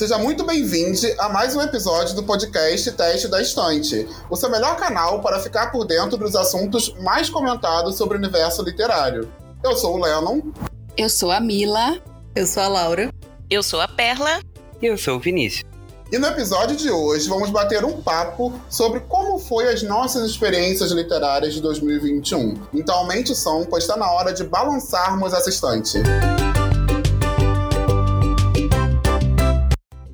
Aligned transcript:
Seja 0.00 0.16
muito 0.16 0.46
bem-vindo 0.46 0.98
a 1.18 1.28
mais 1.28 1.54
um 1.54 1.60
episódio 1.60 2.14
do 2.14 2.22
podcast 2.22 2.90
Teste 2.92 3.28
da 3.28 3.42
Estante, 3.42 4.08
o 4.30 4.34
seu 4.34 4.48
melhor 4.48 4.74
canal 4.76 5.20
para 5.20 5.38
ficar 5.40 5.70
por 5.70 5.84
dentro 5.84 6.16
dos 6.16 6.34
assuntos 6.34 6.94
mais 7.02 7.28
comentados 7.28 7.98
sobre 7.98 8.16
o 8.16 8.18
universo 8.18 8.62
literário. 8.62 9.30
Eu 9.62 9.76
sou 9.76 9.96
o 9.96 10.02
Lennon. 10.02 10.40
Eu 10.96 11.10
sou 11.10 11.30
a 11.30 11.38
Mila. 11.38 12.00
Eu 12.34 12.46
sou 12.46 12.62
a 12.62 12.68
Laura. 12.68 13.12
Eu 13.50 13.62
sou 13.62 13.78
a 13.78 13.86
Perla. 13.86 14.40
E 14.80 14.86
eu 14.86 14.96
sou 14.96 15.16
o 15.16 15.20
Vinícius. 15.20 15.70
E 16.10 16.16
no 16.16 16.28
episódio 16.28 16.78
de 16.78 16.90
hoje 16.90 17.28
vamos 17.28 17.50
bater 17.50 17.84
um 17.84 18.00
papo 18.00 18.58
sobre 18.70 19.00
como 19.00 19.38
foi 19.38 19.68
as 19.68 19.82
nossas 19.82 20.30
experiências 20.30 20.92
literárias 20.92 21.52
de 21.52 21.60
2021. 21.60 22.54
Então 22.72 22.94
aumente 22.94 23.32
o 23.32 23.36
som, 23.36 23.66
pois 23.66 23.84
está 23.84 23.98
na 23.98 24.10
hora 24.10 24.32
de 24.32 24.44
balançarmos 24.44 25.34
essa 25.34 25.50
estante. 25.50 25.98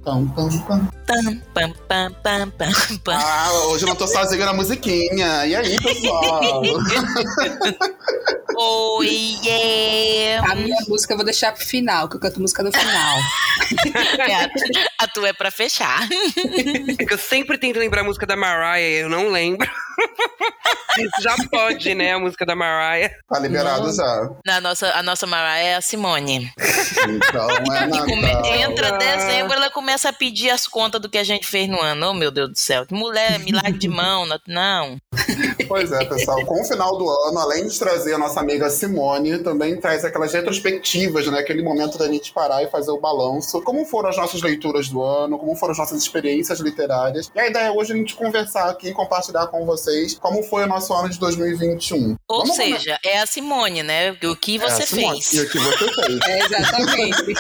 Pam, 0.07 0.25
pam, 0.29 0.49
pam. 0.69 0.89
Pam, 1.05 1.43
pam, 1.53 1.73
pam, 1.89 2.13
pam, 2.23 2.51
pam, 2.53 2.71
pam. 3.05 3.19
Ah, 3.19 3.51
hoje 3.71 3.83
eu 3.83 3.89
não 3.89 3.97
tô 3.97 4.07
sozinho 4.07 4.45
na 4.45 4.53
musiquinha. 4.53 5.45
E 5.45 5.57
aí, 5.57 5.81
pessoal? 5.83 6.63
Oi, 8.99 9.37
yeah. 9.45 10.49
A 10.49 10.55
minha 10.55 10.77
música 10.87 11.13
eu 11.13 11.17
vou 11.17 11.25
deixar 11.25 11.51
pro 11.53 11.67
final, 11.67 12.09
que 12.09 12.15
eu 12.17 12.21
canto 12.21 12.41
música 12.41 12.63
no 12.63 12.71
final. 12.71 13.19
A, 14.99 15.05
a 15.05 15.09
tua 15.09 15.29
é 15.29 15.33
pra 15.33 15.51
fechar. 15.51 16.07
É 16.99 17.05
que 17.05 17.13
eu 17.13 17.19
sempre 17.19 17.59
tento 17.59 17.79
lembrar 17.79 18.03
a 18.03 18.05
música 18.05 18.27
da 18.27 18.37
Mariah, 18.37 18.81
eu 19.03 19.09
não 19.09 19.31
lembro. 19.31 19.69
já 21.21 21.35
pode, 21.51 21.95
né? 21.95 22.13
A 22.13 22.19
música 22.19 22.47
da 22.47 22.55
Mariah. 22.55 23.11
Tá 23.29 23.39
liberado 23.41 23.93
já. 23.93 24.31
Na 24.47 24.61
nossa, 24.61 24.93
a 24.93 25.03
nossa 25.03 25.27
Mariah 25.27 25.69
é 25.69 25.75
a 25.77 25.81
Simone. 25.81 26.51
Então 27.09 27.51
é 27.51 27.89
come- 28.05 28.23
Natal. 28.33 28.55
entra 28.55 28.93
dezembro, 28.99 29.55
ela 29.55 29.71
começa 29.71 29.96
a 30.05 30.13
pedir 30.13 30.51
as 30.51 30.67
contas 30.67 31.01
do 31.01 31.09
que 31.09 31.17
a 31.19 31.25
gente 31.25 31.47
fez 31.47 31.69
no 31.69 31.81
ano. 31.81 32.11
Oh, 32.11 32.15
meu 32.15 32.31
Deus 32.31 32.51
do 32.51 32.59
céu. 32.59 32.85
Que 32.85 32.95
mulher, 32.95 33.39
milagre 33.39 33.79
de 33.79 33.89
mão. 33.89 34.27
não-. 34.47 34.97
Pois 35.69 35.91
é, 35.93 36.05
pessoal. 36.05 36.45
Com 36.45 36.61
o 36.61 36.65
final 36.65 36.97
do 36.99 37.09
ano, 37.09 37.39
além 37.39 37.67
de 37.67 37.79
trazer 37.79 38.15
a 38.15 38.19
nossa 38.19 38.41
amiga 38.41 38.69
Simone, 38.71 39.39
também 39.39 39.81
traz 39.81 40.05
aquelas 40.05 40.33
retrospectivas, 40.33 41.27
né? 41.29 41.39
Aquele 41.41 41.63
momento 41.63 41.99
da 41.99 42.07
gente 42.07 42.33
parar 42.33 42.63
e 42.63 42.71
fazer 42.71 42.91
o 42.91 43.01
balanço. 43.01 43.61
Como 43.63 43.85
foram 43.85 44.11
as 44.11 44.17
nossas 44.17 44.43
leituras 44.43 44.89
do 44.89 45.03
ano, 45.03 45.39
como 45.39 45.55
foram 45.57 45.73
as 45.73 45.79
nossas 45.79 46.01
experiências 46.03 46.61
literárias. 46.61 47.31
E 47.35 47.41
a 47.41 47.49
ideia 47.49 47.67
é 47.67 47.71
hoje 47.71 47.93
a 47.93 47.97
gente 47.97 48.15
conversar 48.15 48.69
aqui, 48.71 48.93
compartilhar 48.93 49.47
com 49.49 49.65
vocês 49.65 50.15
como 50.19 50.43
foi 50.43 50.65
o 50.65 50.67
nosso 50.67 50.93
ano 50.93 51.09
de 51.09 51.19
2021. 51.19 52.17
Ou 52.29 52.41
Vamos 52.41 52.57
seja, 52.57 52.99
é 53.05 53.19
a 53.19 53.27
Simone, 53.27 53.83
né? 53.83 54.17
O 54.25 54.37
que 54.37 54.57
É, 54.57 54.59
você 54.59 54.87
Simone, 54.87 55.23
fez. 55.23 55.33
E 55.33 55.41
o 55.47 55.51
que 55.51 55.59
você 55.59 55.93
fez. 55.93 56.19
É, 56.27 56.39
exatamente. 56.45 57.35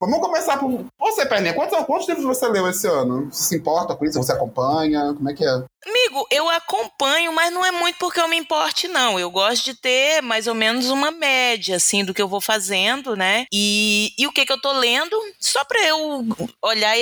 Vamos 0.00 0.20
começar 0.20 0.58
por 0.58 0.84
você, 0.98 1.25
Perninha. 1.26 1.54
Quantos, 1.54 1.78
quantos 1.84 2.08
livros 2.08 2.24
você 2.24 2.48
leu 2.48 2.68
esse 2.68 2.86
ano? 2.86 3.30
Você 3.30 3.44
se 3.44 3.56
importa 3.56 3.94
com 3.94 4.04
isso? 4.04 4.18
Você 4.18 4.32
acompanha? 4.32 5.14
Como 5.14 5.28
é 5.28 5.34
que 5.34 5.44
é? 5.44 5.64
Amigo, 5.88 6.26
eu 6.32 6.48
acompanho, 6.48 7.32
mas 7.32 7.52
não 7.52 7.64
é 7.64 7.70
muito 7.70 7.96
porque 7.98 8.20
eu 8.20 8.26
me 8.26 8.36
importe, 8.36 8.88
não. 8.88 9.20
Eu 9.20 9.30
gosto 9.30 9.64
de 9.64 9.74
ter 9.74 10.20
mais 10.20 10.48
ou 10.48 10.54
menos 10.54 10.90
uma 10.90 11.12
média, 11.12 11.76
assim, 11.76 12.04
do 12.04 12.12
que 12.12 12.20
eu 12.20 12.26
vou 12.26 12.40
fazendo, 12.40 13.14
né? 13.14 13.46
E, 13.52 14.12
e 14.18 14.26
o 14.26 14.32
que 14.32 14.44
que 14.44 14.52
eu 14.52 14.60
tô 14.60 14.72
lendo, 14.72 15.16
só 15.38 15.64
pra 15.64 15.80
eu 15.86 16.26
olhar. 16.60 16.94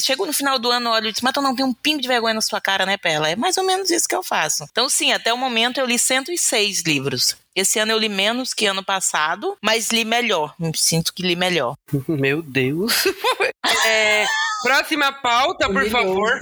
Chego 0.00 0.26
no 0.26 0.32
final 0.32 0.58
do 0.58 0.70
ano, 0.70 0.90
olho 0.90 1.08
e 1.08 1.12
disse, 1.12 1.22
mas 1.22 1.32
tu 1.32 1.40
não 1.40 1.54
tem 1.54 1.64
um 1.64 1.72
pingo 1.72 2.02
de 2.02 2.08
vergonha 2.08 2.34
na 2.34 2.40
sua 2.40 2.60
cara, 2.60 2.84
né, 2.84 2.96
Perla? 2.96 3.30
É 3.30 3.36
mais 3.36 3.56
ou 3.56 3.64
menos 3.64 3.90
isso 3.90 4.08
que 4.08 4.14
eu 4.14 4.24
faço. 4.24 4.64
Então, 4.70 4.88
sim, 4.88 5.12
até 5.12 5.32
o 5.32 5.38
momento 5.38 5.78
eu 5.78 5.86
li 5.86 5.98
106 5.98 6.82
livros. 6.84 7.36
Esse 7.54 7.78
ano 7.78 7.92
eu 7.92 7.98
li 7.98 8.08
menos 8.08 8.54
que 8.54 8.64
ano 8.66 8.82
passado, 8.82 9.56
mas 9.62 9.90
li 9.90 10.04
melhor. 10.04 10.54
Me 10.58 10.72
sinto 10.74 11.12
que 11.12 11.22
li 11.22 11.36
melhor. 11.36 11.74
Meu 12.08 12.42
Deus. 12.42 13.04
É, 13.86 14.26
próxima 14.62 15.12
pauta, 15.12 15.66
por 15.66 15.82
Humilhou. 15.82 15.90
favor. 15.90 16.38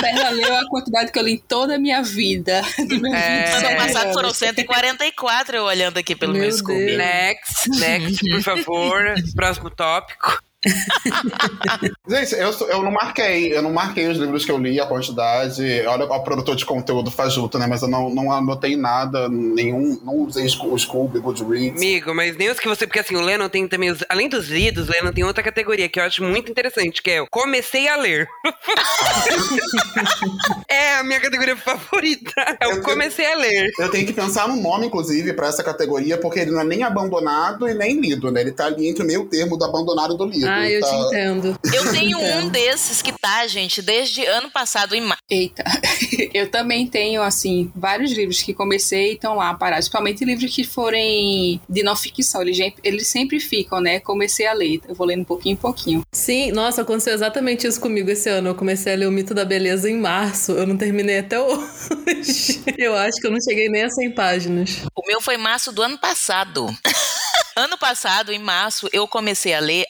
Perla 0.00 0.30
leu 0.30 0.56
a 0.56 0.68
quantidade 0.68 1.12
que 1.12 1.18
eu 1.18 1.22
li 1.22 1.32
em 1.34 1.38
toda 1.38 1.76
a 1.76 1.78
minha 1.78 2.02
vida. 2.02 2.62
É. 3.14 3.44
27 3.52 3.64
Ano 3.66 3.76
passado 3.76 4.12
foram 4.12 4.26
anos. 4.28 4.36
144, 4.38 5.56
eu 5.56 5.64
olhando 5.64 5.98
aqui 5.98 6.14
pelo 6.16 6.32
meu, 6.32 6.42
Meu 6.42 6.52
Scooby. 6.52 6.96
Next, 6.96 7.70
next, 7.78 8.28
por 8.30 8.42
favor. 8.42 9.14
Próximo 9.34 9.70
tópico. 9.70 10.40
Gente, 12.08 12.34
eu, 12.34 12.50
eu 12.68 12.82
não 12.82 12.90
marquei, 12.90 13.56
eu 13.56 13.62
não 13.62 13.72
marquei 13.72 14.08
os 14.08 14.18
livros 14.18 14.44
que 14.44 14.50
eu 14.50 14.58
li, 14.58 14.80
a 14.80 14.86
quantidade. 14.86 15.62
Olha, 15.86 16.04
o 16.04 16.20
produtor 16.20 16.56
de 16.56 16.64
conteúdo 16.64 17.10
fajuto, 17.10 17.58
né? 17.58 17.66
Mas 17.66 17.82
eu 17.82 17.88
não, 17.88 18.10
não 18.10 18.32
anotei 18.32 18.76
nada, 18.76 19.28
nenhum, 19.28 19.98
não 20.02 20.16
usei 20.18 20.46
o 20.46 20.78
Scooby, 20.78 21.20
Goodreads. 21.20 21.80
Amigo, 21.80 22.14
mas 22.14 22.36
nem 22.36 22.50
os 22.50 22.58
que 22.58 22.68
você. 22.68 22.86
Porque 22.86 23.00
assim, 23.00 23.16
o 23.16 23.20
Lennon 23.20 23.48
tem 23.48 23.68
também. 23.68 23.90
Os, 23.90 24.04
além 24.08 24.28
dos 24.28 24.48
lidos, 24.48 24.88
o 24.88 24.92
Lennon 24.92 25.12
tem 25.12 25.24
outra 25.24 25.42
categoria 25.42 25.88
que 25.88 25.98
eu 25.98 26.04
acho 26.04 26.22
muito 26.22 26.50
interessante, 26.50 27.02
que 27.02 27.10
é 27.10 27.22
o 27.22 27.26
comecei 27.28 27.88
a 27.88 27.96
ler. 27.96 28.28
é 30.68 30.96
a 30.96 31.04
minha 31.04 31.20
categoria 31.20 31.56
favorita. 31.56 32.32
É 32.60 32.68
o 32.68 32.82
comecei 32.82 33.26
a 33.26 33.36
ler. 33.36 33.70
Eu 33.78 33.90
tenho 33.90 34.06
que 34.06 34.12
pensar 34.12 34.48
num 34.48 34.60
nome, 34.60 34.86
inclusive, 34.86 35.32
pra 35.32 35.48
essa 35.48 35.62
categoria, 35.62 36.18
porque 36.18 36.40
ele 36.40 36.50
não 36.50 36.60
é 36.60 36.64
nem 36.64 36.82
abandonado 36.82 37.68
e 37.68 37.74
nem 37.74 38.00
lido, 38.00 38.30
né? 38.30 38.40
Ele 38.40 38.52
tá 38.52 38.66
ali 38.66 38.88
entre 38.88 39.02
o 39.02 39.06
meio 39.06 39.24
termo 39.26 39.56
do 39.56 39.64
abandonado 39.64 40.14
e 40.14 40.18
do 40.18 40.26
lido. 40.26 40.48
Ah, 40.48 40.53
Ele 40.62 40.76
eu 40.76 40.80
tá... 40.80 40.88
te 40.88 40.94
entendo. 40.94 41.58
Eu 41.72 41.92
tenho 41.92 42.18
um 42.18 42.48
desses 42.48 43.02
que 43.02 43.12
tá, 43.12 43.46
gente, 43.46 43.82
desde 43.82 44.24
ano 44.26 44.50
passado 44.50 44.94
em 44.94 45.00
março. 45.00 45.22
Eita, 45.30 45.64
eu 46.32 46.50
também 46.50 46.86
tenho, 46.86 47.22
assim, 47.22 47.70
vários 47.74 48.12
livros 48.12 48.42
que 48.42 48.52
comecei 48.52 49.12
e 49.12 49.14
estão 49.14 49.34
lá 49.34 49.54
parados. 49.54 49.88
Principalmente 49.88 50.24
livros 50.24 50.54
que 50.54 50.64
forem 50.64 51.60
de 51.68 51.82
não 51.82 51.96
ficção. 51.96 52.42
Eles, 52.42 52.58
eles 52.82 53.06
sempre 53.06 53.40
ficam, 53.40 53.80
né? 53.80 54.00
Comecei 54.00 54.46
a 54.46 54.52
ler. 54.52 54.80
Eu 54.88 54.94
vou 54.94 55.06
lendo 55.06 55.20
um 55.20 55.24
pouquinho 55.24 55.54
em 55.54 55.56
pouquinho. 55.56 56.02
Sim, 56.12 56.52
nossa, 56.52 56.82
aconteceu 56.82 57.14
exatamente 57.14 57.66
isso 57.66 57.80
comigo 57.80 58.10
esse 58.10 58.28
ano. 58.28 58.50
Eu 58.50 58.54
comecei 58.54 58.92
a 58.92 58.96
ler 58.96 59.06
o 59.06 59.12
Mito 59.12 59.34
da 59.34 59.44
Beleza 59.44 59.90
em 59.90 59.96
março. 59.96 60.52
Eu 60.52 60.66
não 60.66 60.76
terminei 60.76 61.18
até 61.18 61.38
hoje. 61.40 62.62
Eu 62.78 62.96
acho 62.96 63.20
que 63.20 63.26
eu 63.26 63.30
não 63.30 63.40
cheguei 63.40 63.68
nem 63.68 63.84
a 63.84 63.90
100 63.90 64.10
páginas. 64.12 64.82
O 64.94 65.06
meu 65.06 65.20
foi 65.20 65.36
março 65.36 65.72
do 65.72 65.82
ano 65.82 65.98
passado. 65.98 66.66
Ano 67.56 67.78
passado, 67.78 68.32
em 68.32 68.38
março, 68.40 68.88
eu 68.92 69.06
comecei 69.06 69.54
a 69.54 69.60
ler 69.60 69.84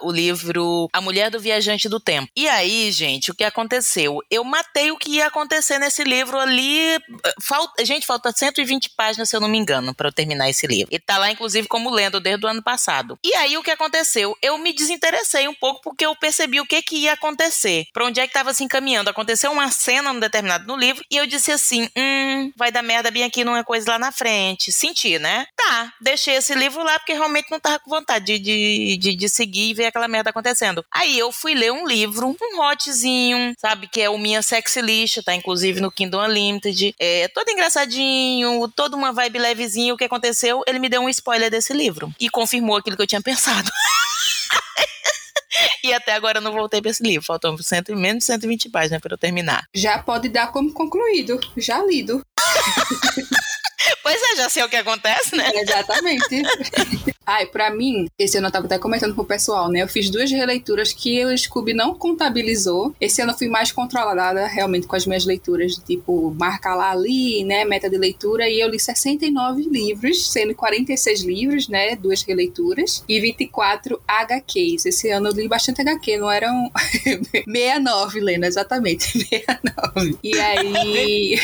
o 0.00 0.10
livro 0.10 0.88
A 0.92 1.00
Mulher 1.00 1.30
do 1.30 1.40
Viajante 1.40 1.88
do 1.88 2.00
Tempo. 2.00 2.30
E 2.36 2.48
aí, 2.48 2.90
gente, 2.92 3.30
o 3.30 3.34
que 3.34 3.44
aconteceu? 3.44 4.18
Eu 4.30 4.44
matei 4.44 4.90
o 4.90 4.96
que 4.96 5.12
ia 5.12 5.26
acontecer 5.26 5.78
nesse 5.78 6.04
livro 6.04 6.38
ali. 6.38 6.98
Falta, 7.42 7.84
gente, 7.84 8.06
falta 8.06 8.32
120 8.32 8.90
páginas, 8.96 9.28
se 9.28 9.36
eu 9.36 9.40
não 9.40 9.48
me 9.48 9.58
engano, 9.58 9.94
para 9.94 10.08
eu 10.08 10.12
terminar 10.12 10.48
esse 10.48 10.66
livro. 10.66 10.94
E 10.94 10.98
tá 10.98 11.18
lá, 11.18 11.30
inclusive, 11.30 11.68
como 11.68 11.90
lendo 11.90 12.20
desde 12.20 12.44
o 12.44 12.48
ano 12.48 12.62
passado. 12.62 13.18
E 13.24 13.34
aí, 13.34 13.56
o 13.56 13.62
que 13.62 13.70
aconteceu? 13.70 14.36
Eu 14.42 14.58
me 14.58 14.72
desinteressei 14.72 15.48
um 15.48 15.54
pouco 15.54 15.80
porque 15.82 16.04
eu 16.04 16.14
percebi 16.16 16.60
o 16.60 16.66
que, 16.66 16.82
que 16.82 16.96
ia 16.96 17.12
acontecer. 17.12 17.86
Pra 17.92 18.06
onde 18.06 18.20
é 18.20 18.26
que 18.26 18.32
tava 18.32 18.54
se 18.54 18.64
encaminhando. 18.64 19.10
Aconteceu 19.10 19.50
uma 19.50 19.70
cena 19.70 20.12
no 20.12 20.20
determinado 20.20 20.66
no 20.66 20.76
livro 20.76 21.04
e 21.10 21.16
eu 21.16 21.26
disse 21.26 21.52
assim: 21.52 21.88
hum, 21.96 22.52
vai 22.56 22.70
dar 22.70 22.82
merda 22.82 23.10
bem 23.10 23.24
aqui 23.24 23.44
numa 23.44 23.64
coisa 23.64 23.92
lá 23.92 23.98
na 23.98 24.12
frente. 24.12 24.72
Senti, 24.72 25.18
né? 25.18 25.46
Tá, 25.56 25.92
deixei 26.00 26.36
esse 26.36 26.54
livro 26.54 26.82
lá 26.82 26.98
porque 26.98 27.12
realmente 27.12 27.50
não 27.50 27.60
tava 27.60 27.78
com 27.78 27.90
vontade 27.90 28.38
de, 28.38 28.38
de, 28.38 28.96
de, 28.96 29.16
de 29.16 29.28
seguir 29.28 29.59
e 29.68 29.74
ver 29.74 29.86
aquela 29.86 30.08
merda 30.08 30.30
acontecendo. 30.30 30.84
Aí 30.92 31.18
eu 31.18 31.30
fui 31.30 31.54
ler 31.54 31.72
um 31.72 31.86
livro, 31.86 32.36
um 32.40 32.60
hotzinho, 32.60 33.54
sabe? 33.58 33.88
Que 33.88 34.02
é 34.02 34.10
o 34.10 34.18
Minha 34.18 34.42
Sexy 34.42 34.80
List, 34.80 35.22
tá 35.22 35.34
inclusive 35.34 35.80
no 35.80 35.90
Kindle 35.90 36.22
Unlimited. 36.22 36.94
É 36.98 37.28
todo 37.28 37.50
engraçadinho, 37.50 38.68
toda 38.74 38.96
uma 38.96 39.12
vibe 39.12 39.38
levezinha. 39.38 39.94
O 39.94 39.96
que 39.96 40.04
aconteceu? 40.04 40.62
Ele 40.66 40.78
me 40.78 40.88
deu 40.88 41.02
um 41.02 41.08
spoiler 41.08 41.50
desse 41.50 41.72
livro 41.72 42.12
e 42.18 42.30
confirmou 42.30 42.76
aquilo 42.76 42.96
que 42.96 43.02
eu 43.02 43.06
tinha 43.06 43.22
pensado. 43.22 43.70
E 45.82 45.92
até 45.92 46.12
agora 46.12 46.38
eu 46.38 46.42
não 46.42 46.52
voltei 46.52 46.80
pra 46.80 46.90
esse 46.90 47.02
livro. 47.02 47.26
Faltam 47.26 47.56
cento, 47.58 47.94
menos 47.96 48.22
de 48.22 48.26
120 48.26 48.68
páginas 48.70 49.00
pra 49.00 49.14
eu 49.14 49.18
terminar. 49.18 49.64
Já 49.74 49.98
pode 49.98 50.28
dar 50.28 50.52
como 50.52 50.72
concluído. 50.72 51.40
Já 51.56 51.82
lido. 51.82 52.20
Pois 54.02 54.20
é, 54.22 54.36
já 54.36 54.48
sei 54.48 54.62
o 54.64 54.68
que 54.68 54.76
acontece, 54.76 55.36
né? 55.36 55.50
Exatamente. 55.54 56.42
Ai, 57.26 57.46
pra 57.46 57.70
mim, 57.70 58.08
esse 58.18 58.38
ano 58.38 58.48
eu 58.48 58.50
tava 58.50 58.66
até 58.66 58.78
comentando 58.78 59.14
com 59.14 59.22
o 59.22 59.26
pessoal, 59.26 59.68
né? 59.68 59.82
Eu 59.82 59.88
fiz 59.88 60.10
duas 60.10 60.30
releituras 60.30 60.92
que 60.92 61.24
o 61.24 61.36
Scooby 61.36 61.72
não 61.74 61.94
contabilizou. 61.94 62.94
Esse 63.00 63.22
ano 63.22 63.32
eu 63.32 63.38
fui 63.38 63.48
mais 63.48 63.70
controlada 63.70 64.46
realmente 64.46 64.86
com 64.86 64.96
as 64.96 65.06
minhas 65.06 65.24
leituras, 65.24 65.76
de, 65.76 65.80
tipo, 65.84 66.34
marcar 66.38 66.74
lá 66.74 66.90
ali, 66.90 67.44
né? 67.44 67.64
Meta 67.64 67.88
de 67.88 67.96
leitura. 67.96 68.48
E 68.48 68.58
eu 68.60 68.68
li 68.68 68.80
69 68.80 69.62
livros, 69.62 70.30
sendo 70.32 70.54
46 70.54 71.22
livros, 71.22 71.68
né? 71.68 71.94
Duas 71.94 72.22
releituras. 72.22 73.04
E 73.08 73.20
24 73.20 74.00
HQs. 74.08 74.86
Esse 74.86 75.10
ano 75.10 75.28
eu 75.28 75.32
li 75.32 75.46
bastante 75.48 75.80
HQ, 75.82 76.16
não 76.16 76.30
eram 76.30 76.70
69, 77.44 78.20
Lena, 78.20 78.46
exatamente. 78.46 79.06
69. 79.28 80.18
E 80.24 80.38
aí. 80.40 81.38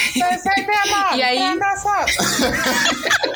E 1.17 1.23
aí- 1.23 1.39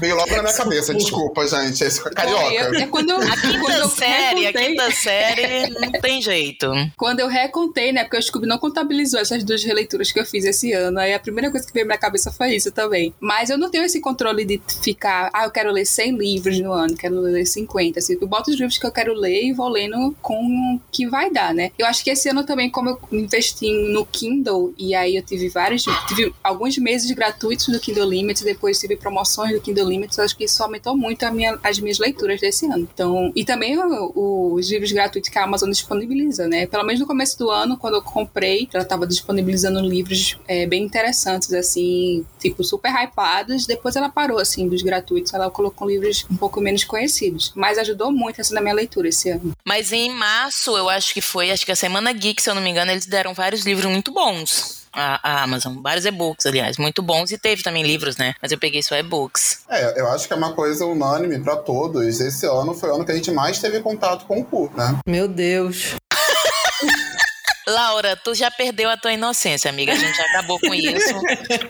Veio 0.00 0.16
logo 0.16 0.34
na 0.34 0.42
minha 0.42 0.54
cabeça, 0.54 0.92
desculpa, 0.92 1.46
gente. 1.46 1.84
Esse 1.84 2.02
carioca. 2.10 2.52
Eu- 2.52 2.74
é 2.74 2.86
quando 2.88 3.10
eu, 3.10 3.18
A 3.18 3.20
quando 3.20 3.40
quinta 3.40 3.72
eu 3.74 3.88
série, 3.88 4.46
a 4.46 4.50
recontei- 4.50 4.66
quinta 4.70 4.90
série 4.90 5.70
não 5.78 5.92
tem 5.92 6.20
jeito. 6.20 6.66
Quando 6.96 7.20
eu 7.20 7.28
recontei, 7.28 7.92
né? 7.92 8.02
Porque 8.02 8.16
o 8.16 8.22
Scooby 8.22 8.46
não 8.48 8.58
contabilizou 8.58 9.20
essas 9.20 9.44
duas 9.44 9.62
releituras 9.62 10.10
que 10.10 10.18
eu 10.18 10.26
fiz 10.26 10.44
esse 10.44 10.72
ano. 10.72 10.98
Aí 10.98 11.14
a 11.14 11.20
primeira 11.20 11.52
coisa 11.52 11.64
que 11.64 11.72
veio 11.72 11.86
na 11.86 11.90
minha 11.90 11.98
cabeça 12.00 12.32
foi 12.32 12.48
isso 12.56 12.72
também. 12.72 13.14
Mas 13.20 13.48
eu 13.48 13.56
não 13.56 13.70
tenho 13.70 13.84
esse 13.84 14.00
controle 14.00 14.44
de 14.44 14.60
ficar, 14.82 15.30
ah, 15.32 15.44
eu 15.44 15.52
quero 15.52 15.70
ler 15.70 15.84
100 15.86 16.16
livros 16.16 16.58
no 16.58 16.72
ano, 16.72 16.96
quero 16.96 17.20
ler 17.20 17.46
50. 17.46 18.00
Assim, 18.00 18.18
eu 18.20 18.26
boto 18.26 18.50
os 18.50 18.56
livros 18.56 18.78
que 18.78 18.86
eu 18.86 18.90
quero 18.92 19.14
ler 19.14 19.44
e 19.44 19.52
vou 19.52 19.68
lendo 19.68 20.16
com 20.20 20.34
o 20.34 20.80
que 20.90 21.06
vai 21.06 21.30
dar, 21.30 21.54
né? 21.54 21.70
Eu 21.78 21.86
acho 21.86 22.02
que 22.02 22.10
esse 22.10 22.28
ano 22.28 22.42
também, 22.44 22.68
como 22.68 22.88
eu 22.90 22.98
investi 23.12 23.70
no 23.92 24.04
Kindle, 24.06 24.74
e 24.76 24.96
aí 24.96 25.14
eu 25.14 25.22
tive 25.22 25.48
vários, 25.48 25.84
tive 26.08 26.34
alguns 26.42 26.76
meses 26.78 27.11
gratuitos 27.14 27.68
do 27.68 27.78
Kindle 27.80 28.08
Limits, 28.08 28.42
depois 28.42 28.78
tive 28.78 28.96
promoções 28.96 29.52
do 29.52 29.60
Kindle 29.60 29.88
Limits, 29.88 30.18
acho 30.18 30.36
que 30.36 30.44
isso 30.44 30.62
aumentou 30.62 30.96
muito 30.96 31.30
minha, 31.32 31.58
as 31.62 31.78
minhas 31.78 31.98
leituras 31.98 32.40
desse 32.40 32.66
ano. 32.66 32.88
Então, 32.92 33.32
e 33.34 33.44
também 33.44 33.78
o- 33.78 34.54
os 34.54 34.70
livros 34.70 34.92
gratuitos 34.92 35.30
que 35.30 35.38
a 35.38 35.44
Amazon 35.44 35.70
disponibiliza, 35.70 36.46
né? 36.48 36.66
Pelo 36.66 36.84
menos 36.84 37.00
no 37.00 37.06
começo 37.06 37.38
do 37.38 37.50
ano, 37.50 37.76
quando 37.76 37.94
eu 37.94 38.02
comprei, 38.02 38.68
ela 38.72 38.82
estava 38.82 39.06
disponibilizando 39.06 39.80
livros 39.80 40.36
é, 40.48 40.66
bem 40.66 40.82
interessantes, 40.82 41.52
assim, 41.52 42.24
tipo, 42.40 42.62
super 42.64 42.92
hypados. 42.92 43.66
Depois 43.66 43.96
ela 43.96 44.08
parou, 44.08 44.38
assim, 44.38 44.68
dos 44.68 44.82
gratuitos. 44.82 45.32
Ela 45.32 45.50
colocou 45.50 45.88
livros 45.88 46.26
um 46.30 46.36
pouco 46.36 46.60
menos 46.60 46.84
conhecidos. 46.84 47.52
Mas 47.54 47.78
ajudou 47.78 48.10
muito, 48.12 48.40
assim, 48.40 48.54
na 48.54 48.60
minha 48.60 48.74
leitura 48.74 49.08
esse 49.08 49.30
ano. 49.30 49.52
Mas 49.64 49.92
em 49.92 50.10
março, 50.10 50.76
eu 50.76 50.88
acho 50.88 51.14
que 51.14 51.20
foi, 51.20 51.50
acho 51.50 51.64
que 51.64 51.72
a 51.72 51.76
Semana 51.76 52.12
Geek, 52.12 52.42
se 52.42 52.50
eu 52.50 52.54
não 52.54 52.62
me 52.62 52.70
engano, 52.70 52.90
eles 52.90 53.06
deram 53.06 53.32
vários 53.34 53.64
livros 53.64 53.90
muito 53.90 54.12
bons. 54.12 54.81
A, 54.94 55.20
a 55.22 55.42
Amazon, 55.42 55.80
vários 55.82 56.04
e-books, 56.04 56.44
aliás, 56.46 56.76
muito 56.76 57.02
bons. 57.02 57.30
E 57.30 57.38
teve 57.38 57.62
também 57.62 57.82
livros, 57.82 58.16
né? 58.16 58.34
Mas 58.42 58.52
eu 58.52 58.58
peguei 58.58 58.82
só 58.82 58.94
e-books. 58.96 59.60
É, 59.68 60.00
eu 60.00 60.08
acho 60.08 60.26
que 60.26 60.32
é 60.32 60.36
uma 60.36 60.52
coisa 60.52 60.84
unânime 60.84 61.38
pra 61.40 61.56
todos. 61.56 62.20
Esse 62.20 62.46
ano 62.46 62.74
foi 62.74 62.90
o 62.90 62.96
ano 62.96 63.04
que 63.04 63.12
a 63.12 63.14
gente 63.14 63.30
mais 63.30 63.58
teve 63.58 63.80
contato 63.80 64.26
com 64.26 64.40
o 64.40 64.44
cu, 64.44 64.70
né? 64.76 64.98
Meu 65.06 65.26
Deus. 65.26 65.94
Laura, 67.66 68.16
tu 68.16 68.34
já 68.34 68.50
perdeu 68.50 68.90
a 68.90 68.96
tua 68.96 69.12
inocência, 69.12 69.70
amiga. 69.70 69.92
A 69.92 69.96
gente 69.96 70.16
já 70.16 70.24
acabou 70.24 70.58
com 70.58 70.74
isso. 70.74 71.14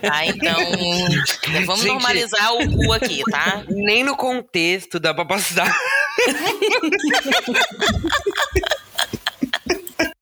Tá? 0.01 0.25
Então, 0.25 0.57
vamos 1.67 1.83
Gente. 1.83 1.93
normalizar 1.93 2.55
o 2.55 2.77
cu 2.77 2.93
aqui, 2.93 3.23
tá? 3.31 3.63
Nem 3.69 4.03
no 4.03 4.17
contexto 4.17 4.99
dá 4.99 5.13
pra 5.13 5.27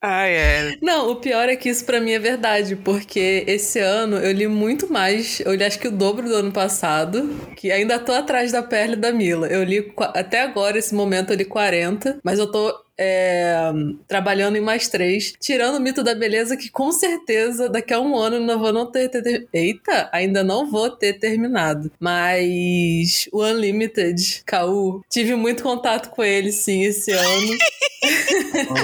Ai, 0.02 0.34
é. 0.34 0.78
Não, 0.80 1.10
o 1.10 1.16
pior 1.16 1.48
é 1.50 1.56
que 1.56 1.68
isso 1.68 1.84
pra 1.84 2.00
mim 2.00 2.12
é 2.12 2.18
verdade, 2.18 2.74
porque 2.74 3.44
esse 3.46 3.78
ano 3.78 4.16
eu 4.16 4.32
li 4.32 4.48
muito 4.48 4.90
mais, 4.90 5.40
eu 5.40 5.54
li 5.54 5.62
acho 5.62 5.78
que 5.78 5.88
o 5.88 5.92
dobro 5.92 6.26
do 6.26 6.36
ano 6.36 6.50
passado, 6.50 7.28
que 7.54 7.70
ainda 7.70 7.98
tô 7.98 8.12
atrás 8.12 8.50
da 8.50 8.62
pele 8.62 8.96
da 8.96 9.12
Mila. 9.12 9.46
Eu 9.48 9.62
li, 9.62 9.92
até 10.14 10.40
agora, 10.40 10.78
esse 10.78 10.94
momento, 10.94 11.32
eu 11.32 11.36
li 11.36 11.44
40, 11.44 12.18
mas 12.24 12.38
eu 12.38 12.50
tô 12.50 12.74
é, 13.02 13.72
trabalhando 14.06 14.56
em 14.56 14.60
mais 14.60 14.86
três, 14.88 15.32
tirando 15.40 15.76
o 15.76 15.80
mito 15.80 16.04
da 16.04 16.14
beleza, 16.14 16.54
que 16.56 16.68
com 16.70 16.92
certeza 16.92 17.66
daqui 17.68 17.94
a 17.94 18.00
um 18.00 18.14
ano 18.14 18.36
eu 18.36 18.40
não 18.42 18.58
vou 18.58 18.72
não 18.72 18.84
ter, 18.90 19.08
ter- 19.08 19.22
ter- 19.22 19.48
Eita, 19.54 20.08
ainda 20.12 20.44
não 20.44 20.70
vou 20.70 20.90
ter 20.90 21.14
terminado. 21.14 21.90
Mas 21.98 23.26
o 23.32 23.42
Unlimited, 23.42 24.42
Caú, 24.44 25.02
tive 25.08 25.34
muito 25.34 25.62
contato 25.62 26.10
com 26.10 26.22
ele, 26.22 26.52
sim, 26.52 26.82
esse 26.84 27.10
ano. 27.12 27.56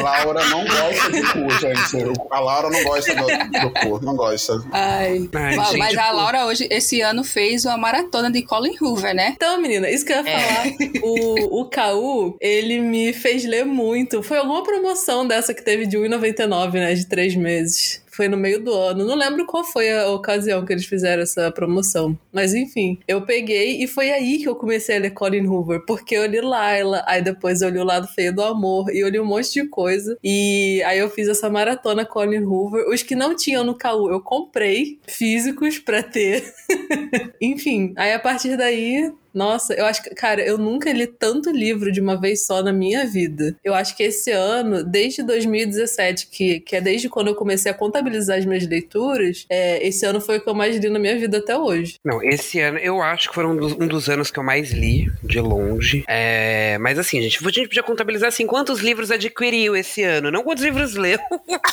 Laura 0.02 0.44
não 0.46 0.64
gosta 0.64 1.10
de 1.10 1.22
cu, 1.32 1.50
gente. 1.50 2.18
A 2.30 2.40
Laura 2.40 2.68
não 2.70 2.84
gosta 2.84 3.14
do, 3.14 3.26
do 3.26 3.70
cu, 3.98 4.04
não 4.04 4.16
gosta. 4.16 4.62
Ai. 4.72 5.28
Ai, 5.34 5.56
mas 5.56 5.68
gente, 5.68 5.78
mas 5.78 5.96
a. 5.98 6.10
Laura 6.12 6.46
hoje, 6.46 6.66
esse 6.70 7.00
ano, 7.00 7.22
fez 7.24 7.64
uma 7.64 7.76
maratona 7.76 8.30
de 8.30 8.42
Colin 8.42 8.74
Hoover, 8.80 9.14
né? 9.14 9.32
Então, 9.36 9.60
menina, 9.60 9.90
isso 9.90 10.04
que 10.04 10.12
eu 10.12 10.22
ia 10.24 10.30
É. 10.30 10.38
falar. 10.38 10.66
O, 11.02 11.60
o 11.60 11.64
Caú, 11.66 12.36
ele 12.40 12.78
me 12.80 13.12
fez 13.12 13.44
ler 13.44 13.64
muito. 13.64 14.05
Foi 14.22 14.38
alguma 14.38 14.62
promoção 14.62 15.26
dessa 15.26 15.54
que 15.54 15.62
teve 15.62 15.86
de 15.86 15.96
R$1,99, 15.96 16.72
né? 16.74 16.94
De 16.94 17.06
três 17.06 17.34
meses. 17.34 18.04
Foi 18.16 18.28
no 18.28 18.36
meio 18.36 18.64
do 18.64 18.72
ano. 18.72 19.04
Não 19.04 19.14
lembro 19.14 19.44
qual 19.44 19.62
foi 19.62 19.92
a 19.92 20.08
ocasião 20.08 20.64
que 20.64 20.72
eles 20.72 20.86
fizeram 20.86 21.22
essa 21.22 21.50
promoção. 21.50 22.18
Mas 22.32 22.54
enfim, 22.54 22.98
eu 23.06 23.26
peguei 23.26 23.82
e 23.82 23.86
foi 23.86 24.10
aí 24.10 24.38
que 24.38 24.48
eu 24.48 24.56
comecei 24.56 24.96
a 24.96 25.00
ler 25.00 25.10
Colin 25.10 25.46
Hoover. 25.46 25.84
Porque 25.86 26.14
eu 26.14 26.24
li 26.24 26.40
Laila, 26.40 27.04
aí 27.06 27.20
depois 27.20 27.60
eu 27.60 27.68
li 27.68 27.78
O 27.78 27.84
Lado 27.84 28.08
Feio 28.08 28.34
do 28.34 28.42
Amor, 28.42 28.90
e 28.90 29.00
eu 29.00 29.08
li 29.10 29.20
um 29.20 29.24
monte 29.26 29.52
de 29.52 29.68
coisa. 29.68 30.16
E 30.24 30.82
aí 30.86 30.98
eu 30.98 31.10
fiz 31.10 31.28
essa 31.28 31.50
maratona 31.50 32.06
Colin 32.06 32.44
Hoover. 32.44 32.88
Os 32.88 33.02
que 33.02 33.14
não 33.14 33.36
tinham 33.36 33.62
no 33.62 33.76
Caú, 33.76 34.10
eu 34.10 34.20
comprei 34.20 34.98
físicos 35.06 35.78
pra 35.78 36.02
ter. 36.02 36.42
Enfim, 37.38 37.92
aí 37.96 38.14
a 38.14 38.18
partir 38.18 38.56
daí, 38.56 39.12
nossa, 39.36 39.74
eu 39.74 39.84
acho 39.84 40.02
que, 40.02 40.14
cara, 40.14 40.40
eu 40.40 40.56
nunca 40.56 40.90
li 40.90 41.06
tanto 41.06 41.50
livro 41.50 41.92
de 41.92 42.00
uma 42.00 42.18
vez 42.18 42.46
só 42.46 42.62
na 42.62 42.72
minha 42.72 43.04
vida. 43.04 43.54
Eu 43.62 43.74
acho 43.74 43.94
que 43.94 44.02
esse 44.02 44.30
ano, 44.30 44.82
desde 44.82 45.22
2017, 45.22 46.28
que, 46.28 46.60
que 46.60 46.74
é 46.74 46.80
desde 46.80 47.10
quando 47.10 47.28
eu 47.28 47.34
comecei 47.34 47.70
a 47.70 47.74
contabilizar 47.74 48.38
as 48.38 48.46
minhas 48.46 48.66
leituras, 48.66 49.44
é, 49.50 49.86
esse 49.86 50.06
ano 50.06 50.22
foi 50.22 50.38
o 50.38 50.40
que 50.40 50.48
eu 50.48 50.54
mais 50.54 50.78
li 50.78 50.88
na 50.88 50.98
minha 50.98 51.18
vida 51.18 51.36
até 51.36 51.54
hoje. 51.54 51.96
Não, 52.02 52.22
esse 52.22 52.58
ano 52.60 52.78
eu 52.78 53.02
acho 53.02 53.28
que 53.28 53.34
foram 53.34 53.50
um 53.50 53.56
dos, 53.56 53.72
um 53.74 53.86
dos 53.86 54.08
anos 54.08 54.30
que 54.30 54.38
eu 54.38 54.42
mais 54.42 54.72
li, 54.72 55.12
de 55.22 55.38
longe. 55.38 56.02
É, 56.08 56.78
mas 56.78 56.98
assim, 56.98 57.20
gente, 57.20 57.36
a 57.36 57.50
gente 57.50 57.68
podia 57.68 57.82
contabilizar 57.82 58.28
assim, 58.28 58.46
quantos 58.46 58.80
livros 58.80 59.10
adquiriu 59.10 59.76
esse 59.76 60.02
ano, 60.02 60.30
não 60.30 60.42
quantos 60.42 60.64
livros 60.64 60.94
leu. 60.94 61.18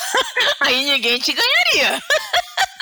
Aí 0.60 0.84
ninguém 0.84 1.18
te 1.18 1.32
ganharia. 1.32 1.98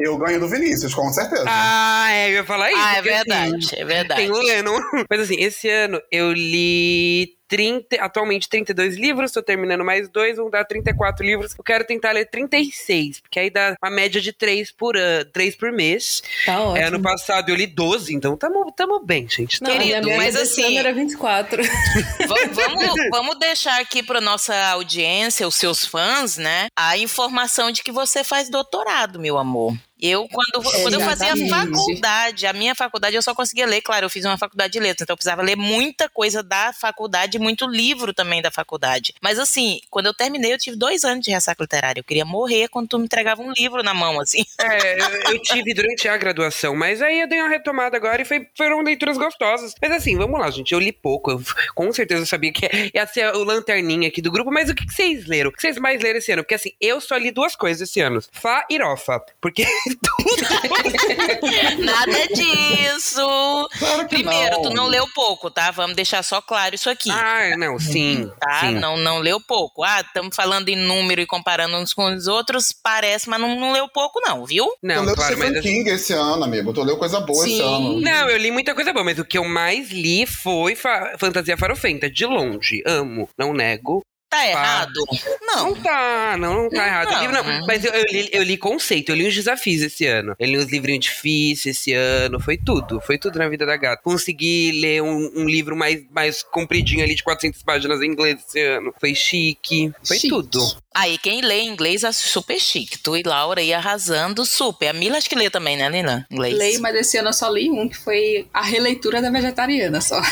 Eu 0.00 0.16
ganho 0.18 0.40
do 0.40 0.48
Vinícius, 0.48 0.94
com 0.94 1.12
certeza. 1.12 1.44
Ah, 1.46 2.08
é, 2.12 2.28
eu 2.30 2.34
ia 2.34 2.44
falar 2.44 2.70
isso. 2.70 2.80
Ah, 2.80 2.94
é 2.96 2.98
assim, 2.98 3.08
verdade, 3.08 3.68
é 3.76 3.84
verdade. 3.84 4.20
Tem 4.22 4.30
o 4.30 4.38
Lennon. 4.38 4.80
Mas 5.10 5.20
assim, 5.20 5.36
esse 5.40 5.68
ano 5.68 6.00
eu 6.10 6.32
li 6.32 7.34
30, 7.48 7.96
atualmente 7.96 8.48
32 8.48 8.96
livros, 8.96 9.32
tô 9.32 9.42
terminando 9.42 9.84
mais 9.84 10.08
dois, 10.08 10.36
vão 10.36 10.48
dar 10.48 10.64
34 10.64 11.26
livros. 11.26 11.52
Eu 11.58 11.64
quero 11.64 11.84
tentar 11.84 12.12
ler 12.12 12.26
36, 12.26 13.18
porque 13.20 13.40
aí 13.40 13.50
dá 13.50 13.74
uma 13.82 13.90
média 13.90 14.20
de 14.20 14.32
3 14.32 14.70
por, 14.70 14.96
ano, 14.96 15.24
3 15.32 15.56
por 15.56 15.72
mês. 15.72 16.22
Tá 16.46 16.60
ótimo. 16.60 16.76
É, 16.76 16.84
ano 16.84 17.02
passado 17.02 17.48
eu 17.48 17.56
li 17.56 17.66
12, 17.66 18.14
então 18.14 18.36
tamo, 18.36 18.70
tamo 18.70 19.00
bem, 19.04 19.28
gente. 19.28 19.60
Não, 19.60 19.70
Querido, 19.72 19.96
a 19.96 20.00
minha 20.00 20.16
mas 20.16 20.36
assim- 20.36 20.64
ano 20.64 20.78
era 20.78 20.92
24. 20.92 21.60
Va- 22.28 22.36
vamos, 22.52 22.94
vamos 23.10 23.38
deixar 23.40 23.80
aqui 23.80 24.00
para 24.00 24.20
nossa 24.20 24.54
audiência, 24.68 25.46
os 25.48 25.56
seus 25.56 25.84
fãs, 25.84 26.36
né? 26.36 26.68
A 26.76 26.96
informação 26.98 27.72
de 27.72 27.82
que 27.82 27.90
você 27.90 28.22
faz 28.22 28.48
doutorado, 28.48 29.18
meu 29.18 29.36
amor. 29.36 29.74
Eu, 30.02 30.28
quando, 30.28 30.62
quando 30.82 30.94
eu 30.94 31.00
fazia 31.00 31.34
faculdade, 31.48 32.46
a 32.46 32.52
minha 32.52 32.74
faculdade 32.74 33.16
eu 33.16 33.22
só 33.22 33.34
conseguia 33.34 33.66
ler, 33.66 33.80
claro, 33.82 34.06
eu 34.06 34.10
fiz 34.10 34.24
uma 34.24 34.38
faculdade 34.38 34.72
de 34.72 34.80
letras, 34.80 35.02
então 35.02 35.12
eu 35.14 35.16
precisava 35.16 35.42
ler 35.42 35.56
muita 35.56 36.08
coisa 36.08 36.42
da 36.42 36.72
faculdade, 36.72 37.38
muito 37.38 37.66
livro 37.66 38.12
também 38.14 38.40
da 38.42 38.50
faculdade. 38.50 39.14
Mas 39.20 39.38
assim, 39.38 39.80
quando 39.90 40.06
eu 40.06 40.14
terminei, 40.14 40.52
eu 40.52 40.58
tive 40.58 40.76
dois 40.76 41.04
anos 41.04 41.24
de 41.24 41.30
ressaca 41.30 41.62
literária. 41.62 42.00
Eu 42.00 42.04
queria 42.04 42.24
morrer 42.24 42.68
quando 42.68 42.88
tu 42.88 42.98
me 42.98 43.04
entregava 43.04 43.42
um 43.42 43.52
livro 43.52 43.82
na 43.82 43.92
mão, 43.94 44.20
assim. 44.20 44.42
É, 44.60 44.94
eu, 45.02 45.34
eu 45.34 45.42
tive 45.42 45.74
durante 45.74 46.08
a 46.08 46.16
graduação, 46.16 46.74
mas 46.76 47.00
aí 47.02 47.20
eu 47.20 47.28
dei 47.28 47.40
uma 47.40 47.48
retomada 47.48 47.96
agora 47.96 48.22
e 48.22 48.24
foi- 48.24 48.46
foram 48.56 48.80
leituras 48.82 49.16
gostosas. 49.16 49.74
Mas 49.80 49.90
assim, 49.92 50.16
vamos 50.16 50.38
lá, 50.38 50.50
gente. 50.50 50.72
Eu 50.72 50.78
li 50.78 50.92
pouco. 50.92 51.30
Eu, 51.30 51.42
com 51.74 51.92
certeza 51.92 52.22
eu 52.22 52.26
sabia 52.26 52.52
que 52.52 52.68
ia 52.94 53.06
ser 53.06 53.34
o 53.34 53.44
lanterninha 53.44 54.08
aqui 54.08 54.20
do 54.22 54.30
grupo, 54.30 54.50
mas 54.50 54.68
o 54.70 54.74
que, 54.74 54.86
que 54.86 54.92
vocês 54.94 55.26
leram? 55.26 55.50
O 55.50 55.52
que 55.52 55.60
vocês 55.60 55.76
mais 55.78 56.00
leram 56.02 56.18
esse 56.18 56.32
ano? 56.32 56.42
Porque 56.42 56.54
assim, 56.54 56.72
eu 56.80 57.00
só 57.00 57.16
li 57.16 57.30
duas 57.30 57.54
coisas 57.56 57.88
esse 57.88 58.00
ano: 58.00 58.20
Fá 58.32 58.64
e 58.70 58.78
Rofa. 58.78 59.20
Porque 59.40 59.64
Nada 61.78 62.26
disso! 62.28 63.68
Claro 63.78 64.02
que 64.08 64.16
Primeiro, 64.16 64.56
não. 64.56 64.62
tu 64.62 64.70
não 64.70 64.86
leu 64.86 65.06
pouco, 65.14 65.50
tá? 65.50 65.70
Vamos 65.70 65.96
deixar 65.96 66.22
só 66.22 66.40
claro 66.40 66.74
isso 66.74 66.88
aqui. 66.90 67.10
Ah, 67.10 67.56
não, 67.56 67.78
sim. 67.78 68.30
tá? 68.40 68.60
sim. 68.60 68.74
Não, 68.74 68.96
não 68.96 69.18
leu 69.18 69.40
pouco. 69.40 69.82
Ah, 69.84 70.00
estamos 70.00 70.34
falando 70.34 70.68
em 70.68 70.76
número 70.76 71.20
e 71.20 71.26
comparando 71.26 71.76
uns 71.76 71.92
com 71.94 72.04
os 72.14 72.26
outros, 72.26 72.72
parece, 72.82 73.28
mas 73.28 73.40
não, 73.40 73.58
não 73.58 73.72
leu 73.72 73.88
pouco, 73.88 74.20
não, 74.20 74.44
viu? 74.46 74.66
Tu 74.66 74.76
Não, 74.82 75.04
leu 75.04 75.14
claro, 75.14 75.32
Stephen 75.34 75.52
mas. 75.52 75.62
King 75.62 75.90
esse 75.90 76.12
ano, 76.12 76.44
amigo. 76.44 76.72
Tu 76.72 76.82
leu 76.82 76.96
coisa 76.96 77.20
boa 77.20 77.44
esse 77.46 77.56
Sim. 77.56 77.62
ano. 77.62 78.00
Não, 78.00 78.28
eu 78.28 78.36
li 78.38 78.50
muita 78.50 78.74
coisa 78.74 78.92
boa, 78.92 79.04
mas 79.04 79.18
o 79.18 79.24
que 79.24 79.38
eu 79.38 79.44
mais 79.44 79.90
li 79.90 80.26
foi 80.26 80.74
fa- 80.74 81.14
Fantasia 81.18 81.56
Farofenta, 81.56 82.10
de 82.10 82.26
longe. 82.26 82.82
Amo, 82.86 83.28
não 83.38 83.52
nego. 83.52 84.02
Tá 84.30 84.46
errado? 84.48 84.92
Não 85.42 85.70
Não. 85.70 85.74
tá, 85.74 86.36
não, 86.38 86.62
não 86.62 86.70
tá 86.70 86.86
errado. 86.86 87.10
Não. 87.10 87.20
Livro 87.20 87.34
não, 87.42 87.66
Mas 87.66 87.84
eu, 87.84 87.92
eu 87.92 88.04
li, 88.12 88.28
eu 88.32 88.42
li 88.44 88.56
conceito, 88.56 89.10
eu 89.10 89.16
li 89.16 89.26
uns 89.26 89.34
desafios 89.34 89.82
esse 89.82 90.06
ano. 90.06 90.36
Eu 90.38 90.46
li 90.46 90.56
uns 90.56 90.70
livrinhos 90.70 91.04
difíceis 91.06 91.76
esse 91.76 91.92
ano, 91.92 92.38
foi 92.38 92.56
tudo. 92.56 93.00
Foi 93.00 93.18
tudo 93.18 93.40
na 93.40 93.48
vida 93.48 93.66
da 93.66 93.76
gata. 93.76 94.00
Consegui 94.04 94.70
ler 94.80 95.02
um, 95.02 95.32
um 95.34 95.44
livro 95.46 95.74
mais, 95.76 96.04
mais 96.12 96.44
compridinho 96.44 97.02
ali, 97.02 97.16
de 97.16 97.24
400 97.24 97.60
páginas 97.64 98.00
em 98.00 98.06
inglês 98.06 98.38
esse 98.46 98.60
ano. 98.62 98.94
Foi 99.00 99.14
chique, 99.16 99.92
foi 100.04 100.16
Chique. 100.16 100.28
tudo. 100.28 100.60
Aí, 100.94 101.18
quem 101.18 101.40
lê 101.40 101.62
inglês 101.62 102.02
é 102.04 102.12
super 102.12 102.58
chique. 102.60 102.98
Tu 102.98 103.16
e 103.16 103.22
Laura 103.24 103.60
aí 103.60 103.72
arrasando 103.72 104.44
super. 104.44 104.88
A 104.88 104.92
Mila 104.92 105.18
acho 105.18 105.28
que 105.28 105.36
lê 105.36 105.48
também, 105.50 105.76
né, 105.76 105.88
Lina? 105.88 106.26
Inglês. 106.30 106.56
Leio, 106.56 106.80
mas 106.80 106.94
esse 106.96 107.16
ano 107.18 107.28
eu 107.28 107.32
só 107.32 107.48
li 107.48 107.68
um, 107.70 107.88
que 107.88 107.96
foi 107.96 108.46
a 108.52 108.62
releitura 108.62 109.20
da 109.22 109.30
vegetariana 109.30 110.00
só. 110.00 110.20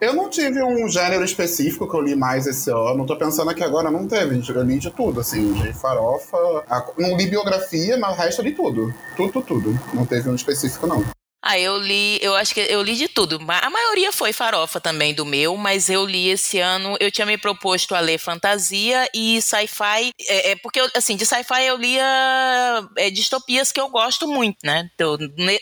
Eu 0.00 0.14
não 0.14 0.30
tive 0.30 0.62
um 0.62 0.88
gênero 0.88 1.24
específico 1.24 1.51
específico 1.52 1.88
que 1.88 1.94
eu 1.94 2.00
li 2.00 2.16
mais 2.16 2.46
esse 2.46 2.70
ano. 2.70 3.04
Tô 3.04 3.16
pensando 3.16 3.50
aqui 3.50 3.62
agora, 3.62 3.90
não 3.90 4.08
teve. 4.08 4.42
Eu 4.48 4.62
li 4.62 4.78
de 4.78 4.90
tudo, 4.90 5.20
assim, 5.20 5.52
de 5.52 5.72
farofa. 5.72 6.36
A, 6.68 6.84
não 6.98 7.16
li 7.16 7.26
biografia, 7.26 7.96
mas 7.98 8.16
o 8.16 8.20
resto 8.20 8.40
eu 8.40 8.44
li 8.46 8.52
tudo. 8.52 8.94
Tudo, 9.16 9.32
tudo, 9.32 9.46
tudo. 9.46 9.80
Não 9.92 10.06
teve 10.06 10.28
um 10.30 10.34
específico, 10.34 10.86
não. 10.86 11.04
Ah, 11.44 11.58
eu 11.58 11.76
li, 11.76 12.20
eu 12.22 12.36
acho 12.36 12.54
que 12.54 12.60
eu 12.60 12.80
li 12.82 12.94
de 12.94 13.08
tudo. 13.08 13.40
A 13.48 13.68
maioria 13.68 14.12
foi 14.12 14.32
farofa 14.32 14.80
também 14.80 15.12
do 15.12 15.26
meu, 15.26 15.56
mas 15.56 15.90
eu 15.90 16.06
li 16.06 16.28
esse 16.28 16.60
ano, 16.60 16.96
eu 17.00 17.10
tinha 17.10 17.26
me 17.26 17.36
proposto 17.36 17.96
a 17.96 18.00
ler 18.00 18.18
fantasia 18.18 19.08
e 19.12 19.42
sci-fi, 19.42 20.12
é, 20.28 20.52
é, 20.52 20.56
porque, 20.56 20.78
assim, 20.94 21.16
de 21.16 21.26
sci-fi 21.26 21.66
eu 21.66 21.76
lia 21.76 22.88
é, 22.96 23.10
distopias 23.10 23.72
que 23.72 23.80
eu 23.80 23.88
gosto 23.88 24.28
muito, 24.28 24.58
né? 24.62 24.88
Então, 24.94 25.18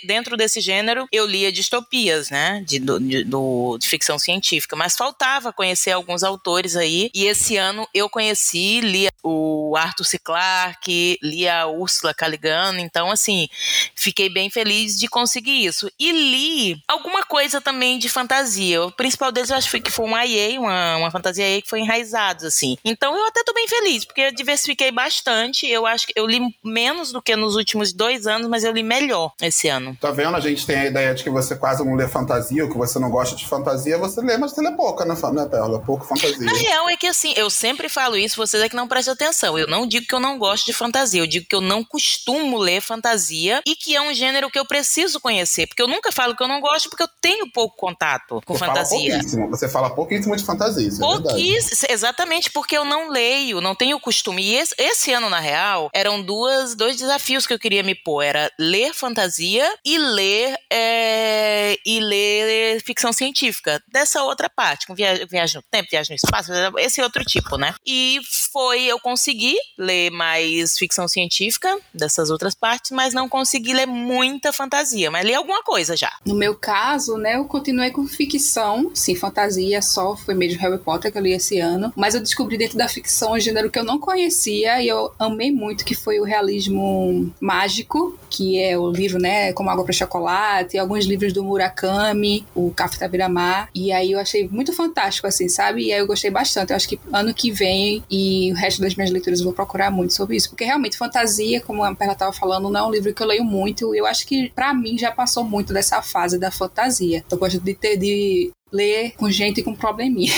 dentro 0.07 0.37
desse 0.37 0.61
gênero, 0.61 1.09
eu 1.11 1.25
lia 1.27 1.51
distopias, 1.51 2.29
né? 2.29 2.63
De, 2.67 2.79
do, 2.79 3.01
de, 3.01 3.25
do, 3.25 3.79
de 3.79 3.89
ficção 3.89 4.19
científica, 4.19 4.77
mas 4.77 4.95
faltava 4.95 5.51
conhecer 5.51 5.93
alguns 5.93 6.23
autores 6.23 6.77
aí, 6.77 7.11
e 7.15 7.25
esse 7.25 7.57
ano 7.57 7.89
eu 7.95 8.11
conheci, 8.11 8.83
li 8.83 9.09
o 9.23 9.75
Arthur 9.79 10.05
C. 10.05 10.19
Clarke, 10.19 11.19
li 11.23 11.49
a 11.49 11.67
Úrsula 11.69 12.13
Caligano, 12.13 12.81
então, 12.81 13.11
assim, 13.11 13.49
fiquei 13.95 14.29
bem 14.29 14.51
feliz 14.51 14.99
de 14.99 15.09
conseguir 15.09 15.65
isso 15.65 15.70
E 15.99 16.13
li 16.13 16.83
alguma 16.89 17.23
coisa 17.23 17.61
também 17.61 17.99
de 17.99 18.09
fantasia. 18.09 18.83
O 18.85 18.93
principal 18.93 19.33
deles 19.33 19.51
eu 19.51 19.57
acho 19.57 19.71
que 19.81 19.91
foi 19.91 20.07
um 20.07 20.19
IA, 20.19 20.61
uma, 20.61 20.97
uma 20.97 21.11
fantasia 21.11 21.49
IA 21.49 21.63
que 21.63 21.69
foi 21.69 21.81
enraizados, 21.81 22.45
assim. 22.45 22.77
Então 22.85 23.17
eu 23.17 23.27
até 23.27 23.43
tô 23.45 23.53
bem 23.53 23.69
feliz, 23.69 24.05
porque 24.05 24.21
eu 24.21 24.33
diversifiquei 24.33 24.91
bastante. 24.91 25.67
Eu 25.67 25.87
acho 25.87 26.07
que 26.07 26.13
eu 26.17 26.27
li 26.27 26.41
menos 26.65 27.13
do 27.13 27.23
que 27.23 27.35
nos 27.37 27.57
últimos 27.57 27.93
dois 27.93 28.27
anos, 28.27 28.49
mas 28.49 28.65
eu 28.65 28.73
li 28.73 28.83
melhor 28.83 29.33
esse 29.41 29.69
ano. 29.69 29.97
Tá 30.01 30.11
vendo? 30.11 30.37
A 30.37 30.41
gente 30.41 30.67
tem 30.67 30.77
a 30.77 30.87
ideia 30.87 31.15
de 31.15 31.23
que 31.23 31.31
você 31.31 31.57
quase 31.57 31.85
não 31.85 31.95
lê 31.95 32.09
fantasia, 32.09 32.65
ou 32.65 32.71
que 32.71 32.77
você 32.77 32.99
não 32.99 33.11
gosta 33.11 33.37
de 33.37 33.47
fantasia, 33.47 33.99
você 33.99 34.21
lê, 34.21 34.37
mas 34.37 34.53
você 34.53 34.61
lê 34.61 34.73
pouca, 34.73 35.05
né, 35.05 35.15
né 35.33 35.47
Perla? 35.47 35.81
Pouco 35.81 36.05
fantasia. 36.05 36.51
A 36.51 36.55
real 36.55 36.89
é 36.89 36.97
que 36.97 37.07
assim, 37.07 37.33
eu 37.37 37.51
sempre 37.51 37.89
falo 37.89 38.17
isso, 38.17 38.37
vocês 38.37 38.63
é 38.63 38.69
que 38.69 38.77
não 38.77 38.89
prestam 38.89 39.15
atenção. 39.15 39.59
Eu 39.59 39.67
não 39.67 39.87
digo 39.87 40.07
que 40.07 40.15
eu 40.15 40.21
não 40.21 40.39
gosto 40.39 40.67
de 40.67 40.73
fantasia, 40.73 41.21
eu 41.21 41.27
digo 41.27 41.47
que 41.47 41.55
eu 41.55 41.61
não 41.61 41.85
costumo 41.85 42.59
ler 42.59 42.81
fantasia 42.81 43.61
e 43.67 43.75
que 43.77 43.95
é 43.95 44.01
um 44.01 44.15
gênero 44.15 44.51
que 44.51 44.59
eu 44.59 44.65
preciso 44.65 45.21
conhecer 45.21 45.60
porque 45.67 45.83
eu 45.83 45.89
nunca 45.89 46.13
falo 46.13 46.37
que 46.37 46.43
eu 46.43 46.49
não 46.49 46.61
gosto, 46.61 46.89
porque 46.89 47.03
eu 47.03 47.09
tenho 47.21 47.51
pouco 47.53 47.77
contato 47.77 48.41
com 48.45 48.55
você 48.55 48.65
fantasia. 48.65 48.99
Fala 48.99 49.11
pouquíssimo, 49.11 49.51
você 49.51 49.69
fala 49.69 49.91
pouquíssimo 49.91 50.37
de 50.37 50.45
fantasia, 50.45 50.89
isso 50.89 51.01
Pouquíssimo, 51.01 51.89
é 51.89 51.93
exatamente 51.93 52.51
porque 52.51 52.77
eu 52.77 52.85
não 52.85 53.09
leio, 53.09 53.61
não 53.61 53.75
tenho 53.75 54.01
costume. 54.01 54.43
E 54.43 54.57
esse, 54.57 54.75
esse, 54.79 55.13
ano, 55.13 55.31
na 55.31 55.41
real, 55.41 55.91
eram 55.93 56.23
duas, 56.23 56.75
dois 56.75 56.97
desafios 56.97 57.47
que 57.47 57.55
eu 57.55 57.59
queria 57.59 57.83
me 57.83 57.95
pôr. 57.95 58.23
Era 58.23 58.51
ler 58.59 58.93
fantasia 58.95 59.67
e 59.85 59.99
ler, 59.99 60.57
é, 60.73 61.77
e 61.85 62.01
ler 62.01 62.83
ficção 62.83 63.13
científica. 63.13 63.83
Dessa 63.89 64.23
outra 64.23 64.49
parte, 64.49 64.87
com 64.87 64.95
viagem, 64.95 65.27
viagem 65.27 65.57
no 65.57 65.63
tempo, 65.71 65.89
viagem 65.91 66.15
no 66.15 66.17
espaço, 66.17 66.53
esse 66.79 67.03
outro 67.03 67.25
tipo, 67.25 67.57
né? 67.57 67.75
E 67.87 68.21
foi, 68.53 68.85
eu 68.85 68.99
consegui 69.01 69.57
ler 69.79 70.11
mais 70.11 70.79
ficção 70.79 71.07
científica 71.09 71.79
dessas 71.93 72.31
outras 72.31 72.55
partes, 72.55 72.91
mas 72.91 73.15
não 73.15 73.29
consegui 73.29 73.73
ler 73.73 73.87
muita 73.87 74.53
fantasia. 74.53 75.11
Mas 75.11 75.25
li 75.25 75.35
algum 75.35 75.50
alguma 75.51 75.63
coisa 75.63 75.97
já. 75.97 76.13
No 76.25 76.35
meu 76.35 76.55
caso, 76.55 77.17
né, 77.17 77.37
eu 77.37 77.45
continuei 77.45 77.91
com 77.91 78.07
ficção, 78.07 78.91
sim, 78.95 79.15
fantasia 79.15 79.83
só, 79.83 80.17
foi 80.17 80.35
mesmo 80.35 80.61
Harry 80.61 80.79
Potter 80.79 81.11
que 81.11 81.19
eu 81.19 81.23
li 81.23 81.33
esse 81.33 81.59
ano, 81.59 81.93
mas 81.97 82.15
eu 82.15 82.21
descobri 82.21 82.57
dentro 82.57 82.79
da 82.79 82.89
ficção 82.89 83.33
um 83.33 83.41
gênero 83.41 83.71
que 83.71 83.79
eu 83.79 83.85
não 83.85 83.99
conhecia 83.99 84.81
e 84.81 84.89
eu 84.89 85.13
amei 85.19 85.51
muito, 85.51 85.85
que 85.85 85.95
foi 85.95 86.21
o 86.21 86.25
realismo 86.25 87.33
mágico, 87.41 88.19
que 88.29 88.61
é 88.61 88.79
o 88.79 88.91
livro, 88.91 89.19
né, 89.19 89.53
Como 89.53 89.71
Água 89.71 89.85
para 89.85 89.93
Chocolate, 89.93 90.77
e 90.77 90.79
alguns 90.79 91.05
livros 91.05 91.33
do 91.33 91.43
Murakami, 91.43 92.47
o 92.55 92.71
Kafka 92.71 93.09
Biramar, 93.09 93.69
e 93.75 93.93
aí 93.93 94.13
eu 94.13 94.21
achei 94.21 94.49
muito 94.49 94.73
fantástico, 94.73 95.27
assim, 95.27 95.49
sabe? 95.49 95.87
E 95.87 95.93
aí 95.93 95.99
eu 95.99 96.07
gostei 96.07 96.31
bastante. 96.31 96.71
Eu 96.71 96.77
acho 96.77 96.89
que 96.89 97.01
ano 97.13 97.35
que 97.35 97.51
vem 97.51 98.05
e 98.11 98.53
o 98.53 98.55
resto 98.55 98.81
das 98.81 98.95
minhas 98.95 99.11
leituras 99.11 99.41
eu 99.41 99.45
vou 99.45 99.53
procurar 99.53 99.91
muito 99.91 100.13
sobre 100.13 100.37
isso, 100.37 100.49
porque 100.49 100.65
realmente 100.65 100.97
fantasia, 100.97 101.61
como 101.61 101.83
a 101.83 101.95
Perla 101.95 102.13
estava 102.13 102.33
falando, 102.33 102.71
não 102.71 102.81
é 102.81 102.85
um 102.85 102.91
livro 102.91 103.13
que 103.13 103.23
eu 103.23 103.27
leio 103.27 103.45
muito, 103.45 103.95
eu 103.95 104.07
acho 104.07 104.27
que 104.27 104.51
para 104.55 104.73
mim 104.73 104.97
já 104.97 105.11
passou 105.11 105.40
passou 105.41 105.45
muito 105.45 105.73
dessa 105.73 106.03
fase 106.03 106.39
da 106.39 106.51
fantasia. 106.51 107.25
Eu 107.31 107.39
gosto 107.39 107.61
de 107.61 107.75
ter 107.75 107.97
de 107.97 108.51
ler 108.73 109.13
com 109.17 109.31
gente 109.31 109.63
com 109.63 109.75
probleminha. 109.75 110.33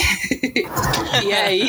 e 1.23 1.33
aí, 1.33 1.69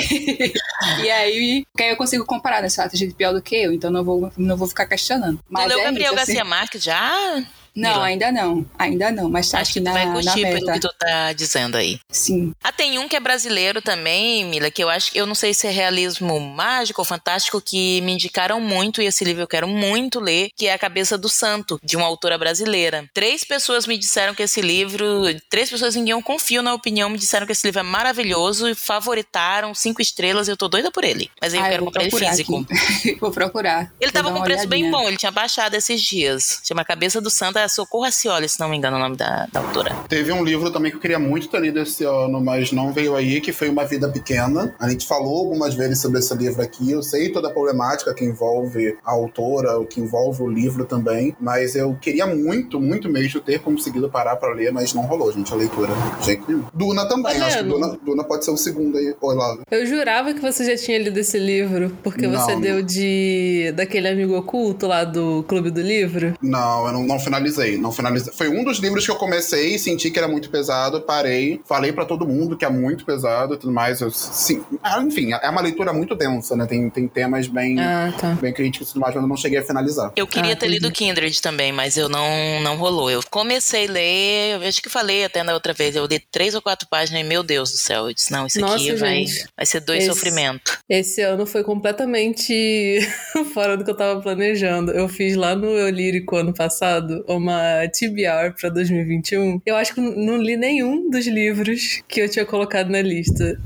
e 1.03 1.11
aí, 1.11 1.65
que 1.75 1.83
aí 1.83 1.89
eu 1.89 1.97
consigo 1.97 2.25
comparar, 2.25 2.61
né? 2.61 2.69
Tem 2.69 2.99
gente 2.99 3.13
pior 3.13 3.33
do 3.33 3.41
que 3.41 3.55
eu, 3.55 3.73
então 3.73 3.91
não 3.91 4.03
vou, 4.03 4.31
não 4.37 4.55
vou 4.55 4.67
ficar 4.67 4.85
questionando. 4.85 5.39
Mas 5.49 5.65
tu 5.65 5.69
leu 5.69 5.79
é 5.79 5.83
Gabriel 5.85 6.07
isso, 6.07 6.15
Garcia 6.15 6.41
assim... 6.41 6.49
Marques 6.49 6.83
já? 6.83 7.43
Não, 7.75 7.91
Mila. 7.91 8.05
ainda 8.05 8.31
não. 8.31 8.65
Ainda 8.77 9.11
não, 9.11 9.29
mas 9.29 9.49
tá 9.49 9.59
Acho 9.59 9.73
que 9.73 9.79
na, 9.79 9.93
vai 9.93 10.11
curtir 10.11 10.41
pelo 10.41 10.73
que 10.73 10.79
tu 10.79 10.89
tá 10.99 11.33
dizendo 11.33 11.75
aí. 11.75 11.99
Sim. 12.09 12.53
Ah, 12.63 12.71
tem 12.71 12.99
um 12.99 13.07
que 13.07 13.15
é 13.15 13.19
brasileiro 13.19 13.81
também, 13.81 14.45
Mila, 14.45 14.69
que 14.69 14.83
eu 14.83 14.89
acho 14.89 15.11
que 15.11 15.19
eu 15.19 15.25
não 15.25 15.35
sei 15.35 15.53
se 15.53 15.67
é 15.67 15.71
realismo 15.71 16.39
mágico 16.39 17.01
ou 17.01 17.05
fantástico, 17.05 17.61
que 17.61 18.01
me 18.01 18.13
indicaram 18.13 18.61
muito, 18.61 19.01
e 19.01 19.05
esse 19.05 19.23
livro 19.23 19.43
eu 19.43 19.47
quero 19.47 19.67
muito 19.67 20.19
ler, 20.19 20.49
que 20.55 20.67
é 20.67 20.73
A 20.73 20.77
Cabeça 20.77 21.17
do 21.17 21.27
Santo, 21.29 21.79
de 21.83 21.97
uma 21.97 22.05
autora 22.05 22.37
brasileira. 22.37 23.09
Três 23.13 23.43
pessoas 23.43 23.87
me 23.87 23.97
disseram 23.97 24.35
que 24.35 24.43
esse 24.43 24.61
livro, 24.61 25.23
três 25.49 25.69
pessoas 25.69 25.95
em 25.95 26.03
quem 26.03 26.11
eu 26.11 26.21
confio 26.21 26.61
na 26.61 26.73
opinião, 26.73 27.09
me 27.09 27.17
disseram 27.17 27.45
que 27.45 27.51
esse 27.51 27.65
livro 27.65 27.79
é 27.79 27.83
maravilhoso 27.83 28.69
e 28.69 28.75
favoritaram 28.75 29.73
cinco 29.73 30.01
estrelas, 30.01 30.47
e 30.47 30.51
eu 30.51 30.57
tô 30.57 30.67
doida 30.67 30.91
por 30.91 31.03
ele. 31.03 31.29
Mas 31.41 31.53
aí 31.53 31.59
eu 31.59 31.65
ah, 31.65 31.69
quero 31.69 31.81
eu 31.81 31.85
comprar 31.85 32.03
ele 32.03 32.11
físico. 32.11 32.65
vou 33.19 33.31
procurar. 33.31 33.91
Ele 33.99 34.11
tava 34.11 34.31
com 34.31 34.41
preço 34.41 34.67
bem 34.67 34.89
bom, 34.91 35.07
ele 35.07 35.17
tinha 35.17 35.31
baixado 35.31 35.73
esses 35.75 36.01
dias. 36.01 36.61
Chama 36.63 36.85
Cabeça 36.85 37.19
do 37.19 37.29
Santo, 37.29 37.57
Socorro 37.67 38.05
Acioli, 38.05 38.47
se 38.47 38.59
não 38.59 38.69
me 38.69 38.77
engano 38.77 38.97
o 38.97 38.99
nome 38.99 39.15
da, 39.15 39.47
da, 39.51 39.59
autora. 39.59 39.95
Teve 40.07 40.31
um 40.31 40.43
livro 40.43 40.71
também 40.71 40.91
que 40.91 40.97
eu 40.97 41.01
queria 41.01 41.19
muito 41.19 41.47
ter 41.47 41.61
lido 41.61 41.79
esse 41.79 42.03
ano, 42.03 42.41
mas 42.41 42.71
não 42.71 42.93
veio 42.93 43.15
aí, 43.15 43.41
que 43.41 43.51
foi 43.51 43.69
Uma 43.69 43.85
Vida 43.85 44.09
Pequena. 44.09 44.75
A 44.79 44.89
gente 44.89 45.07
falou 45.07 45.37
algumas 45.37 45.73
vezes 45.73 45.99
sobre 45.99 46.19
esse 46.19 46.33
livro 46.35 46.61
aqui. 46.61 46.91
Eu 46.91 47.01
sei 47.01 47.31
toda 47.31 47.47
a 47.47 47.51
problemática 47.51 48.13
que 48.13 48.23
envolve 48.23 48.97
a 49.03 49.11
autora, 49.11 49.79
o 49.79 49.85
que 49.85 49.99
envolve 49.99 50.43
o 50.43 50.47
livro 50.47 50.85
também, 50.85 51.35
mas 51.39 51.75
eu 51.75 51.95
queria 51.95 52.25
muito, 52.27 52.79
muito 52.79 53.09
mesmo 53.09 53.41
ter 53.41 53.59
conseguido 53.59 54.09
parar 54.09 54.35
para 54.35 54.53
ler, 54.53 54.71
mas 54.71 54.93
não 54.93 55.03
rolou, 55.03 55.31
gente, 55.31 55.51
a 55.53 55.55
leitura. 55.55 55.93
De 56.19 56.25
jeito 56.25 56.45
nenhum. 56.47 56.63
Duna 56.73 57.07
também, 57.07 57.41
acho 57.41 57.57
que 57.57 57.63
Duna, 57.63 57.97
Duna 58.03 58.23
pode 58.23 58.45
ser 58.45 58.51
o 58.51 58.57
segundo 58.57 58.97
aí. 58.97 59.15
Oi, 59.19 59.35
Laura. 59.35 59.61
Eu 59.69 59.85
jurava 59.85 60.33
que 60.33 60.39
você 60.39 60.65
já 60.65 60.83
tinha 60.83 60.97
lido 60.99 61.17
esse 61.17 61.37
livro, 61.37 61.95
porque 62.03 62.27
não, 62.27 62.39
você 62.39 62.55
deu 62.55 62.81
de 62.81 63.71
daquele 63.75 64.07
amigo 64.07 64.35
oculto 64.37 64.87
lá 64.87 65.03
do 65.03 65.43
Clube 65.47 65.69
do 65.69 65.81
Livro. 65.81 66.33
Não, 66.41 66.87
eu 66.87 66.93
não, 66.93 67.03
não 67.03 67.19
finalizei. 67.19 67.52
Não 67.77 67.91
finalizei. 67.91 68.33
Foi 68.33 68.49
um 68.49 68.63
dos 68.63 68.79
livros 68.79 69.05
que 69.05 69.11
eu 69.11 69.15
comecei, 69.15 69.77
senti 69.77 70.09
que 70.09 70.17
era 70.17 70.27
muito 70.27 70.49
pesado, 70.49 71.01
parei, 71.01 71.61
falei 71.65 71.91
para 71.91 72.05
todo 72.05 72.27
mundo 72.27 72.57
que 72.57 72.65
é 72.65 72.69
muito 72.69 73.05
pesado 73.05 73.53
e 73.53 73.57
tudo 73.57 73.71
mais. 73.71 74.01
Eu, 74.01 74.11
sim, 74.11 74.63
ah, 74.81 75.01
enfim, 75.01 75.33
é 75.33 75.49
uma 75.49 75.61
leitura 75.61 75.93
muito 75.93 76.15
densa, 76.15 76.55
né? 76.55 76.65
Tem, 76.65 76.89
tem 76.89 77.07
temas 77.07 77.47
bem, 77.47 77.79
ah, 77.79 78.13
tá. 78.19 78.37
bem 78.41 78.53
críticos 78.53 78.89
e 78.89 78.93
tudo 78.93 79.01
mais, 79.01 79.15
mas 79.15 79.23
eu 79.23 79.27
não 79.27 79.37
cheguei 79.37 79.59
a 79.59 79.63
finalizar. 79.63 80.11
Eu 80.15 80.27
queria 80.27 80.53
ah, 80.53 80.55
ter 80.55 80.67
lido 80.67 80.91
Kindred 80.91 81.41
também, 81.41 81.71
mas 81.71 81.97
eu 81.97 82.07
não, 82.07 82.61
não 82.61 82.77
rolou. 82.77 83.09
Eu 83.09 83.21
comecei 83.29 83.87
a 83.87 83.91
ler, 83.91 84.61
eu 84.61 84.67
acho 84.67 84.81
que 84.81 84.89
falei 84.89 85.23
até 85.23 85.43
na 85.43 85.53
outra 85.53 85.73
vez, 85.73 85.95
eu 85.95 86.05
li 86.05 86.19
três 86.19 86.55
ou 86.55 86.61
quatro 86.61 86.87
páginas 86.87 87.21
e, 87.21 87.23
meu 87.23 87.43
Deus 87.43 87.71
do 87.71 87.77
céu, 87.77 88.07
eu 88.07 88.13
disse, 88.13 88.31
não, 88.31 88.45
isso 88.45 88.59
Nossa, 88.59 88.75
aqui 88.75 88.95
vai, 88.95 89.25
vai 89.55 89.65
ser 89.65 89.79
dois 89.79 90.05
sofrimento. 90.05 90.79
Esse 90.89 91.21
ano 91.21 91.45
foi 91.45 91.63
completamente 91.63 92.99
fora 93.53 93.77
do 93.77 93.83
que 93.83 93.91
eu 93.91 93.97
tava 93.97 94.21
planejando. 94.21 94.91
Eu 94.91 95.07
fiz 95.07 95.35
lá 95.35 95.55
no 95.55 95.67
Eu 95.67 95.89
Lírico 95.89 96.35
ano 96.35 96.53
passado 96.53 97.23
uma 97.43 97.87
TBR 97.89 98.55
para 98.59 98.69
2021, 98.69 99.61
eu 99.65 99.75
acho 99.75 99.93
que 99.93 100.01
não 100.01 100.37
li 100.37 100.55
nenhum 100.55 101.09
dos 101.09 101.27
livros 101.27 102.01
que 102.07 102.21
eu 102.21 102.29
tinha 102.29 102.45
colocado 102.45 102.89
na 102.89 103.01
lista. 103.01 103.59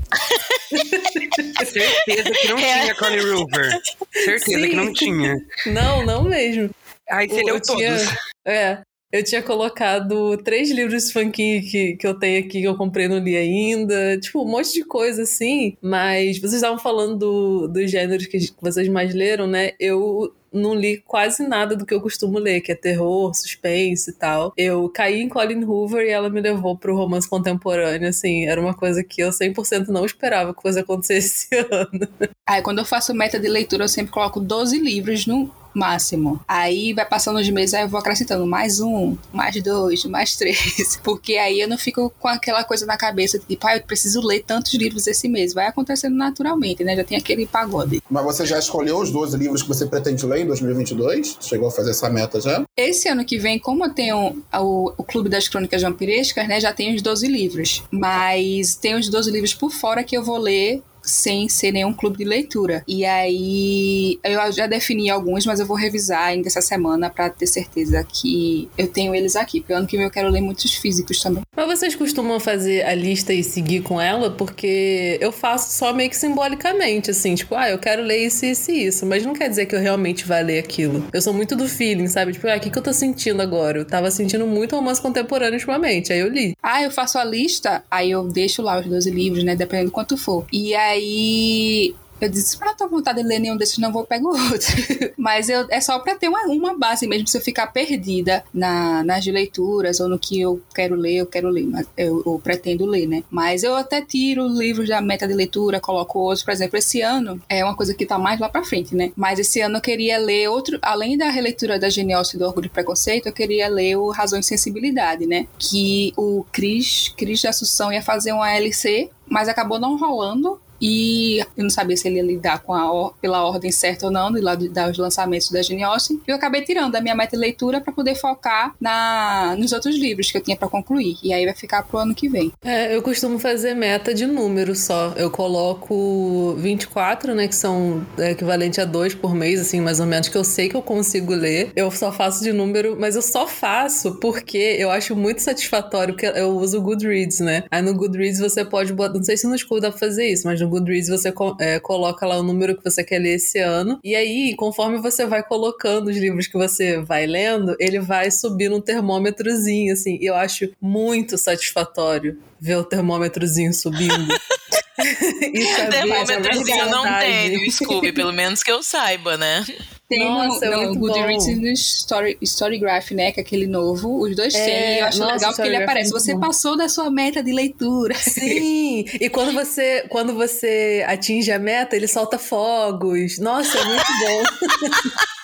Certeza 1.64 2.30
que 2.30 2.48
não 2.48 2.58
é. 2.58 2.82
tinha 2.82 2.94
Connie 2.96 3.20
Rover. 3.20 3.70
Certeza 4.12 4.60
Sim. 4.60 4.68
que 4.68 4.76
não 4.76 4.92
tinha. 4.92 5.36
Não, 5.66 6.04
não 6.04 6.24
mesmo. 6.24 6.70
Aí 7.08 7.28
você 7.28 7.42
leu 7.42 7.60
todos. 7.60 7.76
Tinha, 7.76 8.18
é. 8.44 8.82
Eu 9.10 9.24
tinha 9.24 9.42
colocado 9.42 10.36
três 10.38 10.70
livros 10.70 11.10
funky 11.10 11.62
que, 11.62 11.96
que 11.96 12.06
eu 12.06 12.18
tenho 12.18 12.40
aqui 12.40 12.60
que 12.60 12.64
eu 12.64 12.76
comprei 12.76 13.06
e 13.06 13.08
não 13.08 13.18
li 13.18 13.36
ainda. 13.36 14.18
Tipo, 14.18 14.42
um 14.42 14.50
monte 14.50 14.72
de 14.74 14.84
coisa 14.84 15.22
assim. 15.22 15.76
Mas 15.80 16.38
vocês 16.38 16.54
estavam 16.54 16.78
falando 16.78 17.16
do, 17.16 17.68
dos 17.68 17.90
gêneros 17.90 18.26
que 18.26 18.38
vocês 18.60 18.86
mais 18.88 19.14
leram, 19.14 19.46
né? 19.46 19.72
Eu 19.80 20.34
não 20.52 20.74
li 20.74 21.02
quase 21.06 21.46
nada 21.46 21.76
do 21.76 21.84
que 21.84 21.94
eu 21.94 22.00
costumo 22.00 22.38
ler, 22.38 22.60
que 22.60 22.72
é 22.72 22.74
terror, 22.74 23.32
suspense 23.34 24.10
e 24.10 24.12
tal. 24.12 24.52
Eu 24.56 24.88
caí 24.88 25.20
em 25.20 25.28
Colin 25.28 25.64
Hoover 25.64 26.06
e 26.06 26.10
ela 26.10 26.30
me 26.30 26.40
levou 26.40 26.76
pro 26.76 26.96
romance 26.96 27.28
contemporâneo, 27.28 28.08
assim, 28.08 28.46
era 28.46 28.60
uma 28.60 28.74
coisa 28.74 29.04
que 29.04 29.22
eu 29.22 29.30
100% 29.30 29.88
não 29.88 30.04
esperava 30.04 30.54
que 30.54 30.62
fosse 30.62 30.78
acontecer 30.78 31.18
esse 31.18 31.48
ano. 31.70 32.08
Aí, 32.46 32.62
quando 32.62 32.78
eu 32.78 32.84
faço 32.84 33.14
meta 33.14 33.38
de 33.38 33.48
leitura, 33.48 33.84
eu 33.84 33.88
sempre 33.88 34.12
coloco 34.12 34.40
12 34.40 34.78
livros 34.78 35.26
no 35.26 35.50
máximo. 35.74 36.40
Aí 36.46 36.92
vai 36.92 37.04
passando 37.04 37.38
os 37.38 37.48
meses, 37.50 37.74
aí 37.74 37.82
eu 37.82 37.88
vou 37.88 38.00
acrescentando 38.00 38.46
mais 38.46 38.80
um, 38.80 39.16
mais 39.32 39.60
dois, 39.62 40.04
mais 40.04 40.36
três. 40.36 40.98
Porque 41.02 41.36
aí 41.36 41.60
eu 41.60 41.68
não 41.68 41.78
fico 41.78 42.12
com 42.18 42.28
aquela 42.28 42.64
coisa 42.64 42.86
na 42.86 42.96
cabeça 42.96 43.38
de 43.38 43.46
tipo, 43.46 43.66
ah, 43.66 43.76
eu 43.76 43.82
preciso 43.82 44.20
ler 44.20 44.42
tantos 44.44 44.74
livros 44.74 45.06
esse 45.06 45.28
mês. 45.28 45.54
Vai 45.54 45.66
acontecendo 45.66 46.16
naturalmente, 46.16 46.82
né? 46.84 46.96
Já 46.96 47.04
tem 47.04 47.18
aquele 47.18 47.46
pagode. 47.46 48.02
Mas 48.10 48.24
você 48.24 48.46
já 48.46 48.58
escolheu 48.58 48.98
os 48.98 49.10
12 49.10 49.36
livros 49.36 49.62
que 49.62 49.68
você 49.68 49.86
pretende 49.86 50.24
ler 50.26 50.42
em 50.42 50.46
2022? 50.46 51.38
Chegou 51.40 51.68
a 51.68 51.70
fazer 51.70 51.90
essa 51.90 52.08
meta 52.08 52.40
já? 52.40 52.64
Esse 52.76 53.08
ano 53.08 53.24
que 53.24 53.38
vem, 53.38 53.58
como 53.58 53.84
eu 53.84 53.94
tenho 53.94 54.42
o, 54.54 54.92
o 54.96 55.04
Clube 55.04 55.28
das 55.28 55.48
Crônicas 55.48 55.82
Vampirescas, 55.82 56.46
né? 56.48 56.60
Já 56.60 56.72
tenho 56.72 56.94
os 56.94 57.02
12 57.02 57.28
livros. 57.28 57.82
Mas 57.90 58.74
tem 58.74 58.94
os 58.94 59.08
12 59.08 59.30
livros 59.30 59.54
por 59.54 59.70
fora 59.70 60.04
que 60.04 60.16
eu 60.16 60.22
vou 60.22 60.38
ler 60.38 60.82
sem 61.08 61.48
ser 61.48 61.72
nenhum 61.72 61.92
clube 61.92 62.18
de 62.18 62.24
leitura. 62.24 62.84
E 62.86 63.04
aí 63.04 64.18
eu 64.22 64.52
já 64.52 64.66
defini 64.66 65.08
alguns, 65.10 65.46
mas 65.46 65.58
eu 65.58 65.66
vou 65.66 65.76
revisar 65.76 66.26
ainda 66.26 66.48
essa 66.48 66.60
semana 66.60 67.08
para 67.08 67.30
ter 67.30 67.46
certeza 67.46 68.04
que 68.04 68.68
eu 68.76 68.86
tenho 68.86 69.14
eles 69.14 69.34
aqui. 69.34 69.60
Porque 69.60 69.72
ano 69.72 69.86
que 69.86 69.96
vem 69.96 70.04
eu 70.04 70.10
quero 70.10 70.28
ler 70.28 70.40
muitos 70.40 70.74
físicos 70.74 71.20
também. 71.20 71.42
Mas 71.56 71.66
vocês 71.78 71.94
costumam 71.94 72.38
fazer 72.38 72.84
a 72.84 72.94
lista 72.94 73.32
e 73.32 73.42
seguir 73.42 73.82
com 73.82 74.00
ela? 74.00 74.30
Porque 74.30 75.18
eu 75.20 75.32
faço 75.32 75.76
só 75.76 75.92
meio 75.92 76.10
que 76.10 76.16
simbolicamente, 76.16 77.10
assim, 77.10 77.34
tipo, 77.34 77.54
ah, 77.54 77.70
eu 77.70 77.78
quero 77.78 78.02
ler 78.02 78.26
isso, 78.26 78.44
isso 78.44 78.70
e 78.70 78.86
isso. 78.86 79.06
Mas 79.06 79.24
não 79.24 79.32
quer 79.32 79.48
dizer 79.48 79.66
que 79.66 79.74
eu 79.74 79.80
realmente 79.80 80.26
vá 80.26 80.40
ler 80.40 80.58
aquilo. 80.58 81.06
Eu 81.12 81.22
sou 81.22 81.32
muito 81.32 81.56
do 81.56 81.68
feeling, 81.68 82.06
sabe? 82.06 82.32
Tipo, 82.32 82.48
ah, 82.48 82.56
o 82.56 82.60
que, 82.60 82.70
que 82.70 82.78
eu 82.78 82.82
tô 82.82 82.92
sentindo 82.92 83.40
agora? 83.40 83.78
Eu 83.78 83.84
tava 83.84 84.10
sentindo 84.10 84.46
muito 84.46 84.76
romance 84.76 85.00
contemporâneo 85.00 85.54
ultimamente. 85.54 86.12
Aí 86.12 86.20
eu 86.20 86.28
li. 86.28 86.54
Ah, 86.62 86.82
eu 86.82 86.90
faço 86.90 87.18
a 87.18 87.24
lista, 87.24 87.82
aí 87.90 88.10
eu 88.10 88.24
deixo 88.28 88.62
lá 88.62 88.78
os 88.78 88.86
12 88.86 89.10
livros, 89.10 89.44
né? 89.44 89.56
Dependendo 89.56 89.88
do 89.90 89.92
quanto 89.92 90.16
for. 90.16 90.46
E 90.52 90.74
aí 90.74 90.97
aí 90.98 91.94
eu 92.20 92.28
disse, 92.28 92.56
pra 92.58 92.74
tua 92.74 92.88
vontade 92.88 93.22
de 93.22 93.28
ler 93.28 93.38
nenhum 93.38 93.56
desses, 93.56 93.78
não 93.78 93.92
vou 93.92 94.04
pegar 94.04 94.28
outro. 94.28 94.74
Mas 95.16 95.48
eu, 95.48 95.66
é 95.70 95.80
só 95.80 95.98
pra 96.00 96.16
ter 96.16 96.28
uma, 96.28 96.42
uma 96.46 96.76
base 96.76 97.06
mesmo, 97.06 97.28
se 97.28 97.36
eu 97.38 97.40
ficar 97.40 97.68
perdida 97.68 98.44
na, 98.52 99.04
nas 99.04 99.24
leituras 99.26 100.00
ou 100.00 100.08
no 100.08 100.18
que 100.18 100.40
eu 100.40 100.60
quero 100.74 100.96
ler, 100.96 101.16
eu 101.16 101.26
quero 101.26 101.48
ler, 101.48 101.68
eu, 101.96 102.22
eu, 102.26 102.40
pretendo 102.42 102.84
ler, 102.86 103.06
né? 103.06 103.22
Mas 103.30 103.62
eu 103.62 103.76
até 103.76 104.02
tiro 104.02 104.46
livros 104.48 104.88
da 104.88 105.00
meta 105.00 105.28
de 105.28 105.34
leitura, 105.34 105.80
coloco 105.80 106.18
outros. 106.18 106.42
Por 106.42 106.50
exemplo, 106.50 106.76
esse 106.76 107.00
ano 107.00 107.40
é 107.48 107.64
uma 107.64 107.76
coisa 107.76 107.94
que 107.94 108.04
tá 108.04 108.18
mais 108.18 108.40
lá 108.40 108.48
pra 108.48 108.64
frente, 108.64 108.96
né? 108.96 109.12
Mas 109.14 109.38
esse 109.38 109.60
ano 109.60 109.76
eu 109.76 109.82
queria 109.82 110.18
ler 110.18 110.48
outro, 110.48 110.78
além 110.82 111.16
da 111.16 111.30
releitura 111.30 111.78
da 111.78 111.88
Genialce 111.88 112.36
do 112.36 112.44
Orgulho 112.44 112.66
e 112.66 112.70
Preconceito, 112.70 113.26
eu 113.26 113.32
queria 113.32 113.68
ler 113.68 113.96
o 113.96 114.10
Razão 114.10 114.40
e 114.40 114.42
Sensibilidade, 114.42 115.24
né? 115.24 115.46
Que 115.56 116.12
o 116.16 116.44
Cris, 116.50 117.12
Cris 117.16 117.40
de 117.40 117.46
Assunção 117.46 117.92
ia 117.92 118.02
fazer 118.02 118.32
uma 118.32 118.52
LC, 118.52 119.08
mas 119.28 119.48
acabou 119.48 119.78
não 119.78 119.96
rolando 119.96 120.60
e 120.80 121.38
eu 121.56 121.62
não 121.64 121.70
sabia 121.70 121.96
se 121.96 122.08
ele 122.08 122.16
ia 122.16 122.22
lidar 122.22 122.60
com 122.60 122.74
a 122.74 122.88
pela 123.20 123.44
ordem 123.44 123.70
certa 123.70 124.06
ou 124.06 124.12
não, 124.12 124.32
de 124.32 124.40
lá 124.40 124.54
dos 124.54 124.98
lançamentos 124.98 125.50
da 125.50 125.62
Jane 125.62 125.82
Austen. 125.82 126.20
Eu 126.26 126.36
acabei 126.36 126.62
tirando 126.62 126.94
a 126.94 127.00
minha 127.00 127.14
meta 127.14 127.36
de 127.36 127.40
leitura 127.40 127.80
para 127.80 127.92
poder 127.92 128.14
focar 128.14 128.74
na, 128.80 129.54
nos 129.58 129.72
outros 129.72 129.96
livros 129.96 130.30
que 130.30 130.38
eu 130.38 130.42
tinha 130.42 130.56
para 130.56 130.68
concluir. 130.68 131.16
E 131.22 131.32
aí 131.32 131.44
vai 131.44 131.54
ficar 131.54 131.82
pro 131.82 131.98
ano 131.98 132.14
que 132.14 132.28
vem. 132.28 132.52
É, 132.62 132.94
eu 132.94 133.02
costumo 133.02 133.38
fazer 133.38 133.74
meta 133.74 134.14
de 134.14 134.26
número 134.26 134.74
só. 134.74 135.12
Eu 135.16 135.30
coloco 135.30 136.54
24, 136.58 137.34
né, 137.34 137.48
que 137.48 137.54
são 137.54 138.06
é, 138.18 138.30
equivalente 138.30 138.80
a 138.80 138.84
dois 138.84 139.14
por 139.14 139.34
mês, 139.34 139.60
assim, 139.60 139.80
mais 139.80 140.00
ou 140.00 140.06
menos, 140.06 140.28
que 140.28 140.36
eu 140.36 140.44
sei 140.44 140.68
que 140.68 140.76
eu 140.76 140.82
consigo 140.82 141.34
ler. 141.34 141.72
Eu 141.76 141.90
só 141.90 142.10
faço 142.12 142.42
de 142.42 142.52
número, 142.52 142.96
mas 142.98 143.16
eu 143.16 143.22
só 143.22 143.46
faço 143.46 144.16
porque 144.20 144.76
eu 144.78 144.90
acho 144.90 145.14
muito 145.14 145.42
satisfatório 145.42 146.14
que 146.14 146.26
eu 146.26 146.50
uso 146.50 146.78
o 146.78 146.82
Goodreads, 146.82 147.40
né? 147.40 147.64
Aí 147.70 147.82
no 147.82 147.94
Goodreads 147.94 148.40
você 148.40 148.64
pode 148.64 148.92
botar, 148.92 149.14
não 149.14 149.24
sei 149.24 149.36
se 149.36 149.46
no 149.46 149.58
School 149.58 149.80
dá 149.80 149.90
pra 149.90 149.98
fazer 149.98 150.26
isso, 150.26 150.46
mas 150.46 150.60
no 150.60 150.67
Goodreads 150.68 151.08
você 151.08 151.32
é, 151.60 151.78
coloca 151.80 152.26
lá 152.26 152.38
o 152.38 152.42
número 152.42 152.76
que 152.76 152.84
você 152.84 153.02
quer 153.02 153.18
ler 153.18 153.36
esse 153.36 153.58
ano. 153.58 153.98
E 154.02 154.14
aí, 154.14 154.54
conforme 154.56 154.98
você 154.98 155.26
vai 155.26 155.42
colocando 155.42 156.08
os 156.08 156.16
livros 156.16 156.46
que 156.46 156.56
você 156.56 157.00
vai 157.00 157.26
lendo, 157.26 157.76
ele 157.78 157.98
vai 157.98 158.30
subindo 158.30 158.76
um 158.76 158.80
termômetrozinho, 158.80 159.92
assim. 159.92 160.18
E 160.20 160.26
eu 160.26 160.34
acho 160.34 160.70
muito 160.80 161.36
satisfatório 161.38 162.38
ver 162.60 162.76
o 162.76 162.84
termômetrozinho 162.84 163.72
subindo. 163.72 164.28
termômetrozinho 165.90 166.90
não 166.90 167.04
tem 167.18 167.56
no 167.56 167.70
Scooby, 167.70 168.12
pelo 168.12 168.32
menos 168.32 168.62
que 168.62 168.70
eu 168.70 168.82
saiba, 168.82 169.36
né? 169.36 169.64
Tem 170.08 170.24
nossa, 170.24 170.64
no, 170.64 170.72
é 170.72 170.86
no 170.86 170.94
Goodreads 170.94 171.46
e 171.48 171.54
no 171.54 171.68
Story, 171.68 172.38
Storygraph, 172.40 173.10
né? 173.10 173.30
Que 173.30 173.40
é 173.40 173.42
aquele 173.42 173.66
novo. 173.66 174.22
Os 174.22 174.34
dois 174.34 174.54
é, 174.54 174.64
têm. 174.64 174.98
Eu 175.00 175.06
acho 175.06 175.18
nossa, 175.18 175.34
legal 175.34 175.52
porque 175.52 175.68
ele 175.68 175.76
aparece. 175.76 176.10
Você 176.10 176.32
bom. 176.32 176.40
passou 176.40 176.78
da 176.78 176.88
sua 176.88 177.10
meta 177.10 177.42
de 177.42 177.52
leitura. 177.52 178.14
Sim! 178.14 179.04
e 179.20 179.28
quando 179.28 179.52
você, 179.52 180.06
quando 180.08 180.34
você 180.34 181.04
atinge 181.06 181.52
a 181.52 181.58
meta, 181.58 181.94
ele 181.94 182.08
solta 182.08 182.38
fogos. 182.38 183.38
Nossa, 183.38 183.76
é 183.76 183.84
muito 183.84 184.06
bom. 184.20 184.88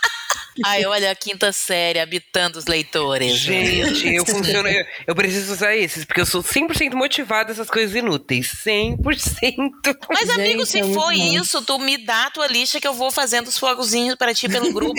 Ai, 0.64 0.84
olha 0.84 1.10
a 1.10 1.14
quinta 1.14 1.52
série 1.52 1.98
habitando 1.98 2.58
os 2.58 2.66
leitores. 2.66 3.38
Gente, 3.38 4.14
eu 4.14 4.24
funciono. 4.24 4.68
Eu, 4.68 4.84
eu, 5.08 5.14
preciso 5.14 5.52
usar 5.52 5.74
esses, 5.74 6.04
porque 6.04 6.20
eu 6.20 6.26
sou 6.26 6.42
100% 6.42 6.94
motivada 6.94 7.50
essas 7.50 7.68
coisas 7.68 7.94
inúteis. 7.94 8.52
100%. 8.64 8.96
Mas, 10.08 10.28
Gente, 10.28 10.32
amigo, 10.32 10.66
se 10.66 10.80
é 10.80 10.84
for 10.84 11.12
isso, 11.12 11.62
tu 11.62 11.78
me 11.78 11.98
dá 11.98 12.26
a 12.26 12.30
tua 12.30 12.46
lista 12.46 12.80
que 12.80 12.86
eu 12.86 12.94
vou 12.94 13.10
fazendo 13.10 13.48
os 13.48 13.58
fogozinhos 13.58 14.16
para 14.16 14.34
ti 14.34 14.48
pelo 14.48 14.72
grupo. 14.72 14.94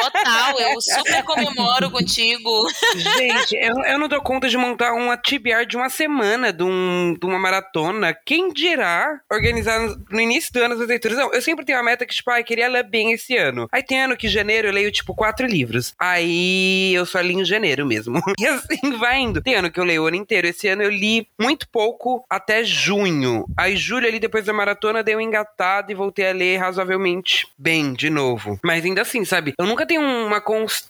Total, 0.00 0.58
eu 0.58 0.80
super 0.80 1.22
comemoro 1.24 1.90
contigo. 1.90 2.50
Gente, 2.96 3.56
eu, 3.56 3.74
eu 3.84 3.98
não 3.98 4.08
dou 4.08 4.20
conta 4.22 4.48
de 4.48 4.56
montar 4.56 4.94
uma 4.94 5.16
TBR 5.16 5.66
de 5.66 5.76
uma 5.76 5.90
semana 5.90 6.52
de, 6.52 6.62
um, 6.62 7.14
de 7.18 7.26
uma 7.26 7.38
maratona. 7.38 8.14
Quem 8.14 8.52
dirá 8.52 9.20
organizar 9.30 9.78
no 10.10 10.20
início 10.20 10.52
do 10.52 10.60
ano 10.60 10.74
as 10.74 10.88
leituras? 10.88 11.18
Não, 11.18 11.32
eu 11.32 11.42
sempre 11.42 11.64
tenho 11.64 11.78
uma 11.78 11.84
meta 11.84 12.06
que, 12.06 12.14
tipo, 12.14 12.30
ah, 12.30 12.42
queria 12.42 12.68
ler 12.68 12.84
bem 12.84 13.12
esse 13.12 13.36
ano. 13.36 13.68
Aí 13.70 13.82
tem 13.82 14.02
ano 14.02 14.16
que 14.16 14.28
já 14.28 14.39
janeiro 14.40 14.68
eu 14.68 14.72
leio, 14.72 14.90
tipo, 14.90 15.14
quatro 15.14 15.46
livros. 15.46 15.94
Aí 15.98 16.92
eu 16.94 17.06
só 17.06 17.20
li 17.20 17.34
em 17.34 17.44
janeiro 17.44 17.86
mesmo. 17.86 18.20
E 18.40 18.46
assim 18.46 18.96
vai 18.98 19.18
indo. 19.18 19.42
Tem 19.42 19.54
ano 19.54 19.70
que 19.70 19.78
eu 19.78 19.84
leio 19.84 20.04
o 20.04 20.06
ano 20.06 20.16
inteiro. 20.16 20.46
Esse 20.46 20.66
ano 20.66 20.82
eu 20.82 20.90
li 20.90 21.28
muito 21.38 21.68
pouco 21.68 22.24
até 22.28 22.64
junho. 22.64 23.44
Aí 23.56 23.76
julho 23.76 24.06
ali, 24.06 24.18
depois 24.18 24.46
da 24.46 24.52
maratona, 24.52 25.02
dei 25.02 25.14
um 25.14 25.20
engatado 25.20 25.92
e 25.92 25.94
voltei 25.94 26.30
a 26.30 26.32
ler 26.32 26.56
razoavelmente 26.56 27.46
bem 27.58 27.92
de 27.92 28.08
novo. 28.08 28.58
Mas 28.64 28.84
ainda 28.84 29.02
assim, 29.02 29.24
sabe? 29.24 29.52
Eu 29.58 29.66
nunca 29.66 29.84
tenho 29.84 30.00
uma 30.00 30.40
constância 30.40 30.89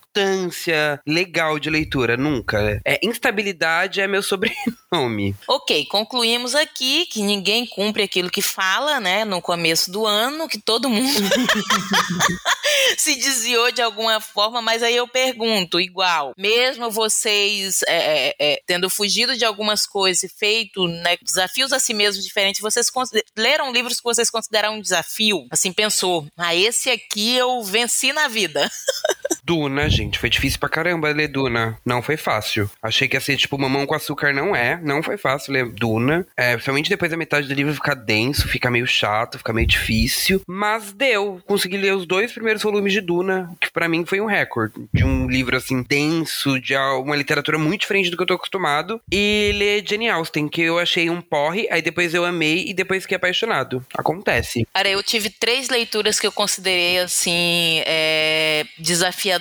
legal 1.07 1.59
de 1.59 1.70
leitura, 1.70 2.16
nunca. 2.16 2.81
É, 2.85 2.99
instabilidade 3.03 4.01
é 4.01 4.07
meu 4.07 4.23
sobrenome. 4.25 5.35
Ok, 5.49 5.87
concluímos 5.87 6.55
aqui 6.55 7.07
que 7.07 7.23
ninguém 7.23 7.66
cumpre 7.66 8.03
aquilo 8.03 8.31
que 8.31 8.42
fala, 8.42 8.99
né, 8.99 9.25
no 9.25 9.40
começo 9.40 9.90
do 9.90 10.07
ano, 10.07 10.49
que 10.49 10.59
todo 10.59 10.90
mundo 10.90 11.11
se 12.99 13.14
desviou 13.14 13.70
de 13.70 13.83
alguma 13.83 14.20
forma, 14.20 14.61
mas 14.61 14.83
aí 14.83 14.96
eu 14.96 15.07
pergunto, 15.07 15.81
igual, 15.81 16.35
mesmo 16.37 16.90
vocês 16.90 17.83
é, 17.87 18.29
é, 18.29 18.35
é 18.38 18.62
tendo 18.66 18.90
fugido 18.90 19.37
de 19.37 19.44
algumas 19.44 19.87
coisas 19.87 20.23
e 20.25 20.29
feito 20.29 20.87
né, 20.88 21.16
desafios 21.23 21.73
a 21.73 21.79
si 21.79 21.94
mesmos 21.94 22.25
diferentes, 22.25 22.61
vocês 22.61 22.90
leram 23.37 23.73
livros 23.73 23.99
que 23.99 24.05
vocês 24.05 24.31
consideram 24.31 24.75
um 24.75 24.81
desafio? 24.81 25.46
Assim, 25.51 25.73
pensou, 25.73 26.27
ah, 26.37 26.55
esse 26.55 26.90
aqui 26.90 27.37
eu 27.37 27.62
venci 27.62 28.12
na 28.12 28.29
vida. 28.29 28.70
Duna, 29.50 29.90
gente, 29.90 30.16
foi 30.16 30.30
difícil 30.30 30.60
pra 30.60 30.68
caramba 30.68 31.10
ler 31.10 31.26
Duna. 31.26 31.76
Não 31.84 32.00
foi 32.00 32.16
fácil. 32.16 32.70
Achei 32.80 33.08
que 33.08 33.16
ia 33.16 33.20
ser 33.20 33.36
tipo 33.36 33.58
mamão 33.58 33.84
com 33.84 33.96
açúcar, 33.96 34.32
não 34.32 34.54
é. 34.54 34.78
Não 34.80 35.02
foi 35.02 35.16
fácil 35.16 35.52
ler 35.52 35.68
Duna. 35.68 36.24
É, 36.36 36.52
principalmente 36.52 36.88
depois 36.88 37.10
da 37.10 37.16
metade 37.16 37.48
do 37.48 37.54
livro 37.54 37.74
fica 37.74 37.96
denso, 37.96 38.46
fica 38.46 38.70
meio 38.70 38.86
chato, 38.86 39.38
fica 39.38 39.52
meio 39.52 39.66
difícil. 39.66 40.40
Mas 40.46 40.92
deu. 40.92 41.42
Consegui 41.48 41.78
ler 41.78 41.96
os 41.96 42.06
dois 42.06 42.30
primeiros 42.30 42.62
volumes 42.62 42.92
de 42.92 43.00
Duna, 43.00 43.50
que 43.60 43.72
para 43.72 43.88
mim 43.88 44.06
foi 44.06 44.20
um 44.20 44.26
recorde. 44.26 44.86
De 44.94 45.02
um 45.02 45.26
livro 45.28 45.56
assim 45.56 45.82
denso, 45.82 46.60
de 46.60 46.76
uma 46.76 47.16
literatura 47.16 47.58
muito 47.58 47.80
diferente 47.80 48.08
do 48.08 48.16
que 48.16 48.22
eu 48.22 48.28
tô 48.28 48.34
acostumado. 48.34 49.00
E 49.10 49.50
ler 49.56 49.84
Jane 49.84 50.10
Austen, 50.10 50.46
que 50.46 50.62
eu 50.62 50.78
achei 50.78 51.10
um 51.10 51.20
porre, 51.20 51.66
aí 51.72 51.82
depois 51.82 52.14
eu 52.14 52.24
amei 52.24 52.66
e 52.68 52.72
depois 52.72 53.02
fiquei 53.02 53.16
apaixonado. 53.16 53.84
Acontece. 53.98 54.64
Cara, 54.72 54.88
eu 54.88 55.02
tive 55.02 55.28
três 55.28 55.68
leituras 55.68 56.20
que 56.20 56.26
eu 56.28 56.30
considerei 56.30 57.00
assim 57.00 57.82
é, 57.84 58.64
desafiadoras. 58.78 59.39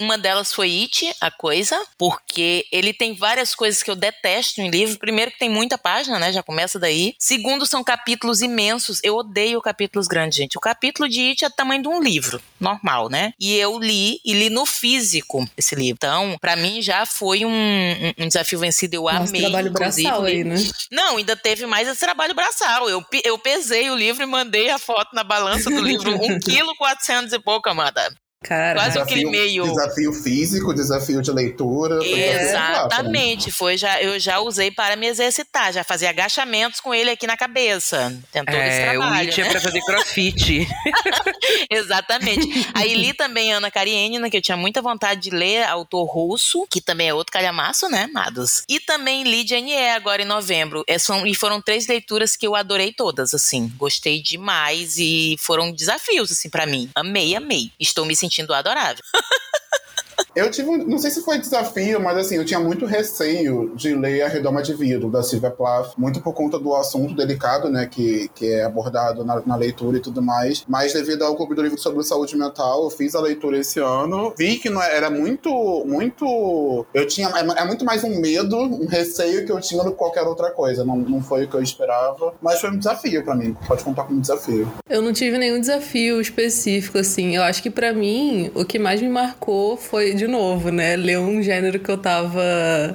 Uma 0.00 0.16
delas 0.16 0.52
foi 0.52 0.70
It, 0.82 1.14
a 1.20 1.30
coisa, 1.30 1.80
porque 1.98 2.66
ele 2.72 2.92
tem 2.92 3.14
várias 3.14 3.54
coisas 3.54 3.82
que 3.82 3.90
eu 3.90 3.96
detesto 3.96 4.60
em 4.60 4.70
livro. 4.70 4.98
Primeiro 4.98 5.30
que 5.30 5.38
tem 5.38 5.48
muita 5.48 5.76
página, 5.76 6.18
né? 6.18 6.32
Já 6.32 6.42
começa 6.42 6.78
daí. 6.78 7.14
Segundo, 7.18 7.66
são 7.66 7.82
capítulos 7.82 8.42
imensos. 8.42 9.00
Eu 9.02 9.16
odeio 9.16 9.60
capítulos 9.60 10.06
grandes, 10.06 10.36
gente. 10.36 10.56
O 10.56 10.60
capítulo 10.60 11.08
de 11.08 11.20
It 11.20 11.44
é 11.44 11.48
do 11.48 11.54
tamanho 11.54 11.82
de 11.82 11.88
um 11.88 12.00
livro, 12.00 12.40
normal, 12.60 13.08
né? 13.08 13.32
E 13.38 13.54
eu 13.56 13.78
li, 13.78 14.20
e 14.24 14.32
li 14.32 14.50
no 14.50 14.66
físico 14.66 15.48
esse 15.56 15.74
livro. 15.74 15.94
Então, 15.94 16.36
para 16.40 16.56
mim 16.56 16.82
já 16.82 17.06
foi 17.06 17.44
um, 17.44 18.12
um, 18.18 18.28
desafio 18.28 18.58
vencido. 18.58 18.96
Eu 18.96 19.02
Nossa, 19.04 19.30
amei. 19.30 19.40
trabalho 19.42 19.70
braçal 19.70 20.24
aí, 20.24 20.44
né? 20.44 20.56
Não, 20.90 21.16
ainda 21.16 21.36
teve 21.36 21.66
mais 21.66 21.88
esse 21.88 22.00
trabalho 22.00 22.34
braçal. 22.34 22.88
Eu, 22.88 23.04
eu 23.24 23.38
pesei 23.38 23.90
o 23.90 23.96
livro 23.96 24.22
e 24.22 24.26
mandei 24.26 24.70
a 24.70 24.78
foto 24.78 25.14
na 25.14 25.24
balança 25.24 25.70
do 25.70 25.80
livro. 25.80 26.14
um 26.22 26.38
quilo 26.38 26.74
quatrocentos 26.76 27.32
e 27.32 27.38
pouco, 27.38 27.68
amada. 27.68 28.14
Cara, 28.44 28.74
Quase 28.74 28.90
desafio, 28.90 29.02
aquele 29.02 29.30
meio. 29.30 29.64
Desafio 29.64 30.12
físico, 30.12 30.74
desafio 30.74 31.22
de 31.22 31.32
leitura. 31.32 31.98
Exatamente. 32.04 33.50
Foi, 33.50 33.78
já, 33.78 34.02
eu 34.02 34.20
já 34.20 34.38
usei 34.38 34.70
para 34.70 34.96
me 34.96 35.06
exercitar, 35.06 35.72
já 35.72 35.82
fazia 35.82 36.10
agachamentos 36.10 36.78
com 36.78 36.92
ele 36.92 37.08
aqui 37.08 37.26
na 37.26 37.38
cabeça. 37.38 38.14
Tentou 38.30 38.54
esse 38.54 38.80
É, 38.80 38.98
o 38.98 39.00
trabalho. 39.00 39.28
It 39.30 39.40
é 39.40 39.44
né? 39.44 39.50
pra 39.50 39.60
fazer 39.62 39.80
crossfit. 39.80 40.68
Exatamente. 41.72 42.68
Aí 42.74 42.94
li 42.94 43.14
também 43.14 43.50
Ana 43.50 43.70
Karenina, 43.70 44.28
que 44.28 44.36
eu 44.36 44.42
tinha 44.42 44.58
muita 44.58 44.82
vontade 44.82 45.22
de 45.22 45.30
ler, 45.30 45.64
autor 45.64 46.04
russo, 46.04 46.66
que 46.70 46.82
também 46.82 47.08
é 47.08 47.14
outro 47.14 47.32
calhamaço, 47.32 47.88
né, 47.88 48.02
amados? 48.02 48.62
E 48.68 48.78
também 48.78 49.22
li 49.22 49.46
Jane 49.46 49.74
agora 49.88 50.20
em 50.20 50.26
novembro. 50.26 50.84
É, 50.86 50.98
são, 50.98 51.26
e 51.26 51.34
foram 51.34 51.62
três 51.62 51.86
leituras 51.86 52.36
que 52.36 52.46
eu 52.46 52.54
adorei 52.54 52.92
todas, 52.92 53.32
assim. 53.32 53.72
Gostei 53.78 54.20
demais 54.20 54.98
e 54.98 55.36
foram 55.40 55.72
desafios, 55.72 56.30
assim, 56.30 56.50
para 56.50 56.66
mim. 56.66 56.90
Amei, 56.94 57.34
amei. 57.34 57.70
Estou 57.80 58.04
me 58.04 58.14
sentindo 58.14 58.33
adorável. 58.54 58.96
Eu 60.34 60.50
tive, 60.50 60.68
um- 60.68 60.84
não 60.84 60.98
sei 60.98 61.10
se 61.10 61.22
foi 61.22 61.38
desafio, 61.38 62.00
mas 62.00 62.16
assim, 62.18 62.36
eu 62.36 62.44
tinha 62.44 62.58
muito 62.60 62.86
receio 62.86 63.72
de 63.74 63.94
ler 63.94 64.22
A 64.22 64.28
Redoma 64.28 64.62
de 64.62 64.74
Vidro, 64.74 65.08
da 65.10 65.22
Silvia 65.22 65.50
Plath, 65.50 65.92
muito 65.96 66.20
por 66.20 66.32
conta 66.34 66.58
do 66.58 66.74
assunto 66.74 67.14
delicado, 67.14 67.68
né, 67.70 67.86
que, 67.86 68.28
que 68.34 68.46
é 68.52 68.64
abordado 68.64 69.24
na, 69.24 69.40
na 69.46 69.56
leitura 69.56 69.96
e 69.96 70.00
tudo 70.00 70.20
mais. 70.20 70.64
Mas 70.68 70.92
devido 70.92 71.22
ao 71.22 71.36
Clube 71.36 71.54
do 71.54 71.62
Livro 71.62 71.78
sobre 71.78 72.02
Saúde 72.02 72.36
Mental, 72.36 72.84
eu 72.84 72.90
fiz 72.90 73.14
a 73.14 73.20
leitura 73.20 73.58
esse 73.58 73.78
ano, 73.80 74.32
vi 74.36 74.56
que 74.58 74.68
não 74.70 74.82
é- 74.82 74.96
era 74.96 75.08
muito, 75.10 75.50
muito... 75.86 76.84
Eu 76.92 77.06
tinha, 77.06 77.28
é, 77.28 77.62
é 77.62 77.64
muito 77.64 77.84
mais 77.84 78.02
um 78.04 78.20
medo, 78.20 78.56
um 78.56 78.86
receio 78.86 79.44
que 79.46 79.52
eu 79.52 79.60
tinha 79.60 79.82
do 79.84 79.90
que 79.92 79.96
qualquer 79.96 80.22
outra 80.22 80.50
coisa. 80.50 80.84
Não, 80.84 80.96
não 80.96 81.22
foi 81.22 81.44
o 81.44 81.48
que 81.48 81.54
eu 81.54 81.62
esperava, 81.62 82.34
mas 82.42 82.60
foi 82.60 82.70
um 82.70 82.78
desafio 82.78 83.24
pra 83.24 83.34
mim. 83.34 83.56
Pode 83.66 83.84
contar 83.84 84.04
como 84.04 84.20
desafio. 84.20 84.70
Eu 84.88 85.00
não 85.02 85.12
tive 85.12 85.38
nenhum 85.38 85.60
desafio 85.60 86.20
específico, 86.20 86.98
assim. 86.98 87.36
Eu 87.36 87.42
acho 87.42 87.62
que 87.62 87.70
pra 87.70 87.92
mim, 87.92 88.50
o 88.54 88.64
que 88.64 88.78
mais 88.78 89.00
me 89.00 89.08
marcou 89.08 89.76
foi, 89.76 90.14
de 90.14 90.23
novo, 90.26 90.70
né? 90.70 90.96
Ler 90.96 91.18
um 91.18 91.42
gênero 91.42 91.78
que 91.78 91.90
eu 91.90 91.98
tava. 91.98 92.42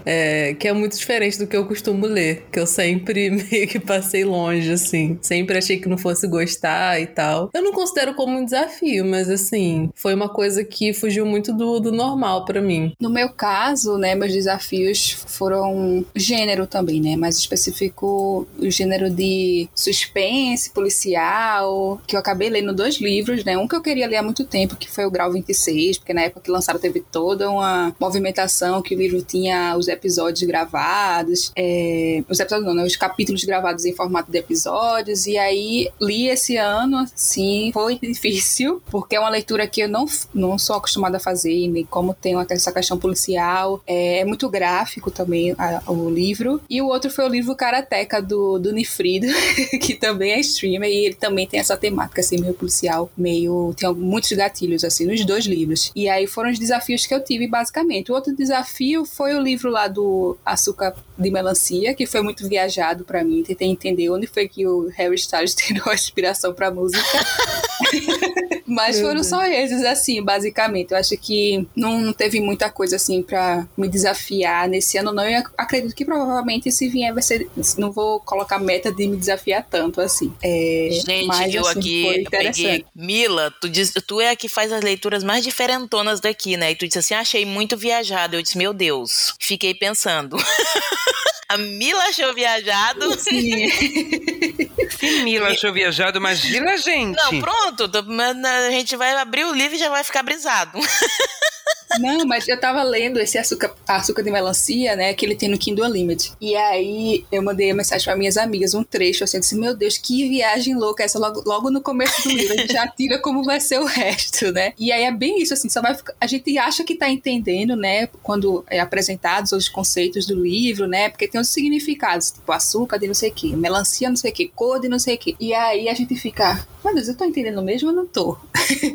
é, 0.06 0.54
que 0.54 0.68
é 0.68 0.74
muito 0.74 0.98
diferente 0.98 1.38
do 1.38 1.48
que 1.48 1.56
eu 1.56 1.66
costumo 1.66 2.06
ler. 2.06 2.46
Que 2.52 2.60
eu 2.60 2.68
sempre 2.68 3.30
meio 3.52 3.68
que 3.68 3.80
passei 3.80 4.24
longe, 4.24 4.72
assim. 4.72 5.18
Sempre 5.22 5.58
achei 5.58 5.78
que 5.80 5.90
não 5.90 5.98
fosse 5.98 6.28
gostar 6.28 7.00
e 7.00 7.08
tal. 7.08 7.50
Eu 7.54 7.64
não 7.64 7.72
considero 7.72 8.14
como 8.14 8.38
um 8.38 8.46
desafio, 8.46 9.06
mas 9.06 9.30
assim, 9.30 9.90
foi 9.96 10.14
uma 10.14 10.30
coisa 10.30 10.64
que 10.64 10.94
fugiu 10.94 11.26
muito 11.26 11.54
do, 11.54 11.80
do 11.80 11.92
normal 11.92 12.46
pra 12.46 12.62
mim. 12.62 12.94
No 13.00 13.10
meu 13.10 13.30
caso, 13.30 13.98
né, 13.98 14.16
meus 14.16 14.34
desafios 14.34 15.12
foram 15.28 16.06
gênero 16.16 16.68
também, 16.68 17.02
né, 17.02 17.16
mais 17.16 17.38
específico 17.38 18.48
o 18.58 18.70
gênero 18.70 19.10
de 19.10 19.68
suspense, 19.76 20.72
policial, 20.72 22.02
que 22.08 22.16
eu 22.16 22.20
acabei 22.20 22.50
lendo 22.50 22.74
dois 22.74 23.00
livros, 23.00 23.44
né, 23.44 23.58
um 23.58 23.68
que 23.68 23.76
eu 23.76 23.82
queria 23.82 24.08
ler 24.08 24.18
há 24.18 24.24
muito 24.24 24.46
tempo, 24.46 24.76
que 24.76 24.90
foi 24.90 25.06
o 25.06 25.12
Grau 25.12 25.32
26, 25.32 25.98
porque 26.00 26.14
na 26.14 26.24
época 26.24 26.42
que 26.42 26.52
lançaram 26.52 26.80
teve 26.80 27.02
toda 27.20 27.50
uma 27.52 27.94
movimentação 28.00 28.82
que 28.82 28.96
o 28.96 28.98
livro 28.98 29.22
tinha 29.22 29.76
os 29.78 29.90
episódios 29.90 30.42
gravados, 30.48 31.52
é, 31.54 32.24
os 32.30 32.40
episódios 32.40 32.66
não, 32.68 32.74
né, 32.74 32.84
os 32.86 32.96
capítulos 32.96 33.44
gravados 33.44 33.84
em 33.84 33.94
formato 33.94 34.32
de 34.32 34.38
episódios, 34.38 35.28
e 35.28 35.38
aí 35.38 35.90
li 36.00 36.30
esse 36.30 36.56
ano, 36.56 36.98
assim, 37.00 37.72
foi 37.74 38.00
difícil, 38.02 38.82
porque 38.90 39.18
é 39.18 39.20
uma 39.20 39.30
leitura 39.30 39.68
que 39.68 39.82
eu 39.82 39.90
não, 39.90 40.06
não 40.34 40.58
sou 40.58 40.78
acostumada 40.78 41.18
a 41.18 41.20
fazer, 41.20 41.68
nem 41.68 41.84
como 41.84 42.14
tem 42.14 42.36
essa 42.52 42.72
questão 42.72 42.98
policial, 42.98 43.84
é, 43.86 44.20
é 44.20 44.26
muito 44.26 44.48
gráfico 44.50 45.12
também 45.12 45.54
a- 45.58 45.84
o 45.88 46.10
livro, 46.10 46.62
e 46.70 46.82
o 46.82 46.88
outro 46.88 47.12
foi 47.12 47.26
o 47.26 47.30
livro 47.30 47.54
Karateka 47.54 48.22
do, 48.22 48.58
do 48.60 48.72
Nifrido, 48.72 49.28
que 49.82 49.94
também 49.94 50.32
é 50.32 50.40
streamer, 50.40 50.90
e 50.90 51.06
ele 51.08 51.16
também 51.16 51.46
tem 51.46 51.60
essa 51.60 51.76
temática, 51.76 52.22
assim, 52.22 52.40
meio 52.40 52.54
policial, 52.54 53.12
meio, 53.18 53.74
tem 53.76 53.94
muitos 53.94 54.32
gatilhos, 54.32 54.86
assim, 54.86 55.06
nos 55.06 55.26
dois 55.26 55.46
livros, 55.46 55.92
e 55.94 56.08
aí 56.08 56.26
foram 56.26 56.50
os 56.50 56.58
desafios 56.58 57.06
que 57.10 57.16
eu 57.16 57.24
tive, 57.24 57.48
basicamente. 57.48 58.12
O 58.12 58.16
outro 58.16 58.36
desafio 58.36 59.04
foi 59.04 59.34
o 59.34 59.42
livro 59.42 59.72
lá 59.72 59.88
do 59.88 60.38
Açúcar 60.46 60.96
de 61.18 61.32
Melancia, 61.32 61.94
que 61.96 62.06
foi 62.06 62.22
muito 62.22 62.48
viajado 62.48 63.04
pra 63.04 63.24
mim, 63.24 63.44
tentei 63.44 63.68
entender 63.68 64.10
onde 64.12 64.28
foi 64.28 64.48
que 64.48 64.66
o 64.68 64.90
Harry 64.96 65.16
Styles 65.16 65.56
tirou 65.58 65.90
a 65.90 65.96
inspiração 65.96 66.54
pra 66.54 66.70
música. 66.70 67.02
Mas 68.70 68.98
Meu 68.98 69.08
foram 69.08 69.22
Deus. 69.22 69.28
só 69.28 69.44
esses, 69.46 69.84
assim, 69.84 70.22
basicamente. 70.22 70.92
Eu 70.92 70.98
acho 70.98 71.18
que 71.18 71.68
não, 71.76 72.14
teve 72.14 72.40
muita 72.40 72.70
coisa, 72.70 72.98
assim, 72.98 73.24
pra 73.24 73.68
me 73.76 73.90
desafiar 73.90 74.70
nesse 74.70 74.96
ano, 74.96 75.12
não. 75.12 75.28
Eu 75.28 75.44
acredito 75.58 75.96
que 75.96 76.06
provavelmente 76.06 76.72
se 76.72 76.88
vier 76.88 77.12
vai 77.12 77.24
ser. 77.24 77.50
Não 77.80 77.92
vou 77.92 78.20
colocar 78.20 78.60
meta 78.60 78.92
de 78.92 79.08
me 79.08 79.18
desafiar 79.18 79.66
tanto, 79.68 80.00
assim. 80.00 80.32
É, 80.44 80.90
Gente, 80.92 81.26
mas, 81.26 81.54
eu 81.54 81.66
assim, 81.66 81.80
aqui 81.80 82.02
eu 82.02 82.10
peguei. 82.10 82.22
interessante. 82.22 82.86
Mila, 82.96 83.52
tu, 83.60 83.68
diz, 83.68 83.92
tu 84.06 84.22
é 84.22 84.30
a 84.30 84.36
que 84.36 84.48
faz 84.48 84.72
as 84.72 84.84
leituras 84.84 85.24
mais 85.24 85.44
diferentonas 85.44 86.20
daqui, 86.20 86.56
né? 86.56 86.72
E 86.72 86.76
tu 86.76 86.86
disse 86.86 86.99
assim: 87.00 87.14
achei 87.14 87.46
muito 87.46 87.76
viajado. 87.78 88.36
Eu 88.36 88.42
disse, 88.42 88.58
meu 88.58 88.74
Deus. 88.74 89.34
Fiquei 89.40 89.74
pensando. 89.74 90.38
a 91.50 91.58
Mila 91.58 92.04
achou 92.06 92.34
viajado. 92.34 93.20
Sim. 93.20 93.70
Se 95.00 95.22
Mila 95.24 95.50
achou 95.50 95.72
viajado, 95.72 96.18
imagina 96.18 96.74
a 96.74 96.78
gente. 96.78 97.16
Não, 97.16 97.40
pronto. 97.40 97.88
tô- 97.88 98.04
mas 98.04 98.36
A 98.44 98.72
gente 98.72 98.96
vai 98.96 99.12
abrir 99.14 99.46
o 99.46 99.54
livro 99.54 99.76
e 99.76 99.80
já 99.80 99.90
vai 99.90 100.04
ficar 100.04 100.24
brisado. 100.24 100.78
Não, 101.98 102.26
mas 102.26 102.48
eu 102.48 102.60
tava 102.60 102.84
lendo 102.84 103.20
esse 103.20 103.38
açúcar, 103.38 103.74
açúcar 103.88 104.22
de 104.22 104.30
melancia, 104.30 104.96
né? 104.96 105.14
Que 105.14 105.26
ele 105.26 105.36
tem 105.36 105.50
no 105.50 105.58
Kindle 105.58 105.86
Unlimited. 105.88 106.34
E 106.40 106.56
aí 106.56 107.26
eu 107.32 107.42
mandei 107.42 107.72
a 107.72 107.74
mensagem 107.74 108.06
pra 108.06 108.16
minhas 108.16 108.38
amigas, 108.38 108.74
um 108.74 108.84
trecho, 108.84 109.24
assim, 109.24 109.40
disse, 109.40 109.56
meu 109.56 109.76
Deus, 109.76 109.98
que 109.98 110.28
viagem 110.30 110.76
louca 110.76 111.04
essa 111.04 111.18
logo, 111.18 111.42
logo 111.46 111.72
no 111.72 111.82
começo 111.82 112.22
do 112.24 112.30
livro. 112.30 112.54
A 112.54 112.58
gente 112.58 112.74
já 112.74 112.88
tira 112.88 113.20
como 113.20 113.44
vai 113.44 113.60
ser 113.60 113.80
o 113.80 113.86
resto, 113.86 114.52
né? 114.52 114.74
E 114.78 114.92
aí 114.92 115.04
é 115.04 115.12
bem 115.12 115.42
isso, 115.42 115.54
assim, 115.54 115.70
só 115.70 115.82
vai 115.82 115.96
ficar, 115.96 116.14
a 116.20 116.28
gente 116.28 116.58
acha 116.58 116.84
que 116.84 116.96
tá 116.96 117.10
entendendo, 117.10 117.76
né? 117.76 118.08
Quando 118.22 118.64
é 118.70 118.80
apresentados 118.80 119.52
os 119.52 119.68
conceitos 119.68 120.26
do 120.26 120.36
livro, 120.36 120.88
né? 120.88 121.10
Porque 121.10 121.28
tem 121.28 121.42
os 121.42 121.50
significados, 121.50 122.32
tipo 122.32 122.52
açúcar 122.52 122.98
de 122.98 123.08
não 123.08 123.14
sei 123.14 123.30
o 123.30 123.34
que, 123.34 123.56
melancia 123.56 124.10
não 124.10 124.16
sei 124.16 124.32
o 124.32 124.34
que, 124.34 124.48
cor 124.48 124.80
de 124.80 124.88
não 124.88 125.00
sei 125.00 125.16
o 125.16 125.18
que. 125.18 125.36
E 125.40 125.54
aí 125.54 125.90
a 125.90 125.94
gente 125.94 126.16
fica, 126.16 126.66
meu 126.84 126.94
Deus, 126.94 127.08
eu 127.08 127.16
tô 127.16 127.26
entendendo 127.26 127.62
mesmo 127.62 127.90
ou 127.90 127.96
não 127.96 128.06
tô? 128.06 128.38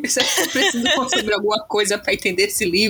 Será 0.06 0.26
que 0.34 0.40
eu 0.40 0.48
preciso 0.48 0.84
consumir 0.94 1.32
alguma 1.32 1.60
coisa 1.64 1.98
pra 1.98 2.12
entender 2.12 2.44
esse 2.44 2.64
livro? 2.64 2.83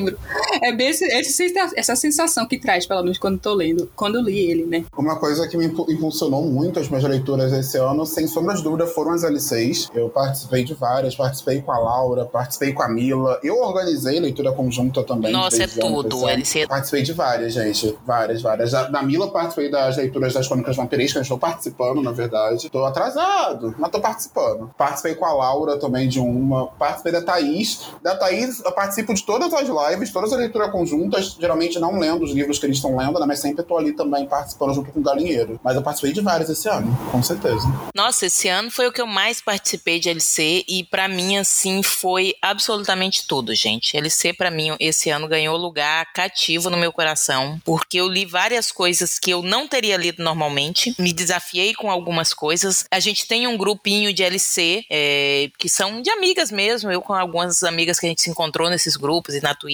É 0.62 0.72
bem 0.72 0.88
esse- 0.88 1.04
esse- 1.04 1.52
essa 1.76 1.96
sensação 1.96 2.46
que 2.46 2.58
traz, 2.58 2.86
pelo 2.86 3.02
menos 3.02 3.18
quando 3.18 3.38
tô 3.38 3.54
lendo, 3.54 3.90
quando 3.96 4.16
eu 4.16 4.22
li 4.22 4.38
ele, 4.38 4.64
né? 4.64 4.84
Uma 4.96 5.16
coisa 5.18 5.46
que 5.48 5.56
me 5.56 5.66
impu- 5.66 5.86
impulsionou 5.90 6.42
muito 6.42 6.78
as 6.80 6.88
minhas 6.88 7.04
leituras 7.04 7.52
esse 7.52 7.76
ano, 7.78 8.04
sem 8.06 8.26
sombra 8.26 8.54
de 8.54 8.62
dúvida, 8.62 8.86
foram 8.86 9.12
as 9.12 9.22
LCs. 9.24 9.88
Eu 9.94 10.08
participei 10.08 10.64
de 10.64 10.74
várias, 10.74 11.14
participei 11.14 11.60
com 11.60 11.72
a 11.72 11.78
Laura, 11.78 12.24
participei 12.24 12.72
com 12.72 12.82
a 12.82 12.88
Mila. 12.88 13.38
Eu 13.42 13.58
organizei 13.60 14.18
leitura 14.20 14.52
conjunta 14.52 15.02
também. 15.02 15.32
Nossa, 15.32 15.64
é 15.64 15.66
tudo. 15.66 16.28
LC. 16.28 16.66
Participei 16.66 17.02
de 17.02 17.12
várias, 17.12 17.52
gente. 17.52 17.96
Várias, 18.06 18.42
várias. 18.42 18.70
Da, 18.70 18.84
da 18.84 19.02
Mila 19.02 19.30
participei 19.30 19.70
das 19.70 19.96
leituras 19.96 20.32
das 20.32 20.46
Crônicas 20.46 20.76
Vampirescas. 20.76 21.22
Estou 21.22 21.38
participando, 21.38 22.02
na 22.02 22.12
verdade. 22.12 22.70
Tô 22.70 22.84
atrasado, 22.84 23.74
mas 23.78 23.90
tô 23.90 24.00
participando. 24.00 24.70
Participei 24.76 25.14
com 25.14 25.24
a 25.24 25.32
Laura 25.32 25.78
também 25.78 26.08
de 26.08 26.20
uma. 26.20 26.66
Participei 26.68 27.12
da 27.12 27.22
Thaís. 27.22 27.80
Da 28.02 28.16
Thaís, 28.16 28.62
eu 28.64 28.72
participo 28.72 29.14
de 29.14 29.24
todas 29.24 29.52
as 29.52 29.62
lives, 29.68 29.74
todas 30.12 30.32
as 30.32 30.38
leituras 30.38 30.70
conjuntas. 30.70 31.36
Geralmente 31.38 31.78
não 31.78 31.98
lendo 31.98 32.24
os 32.24 32.32
livros 32.32 32.58
que 32.58 32.66
eles 32.66 32.76
estão 32.76 32.96
lendo, 32.96 33.18
né? 33.18 33.26
Mas 33.26 33.40
sempre 33.40 33.64
tô 33.64 33.76
ali 33.76 33.92
também 33.92 34.26
participando 34.26 34.74
junto 34.74 34.90
com 34.90 35.00
o 35.00 35.02
Galinheiro. 35.02 35.60
Mas 35.62 35.76
eu 35.76 35.82
participei 35.82 36.12
de 36.12 36.20
várias 36.20 36.48
esse 36.48 36.68
ano, 36.68 36.96
com 37.10 37.22
certeza. 37.22 37.66
Nossa, 37.94 38.26
esse 38.26 38.48
ano 38.48 38.70
foi 38.70 38.86
o 38.88 38.92
que 38.92 39.00
eu 39.00 39.06
mais 39.06 39.40
participei 39.40 39.98
de 39.98 40.08
LC 40.08 40.64
e 40.68 40.84
pra 40.84 41.08
mim 41.08 41.36
assim 41.36 41.82
foi 41.82 42.34
absolutamente 42.40 43.26
tudo, 43.26 43.54
gente. 43.54 43.96
LC 43.96 44.32
pra 44.32 44.50
mim 44.50 44.74
esse 44.80 45.10
ano 45.10 45.28
ganhou 45.28 45.56
lugar 45.56 46.12
cativo 46.12 46.70
no 46.70 46.76
meu 46.76 46.92
coração, 46.92 47.60
porque 47.64 47.98
eu 47.98 48.08
li 48.08 48.24
várias 48.24 48.70
coisas 48.70 49.18
que 49.18 49.30
eu 49.30 49.42
não 49.42 49.66
teria 49.68 49.96
lido 49.96 50.22
normalmente, 50.22 50.94
me 50.98 51.12
desafiei 51.12 51.74
com 51.74 51.90
algumas 51.90 52.32
coisas. 52.32 52.84
A 52.90 53.00
gente 53.00 53.26
tem 53.26 53.46
um 53.46 53.56
grupinho 53.56 54.12
de 54.12 54.22
LC 54.22 54.84
é, 54.90 55.50
que 55.58 55.68
são 55.68 56.00
de 56.00 56.10
amigas 56.10 56.50
mesmo, 56.50 56.90
eu 56.90 57.00
com 57.00 57.12
algumas 57.12 57.62
amigas 57.62 57.98
que 57.98 58.06
a 58.06 58.08
gente 58.08 58.22
se 58.22 58.30
encontrou 58.30 58.70
nesses 58.70 58.96
grupos 58.96 59.34
e 59.34 59.40
na 59.40 59.54
Twitch. 59.54 59.73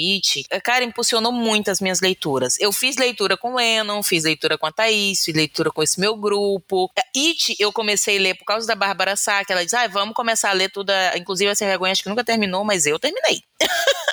É, 0.51 0.61
Cara, 0.61 0.85
impulsionou 0.85 1.33
muito 1.33 1.71
as 1.71 1.81
minhas 1.81 2.01
leituras. 2.01 2.59
Eu 2.59 2.73
fiz 2.73 2.97
leitura 2.97 3.37
com 3.37 3.53
o 3.53 3.57
Lennon, 3.57 4.03
fiz 4.03 4.25
leitura 4.25 4.57
com 4.57 4.67
a 4.67 4.73
Thaís, 4.73 5.25
fiz 5.25 5.35
leitura 5.35 5.71
com 5.71 5.83
esse 5.83 5.99
meu 6.01 6.17
grupo. 6.17 6.91
É, 6.97 7.03
It, 7.17 7.57
eu 7.59 7.73
comecei 7.73 8.19
a 8.19 8.21
ler 8.21 8.35
por 8.35 8.45
causa 8.45 8.67
da 8.67 8.75
Bárbara 8.75 9.17
Sá, 9.17 9.45
que 9.45 9.53
ela 9.53 9.65
diz, 9.65 9.75
ah, 9.75 9.87
vamos 9.89 10.15
começar 10.15 10.51
a 10.51 10.55
ler 10.55 10.71
tudo, 10.71 10.93
inclusive 11.17 11.51
a 11.51 11.55
Sem 11.55 11.69
Vergonha, 11.69 11.93
acho 11.93 12.03
que 12.03 12.09
nunca 12.09 12.25
terminou, 12.25 12.65
mas 12.65 12.87
eu 12.87 12.99
terminei. 12.99 13.43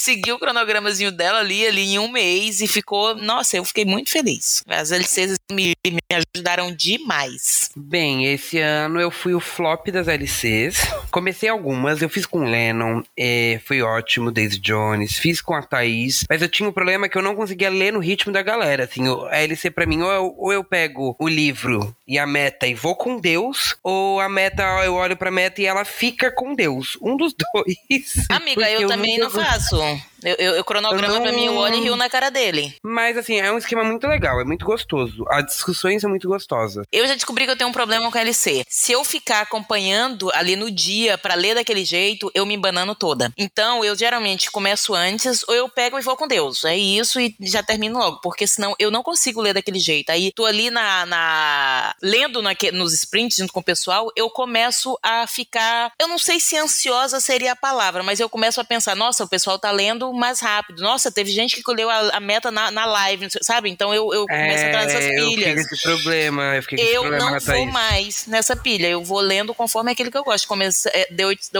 seguiu 0.00 0.36
o 0.36 0.38
cronogramazinho 0.38 1.12
dela 1.12 1.38
ali, 1.38 1.66
ali 1.66 1.82
em 1.82 1.98
um 1.98 2.08
mês 2.08 2.60
e 2.60 2.66
ficou. 2.66 3.14
Nossa, 3.14 3.56
eu 3.56 3.64
fiquei 3.64 3.84
muito 3.84 4.10
feliz. 4.10 4.62
As 4.66 4.90
LCs 4.90 5.36
me, 5.52 5.74
me 5.86 6.00
ajudaram 6.12 6.74
demais. 6.74 7.70
Bem, 7.76 8.32
esse 8.32 8.58
ano 8.58 9.00
eu 9.00 9.10
fui 9.10 9.34
o 9.34 9.40
flop 9.40 9.88
das 9.88 10.08
LCs. 10.08 10.78
Comecei 11.10 11.48
algumas, 11.48 12.02
eu 12.02 12.08
fiz 12.08 12.24
com 12.24 12.40
o 12.40 12.44
Lennon, 12.44 13.02
é, 13.16 13.60
foi 13.64 13.82
ótimo, 13.82 14.30
Daisy 14.30 14.58
Jones, 14.58 15.18
fiz 15.18 15.40
com 15.40 15.54
a 15.54 15.62
Thaís, 15.62 16.24
mas 16.28 16.40
eu 16.40 16.48
tinha 16.48 16.68
um 16.68 16.72
problema 16.72 17.08
que 17.08 17.18
eu 17.18 17.22
não 17.22 17.34
conseguia 17.34 17.68
ler 17.68 17.92
no 17.92 17.98
ritmo 17.98 18.32
da 18.32 18.42
galera. 18.42 18.84
Assim, 18.84 19.04
a 19.30 19.42
LC 19.42 19.70
pra 19.70 19.86
mim, 19.86 20.00
ou 20.02 20.10
eu, 20.10 20.34
ou 20.38 20.52
eu 20.52 20.64
pego 20.64 21.16
o 21.18 21.28
livro 21.28 21.94
e 22.06 22.18
a 22.18 22.26
meta 22.26 22.66
e 22.66 22.74
vou 22.74 22.94
com 22.94 23.18
Deus, 23.18 23.76
ou 23.82 24.20
a 24.20 24.28
meta, 24.28 24.62
eu 24.84 24.94
olho 24.94 25.16
pra 25.16 25.30
meta 25.30 25.60
e 25.60 25.66
ela 25.66 25.84
fica 25.84 26.30
com 26.30 26.54
Deus. 26.54 26.96
Um 27.02 27.16
dos 27.16 27.34
dois. 27.52 28.26
Amiga, 28.28 28.70
eu, 28.70 28.82
eu 28.82 28.89
também 28.90 29.18
não 29.18 29.30
faço. 29.30 29.76
Eu, 30.22 30.34
eu, 30.38 30.54
eu 30.56 30.64
cronograma 30.64 31.14
não... 31.14 31.22
pra 31.22 31.32
mim 31.32 31.48
o 31.48 31.56
olho 31.56 31.74
e 31.76 31.80
rio 31.80 31.96
na 31.96 32.08
cara 32.08 32.30
dele. 32.30 32.74
Mas, 32.82 33.16
assim, 33.16 33.38
é 33.40 33.50
um 33.50 33.58
esquema 33.58 33.84
muito 33.84 34.06
legal, 34.06 34.40
é 34.40 34.44
muito 34.44 34.64
gostoso. 34.64 35.24
As 35.28 35.44
discussões 35.46 36.00
são 36.00 36.10
muito 36.10 36.28
gostosas. 36.28 36.86
Eu 36.92 37.06
já 37.06 37.14
descobri 37.14 37.44
que 37.44 37.50
eu 37.50 37.56
tenho 37.56 37.70
um 37.70 37.72
problema 37.72 38.10
com 38.10 38.18
a 38.18 38.20
LC. 38.20 38.64
Se 38.68 38.92
eu 38.92 39.04
ficar 39.04 39.40
acompanhando 39.40 40.30
ali 40.34 40.56
no 40.56 40.70
dia 40.70 41.16
para 41.16 41.34
ler 41.34 41.54
daquele 41.54 41.84
jeito, 41.84 42.30
eu 42.34 42.44
me 42.44 42.56
banano 42.56 42.94
toda. 42.94 43.32
Então, 43.36 43.84
eu 43.84 43.96
geralmente 43.96 44.50
começo 44.50 44.94
antes, 44.94 45.42
ou 45.48 45.54
eu 45.54 45.68
pego 45.68 45.98
e 45.98 46.02
vou 46.02 46.16
com 46.16 46.28
Deus. 46.28 46.64
É 46.64 46.76
isso 46.76 47.20
e 47.20 47.34
já 47.40 47.62
termino 47.62 47.98
logo, 47.98 48.20
porque 48.20 48.46
senão 48.46 48.74
eu 48.78 48.90
não 48.90 49.02
consigo 49.02 49.40
ler 49.40 49.54
daquele 49.54 49.78
jeito. 49.78 50.10
Aí, 50.10 50.32
tô 50.32 50.44
ali 50.44 50.70
na. 50.70 51.06
na 51.06 51.94
lendo 52.02 52.42
na, 52.42 52.50
nos 52.72 52.92
sprints 52.92 53.36
junto 53.36 53.52
com 53.52 53.60
o 53.60 53.64
pessoal, 53.64 54.10
eu 54.16 54.28
começo 54.30 54.98
a 55.02 55.26
ficar. 55.26 55.92
Eu 55.98 56.08
não 56.08 56.18
sei 56.18 56.38
se 56.38 56.56
ansiosa 56.56 57.20
seria 57.20 57.52
a 57.52 57.56
palavra, 57.56 58.02
mas 58.02 58.20
eu 58.20 58.28
começo 58.28 58.60
a 58.60 58.64
pensar: 58.64 58.94
nossa, 58.94 59.24
o 59.24 59.28
pessoal 59.28 59.58
tá 59.58 59.70
lendo 59.70 60.09
mais 60.12 60.40
rápido. 60.40 60.82
Nossa, 60.82 61.10
teve 61.10 61.30
gente 61.30 61.56
que 61.56 61.62
colheu 61.62 61.88
a, 61.88 62.16
a 62.16 62.20
meta 62.20 62.50
na, 62.50 62.70
na 62.70 62.84
live, 62.84 63.28
sabe? 63.42 63.70
Então 63.70 63.94
eu, 63.94 64.12
eu 64.12 64.26
começo 64.26 64.64
a 64.64 64.68
entrar 64.68 64.86
nessas 64.86 65.06
pilhas. 65.06 65.56
Eu 65.56 65.62
esse 65.62 65.82
problema. 65.82 66.56
Eu, 66.56 66.62
fiquei 66.62 66.96
eu 66.96 67.02
problema, 67.02 67.30
não 67.30 67.40
vou 67.40 67.66
mais 67.66 68.26
nessa 68.26 68.56
pilha. 68.56 68.88
Eu 68.88 69.02
vou 69.02 69.20
lendo 69.20 69.54
conforme 69.54 69.92
aquilo 69.92 70.10
que 70.10 70.18
eu 70.18 70.24
gosto. 70.24 70.46
Começa, 70.46 70.90
é, 70.92 71.04
The, 71.06 71.36
The 71.52 71.58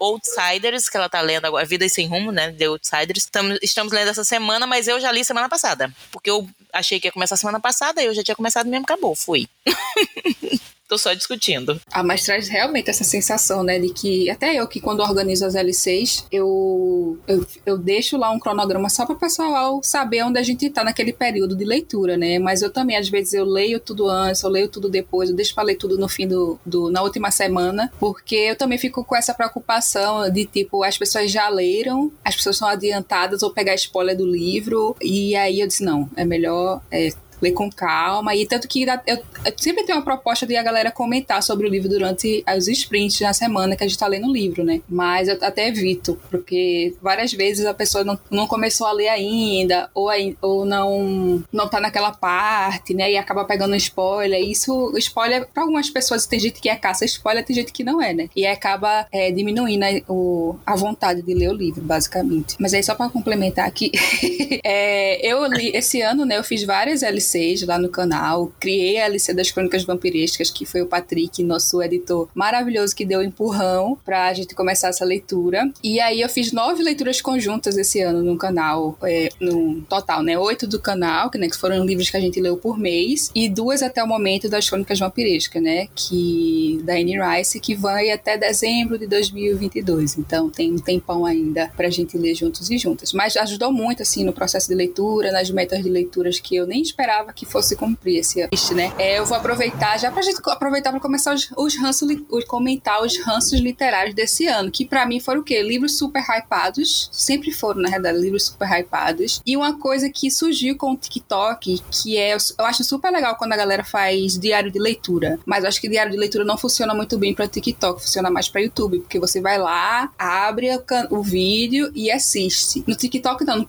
Outsiders, 0.00 0.88
que 0.88 0.96
ela 0.96 1.08
tá 1.08 1.20
lendo 1.20 1.46
agora, 1.46 1.64
Vida 1.64 1.88
Sem 1.88 2.06
Rumo, 2.06 2.32
né? 2.32 2.52
The 2.52 2.66
Outsiders. 2.66 3.24
Estamos, 3.24 3.58
estamos 3.62 3.92
lendo 3.92 4.08
essa 4.08 4.24
semana, 4.24 4.66
mas 4.66 4.88
eu 4.88 5.00
já 5.00 5.12
li 5.12 5.24
semana 5.24 5.48
passada. 5.48 5.92
Porque 6.10 6.30
eu 6.30 6.48
achei 6.72 7.00
que 7.00 7.08
ia 7.08 7.12
começar 7.12 7.36
semana 7.36 7.60
passada, 7.60 8.02
eu 8.02 8.14
já 8.14 8.22
tinha 8.22 8.36
começado 8.36 8.68
mesmo, 8.68 8.84
acabou, 8.84 9.14
fui. 9.14 9.48
Tô 10.88 10.96
só 10.96 11.12
discutindo. 11.12 11.78
Ah, 11.92 12.02
mas 12.02 12.24
traz 12.24 12.48
realmente 12.48 12.88
essa 12.88 13.04
sensação, 13.04 13.62
né? 13.62 13.78
De 13.78 13.92
que 13.92 14.30
até 14.30 14.54
eu 14.54 14.66
que 14.66 14.80
quando 14.80 15.00
organizo 15.00 15.44
as 15.44 15.54
L6, 15.54 16.24
eu, 16.32 17.18
eu, 17.28 17.46
eu 17.66 17.76
deixo 17.76 18.16
lá 18.16 18.30
um 18.30 18.38
cronograma 18.38 18.88
só 18.88 19.04
para 19.04 19.14
o 19.14 19.18
pessoal 19.18 19.80
saber 19.82 20.22
onde 20.22 20.38
a 20.38 20.42
gente 20.42 20.70
tá 20.70 20.82
naquele 20.82 21.12
período 21.12 21.54
de 21.54 21.64
leitura, 21.64 22.16
né? 22.16 22.38
Mas 22.38 22.62
eu 22.62 22.70
também, 22.70 22.96
às 22.96 23.08
vezes, 23.10 23.34
eu 23.34 23.44
leio 23.44 23.78
tudo 23.78 24.08
antes, 24.08 24.42
eu 24.42 24.48
leio 24.48 24.68
tudo 24.68 24.88
depois, 24.88 25.28
eu 25.28 25.36
deixo 25.36 25.54
pra 25.54 25.62
ler 25.62 25.76
tudo 25.76 25.98
no 25.98 26.08
fim 26.08 26.26
do, 26.26 26.58
do. 26.64 26.90
na 26.90 27.02
última 27.02 27.30
semana, 27.30 27.92
porque 28.00 28.36
eu 28.36 28.56
também 28.56 28.78
fico 28.78 29.04
com 29.04 29.14
essa 29.14 29.34
preocupação 29.34 30.30
de 30.30 30.46
tipo, 30.46 30.82
as 30.82 30.96
pessoas 30.96 31.30
já 31.30 31.50
leram, 31.50 32.10
as 32.24 32.34
pessoas 32.34 32.56
são 32.56 32.66
adiantadas 32.66 33.42
ou 33.42 33.50
pegar 33.52 33.74
spoiler 33.74 34.16
do 34.16 34.26
livro, 34.26 34.96
e 35.02 35.36
aí 35.36 35.60
eu 35.60 35.66
disse, 35.66 35.84
não, 35.84 36.08
é 36.16 36.24
melhor. 36.24 36.80
É, 36.90 37.10
ler 37.40 37.52
com 37.52 37.70
calma. 37.70 38.34
E 38.34 38.46
tanto 38.46 38.68
que 38.68 38.82
eu, 38.82 39.16
eu 39.44 39.52
sempre 39.56 39.84
tenho 39.84 39.98
uma 39.98 40.04
proposta 40.04 40.46
de 40.46 40.56
a 40.56 40.62
galera 40.62 40.90
comentar 40.90 41.42
sobre 41.42 41.66
o 41.66 41.70
livro 41.70 41.88
durante 41.88 42.44
os 42.56 42.68
sprints 42.68 43.20
na 43.20 43.32
semana 43.32 43.76
que 43.76 43.84
a 43.84 43.86
gente 43.86 43.98
tá 43.98 44.06
lendo 44.06 44.28
o 44.28 44.32
livro, 44.32 44.64
né? 44.64 44.80
Mas 44.88 45.28
eu 45.28 45.38
até 45.40 45.68
evito, 45.68 46.18
porque 46.30 46.94
várias 47.00 47.32
vezes 47.32 47.64
a 47.66 47.74
pessoa 47.74 48.04
não, 48.04 48.18
não 48.30 48.46
começou 48.46 48.86
a 48.86 48.92
ler 48.92 49.08
ainda, 49.08 49.88
ou, 49.94 50.08
ou 50.40 50.64
não, 50.64 51.42
não 51.52 51.68
tá 51.68 51.80
naquela 51.80 52.12
parte, 52.12 52.94
né? 52.94 53.12
E 53.12 53.16
acaba 53.16 53.44
pegando 53.44 53.76
spoiler. 53.76 54.40
E 54.40 54.52
isso, 54.52 54.92
spoiler, 54.98 55.46
pra 55.52 55.62
algumas 55.62 55.88
pessoas, 55.90 56.26
tem 56.26 56.40
gente 56.40 56.60
que 56.60 56.68
é 56.68 56.76
caça 56.76 57.04
spoiler, 57.04 57.44
tem 57.44 57.54
gente 57.54 57.72
que 57.72 57.84
não 57.84 58.02
é, 58.02 58.12
né? 58.12 58.28
E 58.34 58.46
acaba 58.46 59.06
é, 59.12 59.30
diminuindo 59.30 59.84
a, 59.84 60.12
o, 60.12 60.56
a 60.66 60.76
vontade 60.76 61.22
de 61.22 61.34
ler 61.34 61.50
o 61.50 61.54
livro, 61.54 61.82
basicamente. 61.82 62.56
Mas 62.58 62.74
aí, 62.74 62.82
só 62.82 62.94
para 62.94 63.10
complementar 63.10 63.66
aqui, 63.66 63.90
é, 64.64 65.26
eu 65.26 65.44
li 65.46 65.70
esse 65.74 66.00
ano, 66.00 66.24
né? 66.24 66.36
Eu 66.36 66.44
fiz 66.44 66.62
várias 66.64 67.02
LCs 67.02 67.27
Lá 67.66 67.78
no 67.78 67.88
canal. 67.88 68.52
Criei 68.58 68.98
a 68.98 69.06
LC 69.06 69.34
das 69.34 69.50
Crônicas 69.50 69.84
Vampirescas, 69.84 70.50
que 70.50 70.64
foi 70.64 70.82
o 70.82 70.86
Patrick, 70.86 71.42
nosso 71.42 71.82
editor 71.82 72.28
maravilhoso, 72.34 72.94
que 72.94 73.04
deu 73.04 73.20
um 73.20 73.22
empurrão 73.22 73.98
pra 74.04 74.32
gente 74.32 74.54
começar 74.54 74.88
essa 74.88 75.04
leitura. 75.04 75.70
E 75.82 76.00
aí 76.00 76.20
eu 76.20 76.28
fiz 76.28 76.52
nove 76.52 76.82
leituras 76.82 77.20
conjuntas 77.20 77.76
esse 77.76 78.00
ano 78.00 78.22
no 78.22 78.36
canal, 78.36 78.96
é, 79.02 79.28
no 79.40 79.82
total, 79.82 80.22
né? 80.22 80.38
Oito 80.38 80.66
do 80.66 80.80
canal, 80.80 81.30
que, 81.30 81.38
né, 81.38 81.48
que 81.48 81.56
foram 81.56 81.84
livros 81.84 82.08
que 82.10 82.16
a 82.16 82.20
gente 82.20 82.40
leu 82.40 82.56
por 82.56 82.78
mês, 82.78 83.30
e 83.34 83.48
duas 83.48 83.82
até 83.82 84.02
o 84.02 84.06
momento 84.06 84.48
das 84.48 84.68
Crônicas 84.68 84.98
Vampirescas, 84.98 85.62
né? 85.62 85.88
Que 85.94 86.80
da 86.84 86.94
Anne 86.94 87.18
Rice, 87.18 87.60
que 87.60 87.74
vai 87.74 88.10
até 88.10 88.36
dezembro 88.36 88.98
de 88.98 89.06
2022. 89.06 90.18
Então 90.18 90.48
tem 90.48 90.72
um 90.72 90.78
tempão 90.78 91.24
ainda 91.24 91.70
pra 91.76 91.90
gente 91.90 92.16
ler 92.16 92.34
juntos 92.34 92.70
e 92.70 92.78
juntas. 92.78 93.12
Mas 93.12 93.36
ajudou 93.36 93.72
muito, 93.72 94.02
assim, 94.02 94.24
no 94.24 94.32
processo 94.32 94.68
de 94.68 94.74
leitura, 94.74 95.32
nas 95.32 95.50
metas 95.50 95.82
de 95.82 95.88
leituras 95.88 96.40
que 96.40 96.56
eu 96.56 96.66
nem 96.66 96.80
esperava 96.80 97.17
esperava 97.18 97.32
que 97.32 97.44
fosse 97.44 97.76
cumprir 97.76 98.18
esse 98.18 98.40
ano, 98.40 98.50
né? 98.74 98.92
É, 98.98 99.18
eu 99.18 99.26
vou 99.26 99.36
aproveitar 99.36 99.98
já 99.98 100.10
pra 100.10 100.22
gente 100.22 100.40
aproveitar 100.46 100.90
para 100.90 101.00
começar 101.00 101.34
os, 101.34 101.50
os 101.56 101.76
ranços, 101.76 102.08
os, 102.30 102.44
comentar 102.44 103.02
os 103.02 103.18
ranços 103.18 103.58
literários 103.60 104.14
desse 104.14 104.46
ano, 104.46 104.70
que 104.70 104.84
para 104.84 105.06
mim 105.06 105.20
foram 105.20 105.40
o 105.40 105.44
quê? 105.44 105.62
Livros 105.62 105.98
super 105.98 106.22
hypados, 106.22 107.08
sempre 107.12 107.50
foram, 107.50 107.82
na 107.82 107.90
verdade, 107.90 108.18
livros 108.18 108.46
super 108.46 108.68
hypados. 108.68 109.40
E 109.44 109.56
uma 109.56 109.78
coisa 109.78 110.08
que 110.10 110.30
surgiu 110.30 110.76
com 110.76 110.92
o 110.92 110.96
TikTok, 110.96 111.82
que 111.90 112.16
é, 112.16 112.34
eu 112.34 112.64
acho 112.64 112.84
super 112.84 113.10
legal 113.10 113.36
quando 113.36 113.52
a 113.52 113.56
galera 113.56 113.84
faz 113.84 114.38
diário 114.38 114.70
de 114.70 114.78
leitura, 114.78 115.38
mas 115.44 115.64
eu 115.64 115.68
acho 115.68 115.80
que 115.80 115.88
diário 115.88 116.12
de 116.12 116.18
leitura 116.18 116.44
não 116.44 116.56
funciona 116.56 116.94
muito 116.94 117.18
bem 117.18 117.34
para 117.34 117.48
TikTok, 117.48 118.02
funciona 118.02 118.30
mais 118.30 118.48
para 118.48 118.60
YouTube, 118.60 119.00
porque 119.00 119.18
você 119.18 119.40
vai 119.40 119.58
lá, 119.58 120.10
abre 120.18 120.68
o 121.10 121.22
vídeo 121.22 121.90
e 121.94 122.10
assiste. 122.10 122.84
No 122.86 122.94
TikTok 122.94 123.44
não, 123.44 123.66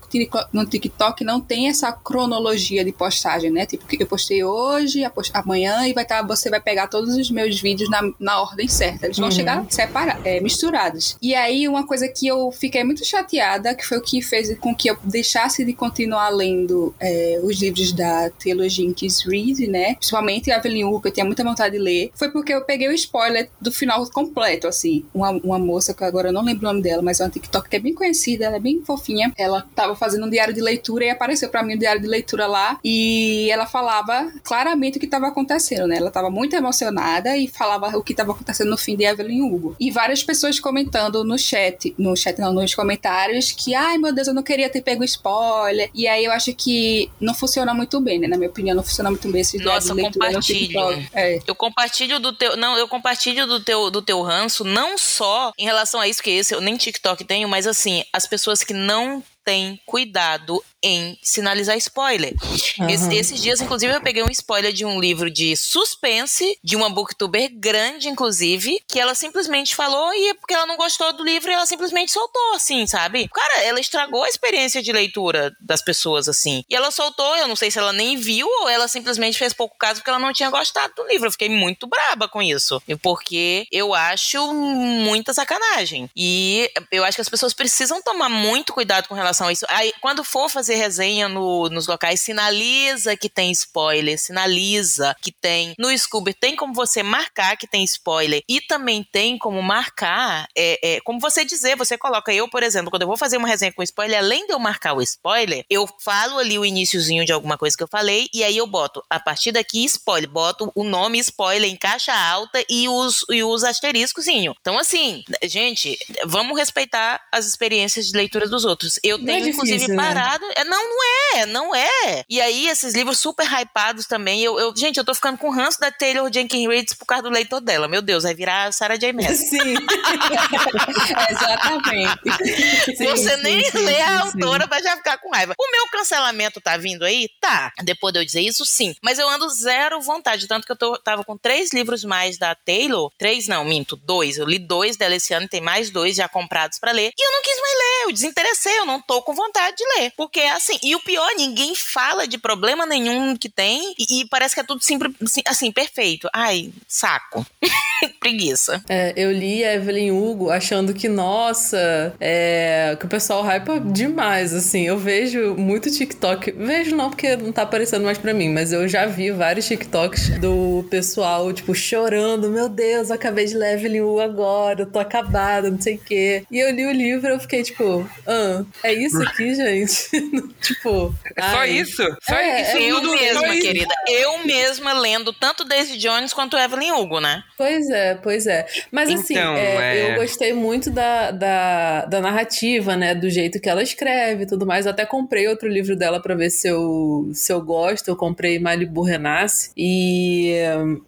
no 0.53 0.65
TikTok 0.65 1.23
não 1.23 1.39
tem 1.39 1.69
essa 1.69 1.91
cronologia 1.91 2.83
de 2.83 2.91
postagem 2.91 3.38
postagem, 3.39 3.51
né? 3.51 3.65
Tipo, 3.65 3.85
eu 3.99 4.07
postei 4.07 4.43
hoje, 4.43 5.03
amanhã 5.33 5.87
e 5.87 5.93
vai 5.93 6.03
estar, 6.03 6.21
tá, 6.21 6.27
você 6.27 6.49
vai 6.49 6.59
pegar 6.59 6.87
todos 6.87 7.15
os 7.15 7.31
meus 7.31 7.59
vídeos 7.59 7.89
na, 7.89 8.01
na 8.19 8.41
ordem 8.41 8.67
certa. 8.67 9.05
Eles 9.05 9.17
vão 9.17 9.27
uhum. 9.27 9.31
chegar 9.31 9.65
separados, 9.69 10.25
é, 10.25 10.39
misturados. 10.39 11.17
E 11.21 11.33
aí, 11.33 11.67
uma 11.67 11.85
coisa 11.85 12.07
que 12.07 12.27
eu 12.27 12.51
fiquei 12.51 12.83
muito 12.83 13.05
chateada, 13.05 13.73
que 13.73 13.85
foi 13.85 13.97
o 13.97 14.01
que 14.01 14.21
fez 14.21 14.55
com 14.59 14.75
que 14.75 14.89
eu 14.89 14.97
deixasse 15.03 15.63
de 15.63 15.73
continuar 15.73 16.29
lendo 16.29 16.93
é, 16.99 17.39
os 17.43 17.59
livros 17.61 17.91
da 17.93 18.29
trilogia 18.31 18.85
in 18.85 18.93
Kiss 18.93 19.27
Read, 19.27 19.67
né? 19.67 19.95
Principalmente 19.95 20.51
a 20.51 20.57
Evelyn 20.57 20.83
Hugo, 20.85 21.01
que 21.01 21.07
eu 21.07 21.13
tinha 21.13 21.25
muita 21.25 21.43
vontade 21.43 21.77
de 21.77 21.81
ler, 21.81 22.11
foi 22.15 22.29
porque 22.31 22.53
eu 22.53 22.61
peguei 22.61 22.87
o 22.87 22.93
spoiler 22.93 23.49
do 23.61 23.71
final 23.71 24.05
completo, 24.11 24.67
assim. 24.67 25.05
Uma, 25.13 25.31
uma 25.31 25.59
moça, 25.59 25.93
que 25.93 26.03
agora 26.03 26.29
eu 26.29 26.33
não 26.33 26.43
lembro 26.43 26.67
o 26.67 26.71
nome 26.71 26.81
dela, 26.81 27.01
mas 27.01 27.19
é 27.19 27.23
uma 27.23 27.29
TikTok 27.29 27.69
que 27.69 27.75
é 27.75 27.79
bem 27.79 27.93
conhecida, 27.93 28.45
ela 28.45 28.57
é 28.57 28.59
bem 28.59 28.81
fofinha. 28.83 29.31
Ela 29.37 29.65
tava 29.75 29.95
fazendo 29.95 30.25
um 30.25 30.29
diário 30.29 30.53
de 30.53 30.61
leitura 30.61 31.05
e 31.05 31.09
apareceu 31.09 31.49
para 31.49 31.63
mim 31.63 31.73
o 31.73 31.75
um 31.75 31.79
diário 31.79 32.01
de 32.01 32.07
leitura 32.07 32.47
lá. 32.47 32.79
E 32.83 33.28
e 33.29 33.51
ela 33.51 33.65
falava 33.65 34.31
claramente 34.43 34.97
o 34.97 34.99
que 34.99 35.05
estava 35.05 35.27
acontecendo, 35.27 35.87
né? 35.87 35.97
Ela 35.97 36.07
estava 36.07 36.29
muito 36.29 36.55
emocionada 36.55 37.37
e 37.37 37.47
falava 37.47 37.95
o 37.97 38.03
que 38.03 38.13
estava 38.13 38.31
acontecendo 38.31 38.69
no 38.69 38.77
fim 38.77 38.95
de 38.95 39.03
Evelyn 39.03 39.41
Hugo. 39.41 39.75
E 39.79 39.91
várias 39.91 40.23
pessoas 40.23 40.59
comentando 40.59 41.23
no 41.23 41.37
chat, 41.37 41.93
no 41.97 42.15
chat 42.15 42.39
não, 42.39 42.51
nos 42.51 42.73
comentários, 42.73 43.51
que 43.51 43.75
ai 43.75 43.97
meu 43.97 44.13
Deus, 44.13 44.27
eu 44.27 44.33
não 44.33 44.41
queria 44.41 44.69
ter 44.69 44.81
pego 44.81 45.03
spoiler. 45.03 45.89
E 45.93 46.07
aí 46.07 46.25
eu 46.25 46.31
acho 46.31 46.53
que 46.53 47.09
não 47.19 47.33
funciona 47.33 47.73
muito 47.73 47.99
bem, 47.99 48.19
né? 48.19 48.27
Na 48.27 48.37
minha 48.37 48.49
opinião, 48.49 48.75
não 48.75 48.83
funciona 48.83 49.09
muito 49.11 49.29
bem 49.31 49.41
esse 49.41 49.57
Nossa, 49.59 49.93
de 49.93 50.01
compartilho. 50.01 51.07
É. 51.13 51.39
Eu 51.45 51.55
compartilho 51.55 52.19
do 52.19 52.33
teu. 52.33 52.57
Não, 52.57 52.77
eu 52.77 52.87
compartilho 52.87 53.45
do 53.45 53.59
teu, 53.59 53.91
do 53.91 54.01
teu 54.01 54.21
ranço, 54.21 54.63
não 54.63 54.97
só 54.97 55.51
em 55.57 55.65
relação 55.65 55.99
a 56.01 56.07
isso, 56.07 56.23
que 56.23 56.31
esse 56.31 56.53
eu 56.53 56.61
nem 56.61 56.77
TikTok 56.77 57.23
tenho, 57.23 57.47
mas 57.47 57.67
assim, 57.67 58.03
as 58.11 58.25
pessoas 58.25 58.63
que 58.63 58.73
não 58.73 59.23
têm 59.49 59.79
cuidado 59.85 60.63
em 60.81 61.17
sinalizar 61.21 61.77
spoiler. 61.77 62.33
Uhum. 62.79 62.89
Es, 62.89 63.07
esses 63.07 63.41
dias, 63.41 63.61
inclusive, 63.61 63.93
eu 63.93 64.01
peguei 64.01 64.23
um 64.23 64.29
spoiler 64.29 64.71
de 64.71 64.85
um 64.85 64.99
livro 64.99 65.29
de 65.29 65.55
suspense, 65.55 66.57
de 66.63 66.75
uma 66.75 66.89
booktuber 66.89 67.49
grande, 67.53 68.09
inclusive, 68.09 68.81
que 68.87 68.99
ela 68.99 69.15
simplesmente 69.15 69.75
falou 69.75 70.13
e 70.13 70.29
é 70.29 70.33
porque 70.33 70.53
ela 70.53 70.65
não 70.65 70.77
gostou 70.77 71.11
do 71.13 71.23
livro, 71.23 71.51
ela 71.51 71.65
simplesmente 71.65 72.11
soltou, 72.11 72.53
assim, 72.55 72.85
sabe? 72.87 73.27
Cara, 73.29 73.63
ela 73.63 73.79
estragou 73.79 74.23
a 74.23 74.29
experiência 74.29 74.81
de 74.81 74.91
leitura 74.91 75.55
das 75.59 75.81
pessoas, 75.81 76.27
assim. 76.29 76.63
E 76.69 76.75
ela 76.75 76.91
soltou, 76.91 77.35
eu 77.37 77.47
não 77.47 77.55
sei 77.55 77.69
se 77.71 77.79
ela 77.79 77.93
nem 77.93 78.17
viu 78.17 78.47
ou 78.47 78.69
ela 78.69 78.87
simplesmente 78.87 79.37
fez 79.37 79.53
pouco 79.53 79.77
caso 79.77 79.99
porque 79.99 80.09
ela 80.09 80.19
não 80.19 80.33
tinha 80.33 80.49
gostado 80.49 80.93
do 80.95 81.07
livro. 81.07 81.27
Eu 81.27 81.31
fiquei 81.31 81.49
muito 81.49 81.87
braba 81.87 82.27
com 82.27 82.41
isso. 82.41 82.81
Porque 83.01 83.67
eu 83.71 83.93
acho 83.93 84.53
muita 84.53 85.33
sacanagem. 85.33 86.09
E 86.15 86.69
eu 86.91 87.03
acho 87.03 87.17
que 87.17 87.21
as 87.21 87.29
pessoas 87.29 87.53
precisam 87.53 88.01
tomar 88.01 88.29
muito 88.29 88.73
cuidado 88.73 89.07
com 89.07 89.15
relação 89.15 89.47
a 89.47 89.51
isso. 89.51 89.65
Aí, 89.69 89.93
quando 90.01 90.23
for 90.23 90.49
fazer 90.49 90.68
fazer 90.69 90.75
resenha 90.75 91.27
no, 91.27 91.67
nos 91.69 91.87
locais, 91.87 92.21
sinaliza 92.21 93.17
que 93.17 93.27
tem 93.27 93.51
spoiler, 93.51 94.19
sinaliza 94.19 95.15
que 95.21 95.31
tem. 95.31 95.73
No 95.79 95.95
Scooby 95.97 96.33
tem 96.33 96.55
como 96.55 96.73
você 96.73 97.01
marcar 97.01 97.57
que 97.57 97.67
tem 97.67 97.83
spoiler 97.83 98.43
e 98.47 98.61
também 98.61 99.03
tem 99.03 99.37
como 99.37 99.61
marcar, 99.63 100.47
é, 100.55 100.95
é, 100.97 101.01
como 101.01 101.19
você 101.19 101.43
dizer, 101.43 101.75
você 101.75 101.97
coloca, 101.97 102.31
eu, 102.31 102.47
por 102.47 102.61
exemplo, 102.61 102.91
quando 102.91 103.01
eu 103.01 103.07
vou 103.07 103.17
fazer 103.17 103.37
uma 103.37 103.47
resenha 103.47 103.73
com 103.73 103.81
spoiler, 103.81 104.19
além 104.19 104.45
de 104.45 104.53
eu 104.53 104.59
marcar 104.59 104.93
o 104.93 105.01
spoiler, 105.01 105.65
eu 105.69 105.87
falo 105.99 106.37
ali 106.37 106.59
o 106.59 106.65
iníciozinho 106.65 107.25
de 107.25 107.31
alguma 107.31 107.57
coisa 107.57 107.75
que 107.75 107.83
eu 107.83 107.87
falei 107.87 108.27
e 108.33 108.43
aí 108.43 108.57
eu 108.57 108.67
boto, 108.67 109.03
a 109.09 109.19
partir 109.19 109.51
daqui, 109.51 109.83
spoiler, 109.85 110.29
boto 110.29 110.71
o 110.75 110.83
nome 110.83 111.17
spoiler 111.19 111.69
em 111.69 111.75
caixa 111.75 112.13
alta 112.13 112.63
e 112.69 112.87
os, 112.87 113.25
e 113.29 113.43
os 113.43 113.63
asteriscozinho. 113.63 114.53
Então, 114.59 114.77
assim, 114.77 115.23
gente, 115.43 115.97
vamos 116.25 116.57
respeitar 116.57 117.21
as 117.31 117.47
experiências 117.47 118.07
de 118.07 118.17
leitura 118.17 118.47
dos 118.47 118.65
outros. 118.65 118.99
Eu 119.03 119.17
Não 119.17 119.25
tenho, 119.25 119.37
é 119.37 119.41
difícil, 119.41 119.75
inclusive, 119.75 119.87
né? 119.87 119.95
parado. 119.95 120.45
É, 120.55 120.58
não, 120.63 120.83
não 120.89 121.03
é, 121.35 121.45
não 121.45 121.75
é. 121.75 122.23
E 122.29 122.39
aí, 122.41 122.67
esses 122.67 122.93
livros 122.93 123.19
super 123.19 123.45
hypados 123.47 124.05
também. 124.05 124.41
Eu, 124.43 124.59
eu- 124.59 124.73
gente, 124.75 124.97
eu 124.97 125.05
tô 125.05 125.13
ficando 125.13 125.37
com 125.37 125.49
ranço 125.49 125.79
da 125.79 125.91
Taylor 125.91 126.29
Jenkins 126.33 126.67
Reid 126.67 126.95
por 126.97 127.05
causa 127.05 127.23
do 127.23 127.29
leitor 127.29 127.61
dela. 127.61 127.87
Meu 127.87 128.01
Deus, 128.01 128.23
vai 128.23 128.33
virar 128.33 128.65
a 128.65 128.71
Sarah 128.71 128.95
J. 128.97 129.13
Maas. 129.13 129.37
Sim. 129.49 129.75
Exatamente. 131.29 132.95
Sim, 132.95 133.05
Você 133.07 133.35
sim, 133.37 133.43
nem 133.43 133.63
sim, 133.65 133.77
lê 133.79 134.01
a 134.01 134.21
autora 134.21 134.67
vai 134.67 134.81
já 134.81 134.95
ficar 134.97 135.17
com 135.17 135.29
raiva. 135.31 135.53
O 135.57 135.71
meu 135.71 135.87
cancelamento 135.91 136.59
tá 136.61 136.77
vindo 136.77 137.03
aí? 137.05 137.27
Tá. 137.39 137.71
Depois 137.83 138.13
de 138.13 138.19
eu 138.19 138.25
dizer 138.25 138.41
isso, 138.41 138.65
sim. 138.65 138.95
Mas 139.03 139.19
eu 139.19 139.27
ando 139.29 139.49
zero 139.49 140.01
vontade. 140.01 140.47
Tanto 140.47 140.65
que 140.65 140.71
eu 140.71 140.77
tô, 140.77 140.97
tava 140.97 141.23
com 141.23 141.37
três 141.37 141.71
livros 141.73 142.03
mais 142.03 142.37
da 142.37 142.55
Taylor. 142.55 143.11
Três 143.17 143.47
não, 143.47 143.63
minto. 143.65 143.95
Dois. 143.95 144.37
Eu 144.37 144.45
li 144.45 144.59
dois 144.59 144.97
dela 144.97 145.15
esse 145.15 145.33
ano, 145.33 145.47
tem 145.47 145.61
mais 145.61 145.89
dois 145.89 146.15
já 146.15 146.27
comprados 146.27 146.79
pra 146.79 146.91
ler. 146.91 147.11
E 147.17 147.21
eu 147.25 147.31
não 147.31 147.41
quis 147.41 147.59
mais 147.61 147.73
ler. 147.73 148.03
Eu 148.05 148.11
desinteressei. 148.13 148.79
Eu 148.79 148.85
não 148.85 149.01
tô 149.01 149.21
com 149.21 149.33
vontade 149.33 149.75
de 149.77 149.83
ler. 149.99 150.11
Porque 150.15 150.39
é 150.49 150.53
assim. 150.53 150.77
E 150.83 150.95
o 150.95 150.99
pior, 150.99 151.29
ninguém 151.37 151.75
fala 151.75 152.27
de 152.27 152.37
problema 152.37 152.85
nenhum 152.85 153.35
que 153.35 153.49
tem. 153.49 153.93
E, 153.97 154.21
e 154.21 154.25
parece 154.25 154.55
que 154.55 154.61
é 154.61 154.63
tudo 154.63 154.83
sempre, 154.83 155.13
assim, 155.23 155.41
assim, 155.45 155.71
perfeito. 155.71 156.29
Ai, 156.33 156.71
saco. 156.87 157.45
Preguiça. 158.19 158.81
É, 158.87 159.13
eu 159.15 159.31
li 159.31 159.63
a 159.63 159.75
Evelyn 159.75 160.11
Hugo 160.11 160.49
achando 160.49 160.93
que, 160.93 161.09
nossa, 161.09 162.13
é, 162.19 162.95
que 162.99 163.05
o 163.05 163.09
pessoal 163.09 163.43
hypa 163.43 163.79
demais, 163.79 164.53
assim. 164.53 164.83
Eu 164.83 164.97
vejo 164.97 165.55
muito 165.55 165.91
TikTok. 165.91 166.51
Vejo 166.51 166.95
não, 166.95 167.09
porque 167.09 167.35
não 167.35 167.51
tá 167.51 167.63
aparecendo 167.63 168.03
mais 168.03 168.17
pra 168.17 168.33
mim, 168.33 168.49
mas 168.49 168.71
eu 168.71 168.87
já 168.87 169.05
vi 169.05 169.31
vários 169.31 169.67
TikToks 169.67 170.39
do 170.39 170.85
pessoal, 170.89 171.51
tipo, 171.53 171.75
chorando. 171.75 172.49
Meu 172.49 172.69
Deus, 172.69 173.09
eu 173.09 173.15
acabei 173.15 173.45
de 173.45 173.55
ler 173.55 173.75
Evelyn 173.75 174.01
Hugo 174.01 174.19
agora, 174.21 174.81
eu 174.81 174.85
tô 174.85 174.99
acabada, 174.99 175.69
não 175.69 175.81
sei 175.81 175.95
o 175.95 175.99
quê. 175.99 176.43
E 176.49 176.59
eu 176.59 176.71
li 176.71 176.85
o 176.85 176.91
livro 176.91 177.29
e 177.29 177.33
eu 177.33 177.39
fiquei, 177.39 177.63
tipo, 177.63 178.09
ah, 178.25 178.63
é 178.83 178.93
isso 178.93 179.21
aqui, 179.21 179.53
gente? 179.55 180.09
tipo. 180.61 181.13
É 181.35 181.41
só 181.41 181.57
ai. 181.59 181.71
isso? 181.71 182.03
Só 182.21 182.35
É, 182.35 182.61
isso? 182.61 182.77
é 182.77 182.83
eu 182.91 182.95
tudo, 183.01 183.11
mesma, 183.13 183.47
isso? 183.55 183.61
querida. 183.61 183.95
Eu 184.07 184.45
mesma 184.45 184.93
lendo 184.93 185.33
tanto 185.33 185.63
Daisy 185.65 185.97
Jones 185.97 186.33
quanto 186.33 186.57
Evelyn 186.57 186.91
Hugo, 186.91 187.19
né? 187.19 187.43
Pois 187.57 187.89
é, 187.89 188.15
pois 188.15 188.47
é. 188.47 188.65
Mas 188.91 189.09
assim, 189.09 189.33
Então, 189.33 189.55
é, 189.55 189.97
é. 189.97 190.11
eu 190.11 190.15
gostei 190.21 190.53
muito 190.53 190.89
da, 190.89 191.31
da, 191.31 192.05
da 192.05 192.21
narrativa, 192.21 192.95
né? 192.95 193.13
Do 193.15 193.29
jeito 193.29 193.59
que 193.59 193.69
ela 193.69 193.83
escreve 193.83 194.43
e 194.43 194.47
tudo 194.47 194.65
mais. 194.65 194.85
Eu 194.85 194.91
até 194.91 195.05
comprei 195.05 195.47
outro 195.47 195.67
livro 195.67 195.95
dela 195.95 196.21
pra 196.21 196.35
ver 196.35 196.49
se 196.49 196.67
eu, 196.67 197.29
se 197.33 197.51
eu 197.51 197.61
gosto. 197.61 198.07
Eu 198.07 198.15
comprei 198.15 198.59
Malibu 198.59 199.01
Renasce. 199.03 199.71
E. 199.77 200.53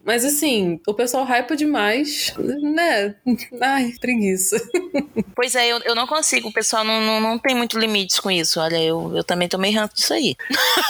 Mas 0.05 0.25
assim, 0.25 0.79
o 0.87 0.93
pessoal 0.93 1.23
hypa 1.25 1.55
demais, 1.55 2.33
né? 2.37 3.15
Ai, 3.61 3.93
preguiça. 3.99 4.57
Pois 5.33 5.55
é, 5.55 5.67
eu, 5.71 5.79
eu 5.85 5.95
não 5.95 6.05
consigo. 6.05 6.49
O 6.49 6.53
pessoal 6.53 6.83
não, 6.83 7.01
não, 7.01 7.19
não 7.19 7.39
tem 7.39 7.55
muito 7.55 7.79
limites 7.79 8.19
com 8.19 8.29
isso. 8.29 8.59
Olha, 8.59 8.77
eu, 8.77 9.15
eu 9.15 9.20
também 9.23 9.47
tomei 9.47 9.71
ranço 9.71 9.95
disso 9.95 10.13
aí. 10.13 10.35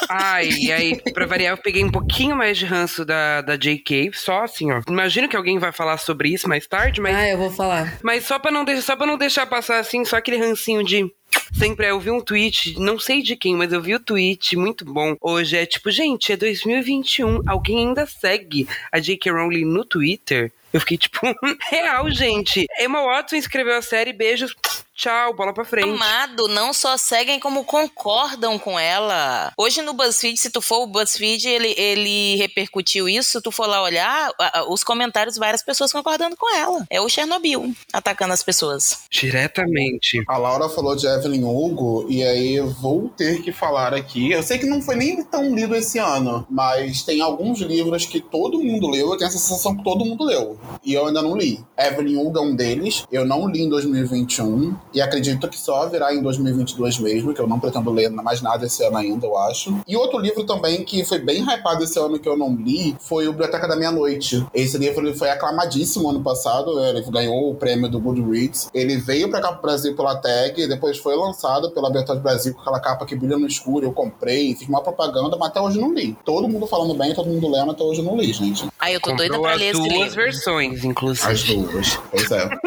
Ai, 0.09 0.49
e 0.49 0.71
aí, 0.71 1.01
pra 1.13 1.25
variar, 1.25 1.53
eu 1.53 1.61
peguei 1.61 1.83
um 1.83 1.91
pouquinho 1.91 2.35
mais 2.35 2.57
de 2.57 2.65
ranço 2.65 3.03
da, 3.05 3.41
da 3.41 3.55
JK, 3.55 4.11
só 4.13 4.43
assim, 4.43 4.71
ó. 4.71 4.81
Imagino 4.87 5.27
que 5.29 5.35
alguém 5.35 5.57
vai 5.59 5.71
falar 5.71 5.97
sobre 5.97 6.29
isso 6.29 6.47
mais 6.47 6.67
tarde, 6.67 7.01
mas, 7.01 7.15
Ah, 7.15 7.27
eu 7.29 7.37
vou 7.37 7.51
falar. 7.51 7.99
mas 8.03 8.25
só, 8.25 8.37
pra 8.39 8.51
não 8.51 8.63
deixar, 8.65 8.81
só 8.81 8.95
pra 8.95 9.05
não 9.07 9.17
deixar 9.17 9.45
passar 9.45 9.79
assim, 9.79 10.03
só 10.05 10.17
aquele 10.17 10.37
rancinho 10.37 10.83
de. 10.83 11.05
Sempre 11.53 11.87
eu 11.87 11.99
vi 11.99 12.11
um 12.11 12.19
tweet, 12.21 12.77
não 12.79 12.99
sei 12.99 13.21
de 13.21 13.35
quem, 13.37 13.55
mas 13.55 13.71
eu 13.71 13.81
vi 13.81 13.95
o 13.95 13.99
tweet 13.99 14.55
muito 14.57 14.83
bom. 14.85 15.15
Hoje 15.21 15.57
é 15.57 15.65
tipo, 15.65 15.89
gente, 15.89 16.31
é 16.31 16.37
2021, 16.37 17.41
alguém 17.47 17.87
ainda 17.87 18.05
segue 18.05 18.67
a 18.91 18.99
J.K. 18.99 19.31
Rowling 19.31 19.65
no 19.65 19.85
Twitter? 19.85 20.51
Eu 20.73 20.79
fiquei 20.79 20.97
tipo, 20.97 21.19
real, 21.69 22.09
gente. 22.09 22.65
Emma 22.79 23.01
Watson 23.03 23.35
escreveu 23.35 23.77
a 23.77 23.81
série, 23.81 24.13
beijos, 24.13 24.53
tchau, 25.01 25.33
bola 25.33 25.51
pra 25.53 25.65
frente. 25.65 25.89
Amado, 25.89 26.47
não 26.47 26.71
só 26.73 26.95
seguem 26.95 27.39
como 27.39 27.63
concordam 27.65 28.59
com 28.59 28.79
ela. 28.79 29.51
Hoje 29.57 29.81
no 29.81 29.93
BuzzFeed, 29.93 30.37
se 30.37 30.49
tu 30.51 30.61
for 30.61 30.83
o 30.83 30.87
BuzzFeed, 30.87 31.47
ele, 31.47 31.73
ele 31.77 32.35
repercutiu 32.35 33.09
isso. 33.09 33.31
Se 33.31 33.41
tu 33.41 33.51
for 33.51 33.67
lá 33.67 33.81
olhar, 33.81 34.31
a- 34.39 34.59
a- 34.59 34.71
os 34.71 34.83
comentários, 34.83 35.37
várias 35.37 35.63
pessoas 35.63 35.91
concordando 35.91 36.35
com 36.37 36.55
ela. 36.55 36.85
É 36.89 37.01
o 37.01 37.09
Chernobyl 37.09 37.73
atacando 37.91 38.33
as 38.33 38.43
pessoas. 38.43 38.99
Diretamente. 39.09 40.23
A 40.27 40.37
Laura 40.37 40.69
falou 40.69 40.95
de 40.95 41.07
Evelyn 41.07 41.43
Hugo, 41.43 42.05
e 42.09 42.23
aí 42.23 42.53
eu 42.55 42.69
vou 42.69 43.09
ter 43.09 43.41
que 43.41 43.51
falar 43.51 43.93
aqui. 43.93 44.31
Eu 44.31 44.43
sei 44.43 44.57
que 44.59 44.65
não 44.67 44.81
foi 44.81 44.95
nem 44.95 45.23
tão 45.23 45.53
lido 45.55 45.75
esse 45.75 45.97
ano, 45.97 46.45
mas 46.49 47.01
tem 47.03 47.21
alguns 47.21 47.59
livros 47.59 48.05
que 48.05 48.19
todo 48.21 48.61
mundo 48.61 48.87
leu, 48.89 49.11
eu 49.11 49.17
tenho 49.17 49.29
a 49.29 49.33
sensação 49.33 49.75
que 49.75 49.83
todo 49.83 50.05
mundo 50.05 50.23
leu. 50.23 50.59
E 50.83 50.93
eu 50.93 51.07
ainda 51.07 51.21
não 51.21 51.35
li. 51.35 51.59
Evelyn 51.77 52.17
Hugo 52.17 52.37
é 52.37 52.41
um 52.41 52.55
deles, 52.55 53.03
eu 53.11 53.25
não 53.25 53.47
li 53.47 53.61
em 53.63 53.69
2021, 53.69 54.75
e 54.93 55.01
acredito 55.01 55.47
que 55.47 55.57
só 55.57 55.87
virá 55.87 56.13
em 56.13 56.21
2022 56.21 56.99
mesmo, 56.99 57.33
que 57.33 57.41
eu 57.41 57.47
não 57.47 57.59
pretendo 57.59 57.89
ler 57.91 58.09
mais 58.09 58.41
nada 58.41 58.65
esse 58.65 58.83
ano 58.83 58.97
ainda, 58.97 59.25
eu 59.25 59.37
acho. 59.37 59.77
E 59.87 59.95
outro 59.95 60.19
livro 60.19 60.45
também 60.45 60.83
que 60.83 61.03
foi 61.05 61.19
bem 61.19 61.43
hypado 61.43 61.83
esse 61.83 61.97
ano 61.99 62.19
que 62.19 62.27
eu 62.27 62.37
não 62.37 62.55
li 62.55 62.95
foi 62.99 63.27
o 63.27 63.31
Biblioteca 63.31 63.67
da 63.67 63.75
Meia-Noite. 63.75 64.45
Esse 64.53 64.77
livro 64.77 65.05
ele 65.05 65.15
foi 65.17 65.29
aclamadíssimo 65.29 66.09
ano 66.09 66.21
passado, 66.21 66.79
ele 66.85 67.01
ganhou 67.09 67.51
o 67.51 67.55
prêmio 67.55 67.89
do 67.89 67.99
Goodreads. 67.99 68.69
Ele 68.73 68.97
veio 68.97 69.29
pra 69.29 69.41
cá 69.41 69.51
pro 69.53 69.61
Brasil 69.61 69.95
pela 69.95 70.15
tag, 70.15 70.67
depois 70.67 70.97
foi 70.97 71.15
lançado 71.15 71.71
pela 71.71 71.89
Bertoldi 71.91 72.21
Brasil 72.21 72.53
com 72.53 72.61
aquela 72.61 72.79
capa 72.79 73.05
que 73.05 73.15
brilha 73.15 73.37
no 73.37 73.47
escuro. 73.47 73.85
Eu 73.85 73.91
comprei, 73.91 74.55
fiz 74.55 74.67
uma 74.67 74.81
propaganda, 74.81 75.35
mas 75.37 75.49
até 75.49 75.61
hoje 75.61 75.79
não 75.79 75.93
li. 75.93 76.17
Todo 76.25 76.47
mundo 76.47 76.67
falando 76.67 76.93
bem, 76.93 77.13
todo 77.13 77.29
mundo 77.29 77.49
lendo, 77.49 77.71
até 77.71 77.83
hoje 77.83 78.01
não 78.01 78.15
li, 78.17 78.31
gente. 78.33 78.67
Aí 78.79 78.93
eu 78.93 79.01
tô 79.01 79.11
doida 79.13 79.35
Comprou 79.35 79.43
pra 79.43 79.53
as 79.53 79.59
ler 79.59 79.67
esse 79.69 79.79
duas 79.79 79.91
livro. 79.91 80.15
versões, 80.15 80.83
inclusive. 80.83 81.31
As 81.31 81.43
duas. 81.43 81.95
Pois 82.11 82.31
é. 82.31 82.49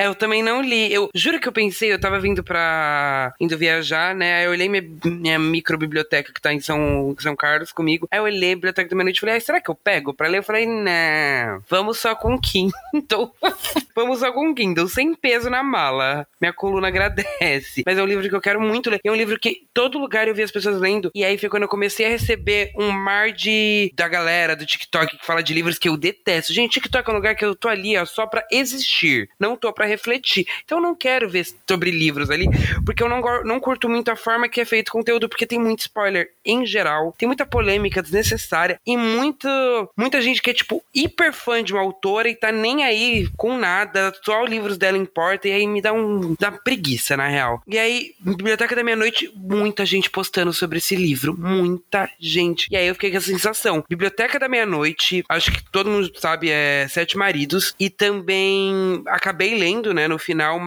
É, 0.00 0.06
eu 0.06 0.14
também 0.14 0.42
não 0.42 0.62
li. 0.62 0.92
Eu 0.92 0.97
juro 1.14 1.40
que 1.40 1.48
eu 1.48 1.52
pensei, 1.52 1.92
eu 1.92 2.00
tava 2.00 2.20
vindo 2.20 2.42
pra. 2.42 3.32
indo 3.40 3.56
viajar, 3.58 4.14
né? 4.14 4.38
Aí 4.38 4.44
eu 4.44 4.50
olhei 4.50 4.68
minha, 4.68 4.84
minha 5.04 5.38
microbiblioteca 5.38 6.32
que 6.32 6.40
tá 6.40 6.52
em 6.52 6.60
São, 6.60 7.14
São 7.18 7.36
Carlos 7.36 7.72
comigo. 7.72 8.08
Aí 8.10 8.18
eu 8.18 8.24
olhei 8.24 8.52
a 8.52 8.56
biblioteca 8.56 8.88
da 8.88 8.96
minha 8.96 9.04
noite 9.04 9.18
e 9.18 9.20
falei, 9.20 9.36
ah, 9.36 9.40
será 9.40 9.60
que 9.60 9.70
eu 9.70 9.74
pego 9.74 10.14
pra 10.14 10.28
ler? 10.28 10.38
Eu 10.38 10.42
falei, 10.42 10.66
não, 10.66 11.62
vamos 11.68 11.98
só 11.98 12.14
com 12.14 12.38
Kindle. 12.38 13.34
vamos 13.94 14.20
só 14.20 14.32
com 14.32 14.54
Kindle, 14.54 14.88
sem 14.88 15.14
peso 15.14 15.50
na 15.50 15.62
mala. 15.62 16.26
Minha 16.40 16.52
coluna 16.52 16.88
agradece. 16.88 17.82
Mas 17.84 17.98
é 17.98 18.02
um 18.02 18.06
livro 18.06 18.28
que 18.28 18.34
eu 18.34 18.40
quero 18.40 18.60
muito 18.60 18.90
ler. 18.90 19.00
É 19.04 19.10
um 19.10 19.16
livro 19.16 19.38
que 19.38 19.66
todo 19.74 19.98
lugar 19.98 20.28
eu 20.28 20.34
vi 20.34 20.42
as 20.42 20.50
pessoas 20.50 20.80
lendo. 20.80 21.10
E 21.14 21.24
aí 21.24 21.36
foi 21.38 21.48
quando 21.48 21.64
eu 21.64 21.68
comecei 21.68 22.06
a 22.06 22.10
receber 22.10 22.72
um 22.76 22.90
mar 22.90 23.32
de. 23.32 23.92
da 23.94 24.08
galera 24.08 24.56
do 24.56 24.66
TikTok 24.66 25.18
que 25.18 25.26
fala 25.26 25.42
de 25.42 25.54
livros 25.54 25.78
que 25.78 25.88
eu 25.88 25.96
detesto. 25.96 26.52
Gente, 26.52 26.72
TikTok 26.74 27.08
é 27.08 27.12
um 27.12 27.16
lugar 27.16 27.34
que 27.34 27.44
eu 27.44 27.54
tô 27.54 27.68
ali, 27.68 27.96
ó, 27.96 28.04
só 28.04 28.26
pra 28.26 28.46
existir. 28.50 29.28
Não 29.38 29.56
tô 29.56 29.72
pra 29.72 29.86
refletir. 29.86 30.46
Então 30.64 30.78
eu 30.78 30.82
não 30.88 30.94
quero 30.94 31.28
ver 31.28 31.46
sobre 31.68 31.90
livros 31.90 32.30
ali, 32.30 32.46
porque 32.84 33.02
eu 33.02 33.08
não, 33.08 33.20
não 33.44 33.60
curto 33.60 33.88
muito 33.88 34.10
a 34.10 34.16
forma 34.16 34.48
que 34.48 34.60
é 34.60 34.64
feito 34.64 34.88
o 34.88 34.92
conteúdo, 34.92 35.28
porque 35.28 35.46
tem 35.46 35.58
muito 35.58 35.80
spoiler 35.80 36.30
em 36.44 36.64
geral, 36.66 37.14
tem 37.18 37.26
muita 37.26 37.46
polêmica 37.46 38.02
desnecessária 38.02 38.80
e 38.86 38.96
muito, 38.96 39.48
muita 39.96 40.20
gente 40.20 40.40
que 40.40 40.50
é, 40.50 40.54
tipo, 40.54 40.82
hiper 40.94 41.32
fã 41.32 41.62
de 41.62 41.72
uma 41.72 41.82
autora 41.82 42.28
e 42.28 42.34
tá 42.34 42.50
nem 42.50 42.84
aí 42.84 43.28
com 43.36 43.56
nada, 43.56 44.12
só 44.24 44.42
os 44.42 44.50
livros 44.50 44.78
dela 44.78 44.96
importa, 44.96 45.48
e 45.48 45.52
aí 45.52 45.66
me 45.66 45.82
dá 45.82 45.92
um. 45.92 46.34
dá 46.38 46.52
preguiça, 46.52 47.16
na 47.16 47.28
real. 47.28 47.62
E 47.66 47.78
aí, 47.78 48.14
Biblioteca 48.20 48.74
da 48.74 48.82
Meia-Noite, 48.82 49.30
muita 49.34 49.84
gente 49.84 50.10
postando 50.10 50.52
sobre 50.52 50.78
esse 50.78 50.96
livro. 50.96 51.36
Muita 51.38 52.08
gente. 52.18 52.68
E 52.70 52.76
aí 52.76 52.86
eu 52.86 52.94
fiquei 52.94 53.10
com 53.10 53.16
essa 53.16 53.26
sensação. 53.26 53.84
Biblioteca 53.88 54.38
da 54.38 54.48
Meia-Noite, 54.48 55.24
acho 55.28 55.52
que 55.52 55.62
todo 55.70 55.90
mundo 55.90 56.10
sabe, 56.16 56.50
é 56.50 56.86
Sete 56.88 57.16
Maridos. 57.16 57.74
E 57.78 57.90
também 57.90 59.02
acabei 59.06 59.54
lendo, 59.54 59.92
né, 59.92 60.08
no 60.08 60.18
final, 60.18 60.58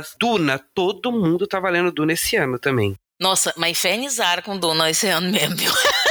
mas 0.00 0.16
Duna, 0.18 0.58
todo 0.74 1.12
mundo 1.12 1.46
tava 1.46 1.68
lendo 1.68 1.92
Duna 1.92 2.12
esse 2.12 2.36
ano 2.36 2.58
também. 2.58 2.94
Nossa, 3.20 3.52
mas 3.56 3.72
infernizaram 3.72 4.42
com 4.42 4.56
Duna 4.56 4.88
esse 4.88 5.06
ano 5.08 5.30
mesmo? 5.30 5.56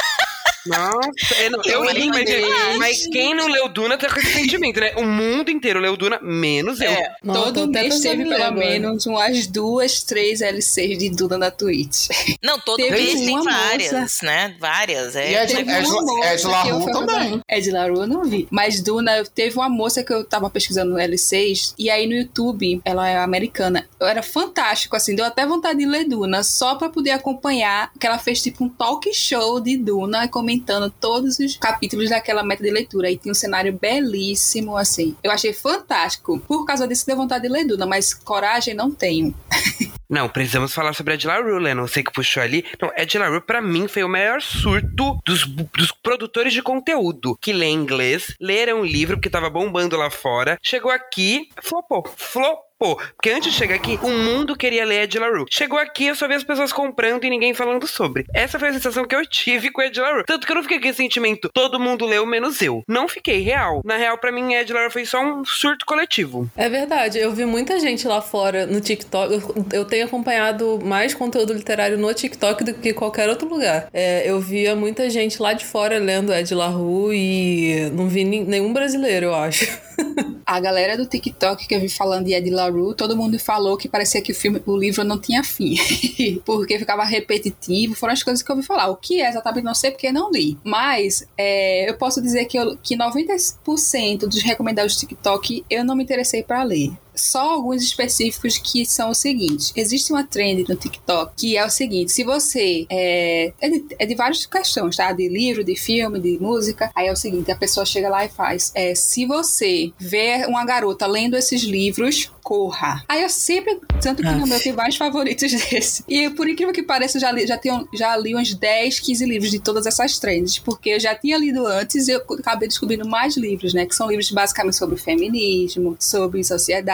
Nossa, 0.69 1.35
eu, 1.41 1.51
não, 1.51 1.61
eu 1.65 1.83
Eu 1.85 1.91
li, 1.91 2.07
mas, 2.09 2.29
imaginei. 2.29 2.77
mas 2.77 3.07
quem 3.07 3.33
não 3.35 3.47
leu 3.47 3.67
Duna 3.69 3.97
tá 3.97 4.09
com 4.09 4.19
esse 4.19 4.33
sentimento, 4.33 4.79
né? 4.79 4.93
O 4.97 5.03
mundo 5.05 5.49
inteiro 5.51 5.79
leu 5.79 5.95
Duna, 5.97 6.19
menos 6.21 6.79
eu. 6.81 6.91
É, 6.91 7.15
Nossa, 7.23 7.51
todo 7.53 7.71
mês 7.71 7.99
teve 7.99 8.23
pelo 8.23 8.35
agora. 8.35 8.51
menos 8.51 9.05
umas 9.05 9.47
duas, 9.47 10.03
três 10.03 10.41
LCs 10.41 10.97
de 10.97 11.09
Duna 11.09 11.37
na 11.37 11.51
Twitch. 11.51 12.07
Não, 12.43 12.59
todo 12.59 12.77
Teve 12.77 12.91
mês 12.91 13.21
tem 13.21 13.43
várias, 13.43 14.17
né? 14.21 14.55
Várias. 14.59 15.15
É, 15.15 15.31
E 15.31 15.35
é 15.35 15.45
de- 15.45 15.55
é 15.57 15.63
de- 15.63 15.87
moça 15.89 16.25
é 16.27 16.35
de 16.35 16.91
também. 16.91 17.41
É 17.47 17.59
de 17.59 17.71
La 17.71 17.87
Rue, 17.87 17.99
eu 17.99 18.07
não 18.07 18.23
vi. 18.23 18.47
Mas 18.51 18.81
Duna, 18.81 19.23
teve 19.33 19.55
uma 19.57 19.69
moça 19.69 20.03
que 20.03 20.13
eu 20.13 20.23
tava 20.23 20.49
pesquisando 20.49 20.91
no 20.93 20.99
L6, 20.99 21.73
e 21.77 21.89
aí 21.89 22.05
no 22.07 22.13
YouTube, 22.13 22.81
ela 22.85 23.07
é 23.09 23.17
americana. 23.17 23.87
Era 23.99 24.21
fantástico, 24.21 24.95
assim, 24.95 25.15
deu 25.15 25.25
até 25.25 25.45
vontade 25.45 25.79
de 25.79 25.85
ler 25.85 26.05
Duna, 26.05 26.43
só 26.43 26.75
pra 26.75 26.89
poder 26.89 27.11
acompanhar, 27.11 27.91
que 27.99 28.05
ela 28.05 28.17
fez 28.17 28.41
tipo 28.41 28.63
um 28.63 28.69
talk 28.69 29.11
show 29.13 29.59
de 29.59 29.77
Duna, 29.77 30.27
comentando 30.27 30.58
todos 30.59 31.39
os 31.39 31.57
capítulos 31.57 32.09
daquela 32.09 32.43
meta 32.43 32.63
de 32.63 32.71
leitura. 32.71 33.09
E 33.09 33.17
tinha 33.17 33.31
um 33.31 33.35
cenário 33.35 33.73
belíssimo, 33.73 34.77
assim. 34.77 35.15
Eu 35.23 35.31
achei 35.31 35.53
fantástico. 35.53 36.39
Por 36.39 36.65
causa 36.65 36.87
disso, 36.87 37.05
deu 37.05 37.15
vontade 37.15 37.43
de 37.43 37.49
ler 37.49 37.65
Duna, 37.65 37.85
mas 37.85 38.13
coragem 38.13 38.73
não 38.73 38.91
tenho. 38.91 39.33
Não, 40.09 40.27
precisamos 40.27 40.73
falar 40.73 40.93
sobre 40.93 41.13
Ed 41.13 41.27
LaRue, 41.27 41.61
Lennon. 41.61 41.85
Você 41.85 42.01
que 42.01 42.11
puxou 42.11 42.41
ali. 42.41 42.65
Não, 42.81 42.91
Ed 42.97 43.15
LaRue, 43.15 43.41
pra 43.41 43.61
mim, 43.61 43.87
foi 43.87 44.03
o 44.03 44.09
maior 44.09 44.41
surto 44.41 45.19
dos, 45.23 45.45
dos 45.45 45.91
produtores 45.91 46.51
de 46.51 46.63
conteúdo 46.63 47.37
que 47.39 47.53
lê 47.53 47.67
inglês, 47.67 48.33
leram 48.41 48.81
o 48.81 48.85
livro, 48.85 49.17
porque 49.17 49.29
tava 49.29 49.51
bombando 49.51 49.95
lá 49.95 50.09
fora, 50.09 50.57
chegou 50.63 50.91
aqui, 50.91 51.49
flopou. 51.61 52.03
Flopou. 52.17 52.68
Porque 52.79 53.29
antes 53.29 53.51
de 53.51 53.57
chegar 53.57 53.75
aqui, 53.75 53.99
o 54.01 54.09
mundo 54.09 54.55
queria 54.55 54.85
ler 54.85 55.03
Ed 55.03 55.19
LaRue. 55.19 55.45
Chegou 55.49 55.77
aqui, 55.77 56.05
eu 56.05 56.15
só 56.15 56.29
vi 56.29 56.35
as 56.35 56.45
pessoas 56.45 56.71
comprando 56.71 57.25
e 57.25 57.29
ninguém 57.29 57.53
falando 57.53 57.85
sobre. 57.85 58.25
Essa 58.33 58.57
foi 58.57 58.69
a 58.69 58.73
sensação 58.73 59.05
que 59.05 59.13
eu 59.13 59.25
tive 59.25 59.69
com 59.69 59.81
Ed 59.81 59.99
LaRue. 59.99 60.23
Tanto 60.25 60.47
que 60.47 60.51
eu 60.53 60.55
não 60.55 60.63
fiquei 60.63 60.79
com 60.79 60.87
esse 60.87 60.97
sentimento, 60.97 61.49
todo 61.53 61.79
mundo 61.79 62.05
leu, 62.05 62.25
menos 62.25 62.61
eu. 62.61 62.81
Não 62.87 63.09
fiquei 63.09 63.41
real. 63.41 63.81
Na 63.83 63.97
real, 63.97 64.17
pra 64.17 64.31
mim, 64.31 64.53
Ed 64.53 64.71
LaRue 64.71 64.91
foi 64.91 65.05
só 65.05 65.21
um 65.21 65.43
surto 65.43 65.85
coletivo. 65.85 66.49
É 66.55 66.69
verdade, 66.69 67.19
eu 67.19 67.33
vi 67.33 67.43
muita 67.43 67.79
gente 67.79 68.07
lá 68.07 68.21
fora 68.21 68.65
no 68.65 68.79
TikTok. 68.79 69.33
Eu, 69.33 69.65
eu 69.73 69.85
tenho 69.85 70.05
acompanhado 70.05 70.79
mais 70.81 71.13
conteúdo 71.13 71.51
literário 71.51 71.97
no 71.97 72.13
TikTok 72.13 72.63
do 72.63 72.73
que 72.73 72.93
qualquer 72.93 73.27
outro 73.27 73.49
lugar. 73.49 73.89
É, 73.91 74.29
eu 74.29 74.39
via 74.39 74.73
muita 74.73 75.09
gente 75.09 75.41
lá 75.41 75.51
de 75.51 75.65
fora 75.65 75.99
lendo 75.99 76.33
Ed 76.33 76.53
La 76.55 76.67
Rue 76.67 77.15
e 77.15 77.89
não 77.91 78.07
vi 78.07 78.23
nenhum 78.23 78.71
brasileiro, 78.71 79.27
eu 79.27 79.35
acho. 79.35 79.67
A 80.45 80.59
galera 80.59 80.97
do 80.97 81.05
TikTok 81.05 81.67
que 81.67 81.75
eu 81.75 81.79
vi 81.79 81.89
falando 81.89 82.25
de 82.25 82.33
Ed 82.33 82.49
LaRue, 82.49 82.68
todo 82.95 83.15
mundo 83.15 83.37
falou 83.39 83.77
que 83.77 83.87
parecia 83.87 84.21
que 84.21 84.31
o 84.31 84.35
filme, 84.35 84.61
o 84.65 84.77
livro 84.77 85.03
não 85.03 85.19
tinha 85.19 85.43
fim. 85.43 85.75
porque 86.45 86.79
ficava 86.79 87.03
repetitivo. 87.03 87.95
Foram 87.95 88.13
as 88.13 88.23
coisas 88.23 88.43
que 88.43 88.51
eu 88.51 88.55
ouvi 88.55 88.67
falar. 88.67 88.87
O 88.89 88.95
que 88.95 89.21
é 89.21 89.29
exatamente 89.29 89.63
não 89.63 89.75
sei 89.75 89.91
porque 89.91 90.11
não 90.11 90.31
li. 90.31 90.57
Mas 90.63 91.27
é, 91.37 91.89
eu 91.89 91.95
posso 91.95 92.21
dizer 92.21 92.45
que, 92.45 92.57
eu, 92.57 92.77
que 92.77 92.97
90% 92.97 94.19
dos 94.19 94.41
recomendados 94.41 94.95
do 94.95 94.99
TikTok 94.99 95.65
eu 95.69 95.83
não 95.83 95.95
me 95.95 96.03
interessei 96.03 96.43
para 96.43 96.63
ler. 96.63 96.91
Só 97.19 97.51
alguns 97.51 97.83
específicos 97.83 98.57
que 98.57 98.85
são 98.85 99.11
o 99.11 99.15
seguinte: 99.15 99.71
existe 99.75 100.11
uma 100.11 100.23
trend 100.23 100.65
no 100.67 100.75
TikTok 100.75 101.33
que 101.35 101.57
é 101.57 101.65
o 101.65 101.69
seguinte: 101.69 102.11
se 102.11 102.23
você 102.23 102.85
é, 102.89 103.53
é, 103.59 103.69
de, 103.69 103.85
é 103.99 104.05
de 104.05 104.15
várias 104.15 104.45
questões, 104.45 104.95
tá? 104.95 105.11
De 105.11 105.27
livro, 105.27 105.63
de 105.63 105.75
filme, 105.75 106.19
de 106.19 106.37
música. 106.39 106.91
Aí 106.95 107.07
é 107.07 107.11
o 107.11 107.15
seguinte: 107.15 107.51
a 107.51 107.55
pessoa 107.55 107.85
chega 107.85 108.09
lá 108.09 108.25
e 108.25 108.29
faz: 108.29 108.71
é, 108.75 108.95
se 108.95 109.25
você 109.25 109.91
vê 109.97 110.45
uma 110.47 110.65
garota 110.65 111.05
lendo 111.07 111.35
esses 111.35 111.63
livros, 111.63 112.31
corra. 112.41 113.03
Aí 113.07 113.21
eu 113.21 113.29
sempre, 113.29 113.79
tanto 114.01 114.23
que 114.23 114.29
no 114.29 114.47
meu 114.47 114.59
tem 114.59 114.73
vários 114.73 114.97
favoritos 114.97 115.51
desse. 115.69 116.03
E 116.07 116.29
por 116.31 116.49
incrível 116.49 116.73
que 116.73 116.81
pareça, 116.81 117.17
eu 117.17 117.21
já 117.21 117.31
li, 117.31 117.45
já, 117.45 117.57
tenho, 117.57 117.87
já 117.93 118.17
li 118.17 118.35
uns 118.35 118.53
10, 118.55 118.99
15 118.99 119.25
livros 119.25 119.51
de 119.51 119.59
todas 119.59 119.85
essas 119.85 120.17
trends, 120.17 120.57
porque 120.57 120.89
eu 120.91 120.99
já 120.99 121.13
tinha 121.13 121.37
lido 121.37 121.65
antes 121.67 122.07
e 122.07 122.11
eu 122.11 122.23
acabei 122.39 122.67
descobrindo 122.67 123.07
mais 123.07 123.37
livros, 123.37 123.73
né? 123.73 123.85
Que 123.85 123.95
são 123.95 124.07
livros 124.07 124.31
basicamente 124.31 124.77
sobre 124.77 124.97
feminismo, 124.97 125.95
sobre 125.99 126.43
sociedade, 126.43 126.89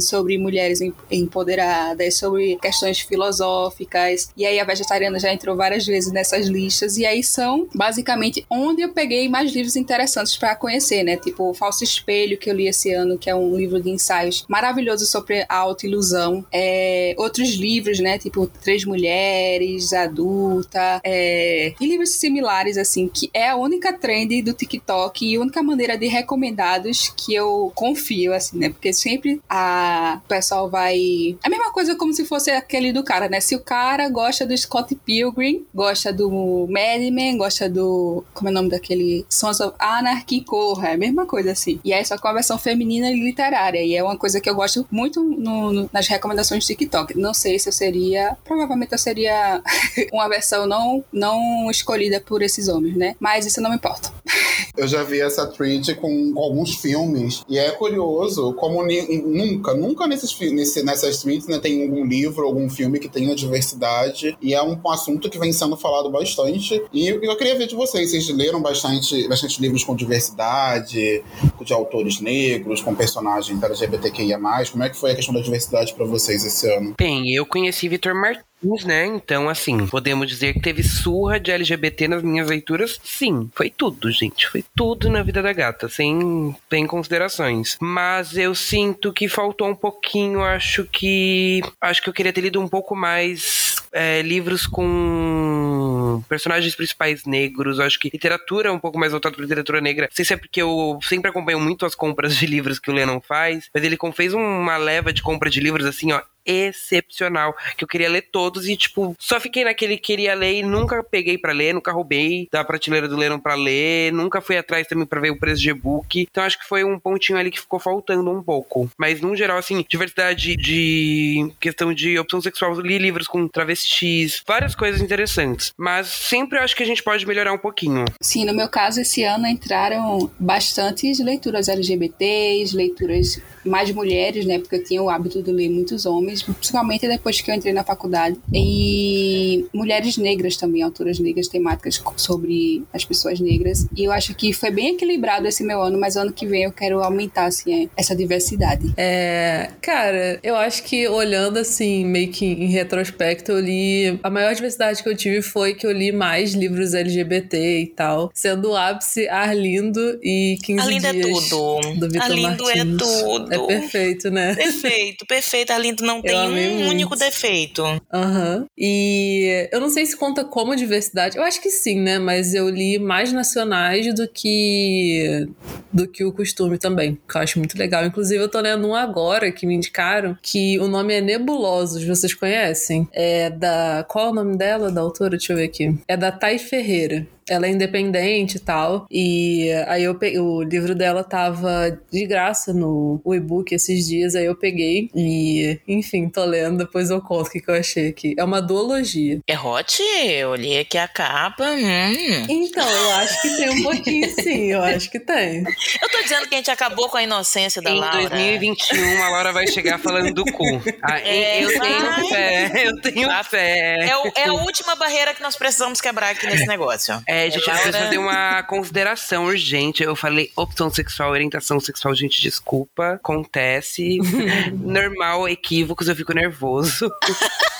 sobre 0.00 0.38
mulheres 0.38 0.80
em- 0.80 0.92
empoderadas, 1.10 2.16
sobre 2.16 2.56
questões 2.56 3.00
filosóficas. 3.00 4.28
E 4.36 4.44
aí 4.46 4.58
a 4.58 4.64
vegetariana 4.64 5.18
já 5.18 5.32
entrou 5.32 5.56
várias 5.56 5.86
vezes 5.86 6.12
nessas 6.12 6.46
listas. 6.46 6.96
E 6.96 7.04
aí 7.06 7.22
são 7.22 7.68
basicamente 7.74 8.44
onde 8.50 8.82
eu 8.82 8.90
peguei 8.90 9.28
mais 9.28 9.52
livros 9.52 9.76
interessantes 9.76 10.36
para 10.36 10.54
conhecer, 10.56 11.02
né? 11.02 11.16
Tipo 11.16 11.50
o 11.50 11.54
Falso 11.54 11.84
Espelho, 11.84 12.38
que 12.38 12.50
eu 12.50 12.54
li 12.54 12.68
esse 12.68 12.92
ano, 12.92 13.18
que 13.18 13.28
é 13.28 13.34
um 13.34 13.56
livro 13.56 13.80
de 13.80 13.90
ensaios 13.90 14.44
maravilhoso 14.48 15.06
sobre 15.06 15.44
a 15.48 15.56
autoilusão. 15.56 16.44
É, 16.52 17.14
outros 17.16 17.50
livros, 17.54 18.00
né? 18.00 18.18
Tipo 18.18 18.46
Três 18.62 18.84
Mulheres, 18.84 19.92
Adulta, 19.92 21.00
é, 21.04 21.72
e 21.80 21.86
livros 21.86 22.10
similares, 22.10 22.76
assim, 22.76 23.08
que 23.08 23.30
é 23.32 23.48
a 23.48 23.56
única 23.56 23.92
trend 23.92 24.42
do 24.42 24.52
TikTok 24.52 25.26
e 25.26 25.36
a 25.36 25.40
única 25.40 25.62
maneira 25.62 25.96
de 25.96 26.06
recomendados 26.06 27.12
que 27.16 27.34
eu 27.34 27.72
confio, 27.74 28.32
assim, 28.34 28.58
né? 28.58 28.68
Porque 28.68 28.92
sempre 28.92 29.40
a 29.56 30.20
o 30.24 30.28
pessoal 30.28 30.68
vai. 30.68 31.36
A 31.42 31.48
mesma 31.48 31.72
coisa 31.72 31.94
como 31.96 32.12
se 32.12 32.24
fosse 32.24 32.50
aquele 32.50 32.92
do 32.92 33.02
cara, 33.04 33.28
né? 33.28 33.40
Se 33.40 33.54
o 33.54 33.60
cara 33.60 34.08
gosta 34.08 34.44
do 34.46 34.56
Scott 34.56 34.94
Pilgrim, 34.96 35.64
gosta 35.74 36.12
do 36.12 36.66
Madman, 36.68 37.36
gosta 37.36 37.68
do. 37.68 38.24
Como 38.34 38.48
é 38.48 38.50
o 38.50 38.54
nome 38.54 38.68
daquele? 38.70 39.24
Sons 39.28 39.60
of 39.60 39.74
Anarchy, 39.78 40.40
corra. 40.42 40.88
É 40.88 40.94
a 40.94 40.98
mesma 40.98 41.26
coisa, 41.26 41.52
assim. 41.52 41.78
E 41.84 41.92
aí 41.92 42.04
só 42.04 42.18
com 42.18 42.28
a 42.28 42.32
versão 42.32 42.58
feminina 42.58 43.10
e 43.10 43.14
literária. 43.20 43.82
E 43.82 43.94
é 43.96 44.02
uma 44.02 44.16
coisa 44.16 44.40
que 44.40 44.48
eu 44.50 44.54
gosto 44.54 44.86
muito 44.90 45.22
no- 45.22 45.72
no- 45.72 45.90
nas 45.92 46.08
recomendações 46.08 46.64
do 46.64 46.66
TikTok. 46.66 47.16
Não 47.18 47.32
sei 47.34 47.58
se 47.58 47.68
eu 47.68 47.72
seria. 47.72 48.36
Provavelmente 48.44 48.92
eu 48.92 48.98
seria 48.98 49.62
uma 50.12 50.28
versão 50.28 50.66
não, 50.66 51.04
não 51.12 51.70
escolhida 51.70 52.20
por 52.20 52.42
esses 52.42 52.68
homens, 52.68 52.96
né? 52.96 53.14
Mas 53.20 53.46
isso 53.46 53.60
não 53.60 53.70
me 53.70 53.76
importa. 53.76 54.12
Eu 54.76 54.88
já 54.88 55.02
vi 55.02 55.20
essa 55.20 55.46
thread 55.46 55.94
com, 55.96 56.32
com 56.32 56.40
alguns 56.40 56.74
filmes. 56.76 57.44
E 57.48 57.58
é 57.58 57.70
curioso 57.70 58.52
como 58.54 58.84
nunca, 58.84 59.74
nunca 59.74 60.06
nesses, 60.06 60.38
nesse, 60.52 60.82
nessas 60.82 61.22
threads 61.22 61.46
né, 61.46 61.58
tem 61.58 61.82
algum 61.82 62.04
livro, 62.04 62.44
algum 62.44 62.68
filme 62.68 62.98
que 62.98 63.08
tenha 63.08 63.34
diversidade. 63.34 64.36
E 64.40 64.54
é 64.54 64.62
um, 64.62 64.78
um 64.84 64.90
assunto 64.90 65.30
que 65.30 65.38
vem 65.38 65.52
sendo 65.52 65.76
falado 65.76 66.10
bastante. 66.10 66.82
E 66.92 67.08
eu, 67.08 67.22
eu 67.22 67.36
queria 67.36 67.56
ver 67.56 67.66
de 67.66 67.74
vocês. 67.74 68.10
Vocês 68.10 68.28
leram 68.30 68.60
bastante, 68.60 69.28
bastante 69.28 69.60
livros 69.60 69.84
com 69.84 69.94
diversidade, 69.94 71.22
de 71.64 71.72
autores 71.72 72.20
negros, 72.20 72.82
com 72.82 72.94
personagens 72.94 73.62
LGBTQIA. 73.62 74.38
Como 74.70 74.84
é 74.84 74.90
que 74.90 74.96
foi 74.96 75.12
a 75.12 75.14
questão 75.16 75.34
da 75.34 75.40
diversidade 75.40 75.94
pra 75.94 76.04
vocês 76.04 76.44
esse 76.44 76.70
ano? 76.72 76.94
Bem, 76.98 77.34
eu 77.34 77.46
conheci 77.46 77.88
Vitor 77.88 78.14
Martins, 78.14 78.44
né? 78.84 79.06
Então, 79.06 79.48
assim, 79.48 79.86
podemos 79.86 80.28
dizer 80.28 80.54
que 80.54 80.60
teve 80.60 80.82
surra 80.82 81.38
de 81.38 81.50
LGBT 81.50 82.08
nas 82.08 82.22
minhas 82.22 82.48
leituras? 82.48 82.98
Sim, 83.02 83.50
foi 83.54 83.70
tudo, 83.70 84.10
gente. 84.10 84.48
Foi 84.48 84.64
tudo 84.74 85.10
na 85.10 85.22
vida 85.22 85.42
da 85.42 85.52
gata, 85.52 85.88
sem, 85.88 86.54
sem 86.70 86.86
considerações. 86.86 87.76
Mas 87.80 88.36
eu 88.36 88.54
sinto 88.54 89.12
que 89.12 89.28
faltou 89.28 89.68
um 89.68 89.74
pouquinho, 89.74 90.42
acho 90.42 90.84
que. 90.84 91.62
Acho 91.80 92.02
que 92.02 92.08
eu 92.08 92.14
queria 92.14 92.32
ter 92.32 92.40
lido 92.40 92.60
um 92.60 92.68
pouco 92.68 92.94
mais 92.96 93.76
é, 93.92 94.20
livros 94.22 94.66
com 94.66 96.22
personagens 96.28 96.74
principais 96.74 97.24
negros. 97.24 97.78
Acho 97.78 97.98
que 97.98 98.10
literatura 98.10 98.72
um 98.72 98.78
pouco 98.78 98.98
mais 98.98 99.12
voltada 99.12 99.34
para 99.34 99.42
literatura 99.42 99.80
negra. 99.80 100.08
Não 100.10 100.16
sei 100.16 100.24
se 100.24 100.34
é 100.34 100.36
porque 100.36 100.60
eu 100.60 100.98
sempre 101.02 101.30
acompanho 101.30 101.60
muito 101.60 101.86
as 101.86 101.94
compras 101.94 102.36
de 102.36 102.46
livros 102.46 102.78
que 102.78 102.90
o 102.90 102.94
Lennon 102.94 103.20
faz, 103.20 103.70
mas 103.72 103.84
ele 103.84 103.96
fez 104.14 104.34
uma 104.34 104.76
leva 104.76 105.12
de 105.12 105.22
compra 105.22 105.48
de 105.48 105.60
livros 105.60 105.86
assim, 105.86 106.12
ó, 106.12 106.20
excepcional, 106.46 107.54
que 107.76 107.84
eu 107.84 107.88
queria 107.88 108.08
ler 108.08 108.22
todos 108.30 108.68
e, 108.68 108.76
tipo, 108.76 109.14
só 109.18 109.40
fiquei 109.40 109.64
naquele 109.64 109.96
que 109.96 110.14
queria 110.14 110.34
ler 110.34 110.54
e 110.54 110.62
nunca 110.62 111.02
peguei 111.02 111.38
pra 111.38 111.52
ler, 111.52 111.74
nunca 111.74 111.92
roubei 111.92 112.48
da 112.52 112.64
prateleira 112.64 113.08
do 113.08 113.16
Lennon 113.16 113.38
pra 113.38 113.54
ler, 113.54 114.12
nunca 114.12 114.40
fui 114.40 114.56
atrás 114.56 114.86
também 114.86 115.06
pra 115.06 115.20
ver 115.20 115.30
o 115.30 115.38
preço 115.38 115.60
de 115.60 115.70
e-book. 115.70 116.26
Então 116.30 116.44
acho 116.44 116.58
que 116.58 116.66
foi 116.66 116.84
um 116.84 116.98
pontinho 116.98 117.38
ali 117.38 117.50
que 117.50 117.60
ficou 117.60 117.78
faltando 117.80 118.30
um 118.30 118.42
pouco. 118.42 118.90
Mas, 118.98 119.20
no 119.20 119.34
geral, 119.34 119.58
assim, 119.58 119.84
diversidade 119.88 120.56
de 120.56 121.52
questão 121.60 121.92
de 121.92 122.18
opção 122.18 122.40
sexual, 122.40 122.78
li 122.80 122.98
livros 122.98 123.26
com 123.26 123.48
travestis, 123.48 124.42
várias 124.46 124.74
coisas 124.74 125.00
interessantes. 125.00 125.72
Mas 125.76 126.08
sempre 126.08 126.58
eu 126.58 126.62
acho 126.62 126.76
que 126.76 126.82
a 126.82 126.86
gente 126.86 127.02
pode 127.02 127.26
melhorar 127.26 127.52
um 127.52 127.58
pouquinho. 127.58 128.04
Sim, 128.20 128.44
no 128.44 128.54
meu 128.54 128.68
caso, 128.68 129.00
esse 129.00 129.24
ano 129.24 129.46
entraram 129.46 130.30
bastantes 130.38 131.18
leituras 131.18 131.68
LGBTs, 131.68 132.76
leituras 132.76 133.40
mais 133.64 133.90
mulheres, 133.90 134.44
né? 134.44 134.58
Porque 134.58 134.76
eu 134.76 134.84
tinha 134.84 135.02
o 135.02 135.08
hábito 135.08 135.42
de 135.42 135.50
ler 135.50 135.68
muitos 135.68 136.06
homens, 136.06 136.42
principalmente 136.42 137.08
depois 137.08 137.40
que 137.40 137.50
eu 137.50 137.54
entrei 137.54 137.72
na 137.72 137.84
faculdade. 137.84 138.36
E 138.52 139.66
mulheres 139.72 140.16
negras 140.16 140.56
também, 140.56 140.82
autoras 140.82 141.18
negras, 141.18 141.48
temáticas 141.48 142.02
sobre 142.16 142.82
as 142.92 143.04
pessoas 143.04 143.40
negras. 143.40 143.86
E 143.96 144.04
eu 144.04 144.12
acho 144.12 144.34
que 144.34 144.52
foi 144.52 144.70
bem 144.70 144.94
equilibrado 144.94 145.46
esse 145.46 145.62
meu 145.62 145.82
ano, 145.82 145.98
mas 145.98 146.16
ano 146.16 146.32
que 146.32 146.46
vem 146.46 146.64
eu 146.64 146.72
quero 146.72 147.02
aumentar, 147.02 147.46
assim, 147.46 147.88
essa 147.96 148.14
diversidade. 148.14 148.92
É, 148.96 149.70
cara, 149.80 150.38
eu 150.42 150.56
acho 150.56 150.82
que 150.84 151.08
olhando 151.08 151.58
assim, 151.58 152.04
meio 152.04 152.30
que 152.30 152.44
em 152.44 152.66
retrospecto, 152.66 153.52
eu 153.52 153.60
li. 153.60 154.18
A 154.22 154.30
maior 154.30 154.54
diversidade 154.54 155.02
que 155.02 155.08
eu 155.08 155.16
tive 155.16 155.42
foi 155.42 155.74
que 155.74 155.86
eu 155.86 155.92
li 155.92 156.12
mais 156.12 156.54
livros 156.54 156.94
LGBT 156.94 157.80
e 157.80 157.86
tal. 157.86 158.30
Sendo 158.34 158.70
o 158.70 158.76
ápice 158.76 159.28
Arlindo 159.28 160.18
e 160.22 160.56
15 160.62 160.80
Arlindo 160.80 161.06
é 161.06 161.12
dias 161.12 161.48
tudo. 161.48 162.00
do 162.00 162.08
Vitor 162.08 162.22
Arlindo 162.22 162.70
é 162.70 162.84
Martins. 162.84 163.53
Tudo. 163.56 163.70
É 163.70 163.80
perfeito, 163.80 164.30
né? 164.30 164.54
Perfeito, 164.54 165.26
perfeito. 165.26 165.72
Arlindo 165.72 166.04
não 166.04 166.20
tem 166.20 166.36
um 166.36 166.50
muito. 166.50 166.90
único 166.90 167.16
defeito. 167.16 167.82
Aham. 168.12 168.66
E 168.76 169.68
eu 169.72 169.80
não 169.80 169.88
sei 169.88 170.06
se 170.06 170.16
conta 170.16 170.44
como 170.44 170.76
diversidade. 170.76 171.36
Eu 171.36 171.42
acho 171.42 171.60
que 171.60 171.70
sim, 171.70 172.00
né? 172.00 172.18
Mas 172.18 172.54
eu 172.54 172.68
li 172.68 172.98
mais 172.98 173.32
nacionais 173.32 174.14
do 174.14 174.28
que 174.28 175.46
do 175.92 176.08
que 176.08 176.24
o 176.24 176.32
costume 176.32 176.76
também, 176.76 177.18
que 177.28 177.36
eu 177.36 177.40
acho 177.40 177.58
muito 177.58 177.78
legal. 177.78 178.04
Inclusive, 178.04 178.42
eu 178.42 178.48
tô 178.48 178.60
lendo 178.60 178.88
um 178.88 178.94
agora 178.94 179.52
que 179.52 179.66
me 179.66 179.74
indicaram 179.74 180.36
que 180.42 180.78
o 180.80 180.88
nome 180.88 181.14
é 181.14 181.20
Nebulosos, 181.20 182.04
vocês 182.04 182.34
conhecem? 182.34 183.08
É 183.12 183.50
da. 183.50 184.04
Qual 184.08 184.26
é 184.26 184.30
o 184.30 184.34
nome 184.34 184.56
dela, 184.56 184.90
da 184.90 185.00
autora? 185.00 185.30
Deixa 185.30 185.52
eu 185.52 185.56
ver 185.56 185.64
aqui. 185.64 185.96
É 186.08 186.16
da 186.16 186.32
Thay 186.32 186.58
Ferreira. 186.58 187.26
Ela 187.48 187.66
é 187.66 187.70
independente 187.70 188.56
e 188.56 188.60
tal. 188.60 189.06
E 189.10 189.70
aí 189.86 190.04
eu 190.04 190.14
peguei, 190.14 190.38
o 190.38 190.62
livro 190.62 190.94
dela 190.94 191.22
tava 191.22 191.98
de 192.10 192.26
graça 192.26 192.72
no 192.72 193.20
e-book 193.26 193.74
esses 193.74 194.06
dias, 194.06 194.34
aí 194.34 194.46
eu 194.46 194.54
peguei 194.56 195.10
e, 195.14 195.78
enfim, 195.86 196.28
tô 196.28 196.44
lendo, 196.44 196.78
depois 196.78 197.10
eu 197.10 197.20
conto 197.20 197.48
o 197.48 197.50
que, 197.50 197.60
que 197.60 197.70
eu 197.70 197.74
achei 197.74 198.08
aqui. 198.08 198.34
É 198.38 198.44
uma 198.44 198.60
duologia. 198.62 199.40
É 199.46 199.58
hot? 199.58 200.00
Eu 200.26 200.50
olhei 200.50 200.80
aqui 200.80 200.96
a 200.98 201.06
capa. 201.08 201.64
Hum. 201.64 202.46
Então, 202.48 202.88
eu 202.88 203.10
acho 203.12 203.42
que 203.42 203.56
tem 203.56 203.70
um 203.70 203.82
pouquinho 203.82 204.30
sim, 204.42 204.72
eu 204.72 204.82
acho 204.82 205.10
que 205.10 205.18
tem. 205.20 205.58
Eu 206.02 206.10
tô 206.10 206.22
dizendo 206.22 206.48
que 206.48 206.54
a 206.54 206.58
gente 206.58 206.70
acabou 206.70 207.08
com 207.08 207.16
a 207.16 207.22
inocência 207.22 207.80
da 207.82 207.90
Em 207.90 207.98
Laura. 208.00 208.28
2021, 208.30 209.22
a 209.22 209.28
Laura 209.28 209.52
vai 209.52 209.66
chegar 209.66 209.98
falando 209.98 210.32
do 210.32 210.44
cu. 210.44 210.64
Ah, 211.02 211.20
É, 211.20 211.62
eu 211.64 211.78
vai. 211.78 211.88
tenho 211.88 212.28
fé, 212.28 212.72
eu 212.86 213.00
tenho 213.00 213.30
Ah, 213.30 213.44
fé. 213.44 213.96
É, 214.08 214.16
o- 214.16 214.32
é 214.36 214.44
a 214.48 214.52
última 214.54 214.94
barreira 214.94 215.34
que 215.34 215.42
nós 215.42 215.56
precisamos 215.56 216.00
quebrar 216.00 216.30
aqui 216.30 216.46
nesse 216.46 216.66
negócio. 216.66 217.22
É, 217.26 217.33
gente, 217.50 217.56
eu 217.56 217.74
preciso 217.74 217.92
fazer 217.98 218.18
uma 218.18 218.62
consideração 218.62 219.46
urgente. 219.46 220.02
Eu 220.02 220.16
falei 220.16 220.50
opção 220.56 220.90
sexual, 220.90 221.30
orientação 221.30 221.80
sexual, 221.80 222.14
gente, 222.14 222.40
desculpa. 222.40 223.14
Acontece. 223.14 224.18
Normal, 224.72 225.48
equívocos, 225.48 226.08
eu 226.08 226.16
fico 226.16 226.32
nervoso. 226.32 227.10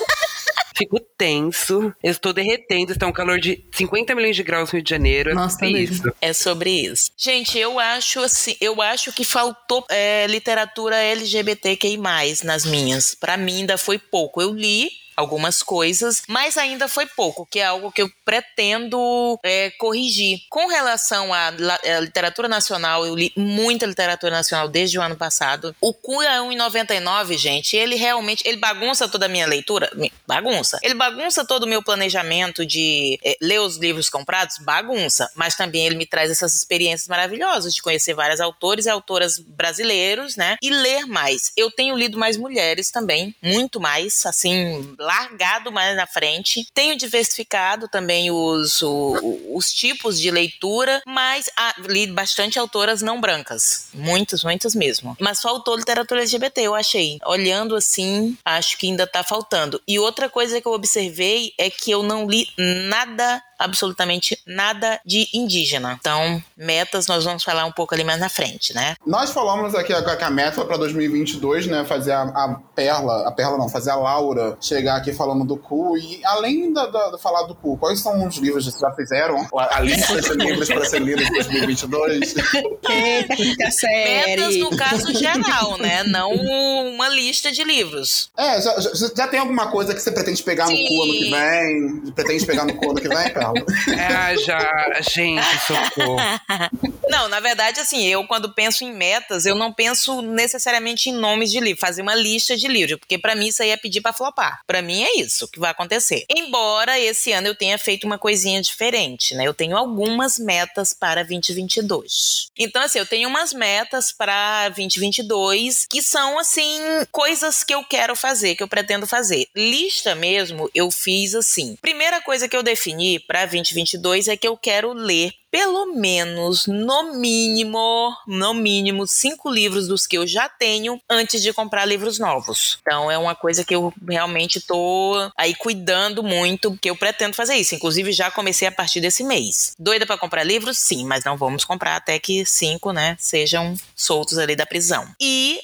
Fico 0.77 0.99
tenso. 1.17 1.93
Eu 2.03 2.11
estou 2.11 2.33
derretendo. 2.33 2.91
Está 2.91 3.07
um 3.07 3.11
calor 3.13 3.39
de 3.39 3.63
50 3.71 4.13
milhões 4.13 4.35
de 4.35 4.43
graus 4.43 4.69
no 4.69 4.73
Rio 4.77 4.83
de 4.83 4.89
Janeiro. 4.89 5.33
Nossa, 5.33 5.65
é 5.65 5.69
isso. 5.69 6.03
É 6.19 6.33
sobre 6.33 6.69
isso. 6.69 7.11
Gente, 7.17 7.57
eu 7.57 7.79
acho 7.79 8.19
assim, 8.19 8.57
eu 8.59 8.81
acho 8.81 9.13
que 9.13 9.23
faltou 9.23 9.85
é, 9.89 10.27
literatura 10.27 10.97
LGBTQI+, 10.97 11.97
nas 12.43 12.65
minhas. 12.65 13.15
Pra 13.15 13.37
mim 13.37 13.61
ainda 13.61 13.77
foi 13.77 13.97
pouco. 13.97 14.41
Eu 14.41 14.53
li 14.53 14.89
algumas 15.15 15.63
coisas, 15.63 16.23
mas 16.27 16.57
ainda 16.57 16.87
foi 16.87 17.05
pouco, 17.05 17.45
que 17.45 17.59
é 17.59 17.65
algo 17.65 17.91
que 17.91 18.01
eu 18.01 18.09
pretendo 18.23 19.39
é, 19.43 19.71
corrigir. 19.71 20.39
Com 20.49 20.67
relação 20.67 21.33
à 21.33 21.45
à 21.47 21.99
literatura 21.99 22.47
nacional, 22.47 23.05
eu 23.05 23.15
li 23.15 23.31
muita 23.35 23.85
literatura 23.85 24.31
nacional 24.31 24.67
desde 24.67 24.97
o 24.97 25.01
ano 25.01 25.15
passado. 25.15 25.75
O 25.79 25.93
Cu 25.93 26.21
é 26.21 26.39
1,99, 26.39 27.37
gente. 27.37 27.75
Ele 27.75 27.95
realmente, 27.95 28.43
ele 28.45 28.57
bagunça 28.57 29.07
toda 29.07 29.25
a 29.25 29.29
minha 29.29 29.45
leitura? 29.45 29.91
Bagunça. 30.27 30.79
Ele 30.81 30.93
bagunça 30.93 31.45
todo 31.45 31.63
o 31.63 31.67
meu 31.67 31.83
planejamento 31.83 32.65
de 32.65 33.19
é, 33.23 33.37
ler 33.41 33.59
os 33.59 33.77
livros 33.77 34.09
comprados? 34.09 34.57
Bagunça. 34.59 35.29
Mas 35.35 35.55
também 35.55 35.85
ele 35.85 35.95
me 35.95 36.05
traz 36.05 36.29
essas 36.31 36.55
experiências 36.55 37.07
maravilhosas 37.07 37.73
de 37.73 37.81
conhecer 37.81 38.13
vários 38.13 38.39
autores 38.39 38.85
e 38.85 38.89
autoras 38.89 39.39
brasileiros, 39.39 40.35
né? 40.35 40.57
E 40.61 40.69
ler 40.69 41.05
mais. 41.05 41.51
Eu 41.55 41.71
tenho 41.71 41.95
lido 41.95 42.17
mais 42.17 42.37
mulheres 42.37 42.91
também, 42.91 43.35
muito 43.41 43.79
mais, 43.79 44.25
assim, 44.25 44.95
largado 45.05 45.71
mais 45.71 45.95
na 45.95 46.07
frente. 46.07 46.67
Tenho 46.73 46.97
diversificado 46.97 47.87
também 47.87 48.31
os, 48.31 48.81
o- 48.81 49.51
os 49.55 49.71
tipos 49.71 50.19
de 50.19 50.29
leitura, 50.31 51.01
mas 51.05 51.49
ah, 51.57 51.73
li 51.79 52.07
bastante 52.07 52.57
autoras 52.59 53.01
não 53.01 53.21
brancas. 53.21 53.87
Muitas, 53.93 54.43
muitas 54.43 54.75
mesmo. 54.75 55.15
Mas 55.19 55.41
faltou 55.41 55.75
literatura 55.75 56.21
LGBT, 56.21 56.61
eu 56.63 56.75
achei. 56.75 57.19
Olhando 57.25 57.75
assim, 57.75 58.37
acho 58.43 58.77
que 58.77 58.87
ainda 58.87 59.05
tá 59.07 59.23
faltando. 59.23 59.81
E 59.87 59.99
outra 59.99 60.27
coisa 60.29 60.59
que 60.59 60.67
eu 60.67 60.73
observei 60.73 61.53
é 61.57 61.69
que 61.69 61.91
eu 61.91 62.01
não 62.03 62.27
li 62.27 62.47
nada 62.57 63.41
absolutamente 63.59 64.37
nada 64.45 64.99
de 65.05 65.27
indígena. 65.33 65.97
Então, 65.99 66.41
metas 66.57 67.07
nós 67.07 67.23
vamos 67.23 67.43
falar 67.43 67.65
um 67.65 67.71
pouco 67.71 67.93
ali 67.93 68.03
mais 68.03 68.19
na 68.19 68.29
frente, 68.29 68.73
né? 68.73 68.95
Nós 69.05 69.31
falamos 69.31 69.73
aqui 69.75 69.93
que 69.93 70.23
a 70.23 70.29
meta 70.29 70.63
pra 70.65 70.77
2022, 70.77 71.67
né? 71.67 71.85
Fazer 71.85 72.11
a, 72.11 72.21
a 72.23 72.59
Perla, 72.75 73.27
a 73.27 73.31
Perla 73.31 73.57
não, 73.57 73.69
fazer 73.69 73.91
a 73.91 73.95
Laura 73.95 74.57
chegar 74.61 74.97
aqui 74.97 75.13
falando 75.13 75.45
do 75.45 75.57
cu. 75.57 75.97
E 75.97 76.21
além 76.25 76.71
da, 76.73 76.85
da- 76.87 77.11
de 77.11 77.21
falar 77.21 77.43
do 77.43 77.55
cu, 77.55 77.77
quais 77.77 77.99
são 78.01 78.27
os 78.27 78.35
livros 78.37 78.65
que 78.65 78.71
vocês 78.71 78.81
já 78.81 78.91
fizeram? 78.95 79.47
A, 79.57 79.77
a 79.77 79.79
lista 79.79 80.21
de 80.21 80.33
livros 80.33 80.67
para 80.67 80.85
ser 80.85 81.01
lidos 81.01 81.25
em 81.27 81.31
2022? 81.33 82.35
Eita, 82.89 83.71
série. 83.71 84.35
Metas 84.41 84.55
no 84.57 84.75
caso 84.75 85.13
geral, 85.17 85.77
né? 85.77 86.03
Não 86.03 86.31
uma 86.33 87.07
lista 87.09 87.51
de 87.51 87.63
livros. 87.63 88.29
É, 88.37 88.61
já, 88.61 88.79
já, 88.79 88.89
já 89.15 89.27
tem 89.27 89.39
alguma 89.39 89.67
coisa 89.67 89.93
que 89.93 90.01
você 90.01 90.11
pretende 90.11 90.41
pegar 90.43 90.65
no 90.65 90.71
Sim. 90.75 90.87
cu 90.87 91.03
ano 91.03 91.13
que 91.13 91.29
vem? 91.31 92.11
Pretende 92.13 92.45
pegar 92.45 92.65
no 92.65 92.75
cu 92.75 92.91
ano 92.91 93.01
que 93.01 93.07
vem, 93.07 93.33
Perla? 93.33 93.44
Ah, 94.07 94.35
já. 94.35 95.01
Gente, 95.01 95.43
socorro. 95.65 96.17
Não, 97.09 97.27
na 97.29 97.39
verdade, 97.39 97.79
assim, 97.79 98.05
eu 98.05 98.25
quando 98.25 98.53
penso 98.53 98.83
em 98.83 98.93
metas, 98.93 99.45
eu 99.45 99.55
não 99.55 99.71
penso 99.71 100.21
necessariamente 100.21 101.09
em 101.09 101.13
nomes 101.13 101.51
de 101.51 101.59
livro, 101.59 101.79
fazer 101.79 102.01
uma 102.01 102.15
lista 102.15 102.57
de 102.57 102.67
livros, 102.67 102.99
porque 102.99 103.17
pra 103.17 103.35
mim 103.35 103.47
isso 103.47 103.61
aí 103.61 103.69
é 103.69 103.77
pedir 103.77 104.01
pra 104.01 104.11
flopar. 104.11 104.61
Pra 104.65 104.81
mim 104.81 105.03
é 105.03 105.17
isso 105.17 105.47
que 105.47 105.59
vai 105.59 105.71
acontecer. 105.71 106.25
Embora 106.29 106.99
esse 106.99 107.31
ano 107.31 107.47
eu 107.47 107.55
tenha 107.55 107.77
feito 107.77 108.05
uma 108.05 108.17
coisinha 108.17 108.61
diferente, 108.61 109.35
né? 109.35 109.45
Eu 109.47 109.53
tenho 109.53 109.77
algumas 109.77 110.37
metas 110.37 110.93
para 110.93 111.23
2022. 111.23 112.47
Então, 112.57 112.81
assim, 112.81 112.99
eu 112.99 113.05
tenho 113.05 113.29
umas 113.29 113.53
metas 113.53 114.11
para 114.11 114.69
2022 114.69 115.85
que 115.89 116.01
são, 116.01 116.39
assim, 116.39 116.81
coisas 117.11 117.63
que 117.63 117.73
eu 117.73 117.83
quero 117.83 118.15
fazer, 118.15 118.55
que 118.55 118.63
eu 118.63 118.67
pretendo 118.67 119.07
fazer. 119.07 119.47
Lista 119.55 120.15
mesmo, 120.15 120.69
eu 120.73 120.89
fiz 120.91 121.35
assim. 121.35 121.77
Primeira 121.81 122.21
coisa 122.21 122.47
que 122.47 122.55
eu 122.55 122.63
defini 122.63 123.19
para 123.19 123.34
2022 123.43 124.29
é 124.29 124.37
que 124.37 124.47
eu 124.47 124.55
quero 124.55 124.93
ler 124.93 125.33
pelo 125.55 125.85
menos, 125.95 126.67
no 126.67 127.13
mínimo, 127.15 128.13
no 128.27 128.53
mínimo, 128.53 129.07
cinco 129.07 129.49
livros 129.49 129.87
dos 129.87 130.05
que 130.05 130.17
eu 130.17 130.27
já 130.27 130.49
tenho 130.49 130.99
antes 131.09 131.41
de 131.41 131.53
comprar 131.53 131.85
livros 131.85 132.19
novos. 132.19 132.77
Então 132.81 133.09
é 133.09 133.17
uma 133.17 133.33
coisa 133.33 133.63
que 133.63 133.73
eu 133.73 133.93
realmente 134.05 134.59
tô 134.59 135.13
aí 135.37 135.55
cuidando 135.55 136.21
muito, 136.21 136.71
porque 136.71 136.89
eu 136.89 136.95
pretendo 136.97 137.37
fazer 137.37 137.55
isso. 137.55 137.73
Inclusive, 137.73 138.11
já 138.11 138.29
comecei 138.29 138.67
a 138.67 138.71
partir 138.71 138.99
desse 138.99 139.23
mês. 139.23 139.73
Doida 139.79 140.05
para 140.05 140.17
comprar 140.17 140.43
livros? 140.43 140.77
Sim, 140.77 141.05
mas 141.05 141.23
não 141.23 141.37
vamos 141.37 141.63
comprar 141.63 141.95
até 141.95 142.19
que 142.19 142.45
cinco, 142.45 142.91
né, 142.91 143.15
sejam 143.17 143.75
soltos 143.95 144.37
ali 144.37 144.57
da 144.57 144.65
prisão. 144.65 145.07
E 145.21 145.61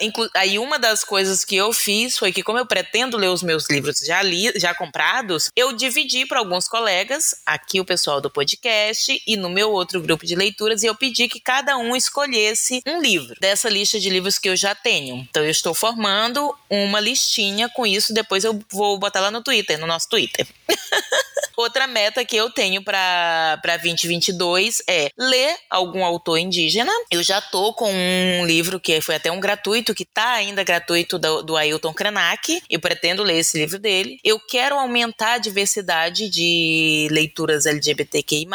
inclu- 0.00 0.30
aí 0.34 0.58
uma 0.58 0.78
das 0.78 1.04
coisas 1.04 1.44
que 1.44 1.56
eu 1.56 1.72
fiz 1.72 2.18
foi 2.18 2.32
que 2.32 2.42
como 2.42 2.58
eu 2.58 2.66
pretendo 2.66 3.16
ler 3.16 3.28
os 3.28 3.42
meus 3.42 3.68
livros 3.68 3.98
já 3.98 4.22
li, 4.22 4.52
já 4.56 4.74
comprados, 4.74 5.50
eu 5.54 5.72
dividi 5.72 6.26
para 6.26 6.38
alguns 6.38 6.68
colegas, 6.68 7.36
aqui 7.44 7.80
o 7.80 7.84
pessoal 7.84 8.20
do 8.20 8.30
podcast 8.30 9.22
e 9.26 9.36
no 9.36 9.48
meu 9.50 9.70
outro 9.70 10.00
grupo 10.00 10.24
de 10.26 10.34
leituras 10.34 10.82
e 10.82 10.86
eu 10.86 10.94
pedi 10.94 11.28
que 11.28 11.40
cada 11.40 11.76
um 11.76 11.94
escolhesse 11.94 12.82
um 12.86 13.00
livro 13.00 13.34
dessa 13.40 13.68
lista 13.68 13.98
de 14.00 14.08
livros 14.10 14.38
que 14.38 14.48
eu 14.48 14.56
já 14.56 14.74
tenho. 14.74 15.16
Então 15.28 15.42
eu 15.42 15.50
estou 15.50 15.74
formando 15.74 16.54
uma 16.70 17.00
listinha 17.00 17.68
com 17.68 17.86
isso, 17.86 18.12
depois 18.14 18.44
eu 18.44 18.58
vou 18.70 18.98
botar 18.98 19.20
lá 19.20 19.30
no 19.30 19.42
Twitter, 19.42 19.78
no 19.78 19.86
nosso 19.86 20.08
Twitter. 20.08 20.46
Outra 21.56 21.86
meta 21.86 22.24
que 22.24 22.36
eu 22.36 22.50
tenho 22.50 22.82
para 22.82 23.58
2022 23.82 24.82
é 24.88 25.10
ler 25.18 25.56
algum 25.70 26.04
autor 26.04 26.38
indígena. 26.38 26.92
Eu 27.10 27.22
já 27.22 27.40
tô 27.40 27.72
com 27.72 27.92
um 27.92 28.46
livro 28.46 28.80
que 28.80 29.00
foi 29.00 29.16
até 29.16 29.30
um 29.30 29.40
gratuito, 29.40 29.94
que 29.94 30.04
tá 30.04 30.32
ainda 30.32 30.64
gratuito, 30.64 31.18
do, 31.18 31.42
do 31.42 31.56
Ailton 31.56 31.92
Krenak. 31.92 32.62
Eu 32.68 32.80
pretendo 32.80 33.22
ler 33.22 33.38
esse 33.38 33.58
livro 33.58 33.78
dele. 33.78 34.18
Eu 34.24 34.40
quero 34.40 34.78
aumentar 34.78 35.34
a 35.34 35.38
diversidade 35.38 36.28
de 36.28 37.08
leituras 37.10 37.66
LGBTQI+, 37.66 38.46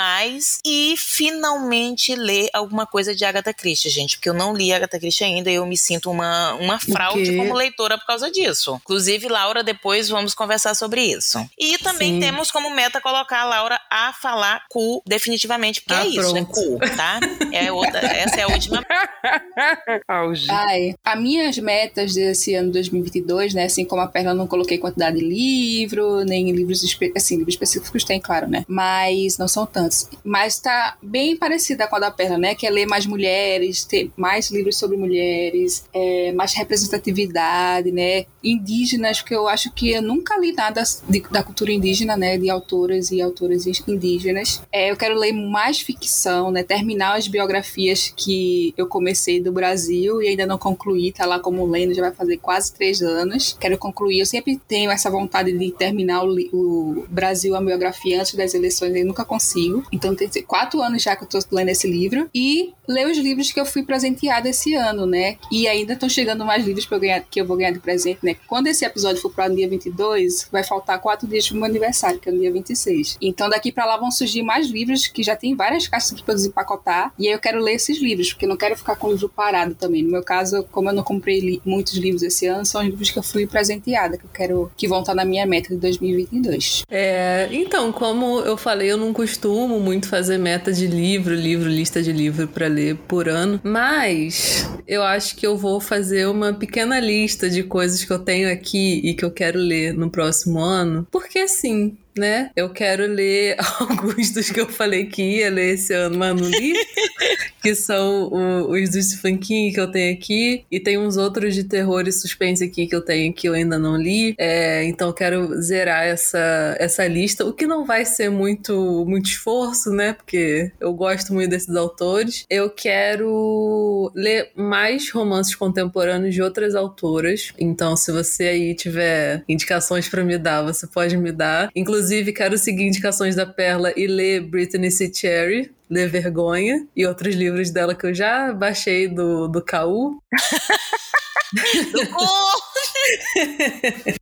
e 0.65 0.95
finalmente 0.97 2.15
ler 2.15 2.49
alguma 2.53 2.85
coisa 2.85 3.15
de 3.15 3.25
Agatha 3.25 3.53
Christie, 3.53 3.89
gente, 3.89 4.17
porque 4.17 4.29
eu 4.29 4.33
não 4.33 4.53
li 4.53 4.73
Agatha 4.73 4.99
Christie 4.99 5.23
ainda 5.23 5.51
e 5.51 5.55
eu 5.55 5.65
me 5.65 5.77
sinto 5.77 6.09
uma, 6.09 6.53
uma 6.55 6.79
fraude 6.79 7.35
como 7.35 7.53
leitora 7.53 7.97
por 7.97 8.05
causa 8.05 8.31
disso. 8.31 8.75
Inclusive, 8.81 9.27
Laura, 9.27 9.63
depois 9.63 10.09
vamos 10.09 10.33
conversar 10.33 10.75
sobre 10.75 11.01
isso. 11.01 11.39
E 11.57 11.77
também 11.79 12.13
Sim. 12.13 12.19
temos 12.19 12.51
como 12.51 12.69
meta 12.69 12.88
colocar 13.01 13.41
a 13.41 13.45
Laura 13.45 13.79
a 13.91 14.13
falar 14.13 14.63
cu 14.69 15.01
definitivamente, 15.05 15.81
porque 15.81 15.93
Ah, 15.93 16.05
é 16.05 16.07
isso, 16.07 16.37
é 16.37 16.43
pronto. 16.43 16.51
cu, 16.53 16.79
tá? 16.95 17.19
É 17.51 17.71
outra, 17.71 17.99
essa 17.99 18.39
é 18.39 18.43
a 18.43 18.47
última. 18.47 18.83
Auge. 20.07 20.47
Ai, 20.49 20.95
as 21.03 21.19
minhas 21.19 21.57
metas 21.57 22.13
desse 22.13 22.53
ano 22.53 22.71
2022, 22.71 23.53
né? 23.53 23.65
Assim 23.65 23.85
como 23.85 24.01
a 24.01 24.07
Perla, 24.07 24.31
eu 24.31 24.35
não 24.35 24.47
coloquei 24.47 24.77
quantidade 24.77 25.17
de 25.19 25.25
livro, 25.25 26.23
nem 26.23 26.51
livros, 26.51 26.83
assim, 27.15 27.37
livros 27.37 27.55
específicos 27.55 28.03
tem, 28.03 28.19
claro, 28.19 28.47
né? 28.47 28.63
Mas 28.67 29.37
não 29.37 29.47
são 29.47 29.65
tantos. 29.65 30.07
Mas 30.23 30.59
tá 30.59 30.97
bem 31.01 31.35
parecida 31.35 31.87
com 31.87 31.95
a 31.95 31.99
da 31.99 32.11
Perla, 32.11 32.37
né? 32.37 32.55
Que 32.55 32.65
é 32.65 32.69
ler 32.69 32.85
mais 32.85 33.05
mulheres, 33.05 33.83
ter 33.83 34.11
mais 34.15 34.49
livros 34.49 34.77
sobre 34.77 34.97
mulheres, 34.97 35.85
é, 35.93 36.31
mais 36.31 36.53
representatividade, 36.53 37.91
né? 37.91 38.25
indígenas, 38.41 39.19
porque 39.21 39.35
eu 39.35 39.47
acho 39.47 39.71
que 39.71 39.91
eu 39.91 40.01
nunca 40.01 40.37
li 40.39 40.53
nada 40.53 40.81
de, 41.07 41.19
da 41.29 41.43
cultura 41.43 41.71
indígena, 41.71 42.15
né? 42.15 42.37
De 42.37 42.49
autoras 42.79 43.11
e 43.11 43.21
autoras 43.21 43.65
indígenas. 43.87 44.61
É, 44.71 44.91
eu 44.91 44.97
quero 44.97 45.17
ler 45.17 45.33
mais 45.33 45.79
ficção, 45.79 46.51
né? 46.51 46.63
Terminar 46.63 47.17
as 47.17 47.27
biografias 47.27 48.13
que 48.15 48.73
eu 48.77 48.87
comecei 48.87 49.41
do 49.41 49.51
Brasil 49.51 50.21
e 50.21 50.29
ainda 50.29 50.45
não 50.45 50.57
concluí, 50.57 51.11
tá 51.11 51.25
lá 51.25 51.39
como 51.39 51.65
lendo, 51.65 51.93
já 51.93 52.01
vai 52.01 52.11
fazer 52.11 52.37
quase 52.37 52.73
três 52.73 53.01
anos. 53.01 53.57
Quero 53.59 53.77
concluir. 53.77 54.19
Eu 54.19 54.25
sempre 54.25 54.59
tenho 54.67 54.91
essa 54.91 55.09
vontade 55.09 55.51
de 55.51 55.71
terminar 55.71 56.23
o, 56.23 56.35
o 56.53 57.05
Brasil, 57.09 57.55
a 57.55 57.61
biografia 57.61 58.21
antes 58.21 58.33
das 58.35 58.53
eleições, 58.53 58.95
e 58.95 59.03
nunca 59.03 59.25
consigo. 59.25 59.83
Então 59.91 60.15
tem 60.15 60.29
quatro 60.43 60.81
anos 60.81 61.03
já 61.03 61.15
que 61.15 61.23
eu 61.23 61.27
tô 61.27 61.39
lendo 61.51 61.69
esse 61.69 61.89
livro. 61.89 62.29
E 62.33 62.73
ler 62.87 63.07
os 63.07 63.17
livros 63.17 63.51
que 63.51 63.59
eu 63.59 63.65
fui 63.65 63.83
presenteada 63.83 64.49
esse 64.49 64.73
ano, 64.73 65.05
né? 65.05 65.37
E 65.51 65.67
ainda 65.67 65.93
estão 65.93 66.09
chegando 66.09 66.43
mais 66.43 66.65
livros 66.65 66.87
eu 66.89 66.99
ganhar, 66.99 67.21
que 67.21 67.39
eu 67.39 67.45
vou 67.45 67.55
ganhar 67.55 67.71
de 67.71 67.79
presente, 67.79 68.19
né? 68.23 68.35
Quando 68.47 68.67
esse 68.67 68.83
episódio 68.83 69.21
for 69.21 69.31
pro 69.31 69.47
dia 69.55 69.69
22, 69.69 70.47
vai 70.51 70.63
faltar 70.63 70.99
quatro 70.99 71.27
dias 71.27 71.47
pro 71.47 71.57
meu 71.57 71.65
aniversário, 71.65 72.19
que 72.19 72.27
é 72.27 72.31
no 72.31 72.39
dia 72.39 72.51
26. 72.69 73.17
Então 73.21 73.49
daqui 73.49 73.71
para 73.71 73.85
lá 73.85 73.97
vão 73.97 74.11
surgir 74.11 74.43
mais 74.43 74.67
livros, 74.67 75.07
que 75.07 75.23
já 75.23 75.35
tem 75.35 75.55
várias 75.55 75.87
caixas 75.87 76.19
pra 76.21 76.33
desempacotar. 76.33 77.13
E 77.17 77.27
aí 77.27 77.33
eu 77.33 77.39
quero 77.39 77.59
ler 77.59 77.73
esses 77.73 78.01
livros, 78.01 78.31
porque 78.31 78.47
não 78.47 78.57
quero 78.57 78.75
ficar 78.75 78.95
com 78.95 79.07
o 79.07 79.11
livro 79.11 79.29
parado 79.29 79.75
também. 79.75 80.03
No 80.03 80.11
meu 80.11 80.23
caso, 80.23 80.63
como 80.71 80.89
eu 80.89 80.93
não 80.93 81.03
comprei 81.03 81.39
li 81.39 81.61
muitos 81.65 81.95
livros 81.95 82.23
esse 82.23 82.45
ano, 82.45 82.65
são 82.65 82.81
os 82.81 82.87
livros 82.87 83.09
que 83.09 83.19
eu 83.19 83.23
fui 83.23 83.45
presenteada, 83.47 84.17
que 84.17 84.25
eu 84.25 84.29
quero 84.33 84.71
que 84.77 84.87
vão 84.87 85.01
estar 85.01 85.13
na 85.13 85.25
minha 85.25 85.45
meta 85.45 85.73
de 85.73 85.79
2022. 85.79 86.83
É, 86.89 87.49
então, 87.51 87.91
como 87.91 88.39
eu 88.41 88.57
falei, 88.57 88.91
eu 88.91 88.97
não 88.97 89.13
costumo 89.13 89.79
muito 89.79 90.07
fazer 90.07 90.37
meta 90.37 90.71
de 90.71 90.87
livro, 90.87 91.33
livro, 91.33 91.69
lista 91.69 92.01
de 92.01 92.11
livro 92.11 92.47
para 92.47 92.67
ler 92.67 92.95
por 92.95 93.27
ano, 93.27 93.59
mas 93.63 94.69
eu 94.87 95.03
acho 95.03 95.35
que 95.35 95.45
eu 95.45 95.57
vou 95.57 95.79
fazer 95.79 96.27
uma 96.27 96.53
pequena 96.53 96.99
lista 96.99 97.49
de 97.49 97.63
coisas 97.63 98.03
que 98.03 98.11
eu 98.11 98.19
tenho 98.19 98.51
aqui 98.51 99.01
e 99.03 99.13
que 99.13 99.23
eu 99.23 99.31
quero 99.31 99.59
ler 99.59 99.93
no 99.93 100.09
próximo 100.09 100.59
ano, 100.59 101.07
porque 101.11 101.39
assim, 101.39 101.97
né? 102.17 102.51
Eu 102.55 102.69
quero 102.69 103.05
ler 103.05 103.55
alguns 103.79 104.31
dos 104.31 104.49
que 104.49 104.59
eu 104.59 104.67
falei 104.67 105.05
que 105.05 105.21
ia 105.21 105.49
ler 105.49 105.73
esse 105.73 105.93
ano, 105.93 106.17
mas 106.17 106.35
não 106.35 106.47
li. 106.47 106.73
que 107.61 107.75
são 107.75 108.29
o, 108.31 108.71
os 108.71 108.89
do 108.89 109.01
Stephen 109.01 109.37
King 109.37 109.73
que 109.73 109.79
eu 109.79 109.91
tenho 109.91 110.13
aqui. 110.13 110.65
E 110.71 110.79
tem 110.79 110.97
uns 110.97 111.17
outros 111.17 111.53
de 111.53 111.63
terror 111.63 112.07
e 112.07 112.11
suspense 112.11 112.63
aqui 112.63 112.87
que 112.87 112.95
eu 112.95 113.01
tenho 113.01 113.33
que 113.33 113.47
eu 113.47 113.53
ainda 113.53 113.77
não 113.77 113.95
li. 113.95 114.35
É, 114.37 114.83
então 114.85 115.09
eu 115.09 115.13
quero 115.13 115.61
zerar 115.61 116.05
essa, 116.05 116.75
essa 116.79 117.05
lista. 117.07 117.45
O 117.45 117.53
que 117.53 117.67
não 117.67 117.85
vai 117.85 118.05
ser 118.05 118.29
muito, 118.29 119.05
muito 119.05 119.29
esforço, 119.29 119.91
né? 119.91 120.13
Porque 120.13 120.71
eu 120.79 120.93
gosto 120.93 121.33
muito 121.33 121.49
desses 121.49 121.75
autores. 121.75 122.45
Eu 122.49 122.69
quero 122.69 124.11
ler 124.15 124.51
mais 124.55 125.09
romances 125.11 125.55
contemporâneos 125.55 126.33
de 126.33 126.41
outras 126.41 126.75
autoras. 126.75 127.53
Então, 127.59 127.95
se 127.95 128.11
você 128.11 128.43
aí 128.43 128.75
tiver 128.75 129.43
indicações 129.47 130.07
para 130.07 130.23
me 130.23 130.37
dar, 130.37 130.63
você 130.63 130.87
pode 130.87 131.17
me 131.17 131.31
dar. 131.31 131.69
Inclusive, 131.75 131.98
Inclusive, 131.99 132.31
quero 132.31 132.57
seguir 132.57 132.87
indicações 132.87 133.35
da 133.35 133.45
Perla 133.45 133.91
e 133.93 134.07
ler 134.07 134.39
Brittany 134.39 134.89
C. 134.89 135.13
Cherry, 135.13 135.69
Ler 135.89 136.07
Vergonha, 136.07 136.87
e 136.95 137.05
outros 137.05 137.35
livros 137.35 137.71
dela 137.71 137.93
que 137.93 138.05
eu 138.05 138.13
já 138.13 138.53
baixei 138.53 139.05
do, 139.05 139.49
do 139.49 139.61
KU. 139.61 140.23
do 141.91 141.99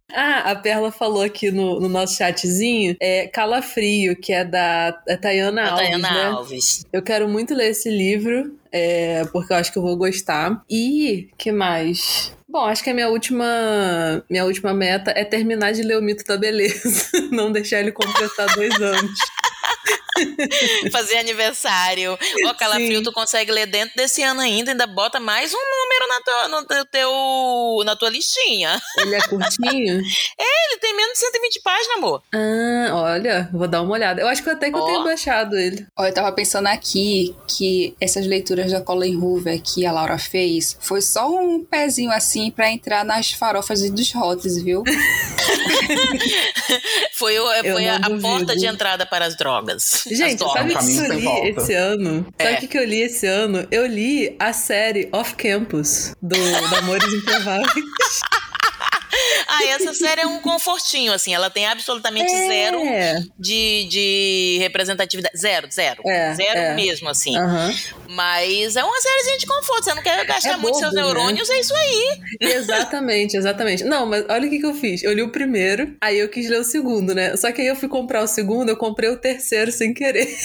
ah, 0.12 0.52
a 0.52 0.56
Perla 0.56 0.92
falou 0.92 1.22
aqui 1.22 1.52
no, 1.52 1.80
no 1.80 1.88
nosso 1.88 2.18
chatzinho, 2.18 2.96
é 3.00 3.28
Calafrio, 3.28 4.16
que 4.16 4.34
é 4.34 4.44
da 4.44 5.00
é 5.08 5.16
Tayana 5.16 5.62
a 5.62 5.70
Alves. 5.70 5.86
Tayana 5.86 6.12
né? 6.12 6.26
Alves. 6.26 6.84
Eu 6.92 7.04
quero 7.04 7.30
muito 7.30 7.54
ler 7.54 7.70
esse 7.70 7.92
livro, 7.92 8.58
é, 8.72 9.24
porque 9.26 9.54
eu 9.54 9.58
acho 9.58 9.72
que 9.72 9.78
eu 9.78 9.84
vou 9.84 9.96
gostar. 9.96 10.64
E 10.68 11.30
que 11.38 11.52
mais? 11.52 12.36
Bom, 12.50 12.66
acho 12.66 12.82
que 12.82 12.90
a 12.90 12.94
minha 12.94 13.10
última, 13.10 13.46
minha 14.30 14.46
última 14.46 14.74
meta 14.74 15.12
é 15.12 15.26
terminar 15.26 15.74
de 15.74 15.84
ler 15.84 15.98
o 15.98 16.02
Mito 16.02 16.24
da 16.24 16.38
Beleza. 16.38 17.10
Não 17.30 17.52
deixar 17.52 17.82
ele 17.82 17.92
completar 17.92 18.48
dois 18.56 18.74
anos. 18.82 19.20
Fazer 20.92 21.18
aniversário. 21.18 22.18
Ó, 22.46 22.54
Calafrio, 22.54 23.04
tu 23.04 23.12
consegue 23.12 23.52
ler 23.52 23.66
dentro 23.66 23.96
desse 23.96 24.24
ano 24.24 24.42
ainda, 24.42 24.72
ainda 24.72 24.88
bota 24.88 25.20
mais 25.20 25.54
um 25.54 25.58
número 25.58 26.08
na 26.08 26.22
tua, 26.22 26.48
no 26.48 26.66
teu, 26.86 27.12
na 27.86 27.96
tua 27.96 28.10
listinha. 28.10 28.82
Ele 28.98 29.16
é 29.16 29.22
curtinho? 29.22 30.02
é, 30.40 30.70
ele 30.70 30.80
tem 30.80 30.96
menos 30.96 31.14
de 31.14 31.20
120 31.20 31.62
páginas, 31.62 31.98
amor. 31.98 32.24
Ah, 32.34 32.90
olha, 32.94 33.50
vou 33.52 33.68
dar 33.68 33.82
uma 33.82 33.94
olhada. 33.94 34.22
Eu 34.22 34.28
acho 34.28 34.44
que 34.44 34.50
até 34.50 34.70
que 34.70 34.76
oh. 34.76 34.80
eu 34.80 34.86
tenho 34.86 35.04
baixado 35.04 35.58
ele. 35.58 35.86
Ó, 35.98 36.06
eu 36.06 36.14
tava 36.14 36.32
pensando 36.32 36.68
aqui 36.68 37.36
que 37.48 37.96
essas 38.00 38.26
leituras 38.26 38.72
da 38.72 38.82
Colin 38.82 39.18
Hoover 39.18 39.62
que 39.62 39.86
a 39.86 39.92
Laura 39.92 40.18
fez 40.18 40.78
foi 40.80 41.02
só 41.02 41.30
um 41.30 41.64
pezinho 41.64 42.12
assim 42.12 42.52
para 42.52 42.72
entrar 42.72 43.06
nas 43.06 43.32
farofas 43.32 43.82
e 43.82 43.92
dos 43.92 44.12
hots, 44.12 44.62
viu? 44.62 44.84
foi 47.14 47.40
o, 47.40 47.48
foi 47.64 47.88
a, 47.88 47.96
a 47.96 48.10
porta 48.22 48.56
de 48.56 48.66
entrada 48.66 49.06
para 49.06 49.26
as 49.26 49.36
drogas. 49.36 50.04
Gente, 50.16 50.40
sabe 50.40 50.74
o 50.74 50.80
que 50.80 50.98
eu 50.98 51.14
li 51.14 51.50
esse 51.50 51.74
ano? 51.74 52.26
É. 52.38 52.54
Sabe 52.54 52.66
o 52.66 52.70
que 52.70 52.78
eu 52.78 52.86
li 52.86 53.02
esse 53.02 53.28
ano? 53.28 53.68
Eu 53.72 53.86
li 53.86 54.36
a 54.40 54.54
série 54.54 55.10
Off 55.12 55.36
Campus, 55.36 56.14
do, 56.22 56.36
do 56.36 56.76
Amores 56.76 57.14
Improváveis. 57.14 57.86
Ah, 59.50 59.64
essa 59.66 59.94
série 59.94 60.22
é 60.22 60.28
um 60.28 60.40
confortinho, 60.42 61.14
assim. 61.14 61.34
Ela 61.34 61.50
tem 61.50 61.66
absolutamente 61.66 62.32
é. 62.32 62.48
zero 62.48 62.80
de, 63.40 63.88
de 63.90 64.58
representatividade. 64.60 65.38
Zero, 65.38 65.68
zero. 65.72 66.02
É, 66.06 66.34
zero 66.36 66.60
é. 66.60 66.76
mesmo, 66.76 67.08
assim. 67.08 67.38
Uhum. 67.38 67.74
Mas 68.10 68.76
é 68.76 68.84
uma 68.84 69.00
sériezinha 69.00 69.38
de 69.38 69.46
conforto. 69.46 69.86
Você 69.86 69.94
não 69.94 70.02
quer 70.02 70.26
gastar 70.26 70.54
é 70.54 70.58
muito 70.58 70.78
seus 70.80 70.94
neurônios, 70.94 71.48
né? 71.48 71.56
é 71.56 71.60
isso 71.60 71.74
aí. 71.74 72.22
Exatamente, 72.42 73.38
exatamente. 73.38 73.84
Não, 73.84 74.06
mas 74.06 74.26
olha 74.30 74.48
o 74.48 74.50
que, 74.50 74.60
que 74.60 74.66
eu 74.66 74.74
fiz. 74.74 75.04
Eu 75.04 75.14
li 75.14 75.22
o 75.22 75.32
primeiro, 75.32 75.96
aí 76.02 76.20
eu 76.20 76.30
quis 76.30 76.50
ler 76.50 76.60
o 76.60 76.64
segundo, 76.64 77.16
né? 77.16 77.36
Só 77.38 77.52
que 77.52 77.62
aí 77.62 77.68
eu 77.68 77.76
fui 77.76 77.88
comprar 77.88 78.22
o 78.24 78.28
segundo, 78.28 78.70
eu 78.70 78.78
comprei 78.78 79.10
o 79.10 79.18
terceiro 79.18 79.72
sem 79.72 79.94
querer. 79.94 80.28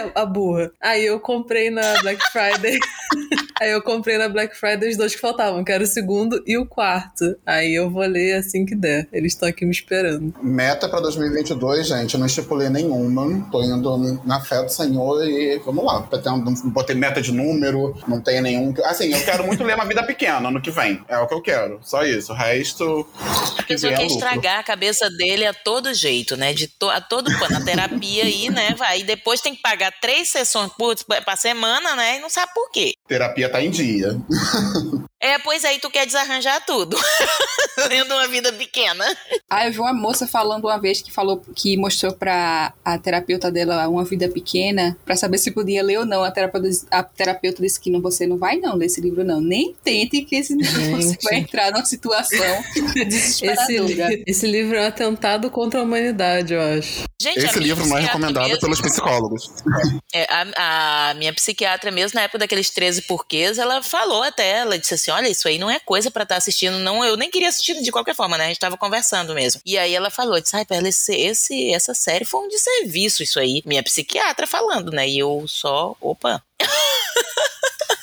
É 0.00 0.10
a 0.14 0.24
burra. 0.24 0.70
Aí 0.80 1.04
eu 1.04 1.20
comprei 1.20 1.68
na 1.68 2.00
Black 2.00 2.22
Friday. 2.32 2.78
aí 3.60 3.70
eu 3.70 3.82
comprei 3.82 4.16
na 4.16 4.28
Black 4.28 4.56
Friday 4.56 4.88
os 4.88 4.96
dois 4.96 5.14
que 5.14 5.20
faltavam, 5.20 5.62
que 5.62 5.70
era 5.70 5.82
o 5.82 5.86
segundo 5.86 6.42
e 6.46 6.56
o 6.56 6.64
quarto. 6.64 7.36
Aí 7.44 7.74
eu 7.74 7.90
vou 7.90 8.02
ler 8.10 8.34
assim 8.34 8.64
que 8.66 8.74
der. 8.74 9.08
Eles 9.12 9.32
estão 9.32 9.48
aqui 9.48 9.64
me 9.64 9.70
esperando. 9.70 10.34
Meta 10.42 10.88
pra 10.88 11.00
2022, 11.00 11.86
gente, 11.86 12.14
eu 12.14 12.20
não 12.20 12.26
estipulei 12.26 12.68
nenhuma. 12.68 13.48
Tô 13.50 13.62
indo 13.62 14.20
na 14.24 14.40
fé 14.40 14.62
do 14.62 14.70
Senhor 14.70 15.24
e 15.26 15.58
vamos 15.64 15.84
lá. 15.84 16.08
Não 16.24 16.54
botei 16.70 16.94
meta 16.94 17.20
de 17.20 17.32
número, 17.32 17.96
não 18.06 18.20
tenho 18.20 18.42
nenhum. 18.42 18.74
Assim, 18.84 19.12
eu 19.12 19.24
quero 19.24 19.46
muito 19.46 19.62
ler 19.64 19.74
uma 19.74 19.86
vida 19.86 20.02
pequena 20.02 20.48
ano 20.48 20.60
que 20.60 20.70
vem. 20.70 21.02
É 21.08 21.18
o 21.18 21.26
que 21.26 21.34
eu 21.34 21.42
quero. 21.42 21.80
Só 21.82 22.04
isso. 22.04 22.32
O 22.32 22.36
resto. 22.36 23.06
A 23.58 23.62
pessoa 23.62 23.92
quer 23.92 24.06
estragar 24.06 24.58
a 24.58 24.62
cabeça 24.62 25.08
dele 25.10 25.46
a 25.46 25.54
todo 25.54 25.94
jeito, 25.94 26.36
né? 26.36 26.52
De 26.52 26.66
to, 26.68 26.88
a 26.90 27.00
todo 27.00 27.30
pano. 27.38 27.56
A 27.56 27.64
terapia 27.64 28.24
aí, 28.24 28.50
né? 28.50 28.74
Vai. 28.76 29.00
E 29.00 29.04
depois 29.04 29.40
tem 29.40 29.54
que 29.54 29.62
pagar 29.62 29.92
três 30.00 30.28
sessões 30.28 30.70
por, 30.76 30.94
pra 31.24 31.36
semana, 31.36 31.96
né? 31.96 32.18
E 32.18 32.20
não 32.20 32.28
sabe 32.28 32.52
por 32.54 32.70
quê. 32.70 32.92
Terapia 33.08 33.48
tá 33.48 33.62
em 33.62 33.70
dia. 33.70 34.20
É, 35.20 35.38
pois 35.38 35.64
aí 35.64 35.78
tu 35.78 35.90
quer 35.90 36.06
desarranjar 36.06 36.64
tudo. 36.64 36.96
Uma 38.08 38.28
vida 38.28 38.52
pequena. 38.52 39.04
Ah, 39.48 39.66
eu 39.66 39.72
vi 39.72 39.78
uma 39.78 39.92
moça 39.92 40.26
falando 40.26 40.64
uma 40.64 40.78
vez 40.78 41.00
que 41.00 41.12
falou 41.12 41.42
que 41.54 41.76
mostrou 41.76 42.12
pra 42.12 42.72
a 42.84 42.98
terapeuta 42.98 43.50
dela 43.50 43.88
uma 43.88 44.04
vida 44.04 44.28
pequena 44.28 44.96
pra 45.04 45.16
saber 45.16 45.38
se 45.38 45.50
podia 45.50 45.82
ler 45.82 45.98
ou 45.98 46.06
não. 46.06 46.22
A 46.22 46.30
terapeuta, 46.30 46.68
a 46.90 47.02
terapeuta 47.02 47.62
disse 47.62 47.80
que 47.80 47.90
não, 47.90 48.00
você 48.00 48.26
não 48.26 48.36
vai 48.36 48.56
não 48.56 48.76
ler 48.76 48.86
esse 48.86 49.00
livro, 49.00 49.24
não. 49.24 49.40
Nem 49.40 49.74
tente 49.82 50.22
que 50.22 50.36
esse 50.36 50.54
você 50.56 51.16
vai 51.22 51.36
entrar 51.36 51.72
numa 51.72 51.84
situação 51.84 52.38
desesperadora. 53.06 54.14
Esse, 54.14 54.24
esse, 54.26 54.46
livro 54.46 54.76
é 54.76 54.82
um 54.82 54.88
atentado 54.88 55.50
contra 55.50 55.80
a 55.80 55.82
humanidade, 55.82 56.54
eu 56.54 56.60
acho. 56.60 57.04
Gente, 57.20 57.38
esse 57.38 57.58
livro 57.58 57.86
não 57.86 57.98
é 57.98 58.02
recomendado 58.02 58.46
mesmo, 58.46 58.60
pelos 58.60 58.80
psicólogos. 58.80 59.50
É, 60.14 60.26
a, 60.30 61.10
a, 61.10 61.14
minha 61.14 61.32
psiquiatra 61.34 61.90
mesmo, 61.90 62.16
na 62.16 62.22
época 62.22 62.38
daqueles 62.38 62.70
13 62.70 63.02
porquês, 63.02 63.58
ela 63.58 63.82
falou 63.82 64.22
até, 64.22 64.58
ela 64.58 64.78
disse 64.78 64.94
assim, 64.94 65.10
olha, 65.10 65.28
isso 65.28 65.46
aí 65.46 65.58
não 65.58 65.70
é 65.70 65.78
coisa 65.78 66.10
para 66.10 66.22
estar 66.22 66.36
tá 66.36 66.38
assistindo, 66.38 66.78
não, 66.78 67.04
eu 67.04 67.16
nem 67.16 67.30
queria 67.30 67.48
assistir 67.48 67.80
de 67.80 67.89
qualquer 67.90 68.14
forma, 68.14 68.36
né, 68.38 68.44
a 68.44 68.48
gente 68.48 68.58
tava 68.58 68.76
conversando 68.76 69.34
mesmo. 69.34 69.60
E 69.64 69.78
aí 69.78 69.94
ela 69.94 70.10
falou, 70.10 70.40
disse, 70.40 70.56
ai, 70.56 70.64
Perla, 70.64 70.88
esse, 70.88 71.14
esse, 71.14 71.72
essa 71.72 71.94
série 71.94 72.24
foi 72.24 72.40
um 72.40 72.48
desserviço, 72.48 73.22
isso 73.22 73.38
aí. 73.38 73.62
Minha 73.64 73.82
psiquiatra 73.82 74.46
falando, 74.46 74.90
né, 74.90 75.08
e 75.08 75.18
eu 75.18 75.44
só, 75.46 75.96
opa... 76.00 76.42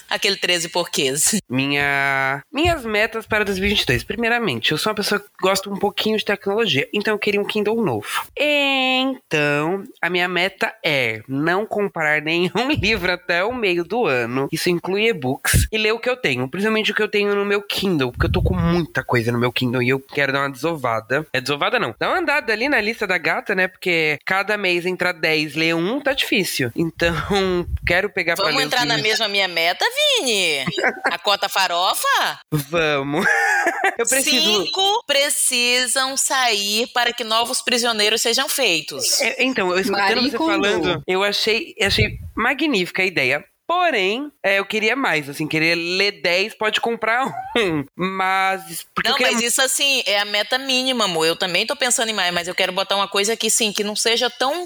aquele 0.10 0.36
13 0.36 0.70
porquês? 0.70 1.40
Minha, 1.50 2.42
minhas 2.52 2.86
metas 2.86 3.26
para 3.26 3.46
2022. 3.46 4.04
Primeiramente, 4.04 4.72
eu 4.72 4.78
sou 4.78 4.92
uma 4.92 4.96
pessoa 4.96 5.20
que 5.20 5.28
gosta 5.42 5.70
um 5.70 5.78
pouquinho 5.78 6.18
de 6.18 6.26
tecnologia, 6.26 6.88
então 6.94 7.14
eu 7.14 7.20
queria 7.20 7.42
um 7.42 7.46
Kindle 7.46 7.84
novo. 7.84 8.08
Então, 8.38 9.84
a 10.02 10.10
minha 10.10 10.28
meta 10.28 10.74
é 10.84 11.22
não 11.28 11.66
comprar 11.66 12.22
nenhum 12.24 12.72
livro 12.82 13.12
até 13.12 13.44
o 13.44 13.54
meio 13.54 13.84
do 13.84 14.06
ano. 14.06 14.48
Isso 14.52 14.70
inclui 14.70 15.08
e-books 15.08 15.68
e 15.72 15.78
ler 15.78 15.92
o 15.92 16.00
que 16.00 16.10
eu 16.10 16.18
tenho, 16.18 16.48
principalmente 16.48 16.92
o 16.92 16.96
que 16.96 17.04
eu 17.04 17.08
tenho 17.08 17.36
no 17.36 17.46
meu 17.46 17.62
Kindle, 17.62 18.12
porque 18.12 18.26
eu 18.26 18.32
tô 18.32 18.42
com 18.42 18.56
muita 18.56 19.04
coisa 19.04 19.32
no 19.32 19.40
meu 19.40 19.52
Kindle 19.52 19.84
e 19.84 19.90
eu 19.90 20.00
quero 20.00 20.34
dar 20.34 20.40
uma 20.40 20.52
desovada. 20.52 21.26
É 21.34 21.42
desovada 21.42 21.80
não. 21.80 21.94
Dá 22.00 22.10
uma 22.10 22.20
andada 22.20 22.52
ali 22.52 22.70
na 22.70 22.82
lista 22.82 23.06
da 23.06 23.18
gata, 23.18 23.54
né? 23.54 23.68
Porque 23.68 24.18
cada 24.26 24.58
mês 24.58 24.86
entra 24.86 25.12
10, 25.12 25.56
ler 25.56 25.76
um, 25.76 26.00
tá 26.00 26.14
difícil. 26.14 26.72
Então, 26.76 27.16
quero 27.86 28.10
pegar 28.10 28.36
Vamos 28.48 28.64
entrar 28.64 28.86
na 28.86 28.98
mesma 28.98 29.28
minha 29.28 29.48
meta, 29.48 29.86
Aline! 29.86 30.66
A 31.06 31.18
cota 31.18 31.50
farofa? 31.50 32.40
Vamos. 32.52 33.26
Eu 33.98 34.08
preciso. 34.08 34.66
Cinco 34.66 35.04
precisam 35.06 36.16
sair 36.16 36.88
para 36.94 37.12
que 37.12 37.24
novos 37.24 37.62
prisioneiros 37.62 38.22
sejam 38.22 38.48
feitos. 38.48 39.20
É, 39.22 39.44
então, 39.44 39.72
eu 39.72 39.80
escutando 39.80 40.30
você 40.30 40.38
falando, 40.38 41.04
eu 41.08 41.24
achei, 41.24 41.74
achei 41.82 42.18
magnífica 42.36 43.02
a 43.02 43.06
ideia. 43.06 43.44
Porém, 43.68 44.32
é, 44.42 44.60
eu 44.60 44.66
queria 44.66 44.96
mais, 44.96 45.30
assim, 45.30 45.46
queria 45.46 45.76
ler 45.76 46.22
10, 46.22 46.56
pode 46.56 46.80
comprar 46.80 47.26
um. 47.58 47.84
Mas. 47.94 48.88
Não, 49.04 49.16
queria 49.16 49.34
mas 49.34 49.44
isso 49.44 49.62
assim, 49.62 50.02
é 50.06 50.20
a 50.20 50.26
meta 50.26 50.58
mínima, 50.58 51.04
amor. 51.04 51.26
Eu 51.26 51.36
também 51.36 51.66
tô 51.66 51.76
pensando 51.76 52.10
em 52.10 52.14
mais, 52.14 52.34
mas 52.34 52.48
eu 52.48 52.56
quero 52.56 52.72
botar 52.72 52.96
uma 52.96 53.10
coisa 53.10 53.36
que 53.36 53.50
sim, 53.50 53.74
que 53.74 53.84
não 53.84 53.94
seja 53.94 54.30
tão. 54.30 54.64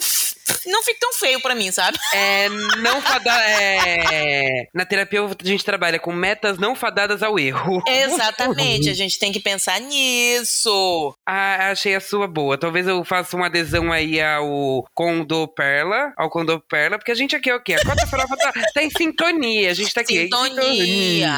Não 0.68 0.84
fique 0.84 1.00
tão 1.00 1.14
feio 1.14 1.42
pra 1.42 1.56
mim, 1.56 1.72
sabe? 1.72 1.98
É, 2.14 2.50
não 2.50 3.02
fadar. 3.02 3.42
É... 3.42 4.68
Na 4.74 4.86
terapia 4.86 5.22
a 5.24 5.48
gente 5.48 5.64
trabalha 5.64 5.98
com 5.98 6.12
metas 6.12 6.58
não 6.58 6.76
fadadas 6.76 7.24
ao 7.24 7.40
erro. 7.40 7.82
Exatamente, 7.88 8.90
a 8.90 8.94
gente 8.94 9.18
tem 9.18 9.32
que 9.32 9.40
pensar 9.40 9.80
nisso. 9.80 11.16
Ah, 11.26 11.72
achei 11.72 11.96
a 11.96 12.02
sua 12.02 12.28
boa. 12.28 12.58
Talvez 12.58 12.86
eu 12.86 13.04
faça 13.04 13.36
uma 13.36 13.46
adesão 13.48 13.92
aí 13.92 14.22
ao 14.22 14.86
Condor 14.94 15.48
Perla, 15.48 16.14
ao 16.18 16.30
Condor 16.30 16.60
Perla, 16.60 16.98
porque 16.98 17.12
a 17.12 17.16
gente 17.16 17.36
aqui 17.36 17.50
é 17.50 17.56
o 17.56 17.64
quê? 17.64 17.74
A 17.74 17.86
Cota 17.86 18.06
Farofa 18.06 18.38
tá, 18.38 18.52
tá 18.74 18.84
em 18.84 18.91
sintonia. 18.98 19.72
A 19.72 19.74
gente 19.74 19.94
tá 19.94 20.02
aqui. 20.02 20.18
em 20.18 20.22
Sintonia. 20.24 21.32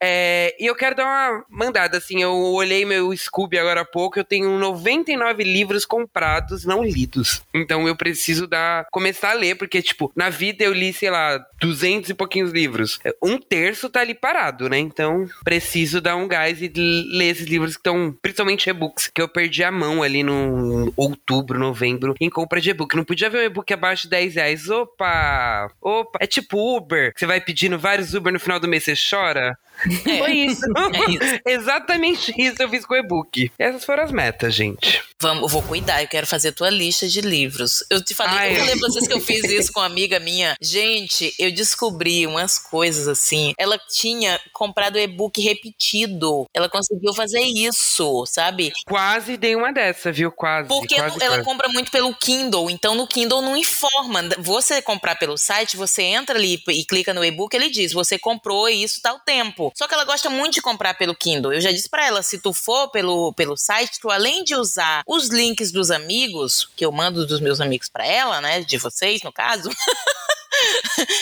É, 0.00 0.54
e 0.58 0.66
eu 0.66 0.74
quero 0.74 0.96
dar 0.96 1.04
uma 1.04 1.44
mandada, 1.48 1.98
assim, 1.98 2.22
eu 2.22 2.32
olhei 2.32 2.84
meu 2.84 3.14
Scooby 3.16 3.58
agora 3.58 3.82
há 3.82 3.84
pouco, 3.84 4.18
eu 4.18 4.24
tenho 4.24 4.58
99 4.58 5.44
livros 5.44 5.84
comprados, 5.84 6.64
não 6.64 6.82
lidos. 6.82 7.42
Então 7.54 7.86
eu 7.86 7.96
preciso 7.96 8.46
dar, 8.46 8.86
começar 8.90 9.30
a 9.30 9.34
ler, 9.34 9.56
porque, 9.56 9.82
tipo, 9.82 10.12
na 10.14 10.30
vida 10.30 10.64
eu 10.64 10.72
li, 10.72 10.92
sei 10.92 11.10
lá, 11.10 11.44
200 11.60 12.10
e 12.10 12.14
pouquinhos 12.14 12.52
livros. 12.52 12.98
Um 13.22 13.38
terço 13.38 13.88
tá 13.88 14.00
ali 14.00 14.14
parado, 14.14 14.68
né? 14.68 14.78
Então 14.78 15.26
preciso 15.44 16.00
dar 16.00 16.16
um 16.16 16.28
gás 16.28 16.60
e 16.60 16.68
ler 16.76 17.30
esses 17.30 17.46
livros 17.46 17.72
que 17.74 17.80
estão, 17.80 18.14
principalmente 18.20 18.68
e-books, 18.68 19.08
que 19.08 19.20
eu 19.20 19.28
perdi 19.28 19.62
a 19.64 19.70
mão 19.70 20.02
ali 20.02 20.22
no 20.22 20.92
outubro, 20.96 21.58
novembro, 21.58 22.14
em 22.20 22.30
compra 22.30 22.60
de 22.60 22.70
e-book. 22.70 22.96
Não 22.96 23.04
podia 23.04 23.30
ver 23.30 23.38
um 23.38 23.44
e-book 23.44 23.72
abaixo 23.72 24.04
de 24.04 24.10
10 24.10 24.34
reais. 24.34 24.68
Opa! 24.68 25.70
Opa! 25.80 26.18
É 26.20 26.26
tipo 26.26 26.80
Uber, 26.84 27.12
você 27.16 27.26
vai 27.26 27.40
pedindo 27.40 27.78
vários 27.78 28.14
Uber 28.14 28.32
no 28.32 28.38
final 28.38 28.60
do 28.60 28.68
mês, 28.68 28.84
você 28.84 28.94
chora. 28.94 29.58
É. 30.06 30.18
Foi 30.18 30.32
isso. 30.32 30.64
É 30.76 31.10
isso. 31.10 31.40
Exatamente 31.46 32.34
isso 32.36 32.62
eu 32.62 32.68
fiz 32.68 32.86
com 32.86 32.94
o 32.94 32.96
e-book. 32.96 33.50
Essas 33.58 33.84
foram 33.84 34.02
as 34.02 34.12
metas, 34.12 34.54
gente. 34.54 35.02
Vamos, 35.20 35.42
eu 35.42 35.48
vou 35.48 35.62
cuidar, 35.62 36.02
eu 36.02 36.08
quero 36.08 36.26
fazer 36.26 36.52
tua 36.52 36.70
lista 36.70 37.08
de 37.08 37.20
livros. 37.20 37.84
Eu 37.90 38.02
te 38.04 38.14
falei, 38.14 38.36
Ai. 38.36 38.52
eu 38.52 38.60
falei 38.60 38.78
pra 38.78 38.88
vocês 38.88 39.06
que 39.06 39.14
eu 39.14 39.20
fiz 39.20 39.44
isso 39.44 39.72
com 39.72 39.80
uma 39.80 39.86
amiga 39.86 40.20
minha. 40.20 40.56
Gente, 40.60 41.34
eu 41.38 41.50
descobri 41.52 42.26
umas 42.26 42.58
coisas 42.58 43.08
assim. 43.08 43.54
Ela 43.58 43.78
tinha 43.78 44.38
comprado 44.52 44.98
e-book 44.98 45.40
repetido. 45.40 46.46
Ela 46.52 46.68
conseguiu 46.68 47.14
fazer 47.14 47.40
isso, 47.40 48.24
sabe? 48.26 48.72
Quase 48.86 49.36
dei 49.36 49.56
uma 49.56 49.72
dessa, 49.72 50.12
viu? 50.12 50.30
Quase. 50.30 50.68
Porque 50.68 50.94
quase, 50.94 51.22
ela 51.22 51.36
quase. 51.36 51.44
compra 51.44 51.68
muito 51.68 51.90
pelo 51.90 52.14
Kindle, 52.14 52.70
então 52.70 52.94
no 52.94 53.06
Kindle 53.06 53.42
não 53.42 53.56
informa. 53.56 54.22
Você 54.38 54.82
comprar 54.82 55.16
pelo 55.16 55.38
site, 55.38 55.76
você 55.76 56.02
entra 56.02 56.36
ali 56.36 56.62
e 56.68 56.84
clica 56.84 57.14
no 57.14 57.24
e-book, 57.24 57.54
ele 57.54 57.70
diz: 57.70 57.92
você 57.92 58.18
comprou 58.18 58.68
isso 58.68 59.00
tal 59.02 59.18
tempo. 59.20 59.63
Só 59.74 59.86
que 59.86 59.94
ela 59.94 60.04
gosta 60.04 60.28
muito 60.28 60.54
de 60.54 60.62
comprar 60.62 60.94
pelo 60.94 61.14
Kindle. 61.14 61.52
Eu 61.52 61.60
já 61.60 61.70
disse 61.70 61.88
pra 61.88 62.06
ela: 62.06 62.22
se 62.22 62.38
tu 62.38 62.52
for 62.52 62.88
pelo, 62.88 63.32
pelo 63.32 63.56
site, 63.56 64.00
tu 64.00 64.10
além 64.10 64.44
de 64.44 64.54
usar 64.54 65.02
os 65.06 65.28
links 65.28 65.70
dos 65.70 65.90
amigos, 65.90 66.68
que 66.76 66.84
eu 66.84 66.92
mando 66.92 67.26
dos 67.26 67.40
meus 67.40 67.60
amigos 67.60 67.88
pra 67.88 68.06
ela, 68.06 68.40
né? 68.40 68.60
De 68.60 68.76
vocês, 68.78 69.22
no 69.22 69.32
caso. 69.32 69.70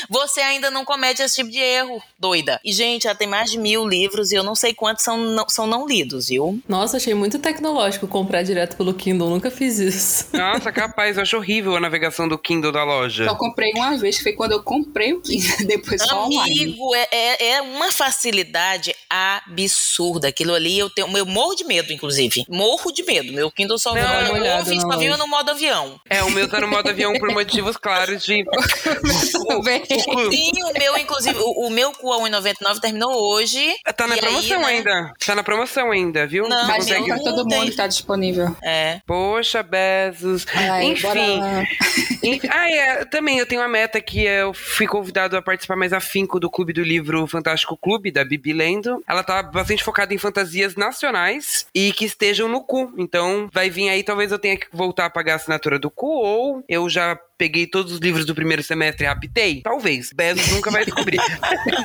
Você 0.09 0.41
ainda 0.41 0.71
não 0.71 0.85
comete 0.85 1.23
esse 1.23 1.37
tipo 1.37 1.51
de 1.51 1.59
erro, 1.59 2.03
doida. 2.19 2.61
E, 2.65 2.73
gente, 2.73 3.07
ela 3.07 3.17
tem 3.17 3.27
mais 3.29 3.51
de 3.51 3.59
mil 3.59 3.87
livros 3.87 4.31
e 4.31 4.35
eu 4.35 4.43
não 4.43 4.55
sei 4.55 4.75
quantos 4.75 5.05
são 5.05 5.17
não, 5.17 5.49
são 5.49 5.67
não 5.67 5.87
lidos, 5.87 6.29
viu? 6.29 6.61
Nossa, 6.69 6.97
achei 6.97 7.15
muito 7.15 7.39
tecnológico 7.39 8.07
comprar 8.07 8.43
direto 8.43 8.77
pelo 8.77 8.95
Kindle. 8.95 9.31
Nunca 9.31 9.51
fiz 9.51 9.79
isso. 9.79 10.27
Nossa, 10.33 10.71
capaz, 10.71 11.17
eu 11.17 11.23
acho 11.23 11.37
horrível 11.37 11.77
a 11.77 11.81
navegação 11.81 12.29
do 12.29 12.39
Kindle 12.39 12.73
da 12.73 12.85
loja. 12.85 13.25
Só 13.25 13.35
comprei 13.35 13.73
uma 13.75 13.97
vez, 13.97 14.19
que 14.19 14.23
foi 14.23 14.33
quando 14.33 14.53
eu 14.53 14.63
comprei 14.63 15.13
o 15.13 15.21
Kindle, 15.21 15.57
depois 15.67 16.03
só 16.03 16.27
online. 16.27 16.63
Amigo, 16.63 16.95
é, 16.95 17.09
é, 17.11 17.49
é 17.55 17.63
uma 17.63 17.91
facilidade 17.91 18.95
absurda. 19.09 20.29
Aquilo 20.29 20.55
ali 20.55 20.79
eu 20.79 20.91
tenho. 20.91 21.17
Eu 21.17 21.27
morro 21.27 21.55
de 21.55 21.65
medo, 21.65 21.93
inclusive. 21.93 22.45
Morro 22.49 22.93
de 22.93 23.03
medo. 23.03 23.33
Meu 23.33 23.51
Kindle 23.51 23.79
só 23.79 23.95
Não, 23.95 24.03
na 24.03 24.27
só 24.27 24.97
viu 24.97 25.11
loja. 25.11 25.17
no 25.17 25.27
modo 25.27 25.51
avião. 25.51 26.01
É, 26.09 26.23
o 26.23 26.31
meu 26.31 26.49
tá 26.49 26.61
no 26.61 26.69
modo 26.69 26.89
avião 26.89 27.13
por 27.15 27.31
motivos 27.31 27.77
claros 27.77 28.25
de. 28.25 28.45
Também. 29.47 29.83
Sim, 29.87 30.53
o 30.65 30.79
meu, 30.79 30.97
inclusive, 30.99 31.39
o, 31.39 31.67
o 31.67 31.71
meu 31.71 31.93
cu 31.93 32.13
a 32.13 32.19
1,99 32.21 32.81
terminou 32.81 33.13
hoje. 33.15 33.75
Tá 33.97 34.07
na 34.07 34.15
E 34.17 34.19
aí, 34.19 34.25
promoção 34.25 34.61
né? 34.61 34.67
ainda. 34.67 35.13
Tá 35.25 35.35
na 35.35 35.43
promoção 35.43 35.91
ainda, 35.91 36.27
viu? 36.27 36.49
Não, 36.49 36.67
Mas 36.67 36.77
Consegue- 36.85 37.01
não 37.01 37.07
pra 37.09 37.19
todo 37.19 37.49
mundo 37.49 37.71
que 37.71 37.77
tá 37.77 37.87
disponível. 37.87 38.57
É. 38.63 39.01
Poxa, 39.07 39.63
Bezos. 39.63 40.47
Ai. 40.55 40.85
Enfim, 40.87 41.41
Ah, 42.51 42.71
é, 42.71 43.05
também 43.05 43.39
eu 43.39 43.47
tenho 43.47 43.61
uma 43.61 43.69
meta 43.69 44.01
que 44.01 44.23
eu 44.25 44.55
fui 44.55 44.87
convidado 44.87 45.37
a 45.37 45.43
participar 45.43 45.77
mais 45.77 45.93
afinco 45.93 46.39
do 46.39 46.51
Clube 46.51 46.73
do 46.73 46.83
Livro 46.83 47.27
Fantástico 47.27 47.77
Clube, 47.77 48.11
da 48.13 48.25
Bibi 48.25 48.53
Lendo. 48.53 49.03
Ela 49.09 49.23
tá 49.25 49.43
bastante 49.43 49.83
focada 49.83 50.15
em 50.15 50.19
fantasias 50.19 50.77
nacionais 50.77 51.67
e 51.75 51.93
que 51.93 52.05
estejam 52.05 52.49
no 52.49 52.63
cu. 52.63 52.93
Então, 52.97 53.49
vai 53.53 53.69
vir 53.71 53.89
aí, 53.89 54.03
talvez 54.03 54.31
eu 54.31 54.39
tenha 54.39 54.57
que 54.57 54.67
voltar 54.73 55.07
a 55.07 55.11
pagar 55.11 55.33
a 55.35 55.37
assinatura 55.37 55.79
do 55.79 55.91
cu, 55.91 56.07
ou 56.07 56.65
eu 56.69 56.89
já 56.89 57.19
peguei 57.43 57.67
todos 57.67 57.91
os 57.91 57.99
livros 57.99 58.25
do 58.25 58.37
primeiro 58.37 58.63
semestre 58.63 59.05
e 59.05 59.09
raptei? 59.09 59.63
Talvez. 59.63 60.13
Bezos 60.15 60.47
nunca 60.53 60.71
vai 60.71 60.85
descobrir. 60.85 61.19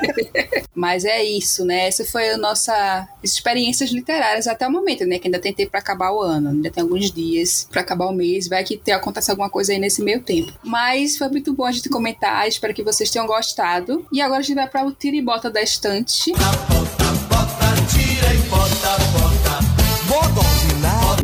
Mas 0.76 1.04
é 1.04 1.24
isso, 1.24 1.66
né? 1.66 1.88
Essa 1.88 2.06
foi 2.06 2.30
a 2.30 2.38
nossa 2.38 3.08
experiências 3.24 3.90
literárias 3.90 4.46
até 4.46 4.68
o 4.68 4.72
momento, 4.72 5.04
né? 5.04 5.18
Que 5.18 5.28
ainda 5.28 5.40
tem 5.40 5.52
tempo 5.52 5.72
pra 5.72 5.80
acabar 5.80 6.12
o 6.12 6.22
ano, 6.22 6.50
ainda 6.50 6.70
tem 6.70 6.84
alguns 6.84 7.12
dias 7.12 7.68
pra 7.72 7.82
acabar 7.82 8.06
o 8.06 8.14
mês, 8.14 8.48
vai 8.48 8.64
que 8.64 8.80
acontece 8.92 9.32
alguma 9.32 9.50
coisa 9.50 9.72
aí 9.72 9.80
nesse 9.80 10.04
meio 10.04 10.22
tempo. 10.22 10.54
Mas 10.64 11.18
foi 11.18 11.28
muito 11.30 11.52
bom 11.56 11.66
a 11.66 11.72
gente 11.72 11.90
comentar, 11.90 12.48
espero 12.48 12.76
que 12.76 12.84
vocês 12.84 13.10
tenham 13.10 13.26
gostado. 13.26 14.06
E 14.14 14.22
agora 14.22 14.42
a 14.42 14.44
gente 14.44 14.56
vai 14.56 14.70
para 14.70 14.86
o 14.86 14.92
tira 14.92 15.16
e 15.16 15.22
bota 15.24 15.50
da 15.50 15.64
estante. 15.64 16.34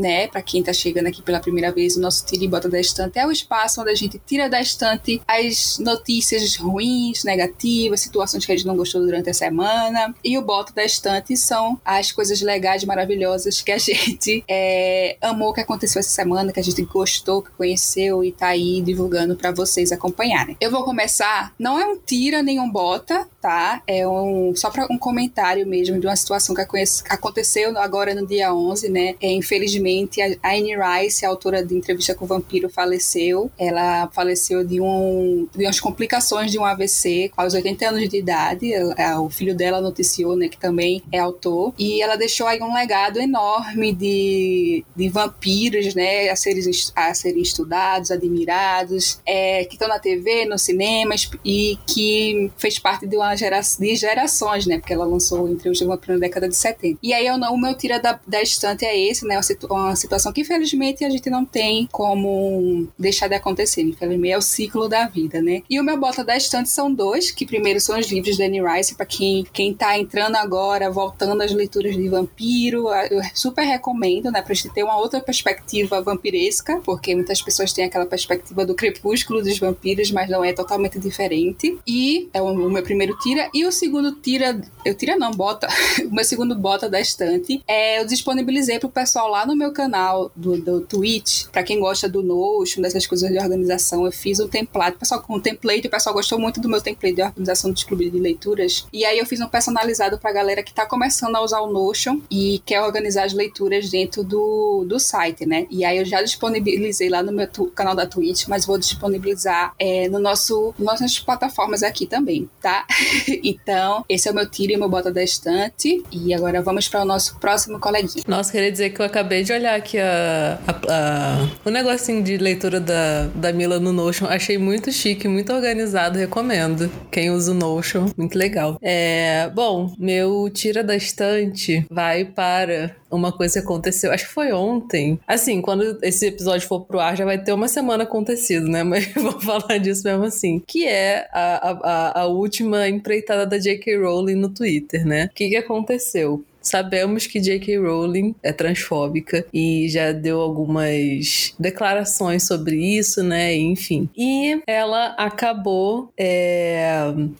Né, 0.04 0.28
para 0.28 0.41
quem 0.41 0.62
tá 0.62 0.74
chegando 0.74 1.08
aqui 1.08 1.22
pela 1.22 1.39
primeira 1.39 1.72
vez, 1.72 1.95
o 1.95 2.01
nosso 2.01 2.26
Tira 2.26 2.43
e 2.43 2.47
Bota 2.47 2.68
da 2.68 2.78
Estante 2.78 3.18
é 3.18 3.26
o 3.26 3.32
espaço 3.32 3.80
onde 3.80 3.89
a 3.89 3.95
gente 3.95 4.22
tira 4.26 4.49
da 4.49 4.60
estante 4.60 5.22
as 5.26 5.80
notícias 5.80 6.58
ruins, 6.58 7.24
negativas, 7.24 8.01
situações 8.01 8.45
que 8.45 8.51
a 8.51 8.56
gente 8.58 8.68
não 8.68 8.76
gostou 8.76 8.99
durante 8.99 9.30
a 9.30 9.34
semana. 9.34 10.14
E 10.22 10.38
o 10.38 10.41
Bota 10.41 10.74
da 10.74 10.84
Estante 10.84 11.38
são 11.38 11.80
as 11.86 12.12
coisas 12.12 12.41
legais, 12.41 12.84
maravilhosas 12.84 13.62
que 13.62 13.72
a 13.72 13.78
gente 13.80 14.43
é, 14.45 15.16
amou 15.22 15.54
que 15.54 15.62
aconteceu 15.62 16.01
essa 16.01 16.10
semana, 16.10 16.51
que 16.51 16.60
a 16.60 16.64
gente 16.64 16.82
gostou, 16.84 17.41
que 17.41 17.51
conheceu 17.51 18.26
e 18.26 18.34
tá 18.34 18.47
aí 18.47 18.82
divulgando 18.82 19.38
para 19.38 19.54
vocês 19.54 19.93
acompanharem. 19.93 20.58
Eu 20.60 20.70
vou 20.70 20.84
começar, 20.84 21.54
não 21.58 21.80
é 21.80 21.86
um 21.86 21.97
tira 21.97 22.43
nem 22.43 22.60
um 22.60 22.70
bota, 22.70 23.26
tá? 23.44 23.84
É 23.86 24.08
um 24.08 24.56
só 24.56 24.70
para 24.70 24.88
um 24.89 24.98
comentário 24.98 25.68
mesmo 25.68 26.00
de 26.00 26.08
uma 26.08 26.16
situação 26.16 26.56
que 26.56 26.62
aconteceu 27.10 27.78
agora 27.78 28.16
no 28.16 28.26
dia 28.26 28.54
11, 28.56 28.88
né? 28.88 29.16
É, 29.22 29.34
infelizmente 29.34 30.22
a 30.22 30.28
Anne 30.56 30.74
Rice, 30.78 31.26
a 31.26 31.30
autora 31.30 31.62
de 31.62 31.76
Entrevista 31.76 32.16
com 32.16 32.24
o 32.24 32.28
Vampiro, 32.28 32.70
faleceu. 32.70 33.52
Ela 33.60 34.08
faleceu 34.14 34.64
de 34.64 34.80
um 34.80 35.46
de 35.54 35.66
umas 35.66 35.78
complicações 35.82 36.52
de 36.52 36.58
um 36.58 36.64
AVC 36.64 37.32
aos 37.36 37.54
80 37.54 37.89
anos 37.89 38.08
de 38.08 38.18
idade. 38.18 38.74
Ela- 38.74 39.20
o 39.20 39.30
filho 39.30 39.54
dela 39.54 39.82
noticiou, 39.82 40.38
né, 40.38 40.48
que 40.48 40.58
também 40.58 41.04
é 41.12 41.20
autor, 41.20 41.74
e 41.78 42.02
ela 42.02 42.16
deixou 42.16 42.48
aí 42.48 42.62
um 42.62 42.74
legado 42.74 43.20
enorme 43.20 43.91
de, 43.91 44.86
de 44.96 45.10
vampiros, 45.10 45.94
né, 45.94 46.30
a 46.30 46.36
serem, 46.38 46.64
a 46.96 47.14
serem 47.14 47.41
estudados, 47.41 48.10
admirados, 48.10 49.20
é, 49.26 49.66
que 49.66 49.74
estão 49.74 49.89
na 49.89 50.00
TV, 50.00 50.46
nos 50.46 50.62
cinemas 50.62 51.30
e 51.44 51.78
que 51.86 52.50
fez 52.58 52.80
parte 52.80 53.06
de 53.06 53.18
uma 53.18 53.32
gera, 53.36 53.59
de 53.79 53.95
gerações, 53.95 54.65
né, 54.65 54.77
porque 54.79 54.93
ela 54.93 55.05
lançou 55.05 55.47
Entrevista 55.49 55.86
com 55.86 55.91
o 55.91 55.95
Vampiro 55.95 56.13
na 56.13 56.19
década 56.19 56.47
de 56.49 56.55
70. 56.55 56.97
E 57.01 57.13
aí 57.13 57.25
eu 57.27 57.38
não- 57.38 57.53
o 57.53 57.57
meu 57.57 57.75
tira 57.75 57.99
da, 57.99 58.19
da 58.27 58.41
estante 58.41 58.86
é 58.86 58.97
esse, 59.09 59.25
né, 59.25 59.36
uma, 59.36 59.43
situ- 59.43 59.67
uma 59.69 59.95
situação 59.95 60.31
que 60.34 60.41
infelizmente 60.41 61.03
a 61.05 61.09
gente 61.09 61.29
não 61.29 61.45
tem 61.45 61.88
como 61.91 62.88
deixar 62.97 63.27
de 63.27 63.36
acontecer, 63.36 63.81
infelizmente 63.81 64.31
é 64.34 64.38
o 64.38 64.41
ciclo 64.41 64.88
da 64.88 65.07
vida, 65.07 65.41
né. 65.41 65.61
E 65.69 65.79
o 65.79 65.84
meu 65.84 65.97
bota 65.99 66.23
da 66.23 66.36
estante 66.36 66.69
são 66.69 66.93
dois, 66.93 67.31
que 67.31 67.45
primeiro 67.45 67.79
são 67.79 67.99
os 67.99 68.07
livros 68.11 68.38
da 68.38 68.45
Anne 68.45 68.61
Rice, 68.61 68.95
para 68.95 69.05
quem, 69.05 69.45
quem 69.53 69.73
tá 69.73 69.97
entrando 69.97 70.36
agora, 70.36 70.89
voltando 70.91 71.41
às 71.41 71.51
leituras 71.53 71.95
de 71.95 72.07
vampiro, 72.09 72.88
eu 73.09 73.21
super 73.34 73.63
recomendo, 73.63 74.31
né, 74.31 74.41
pra 74.41 74.53
gente 74.53 74.73
ter 74.73 74.84
uma 74.84 74.97
outra 74.97 75.19
perspectiva 75.21 76.01
vampiresca, 76.01 76.79
porque 76.84 77.15
muitas 77.15 77.41
pessoas 77.41 77.71
têm 77.73 77.86
aquela 77.86 78.05
perspectiva 78.05 78.65
do 78.65 78.75
crepúsculo 78.75 79.41
dos 79.41 79.57
vampiros, 79.57 80.11
mas 80.11 80.29
não 80.29 80.43
é 80.43 80.53
totalmente 80.53 80.99
diferente. 80.99 81.77
E 81.88 82.29
é 82.34 82.41
o, 82.41 82.45
o 82.45 82.69
meu 82.69 82.84
primeiro 82.84 83.17
tira. 83.24 83.49
E 83.53 83.65
o 83.65 83.71
segundo 83.71 84.11
tira. 84.11 84.59
Eu 84.84 84.93
tira 84.93 85.15
não, 85.15 85.32
bota. 85.32 85.67
o 86.05 86.13
meu 86.13 86.26
segundo 86.26 86.55
bota 86.55 86.89
da 86.89 86.99
estante. 86.99 87.63
É, 87.67 88.01
eu 88.01 88.05
disponibilizei 88.05 88.78
pro 88.80 88.89
pessoal 88.89 89.30
lá 89.30 89.45
no 89.45 89.55
meu 89.55 89.71
canal 89.71 90.30
do, 90.36 90.57
do 90.57 90.82
Twitch. 90.82 91.45
Pra 91.47 91.63
quem 91.63 91.80
gosta 91.80 92.09
do 92.09 92.21
Notion, 92.21 92.82
dessas 92.82 93.07
coisas 93.07 93.32
de 93.32 93.39
organização, 93.39 94.05
eu 94.05 94.11
fiz 94.11 94.39
um 94.39 94.47
template. 94.47 94.97
Pessoal 94.97 95.21
com 95.21 95.36
um 95.38 95.39
template, 95.39 95.88
o 95.88 95.89
pessoal 95.89 96.13
gostou 96.13 96.38
muito 96.38 96.59
do 96.59 96.67
meu 96.67 96.82
template 96.82 97.15
de 97.15 97.24
organização 97.24 97.71
dos 97.71 97.84
clubes 97.84 98.11
de 98.11 98.19
leituras. 98.19 98.86
E 98.91 99.05
aí 99.05 99.17
eu 99.17 99.26
fiz 99.26 99.39
um 99.39 99.47
personalizado 99.47 100.17
pra 100.19 100.34
galera 100.34 100.61
que 100.61 100.74
tá 100.74 100.86
começando 100.86 101.36
a 101.36 101.41
usar 101.41 101.61
o 101.61 101.71
Notion 101.71 102.19
e 102.30 102.61
quer 102.65 102.82
organizar 102.82 103.24
as 103.24 103.34
leituras 103.34 103.89
dentro 103.89 104.24
do, 104.24 104.84
do 104.86 104.99
site, 104.99 105.45
né? 105.45 105.65
E 105.69 105.86
aí 105.86 105.97
eu 105.97 106.05
já 106.05 106.21
disponibilizei 106.21 107.07
lá 107.07 107.24
no 107.24 107.32
meu 107.32 107.47
canal 107.74 107.95
da 107.95 108.05
Twitch, 108.05 108.47
mas 108.47 108.65
vou 108.65 108.78
disponibilizar 108.78 109.74
é, 109.80 110.09
no 110.09 110.19
nosso, 110.19 110.74
nossas 110.78 111.19
plataformas 111.19 111.84
aqui 111.84 112.05
também, 112.05 112.49
tá? 112.61 112.86
então, 113.43 114.03
esse 114.07 114.28
é 114.28 114.32
o 114.32 114.36
meu 114.36 114.49
tiro 114.49 114.74
e 114.74 114.78
meu 114.78 114.89
bota 114.89 115.11
da 115.11 115.24
estante. 115.24 116.03
E 116.11 116.34
agora 116.34 116.61
vamos 116.61 116.88
para 116.88 117.01
o 117.01 117.05
nosso 117.05 117.39
próximo 117.39 117.80
coleguinha. 117.80 118.24
Nossa, 118.28 118.51
queria 118.51 118.72
dizer 118.72 118.91
que 118.91 119.01
eu 119.01 119.05
acabei 119.05 119.43
de 119.43 119.53
olhar 119.53 119.76
aqui 119.76 119.97
a, 119.99 120.59
a, 120.68 120.72
a, 120.72 121.49
o 121.66 121.70
negocinho 121.70 122.24
de 122.24 122.38
leitura 122.38 122.80
da, 122.80 123.28
da 123.36 123.53
Mila 123.53 123.80
no 123.80 123.91
Notion. 123.91 124.28
Achei 124.28 124.57
muito 124.57 124.91
chique, 124.91 125.28
muito 125.28 125.53
organizado. 125.53 126.18
Recomendo. 126.18 126.89
Quem 127.11 127.32
usa 127.32 127.51
o 127.51 127.55
Notion, 127.55 128.07
muito 128.18 128.38
legal. 128.38 128.78
É, 128.82 129.49
bom, 129.53 129.93
meu 129.97 130.49
tira 130.49 130.84
da 130.84 130.95
estante 130.95 131.86
vai 131.89 132.26
para 132.26 132.95
uma 133.14 133.32
coisa 133.32 133.59
que 133.59 133.66
aconteceu, 133.66 134.11
acho 134.11 134.28
que 134.28 134.34
foi 134.34 134.51
ontem. 134.51 135.20
Assim, 135.28 135.61
quando 135.61 135.99
esse 136.01 136.28
episódio 136.28 136.68
for 136.68 136.82
pro 136.82 136.99
ar, 136.99 137.16
já 137.16 137.26
vai 137.26 137.38
ter 137.38 137.53
uma 137.53 137.68
semana 137.68 138.03
acontecido, 138.03 138.68
né? 138.68 138.84
Mas 138.84 139.14
vou 139.14 139.39
falar 139.39 139.78
disso 139.78 140.03
mesmo 140.03 140.24
assim. 140.24 140.61
Que 140.66 140.86
é 140.86 141.28
a, 141.32 141.72
a, 141.84 142.22
a 142.22 142.26
última 142.28 142.88
empreitada 142.88 143.45
da 143.45 143.57
J.K. 143.57 143.97
Rowling 143.97 144.36
no 144.36 144.49
Twitter, 144.49 145.05
né? 145.05 145.26
O 145.26 145.36
que, 145.36 145.49
que 145.49 145.55
aconteceu? 145.55 146.43
Sabemos 146.64 147.28
que 147.28 147.41
J.K. 147.41 147.78
Rowling 147.78 148.34
é 148.41 148.53
transfóbica 148.53 149.45
e 149.53 149.89
já 149.89 150.14
deu 150.14 150.39
algumas 150.39 151.53
declarações 151.59 152.47
sobre 152.47 152.78
isso, 152.78 153.22
né? 153.22 153.53
Enfim. 153.53 154.09
E 154.16 154.61
ela 154.66 155.07
acabou 155.18 156.09
é, 156.18 156.88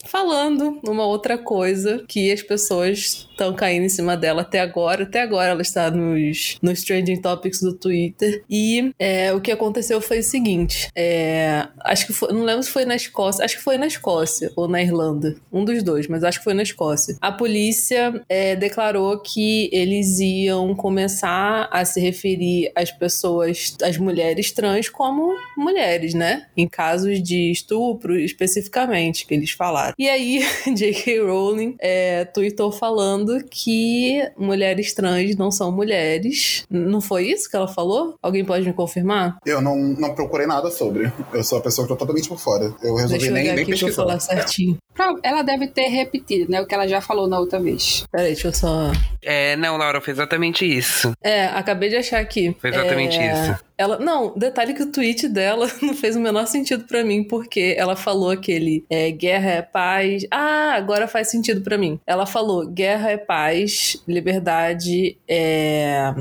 falando 0.06 0.78
uma 0.86 1.06
outra 1.06 1.38
coisa 1.38 2.04
que 2.06 2.34
as 2.34 2.42
pessoas 2.42 3.30
estão 3.34 3.54
caindo 3.54 3.84
em 3.84 3.90
cima 3.90 4.16
dela 4.16 4.42
até 4.42 4.60
agora. 4.60 5.04
Até 5.04 5.22
agora 5.22 5.50
ela 5.50 5.62
está 5.62 5.92
nos, 5.92 6.58
nos 6.62 6.84
trending 6.84 7.22
topics 7.22 7.60
do 7.60 7.74
Twitter. 7.74 8.44
E 8.50 8.94
é, 8.98 9.34
o 9.34 9.42
que 9.42 9.52
aconteceu 9.52 10.00
foi 10.00 10.20
o 10.20 10.24
seguinte: 10.24 10.90
é, 10.96 11.68
acho 11.82 12.08
que 12.08 12.14
foi, 12.14 12.32
não 12.32 12.44
lembro 12.44 12.64
se 12.64 12.70
foi 12.70 12.86
na 12.86 12.96
Escócia, 12.96 13.44
acho 13.44 13.58
que 13.58 13.64
foi 13.64 13.78
na 13.78 13.88
Escócia 13.88 14.52
ou 14.56 14.68
na 14.68 14.82
Irlanda, 14.82 15.36
um 15.52 15.66
dos 15.66 15.84
dois, 15.84 16.08
mas 16.08 16.24
acho 16.24 16.40
que 16.40 16.44
foi 16.44 16.54
na 16.54 16.64
Escócia. 16.64 17.18
A 17.20 17.32
polícia 17.32 18.24
é, 18.30 18.56
declarou 18.56 19.20
que 19.20 19.70
eles 19.74 20.20
iam 20.20 20.74
começar 20.76 21.68
a 21.72 21.84
se 21.84 22.00
referir 22.00 22.72
às 22.76 22.92
pessoas, 22.92 23.76
às 23.82 23.98
mulheres 23.98 24.52
trans, 24.52 24.90
como 24.90 25.34
mulheres, 25.58 26.14
né? 26.14 26.48
Em 26.56 26.68
casos 26.68 27.22
de 27.22 27.52
estupro, 27.52 28.18
especificamente, 28.18 29.26
que 29.26 29.34
eles 29.34 29.52
falaram. 29.52 29.94
E 29.98 30.08
aí, 30.08 30.42
J.K. 30.76 31.20
Rowling 31.20 31.76
é, 31.80 32.26
tweetou 32.26 32.72
falando 32.72 33.23
que 33.50 34.22
mulheres 34.38 34.94
trans 34.94 35.36
não 35.36 35.52
são 35.52 35.72
mulheres. 35.72 36.66
Não 36.70 37.02
foi 37.02 37.28
isso 37.28 37.50
que 37.50 37.56
ela 37.56 37.68
falou? 37.68 38.16
Alguém 38.22 38.44
pode 38.46 38.66
me 38.66 38.74
confirmar? 38.74 39.38
Eu 39.46 39.62
não, 39.62 39.76
não 39.78 40.14
procurei 40.14 40.46
nada 40.48 40.70
sobre. 40.72 41.12
Eu 41.34 41.44
sou 41.44 41.58
a 41.60 41.62
pessoa 41.62 41.86
que 41.88 41.94
tô 41.94 41.98
totalmente 41.98 42.28
por 42.30 42.40
fora. 42.40 42.74
Eu 42.84 42.96
resolvi 42.96 43.10
Deixa 43.10 43.28
eu 43.28 43.34
nem, 43.34 43.44
nem 43.44 43.52
aqui 43.54 43.64
pra 43.66 43.74
eu 43.74 43.80
pesquisar. 43.80 43.96
falar 43.96 44.20
certinho. 44.20 44.78
Ela 45.24 45.42
deve 45.42 45.68
ter 45.68 45.88
repetido, 45.88 46.52
né? 46.52 46.62
O 46.62 46.68
que 46.68 46.74
ela 46.76 46.88
já 46.88 47.02
falou 47.02 47.28
na 47.28 47.40
outra 47.40 47.60
vez. 47.60 48.04
Peraí, 48.12 48.28
deixa 48.34 48.48
eu 48.50 48.54
só. 48.54 48.92
É, 49.22 49.56
não, 49.56 49.76
Laura, 49.78 50.00
foi 50.02 50.14
exatamente 50.14 50.66
isso. 50.66 51.12
É, 51.24 51.46
acabei 51.46 51.90
de 51.90 51.96
achar 51.96 52.20
aqui. 52.20 52.56
Foi 52.60 52.70
exatamente 52.70 53.18
É, 53.18 53.34
isso. 53.34 53.64
Ela, 53.78 53.98
não, 54.00 54.34
detalhe 54.38 54.74
que 54.74 54.84
o 54.84 54.92
tweet 54.92 55.28
dela 55.28 55.68
não 55.82 55.94
fez 55.94 56.16
o 56.16 56.20
menor 56.20 56.46
sentido 56.48 56.86
pra 56.86 57.04
mim, 57.04 57.24
porque 57.24 57.76
ela 57.78 57.96
falou 57.96 58.30
aquele 58.30 58.86
é, 58.90 59.12
guerra 59.12 59.52
é 59.52 59.62
paz. 59.62 60.26
Ah, 60.32 60.74
agora 60.76 61.08
faz 61.08 61.30
sentido 61.30 61.62
pra 61.62 61.78
mim. 61.78 62.00
Ela 62.06 62.26
falou 62.26 62.68
guerra 62.68 63.12
é 63.12 63.18
paz, 63.18 64.02
liberdade 64.08 65.18
é. 65.28 66.14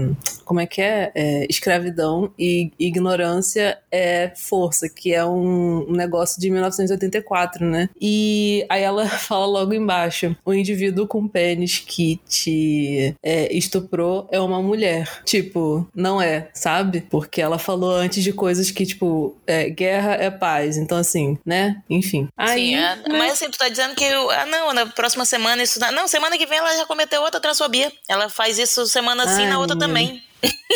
Como 0.45 0.61
é 0.61 0.67
que 0.67 0.81
é? 0.83 1.13
É, 1.15 1.47
escravidão 1.49 2.33
e 2.39 2.71
ignorância 2.79 3.79
é 3.91 4.33
força, 4.35 4.89
que 4.89 5.13
é 5.13 5.25
um, 5.25 5.87
um 5.89 5.93
negócio 5.93 6.41
de 6.41 6.51
1984, 6.51 7.65
né? 7.65 7.89
E 8.01 8.65
aí 8.69 8.83
ela 8.83 9.07
fala 9.09 9.47
logo 9.47 9.75
embaixo: 9.75 10.35
o 10.45 10.53
indivíduo 10.53 11.07
com 11.07 11.29
pênis 11.29 11.79
que 11.79 12.21
te 12.29 13.15
é, 13.23 13.55
estuprou 13.55 14.29
é 14.31 14.41
uma 14.41 14.63
mulher. 14.63 15.23
Tipo, 15.25 15.87
não 15.95 16.21
é, 16.21 16.49
sabe? 16.53 17.03
Porque 17.03 17.42
ela 17.43 17.59
falou 17.59 17.91
antes 17.91 18.23
de 18.23 18.33
coisas 18.33 18.71
que, 18.71 18.87
tipo, 18.87 19.37
é, 19.47 19.69
guerra 19.69 20.15
é 20.15 20.31
paz. 20.31 20.77
Então, 20.77 20.97
assim, 20.97 21.39
né? 21.45 21.83
Enfim. 21.89 22.29
Aí, 22.37 22.69
Sim, 22.69 22.75
é, 22.77 22.97
né? 22.97 23.19
mas 23.19 23.33
assim, 23.33 23.51
tu 23.51 23.59
tá 23.59 23.69
dizendo 23.69 23.95
que, 23.95 24.05
ah, 24.05 24.47
não, 24.47 24.73
na 24.73 24.87
próxima 24.87 25.25
semana 25.25 25.63
isso. 25.63 25.79
Não, 25.93 26.09
semana 26.09 26.39
que 26.39 26.47
vem 26.47 26.59
ela 26.59 26.77
já 26.77 26.87
cometeu 26.87 27.23
outra 27.23 27.41
transfobia. 27.41 27.93
Ela 28.09 28.29
faz 28.29 28.59
isso 28.59 28.87
semana 28.87 29.27
sim, 29.27 29.43
Ai, 29.45 29.49
na 29.49 29.59
outra 29.59 29.79
também. 29.79 30.23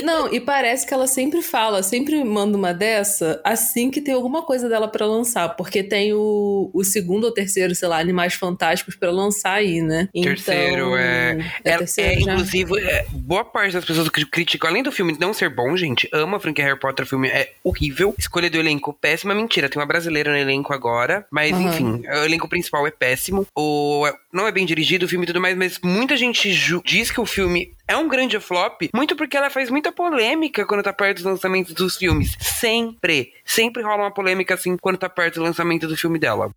Não, 0.02 0.32
e 0.32 0.40
parece 0.40 0.86
que 0.86 0.92
ela 0.92 1.06
sempre 1.06 1.42
fala, 1.42 1.82
sempre 1.82 2.22
manda 2.22 2.56
uma 2.56 2.72
dessa 2.72 3.40
assim 3.42 3.90
que 3.90 4.00
tem 4.00 4.14
alguma 4.14 4.42
coisa 4.42 4.68
dela 4.68 4.88
pra 4.88 5.06
lançar, 5.06 5.48
porque 5.56 5.82
tem 5.82 6.12
o, 6.12 6.70
o 6.72 6.84
segundo 6.84 7.24
ou 7.24 7.32
terceiro, 7.32 7.74
sei 7.74 7.88
lá, 7.88 7.98
Animais 7.98 8.34
Fantásticos 8.34 8.94
pra 8.94 9.10
lançar 9.10 9.54
aí, 9.54 9.80
né? 9.80 10.08
Terceiro, 10.12 10.88
então, 10.88 10.98
é. 10.98 11.38
É, 11.64 11.70
É, 11.70 11.78
terceiro 11.78 12.10
é, 12.10 12.22
inclusive, 12.22 12.78
é, 12.78 13.06
boa 13.10 13.44
parte 13.44 13.72
das 13.72 13.84
pessoas 13.84 14.08
que 14.08 14.24
criticam, 14.26 14.70
além 14.70 14.82
do 14.82 14.92
filme 14.92 15.16
não 15.18 15.32
ser 15.32 15.48
bom, 15.48 15.76
gente, 15.76 16.08
ama 16.12 16.36
a 16.36 16.40
franquia 16.40 16.64
Harry 16.64 16.78
Potter, 16.78 17.04
o 17.04 17.08
filme 17.08 17.28
é 17.28 17.52
horrível. 17.64 18.14
Escolha 18.18 18.50
do 18.50 18.58
elenco, 18.58 18.92
péssima, 18.92 19.34
mentira. 19.34 19.68
Tem 19.68 19.80
uma 19.80 19.86
brasileira 19.86 20.30
no 20.30 20.38
elenco 20.38 20.72
agora, 20.72 21.26
mas 21.30 21.52
Aham. 21.52 21.68
enfim, 21.68 22.02
o 22.06 22.24
elenco 22.24 22.48
principal 22.48 22.86
é 22.86 22.90
péssimo. 22.90 23.46
O, 23.54 24.06
não 24.36 24.46
é 24.46 24.52
bem 24.52 24.66
dirigido 24.66 25.06
o 25.06 25.08
filme 25.08 25.24
e 25.24 25.26
tudo 25.26 25.40
mais, 25.40 25.56
mas 25.56 25.78
muita 25.82 26.16
gente 26.16 26.50
diz 26.84 27.10
que 27.10 27.20
o 27.20 27.26
filme 27.26 27.74
é 27.88 27.96
um 27.96 28.08
grande 28.08 28.38
flop, 28.40 28.82
muito 28.94 29.14
porque 29.14 29.36
ela 29.36 29.48
faz 29.48 29.70
muita 29.70 29.92
polêmica 29.92 30.66
quando 30.66 30.82
tá 30.82 30.92
perto 30.92 31.16
dos 31.18 31.24
lançamentos 31.24 31.72
dos 31.72 31.96
filmes. 31.96 32.36
Sempre. 32.40 33.32
Sempre 33.44 33.82
rola 33.82 34.02
uma 34.04 34.10
polêmica 34.14 34.54
assim 34.54 34.76
quando 34.76 34.98
tá 34.98 35.08
perto 35.08 35.36
do 35.36 35.42
lançamento 35.44 35.86
do 35.86 35.96
filme 35.96 36.18
dela. 36.18 36.50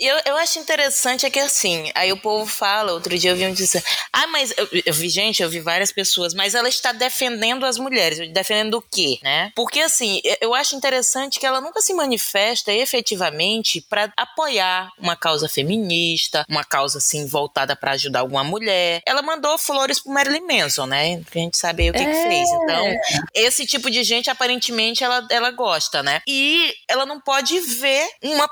E 0.00 0.06
eu, 0.06 0.16
eu 0.26 0.36
acho 0.36 0.58
interessante 0.58 1.24
é 1.24 1.30
que 1.30 1.38
assim, 1.38 1.90
aí 1.94 2.12
o 2.12 2.16
povo 2.16 2.46
fala, 2.46 2.92
outro 2.92 3.16
dia 3.16 3.30
eu 3.30 3.36
vi 3.36 3.46
um 3.46 3.52
disse, 3.52 3.80
ah, 4.12 4.26
mas 4.26 4.52
eu, 4.56 4.68
eu 4.84 4.92
vi, 4.92 5.08
gente, 5.08 5.40
eu 5.42 5.48
vi 5.48 5.60
várias 5.60 5.92
pessoas, 5.92 6.34
mas 6.34 6.54
ela 6.54 6.68
está 6.68 6.90
defendendo 6.92 7.64
as 7.64 7.78
mulheres. 7.78 8.18
Defendendo 8.32 8.74
o 8.78 8.82
quê, 8.82 9.18
né? 9.22 9.52
Porque 9.54 9.78
assim, 9.80 10.20
eu- 10.24 10.36
eu 10.40 10.54
acho 10.54 10.74
interessante 10.74 11.38
que 11.38 11.46
ela 11.46 11.60
nunca 11.60 11.80
se 11.80 11.94
manifesta 11.94 12.72
efetivamente 12.72 13.80
para 13.88 14.12
apoiar 14.16 14.90
uma 14.98 15.14
causa 15.14 15.48
feminista, 15.48 16.44
uma 16.48 16.64
causa 16.64 16.98
assim 17.06 17.24
voltada 17.26 17.76
para 17.76 17.92
ajudar 17.92 18.20
alguma 18.20 18.42
mulher. 18.42 19.00
Ela 19.06 19.22
mandou 19.22 19.56
flores 19.56 20.00
pro 20.00 20.12
Marilyn 20.12 20.40
Manson, 20.46 20.86
né? 20.86 21.22
Que 21.30 21.38
a 21.38 21.42
gente 21.42 21.56
sabe 21.56 21.84
aí 21.84 21.90
o 21.90 21.92
que, 21.92 22.00
que 22.04 22.04
É. 22.10 22.28
fez. 22.28 22.48
Então, 22.50 22.86
esse 23.34 23.64
tipo 23.66 23.90
de 23.90 24.02
gente, 24.02 24.28
aparentemente, 24.28 25.04
ela, 25.04 25.26
ela 25.30 25.50
gosta, 25.50 26.02
né? 26.02 26.20
E 26.26 26.74
ela 26.88 27.06
não 27.06 27.20
pode 27.20 27.58
ver 27.60 28.06
uma 28.22 28.48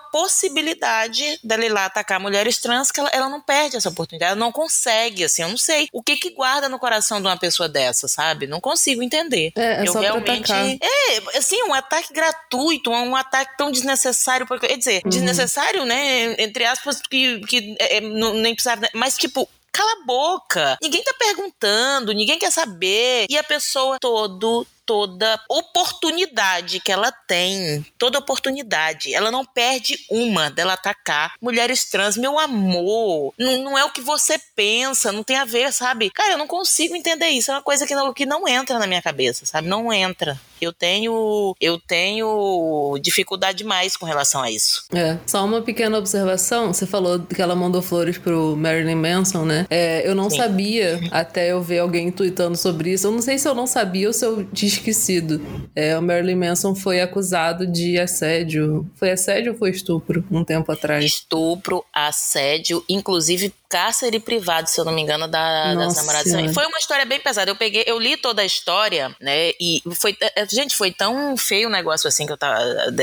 possibilidade 0.55 1.38
dela 1.42 1.64
ir 1.64 1.68
lá 1.68 1.86
atacar 1.86 2.20
mulheres 2.20 2.59
trans, 2.59 2.90
que 2.90 3.00
ela, 3.00 3.11
ela 3.12 3.28
não 3.28 3.40
perde 3.40 3.76
essa 3.76 3.88
oportunidade, 3.88 4.32
ela 4.32 4.40
não 4.40 4.52
consegue, 4.52 5.24
assim, 5.24 5.42
eu 5.42 5.48
não 5.48 5.57
sei. 5.57 5.88
O 5.92 6.02
que 6.02 6.16
que 6.16 6.30
guarda 6.30 6.68
no 6.68 6.78
coração 6.78 7.20
de 7.20 7.26
uma 7.26 7.36
pessoa 7.36 7.68
dessa, 7.68 8.07
sabe? 8.09 8.46
Não 8.46 8.61
consigo 8.61 9.02
entender. 9.02 9.52
É, 9.57 9.82
é 9.84 9.88
eu 9.88 9.92
pra 9.92 10.00
realmente. 10.02 10.52
É, 10.52 11.38
assim, 11.38 11.61
um 11.64 11.74
ataque 11.74 12.12
gratuito, 12.12 12.90
um 12.90 13.16
ataque 13.16 13.57
tão 13.57 13.70
desnecessário, 13.70 14.46
porque, 14.46 14.68
quer 14.68 14.78
dizer, 14.78 15.02
Uhum. 15.05 15.11
desnecessário, 15.11 15.84
né? 15.84 16.34
Entre 16.38 16.64
aspas, 16.64 17.00
que, 17.11 17.40
que 17.40 17.76
é, 17.80 17.96
é, 17.96 18.00
não- 18.00 18.34
nem 18.45 18.55
precisava. 18.55 18.88
Mas, 18.95 19.16
tipo. 19.16 19.49
Cala 19.72 19.90
a 19.90 20.05
boca. 20.05 20.78
Ninguém 20.80 21.03
tá 21.03 21.12
perguntando, 21.18 22.12
ninguém 22.12 22.38
quer 22.38 22.53
saber. 22.53 23.26
E 23.28 23.36
a 23.36 23.42
pessoa 23.42 23.99
todo 23.99 24.64
toda 24.86 25.40
oportunidade 25.49 26.80
que 26.80 26.92
ela 26.92 27.11
tem, 27.11 27.84
toda 27.99 28.18
oportunidade, 28.18 29.14
ela 29.14 29.30
não 29.30 29.45
perde 29.45 29.99
uma 30.11 30.51
dela 30.51 30.74
atacar 30.74 31.34
mulheres 31.40 31.84
trans, 31.86 32.16
meu 32.16 32.38
amor. 32.38 33.32
Não, 33.38 33.62
não 33.62 33.78
é 33.78 33.84
o 33.84 33.90
que 33.90 34.01
você 34.01 34.38
pensa, 34.55 35.12
não 35.12 35.22
tem 35.22 35.36
a 35.36 35.45
ver, 35.45 35.72
sabe? 35.72 36.11
Cara, 36.11 36.32
eu 36.32 36.38
não 36.38 36.47
consigo 36.47 36.95
entender 36.95 37.28
isso, 37.28 37.51
é 37.51 37.55
uma 37.55 37.62
coisa 37.62 37.86
que 37.86 37.95
não, 37.95 38.12
que 38.12 38.26
não 38.26 38.47
entra 38.47 38.78
na 38.78 38.86
minha 38.86 39.03
cabeça, 39.03 39.47
sabe? 39.47 39.68
Não 39.68 39.92
entra. 39.92 40.38
Eu 40.64 40.72
tenho, 40.72 41.54
eu 41.60 41.78
tenho 41.78 42.98
dificuldade 43.00 43.58
demais 43.58 43.96
com 43.96 44.06
relação 44.06 44.42
a 44.42 44.50
isso. 44.50 44.84
É, 44.94 45.18
só 45.26 45.44
uma 45.44 45.60
pequena 45.60 45.98
observação. 45.98 46.72
Você 46.72 46.86
falou 46.86 47.20
que 47.20 47.40
ela 47.40 47.54
mandou 47.54 47.82
flores 47.82 48.16
pro 48.16 48.56
Marilyn 48.56 48.94
Manson, 48.94 49.44
né? 49.44 49.66
É, 49.68 50.08
eu 50.08 50.14
não 50.14 50.30
Sim. 50.30 50.38
sabia 50.38 51.00
até 51.10 51.52
eu 51.52 51.62
ver 51.62 51.80
alguém 51.80 52.10
tweetando 52.10 52.56
sobre 52.56 52.92
isso. 52.92 53.06
Eu 53.06 53.12
não 53.12 53.20
sei 53.20 53.38
se 53.38 53.46
eu 53.46 53.54
não 53.54 53.66
sabia 53.66 54.08
ou 54.08 54.12
se 54.12 54.24
eu 54.24 54.44
tinha 54.52 54.68
esquecido. 54.68 55.40
É, 55.74 55.98
o 55.98 56.02
Marilyn 56.02 56.36
Manson 56.36 56.74
foi 56.74 57.00
acusado 57.00 57.66
de 57.66 57.98
assédio. 57.98 58.88
Foi 58.94 59.10
assédio 59.10 59.52
ou 59.52 59.58
foi 59.58 59.70
estupro? 59.70 60.24
Um 60.30 60.44
tempo 60.44 60.72
atrás. 60.72 61.04
Estupro, 61.04 61.84
assédio, 61.92 62.82
inclusive 62.88 63.52
cárcere 63.74 64.20
privado, 64.20 64.70
se 64.70 64.80
eu 64.80 64.84
não 64.84 64.92
me 64.92 65.02
engano, 65.02 65.26
da, 65.26 65.74
das 65.74 65.96
namoradas. 65.96 66.30
Senhora. 66.30 66.54
Foi 66.54 66.64
uma 66.64 66.78
história 66.78 67.04
bem 67.04 67.18
pesada. 67.18 67.50
Eu 67.50 67.56
peguei, 67.56 67.82
eu 67.88 67.98
li 67.98 68.16
toda 68.16 68.40
a 68.40 68.44
história, 68.44 69.14
né? 69.20 69.50
E 69.60 69.82
foi, 70.00 70.16
eh, 70.20 70.46
gente, 70.48 70.76
foi 70.76 70.92
tão 70.92 71.36
feio 71.36 71.68
o 71.68 71.72
negócio 71.72 72.06
assim 72.06 72.24
que 72.24 72.32
eu 72.32 72.38
tava 72.38 72.62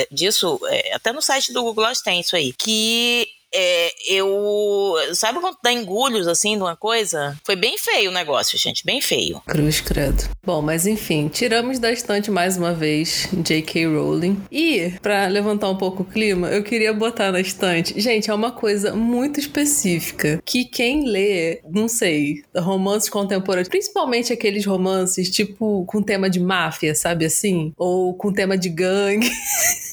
disso, 0.09 0.57
eh, 0.69 0.93
até 0.95 1.11
no 1.11 1.21
site 1.21 1.51
do 1.51 1.61
Google 1.61 1.83
Glass 1.83 2.01
tem 2.01 2.21
isso 2.21 2.37
aí, 2.37 2.53
que 2.53 3.27
é, 3.53 3.91
eu. 4.07 4.95
Sabe 5.13 5.39
quando 5.39 5.57
dá 5.63 5.71
engulhos 5.71 6.27
assim 6.27 6.55
de 6.55 6.63
uma 6.63 6.75
coisa? 6.75 7.37
Foi 7.43 7.55
bem 7.55 7.77
feio 7.77 8.09
o 8.09 8.13
negócio, 8.13 8.57
gente, 8.57 8.85
bem 8.85 9.01
feio. 9.01 9.41
Cruz 9.47 9.81
credo. 9.81 10.23
Bom, 10.43 10.61
mas 10.61 10.87
enfim, 10.87 11.27
tiramos 11.27 11.79
da 11.79 11.91
estante 11.91 12.31
mais 12.31 12.57
uma 12.57 12.73
vez 12.73 13.27
J.K. 13.31 13.87
Rowling. 13.87 14.41
E, 14.51 14.93
pra 15.01 15.27
levantar 15.27 15.69
um 15.69 15.77
pouco 15.77 16.03
o 16.03 16.05
clima, 16.05 16.49
eu 16.49 16.63
queria 16.63 16.93
botar 16.93 17.31
na 17.31 17.39
estante. 17.39 17.99
Gente, 17.99 18.29
é 18.29 18.33
uma 18.33 18.51
coisa 18.51 18.95
muito 18.95 19.39
específica 19.39 20.41
que 20.45 20.65
quem 20.65 21.05
lê, 21.07 21.61
não 21.69 21.87
sei, 21.87 22.43
romances 22.55 23.09
contemporâneos, 23.09 23.69
principalmente 23.69 24.33
aqueles 24.33 24.65
romances 24.65 25.29
tipo 25.29 25.85
com 25.85 26.01
tema 26.01 26.29
de 26.29 26.39
máfia, 26.39 26.95
sabe 26.95 27.25
assim? 27.25 27.73
Ou 27.77 28.13
com 28.15 28.31
tema 28.31 28.57
de 28.57 28.69
gangue. 28.69 29.29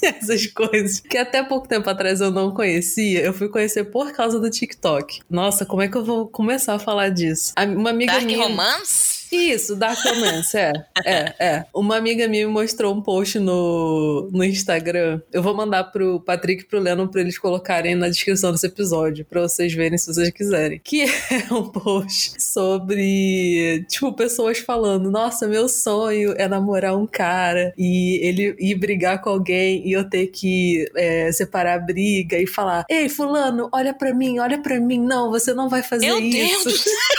Essas 0.00 0.46
coisas 0.46 1.00
que 1.00 1.18
até 1.18 1.42
pouco 1.42 1.66
tempo 1.66 1.90
atrás 1.90 2.20
eu 2.20 2.30
não 2.30 2.52
conhecia, 2.52 3.20
eu 3.20 3.32
fui 3.32 3.47
conhecer 3.48 3.84
por 3.84 4.12
causa 4.12 4.38
do 4.38 4.50
TikTok. 4.50 5.20
Nossa, 5.28 5.66
como 5.66 5.82
é 5.82 5.88
que 5.88 5.96
eu 5.96 6.04
vou 6.04 6.28
começar 6.28 6.74
a 6.74 6.78
falar 6.78 7.08
disso? 7.08 7.52
Uma 7.56 7.90
amiga 7.90 8.12
Dark 8.12 8.24
minha. 8.24 8.42
Romance? 8.42 9.17
Isso, 9.30 9.76
Dark 9.76 9.98
Romance, 10.04 10.56
é. 10.56 10.72
É, 11.04 11.34
é. 11.38 11.64
Uma 11.74 11.96
amiga 11.96 12.26
minha 12.26 12.46
me 12.46 12.52
mostrou 12.52 12.94
um 12.94 13.02
post 13.02 13.38
no, 13.38 14.28
no 14.32 14.44
Instagram. 14.44 15.20
Eu 15.32 15.42
vou 15.42 15.54
mandar 15.54 15.84
pro 15.84 16.20
Patrick 16.20 16.62
e 16.62 16.66
pro 16.66 16.80
Leno 16.80 17.08
pra 17.08 17.20
eles 17.20 17.38
colocarem 17.38 17.94
na 17.94 18.08
descrição 18.08 18.52
desse 18.52 18.66
episódio, 18.66 19.24
pra 19.24 19.42
vocês 19.42 19.72
verem 19.72 19.98
se 19.98 20.06
vocês 20.06 20.30
quiserem. 20.30 20.80
Que 20.82 21.02
é 21.30 21.52
um 21.52 21.64
post 21.64 22.42
sobre, 22.42 23.84
tipo, 23.88 24.12
pessoas 24.12 24.58
falando: 24.58 25.10
Nossa, 25.10 25.46
meu 25.46 25.68
sonho 25.68 26.34
é 26.36 26.48
namorar 26.48 26.96
um 26.96 27.06
cara 27.06 27.72
e 27.76 28.18
ele 28.26 28.56
ir 28.58 28.74
brigar 28.74 29.20
com 29.20 29.30
alguém 29.30 29.86
e 29.86 29.92
eu 29.92 30.08
ter 30.08 30.28
que 30.28 30.86
é, 30.96 31.30
separar 31.32 31.74
a 31.74 31.78
briga 31.78 32.38
e 32.38 32.46
falar: 32.46 32.84
Ei, 32.88 33.08
Fulano, 33.08 33.68
olha 33.72 33.92
pra 33.92 34.14
mim, 34.14 34.38
olha 34.38 34.58
pra 34.60 34.80
mim. 34.80 35.00
Não, 35.00 35.30
você 35.30 35.52
não 35.52 35.68
vai 35.68 35.82
fazer 35.82 36.06
Meu 36.06 36.20
isso. 36.20 36.68
Deus! 36.68 36.84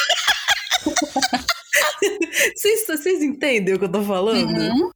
Vocês, 2.59 3.23
entendem 3.23 3.73
o 3.73 3.79
que 3.79 3.85
eu 3.85 3.91
tô 3.91 4.03
falando? 4.03 4.49
Uhum. 4.49 4.91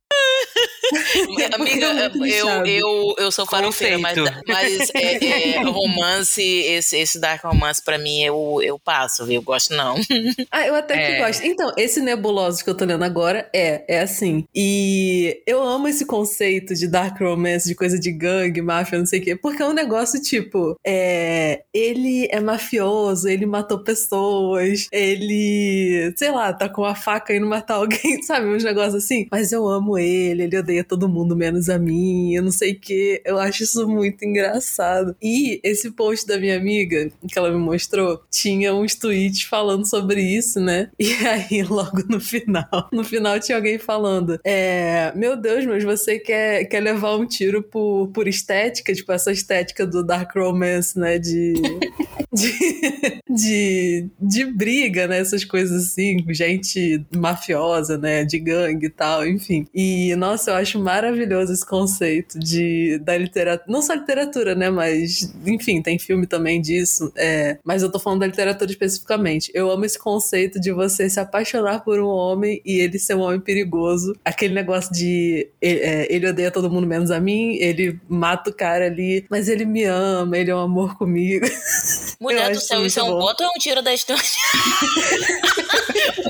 Amiga, 1.53 1.87
É 1.87 2.41
eu, 2.41 2.65
eu, 2.65 3.15
eu 3.17 3.31
sou 3.31 3.45
farofeira, 3.45 3.97
mas, 3.97 4.17
mas 4.47 4.89
é, 4.95 5.55
é, 5.55 5.61
romance, 5.63 6.41
esse, 6.41 6.97
esse 6.97 7.19
dark 7.19 7.43
romance, 7.43 7.81
pra 7.83 7.97
mim, 7.97 8.21
eu, 8.21 8.59
eu 8.63 8.79
passo, 8.79 9.25
viu? 9.25 9.35
Eu 9.35 9.41
gosto 9.41 9.73
não. 9.75 9.95
Ah, 10.51 10.67
eu 10.67 10.75
até 10.75 10.93
que 10.95 10.99
É. 11.13 11.17
gosto. 11.19 11.43
Então, 11.43 11.71
esse 11.77 11.99
nebuloso 11.99 12.63
que 12.63 12.69
eu 12.69 12.75
tô 12.75 12.85
lendo 12.85 13.03
agora 13.03 13.49
é, 13.53 13.83
é 13.87 14.01
assim. 14.01 14.45
E 14.53 15.41
eu 15.47 15.61
amo 15.63 15.87
esse 15.87 16.05
conceito 16.05 16.73
de 16.75 16.87
dark 16.87 17.19
romance, 17.19 17.67
de 17.67 17.75
coisa 17.75 17.99
de 17.99 18.11
gangue, 18.11 18.61
máfia, 18.61 18.99
não 18.99 19.05
sei 19.05 19.19
o 19.19 19.23
quê, 19.23 19.35
porque 19.35 19.61
é 19.61 19.65
um 19.65 19.73
negócio 19.73 20.21
tipo, 20.21 20.75
é, 20.85 21.63
ele 21.73 22.27
é 22.31 22.39
mafioso, 22.39 23.27
ele 23.27 23.45
matou 23.45 23.79
pessoas, 23.83 24.87
ele, 24.91 26.13
sei 26.17 26.31
lá, 26.31 26.53
tá 26.53 26.69
com 26.69 26.83
a 26.85 26.95
faca 26.95 27.33
indo 27.35 27.47
matar 27.47 27.75
alguém, 27.75 28.21
sabe? 28.23 28.47
Uns 28.47 28.63
negócios 28.63 29.03
assim. 29.03 29.27
Mas 29.31 29.51
eu 29.51 29.67
amo 29.67 29.97
ele, 29.97 30.43
ele 30.43 30.57
odeia 30.57 30.82
todo 30.83 31.09
mundo 31.09 31.35
menos 31.35 31.69
a 31.69 31.77
mim, 31.79 32.33
eu 32.33 32.43
não 32.43 32.51
sei 32.51 32.73
o 32.73 32.79
quê. 32.79 33.21
Eu 33.25 33.39
acho 33.39 33.63
isso 33.63 33.87
muito 33.87 34.23
engraçado. 34.23 35.15
E 35.21 35.59
esse 35.63 35.91
post 35.91 36.27
da 36.27 36.37
minha 36.37 36.57
amiga, 36.57 37.09
que 37.27 37.37
ela 37.37 37.51
me 37.51 37.57
mostrou, 37.57 38.23
tinha 38.29 38.73
uns 38.73 38.95
tweets 38.95 39.43
falando 39.43 39.87
sobre 39.87 40.21
isso, 40.21 40.59
né? 40.59 40.89
E 41.03 41.27
aí, 41.27 41.63
logo 41.63 42.03
no 42.09 42.19
final, 42.19 42.89
no 42.91 43.03
final 43.03 43.39
tinha 43.39 43.57
alguém 43.57 43.77
falando: 43.77 44.39
é, 44.43 45.11
Meu 45.15 45.35
Deus, 45.35 45.65
mas 45.65 45.83
você 45.83 46.17
quer, 46.17 46.65
quer 46.65 46.79
levar 46.79 47.15
um 47.17 47.25
tiro 47.25 47.61
por, 47.61 48.07
por 48.07 48.27
estética? 48.27 48.93
Tipo, 48.93 49.11
essa 49.11 49.31
estética 49.31 49.85
do 49.85 50.03
Dark 50.03 50.33
Romance, 50.35 50.97
né? 50.97 51.19
De. 51.19 51.53
De, 52.33 53.21
de, 53.29 54.09
de 54.19 54.45
briga, 54.45 55.07
né? 55.07 55.19
Essas 55.19 55.45
coisas 55.45 55.89
assim, 55.89 56.17
gente 56.29 57.05
mafiosa, 57.15 57.95
né? 57.95 58.23
De 58.25 58.39
gangue 58.39 58.87
e 58.87 58.89
tal, 58.89 59.27
enfim. 59.27 59.67
E, 59.71 60.15
nossa, 60.15 60.49
eu 60.49 60.55
acho 60.55 60.62
maravilhoso 60.77 61.51
esse 61.51 61.65
conceito 61.65 62.39
de, 62.39 62.99
da 62.99 63.17
literatura. 63.17 63.71
Não 63.71 63.81
só 63.81 63.93
literatura, 63.93 64.55
né? 64.55 64.69
Mas, 64.69 65.33
enfim, 65.45 65.81
tem 65.81 65.99
filme 65.99 66.25
também 66.25 66.61
disso. 66.61 67.11
É, 67.15 67.57
mas 67.63 67.81
eu 67.81 67.91
tô 67.91 67.99
falando 67.99 68.21
da 68.21 68.27
literatura 68.27 68.69
especificamente. 68.71 69.51
Eu 69.53 69.69
amo 69.71 69.85
esse 69.85 69.99
conceito 69.99 70.59
de 70.59 70.71
você 70.71 71.09
se 71.09 71.19
apaixonar 71.19 71.83
por 71.83 71.99
um 71.99 72.07
homem 72.07 72.61
e 72.65 72.79
ele 72.79 72.97
ser 72.99 73.15
um 73.15 73.21
homem 73.21 73.39
perigoso. 73.39 74.15
Aquele 74.23 74.53
negócio 74.53 74.93
de 74.93 75.49
ele, 75.61 75.79
é, 75.79 76.07
ele 76.13 76.27
odeia 76.27 76.51
todo 76.51 76.69
mundo 76.69 76.87
menos 76.87 77.11
a 77.11 77.19
mim, 77.19 77.55
ele 77.55 77.99
mata 78.07 78.49
o 78.49 78.53
cara 78.53 78.85
ali, 78.85 79.25
mas 79.29 79.47
ele 79.47 79.65
me 79.65 79.83
ama, 79.83 80.37
ele 80.37 80.51
é 80.51 80.55
um 80.55 80.59
amor 80.59 80.97
comigo. 80.97 81.45
Mulher 82.19 82.51
do 82.51 82.57
acho 82.57 82.67
céu, 82.67 82.85
isso 82.85 82.99
é 82.99 83.03
um 83.03 83.11
bom. 83.11 83.19
ponto 83.19 83.41
ou 83.41 83.47
é 83.47 83.49
um 83.49 83.59
tiro 83.59 83.81
da 83.81 83.93
estante? 83.93 84.23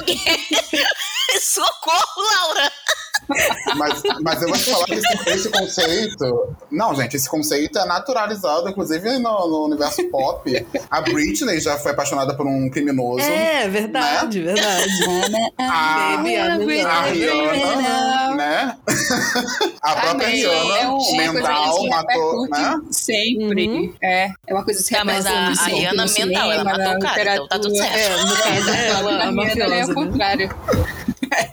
Socorro, 1.39 2.21
Laura! 2.21 2.71
Mas, 3.78 4.01
mas 4.21 4.41
eu 4.41 4.47
vou 4.49 4.57
te 4.57 4.71
falar 4.71 4.86
que 4.86 4.93
esse, 4.95 5.30
esse 5.30 5.49
conceito. 5.49 6.55
Não, 6.71 6.93
gente, 6.95 7.15
esse 7.15 7.30
conceito 7.30 7.78
é 7.80 7.86
naturalizado, 7.86 8.69
inclusive 8.69 9.17
no, 9.19 9.47
no 9.47 9.65
universo 9.65 10.03
pop. 10.09 10.65
A 10.89 11.01
Britney 11.01 11.59
já 11.59 11.78
foi 11.78 11.91
apaixonada 11.91 12.36
por 12.36 12.45
um 12.45 12.69
criminoso. 12.69 13.21
É, 13.21 13.67
verdade, 13.69 14.41
verdade. 14.41 14.89
A, 15.59 16.17
Baby, 16.17 16.34
I'm 16.36 16.61
in 16.61 16.84
love. 16.84 16.86
a 16.86 17.01
Rihanna, 17.03 18.36
né? 18.36 18.78
A 19.82 19.91
própria 19.95 20.11
Também 20.11 20.36
Rihanna, 20.36 20.78
é 20.78 20.88
um- 20.88 20.97
uma 20.97 21.32
coisa 21.32 21.34
mental, 21.34 21.88
matou, 21.88 22.47
né? 22.49 22.82
Sempre. 22.91 23.67
Uhum. 23.67 23.93
É, 24.01 24.32
é 24.47 24.53
uma 24.53 24.63
coisa 24.63 24.80
que 24.80 24.86
se 24.88 24.93
Tá, 24.93 25.03
mas 25.03 25.26
a- 25.26 25.32
a 25.32 25.65
Rihanna 25.65 26.05
mental, 26.05 26.51
ela 26.51 26.53
cinema, 26.53 26.63
matou 26.63 26.84
na 26.84 26.93
o 26.95 26.99
cara, 26.99 27.34
então 27.36 27.47
tá 27.47 27.59
tudo 27.59 27.76
certo. 27.76 27.97
É, 27.97 28.09
no 28.26 28.36
caso, 28.36 28.69
É, 28.74 28.88
ela 28.88 29.11
é 29.11 29.15
a 29.15 29.19
Rihanna 29.19 29.24
é 29.24 29.32
mafiosa, 29.32 29.65
o 29.65 29.88
né? 29.88 29.93
contrário. 29.93 30.55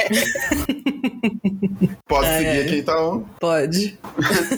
É, 2.27 2.39
seguir 2.39 2.49
é. 2.49 2.63
aqui 2.63 2.79
então? 2.79 3.25
Pode. 3.39 3.99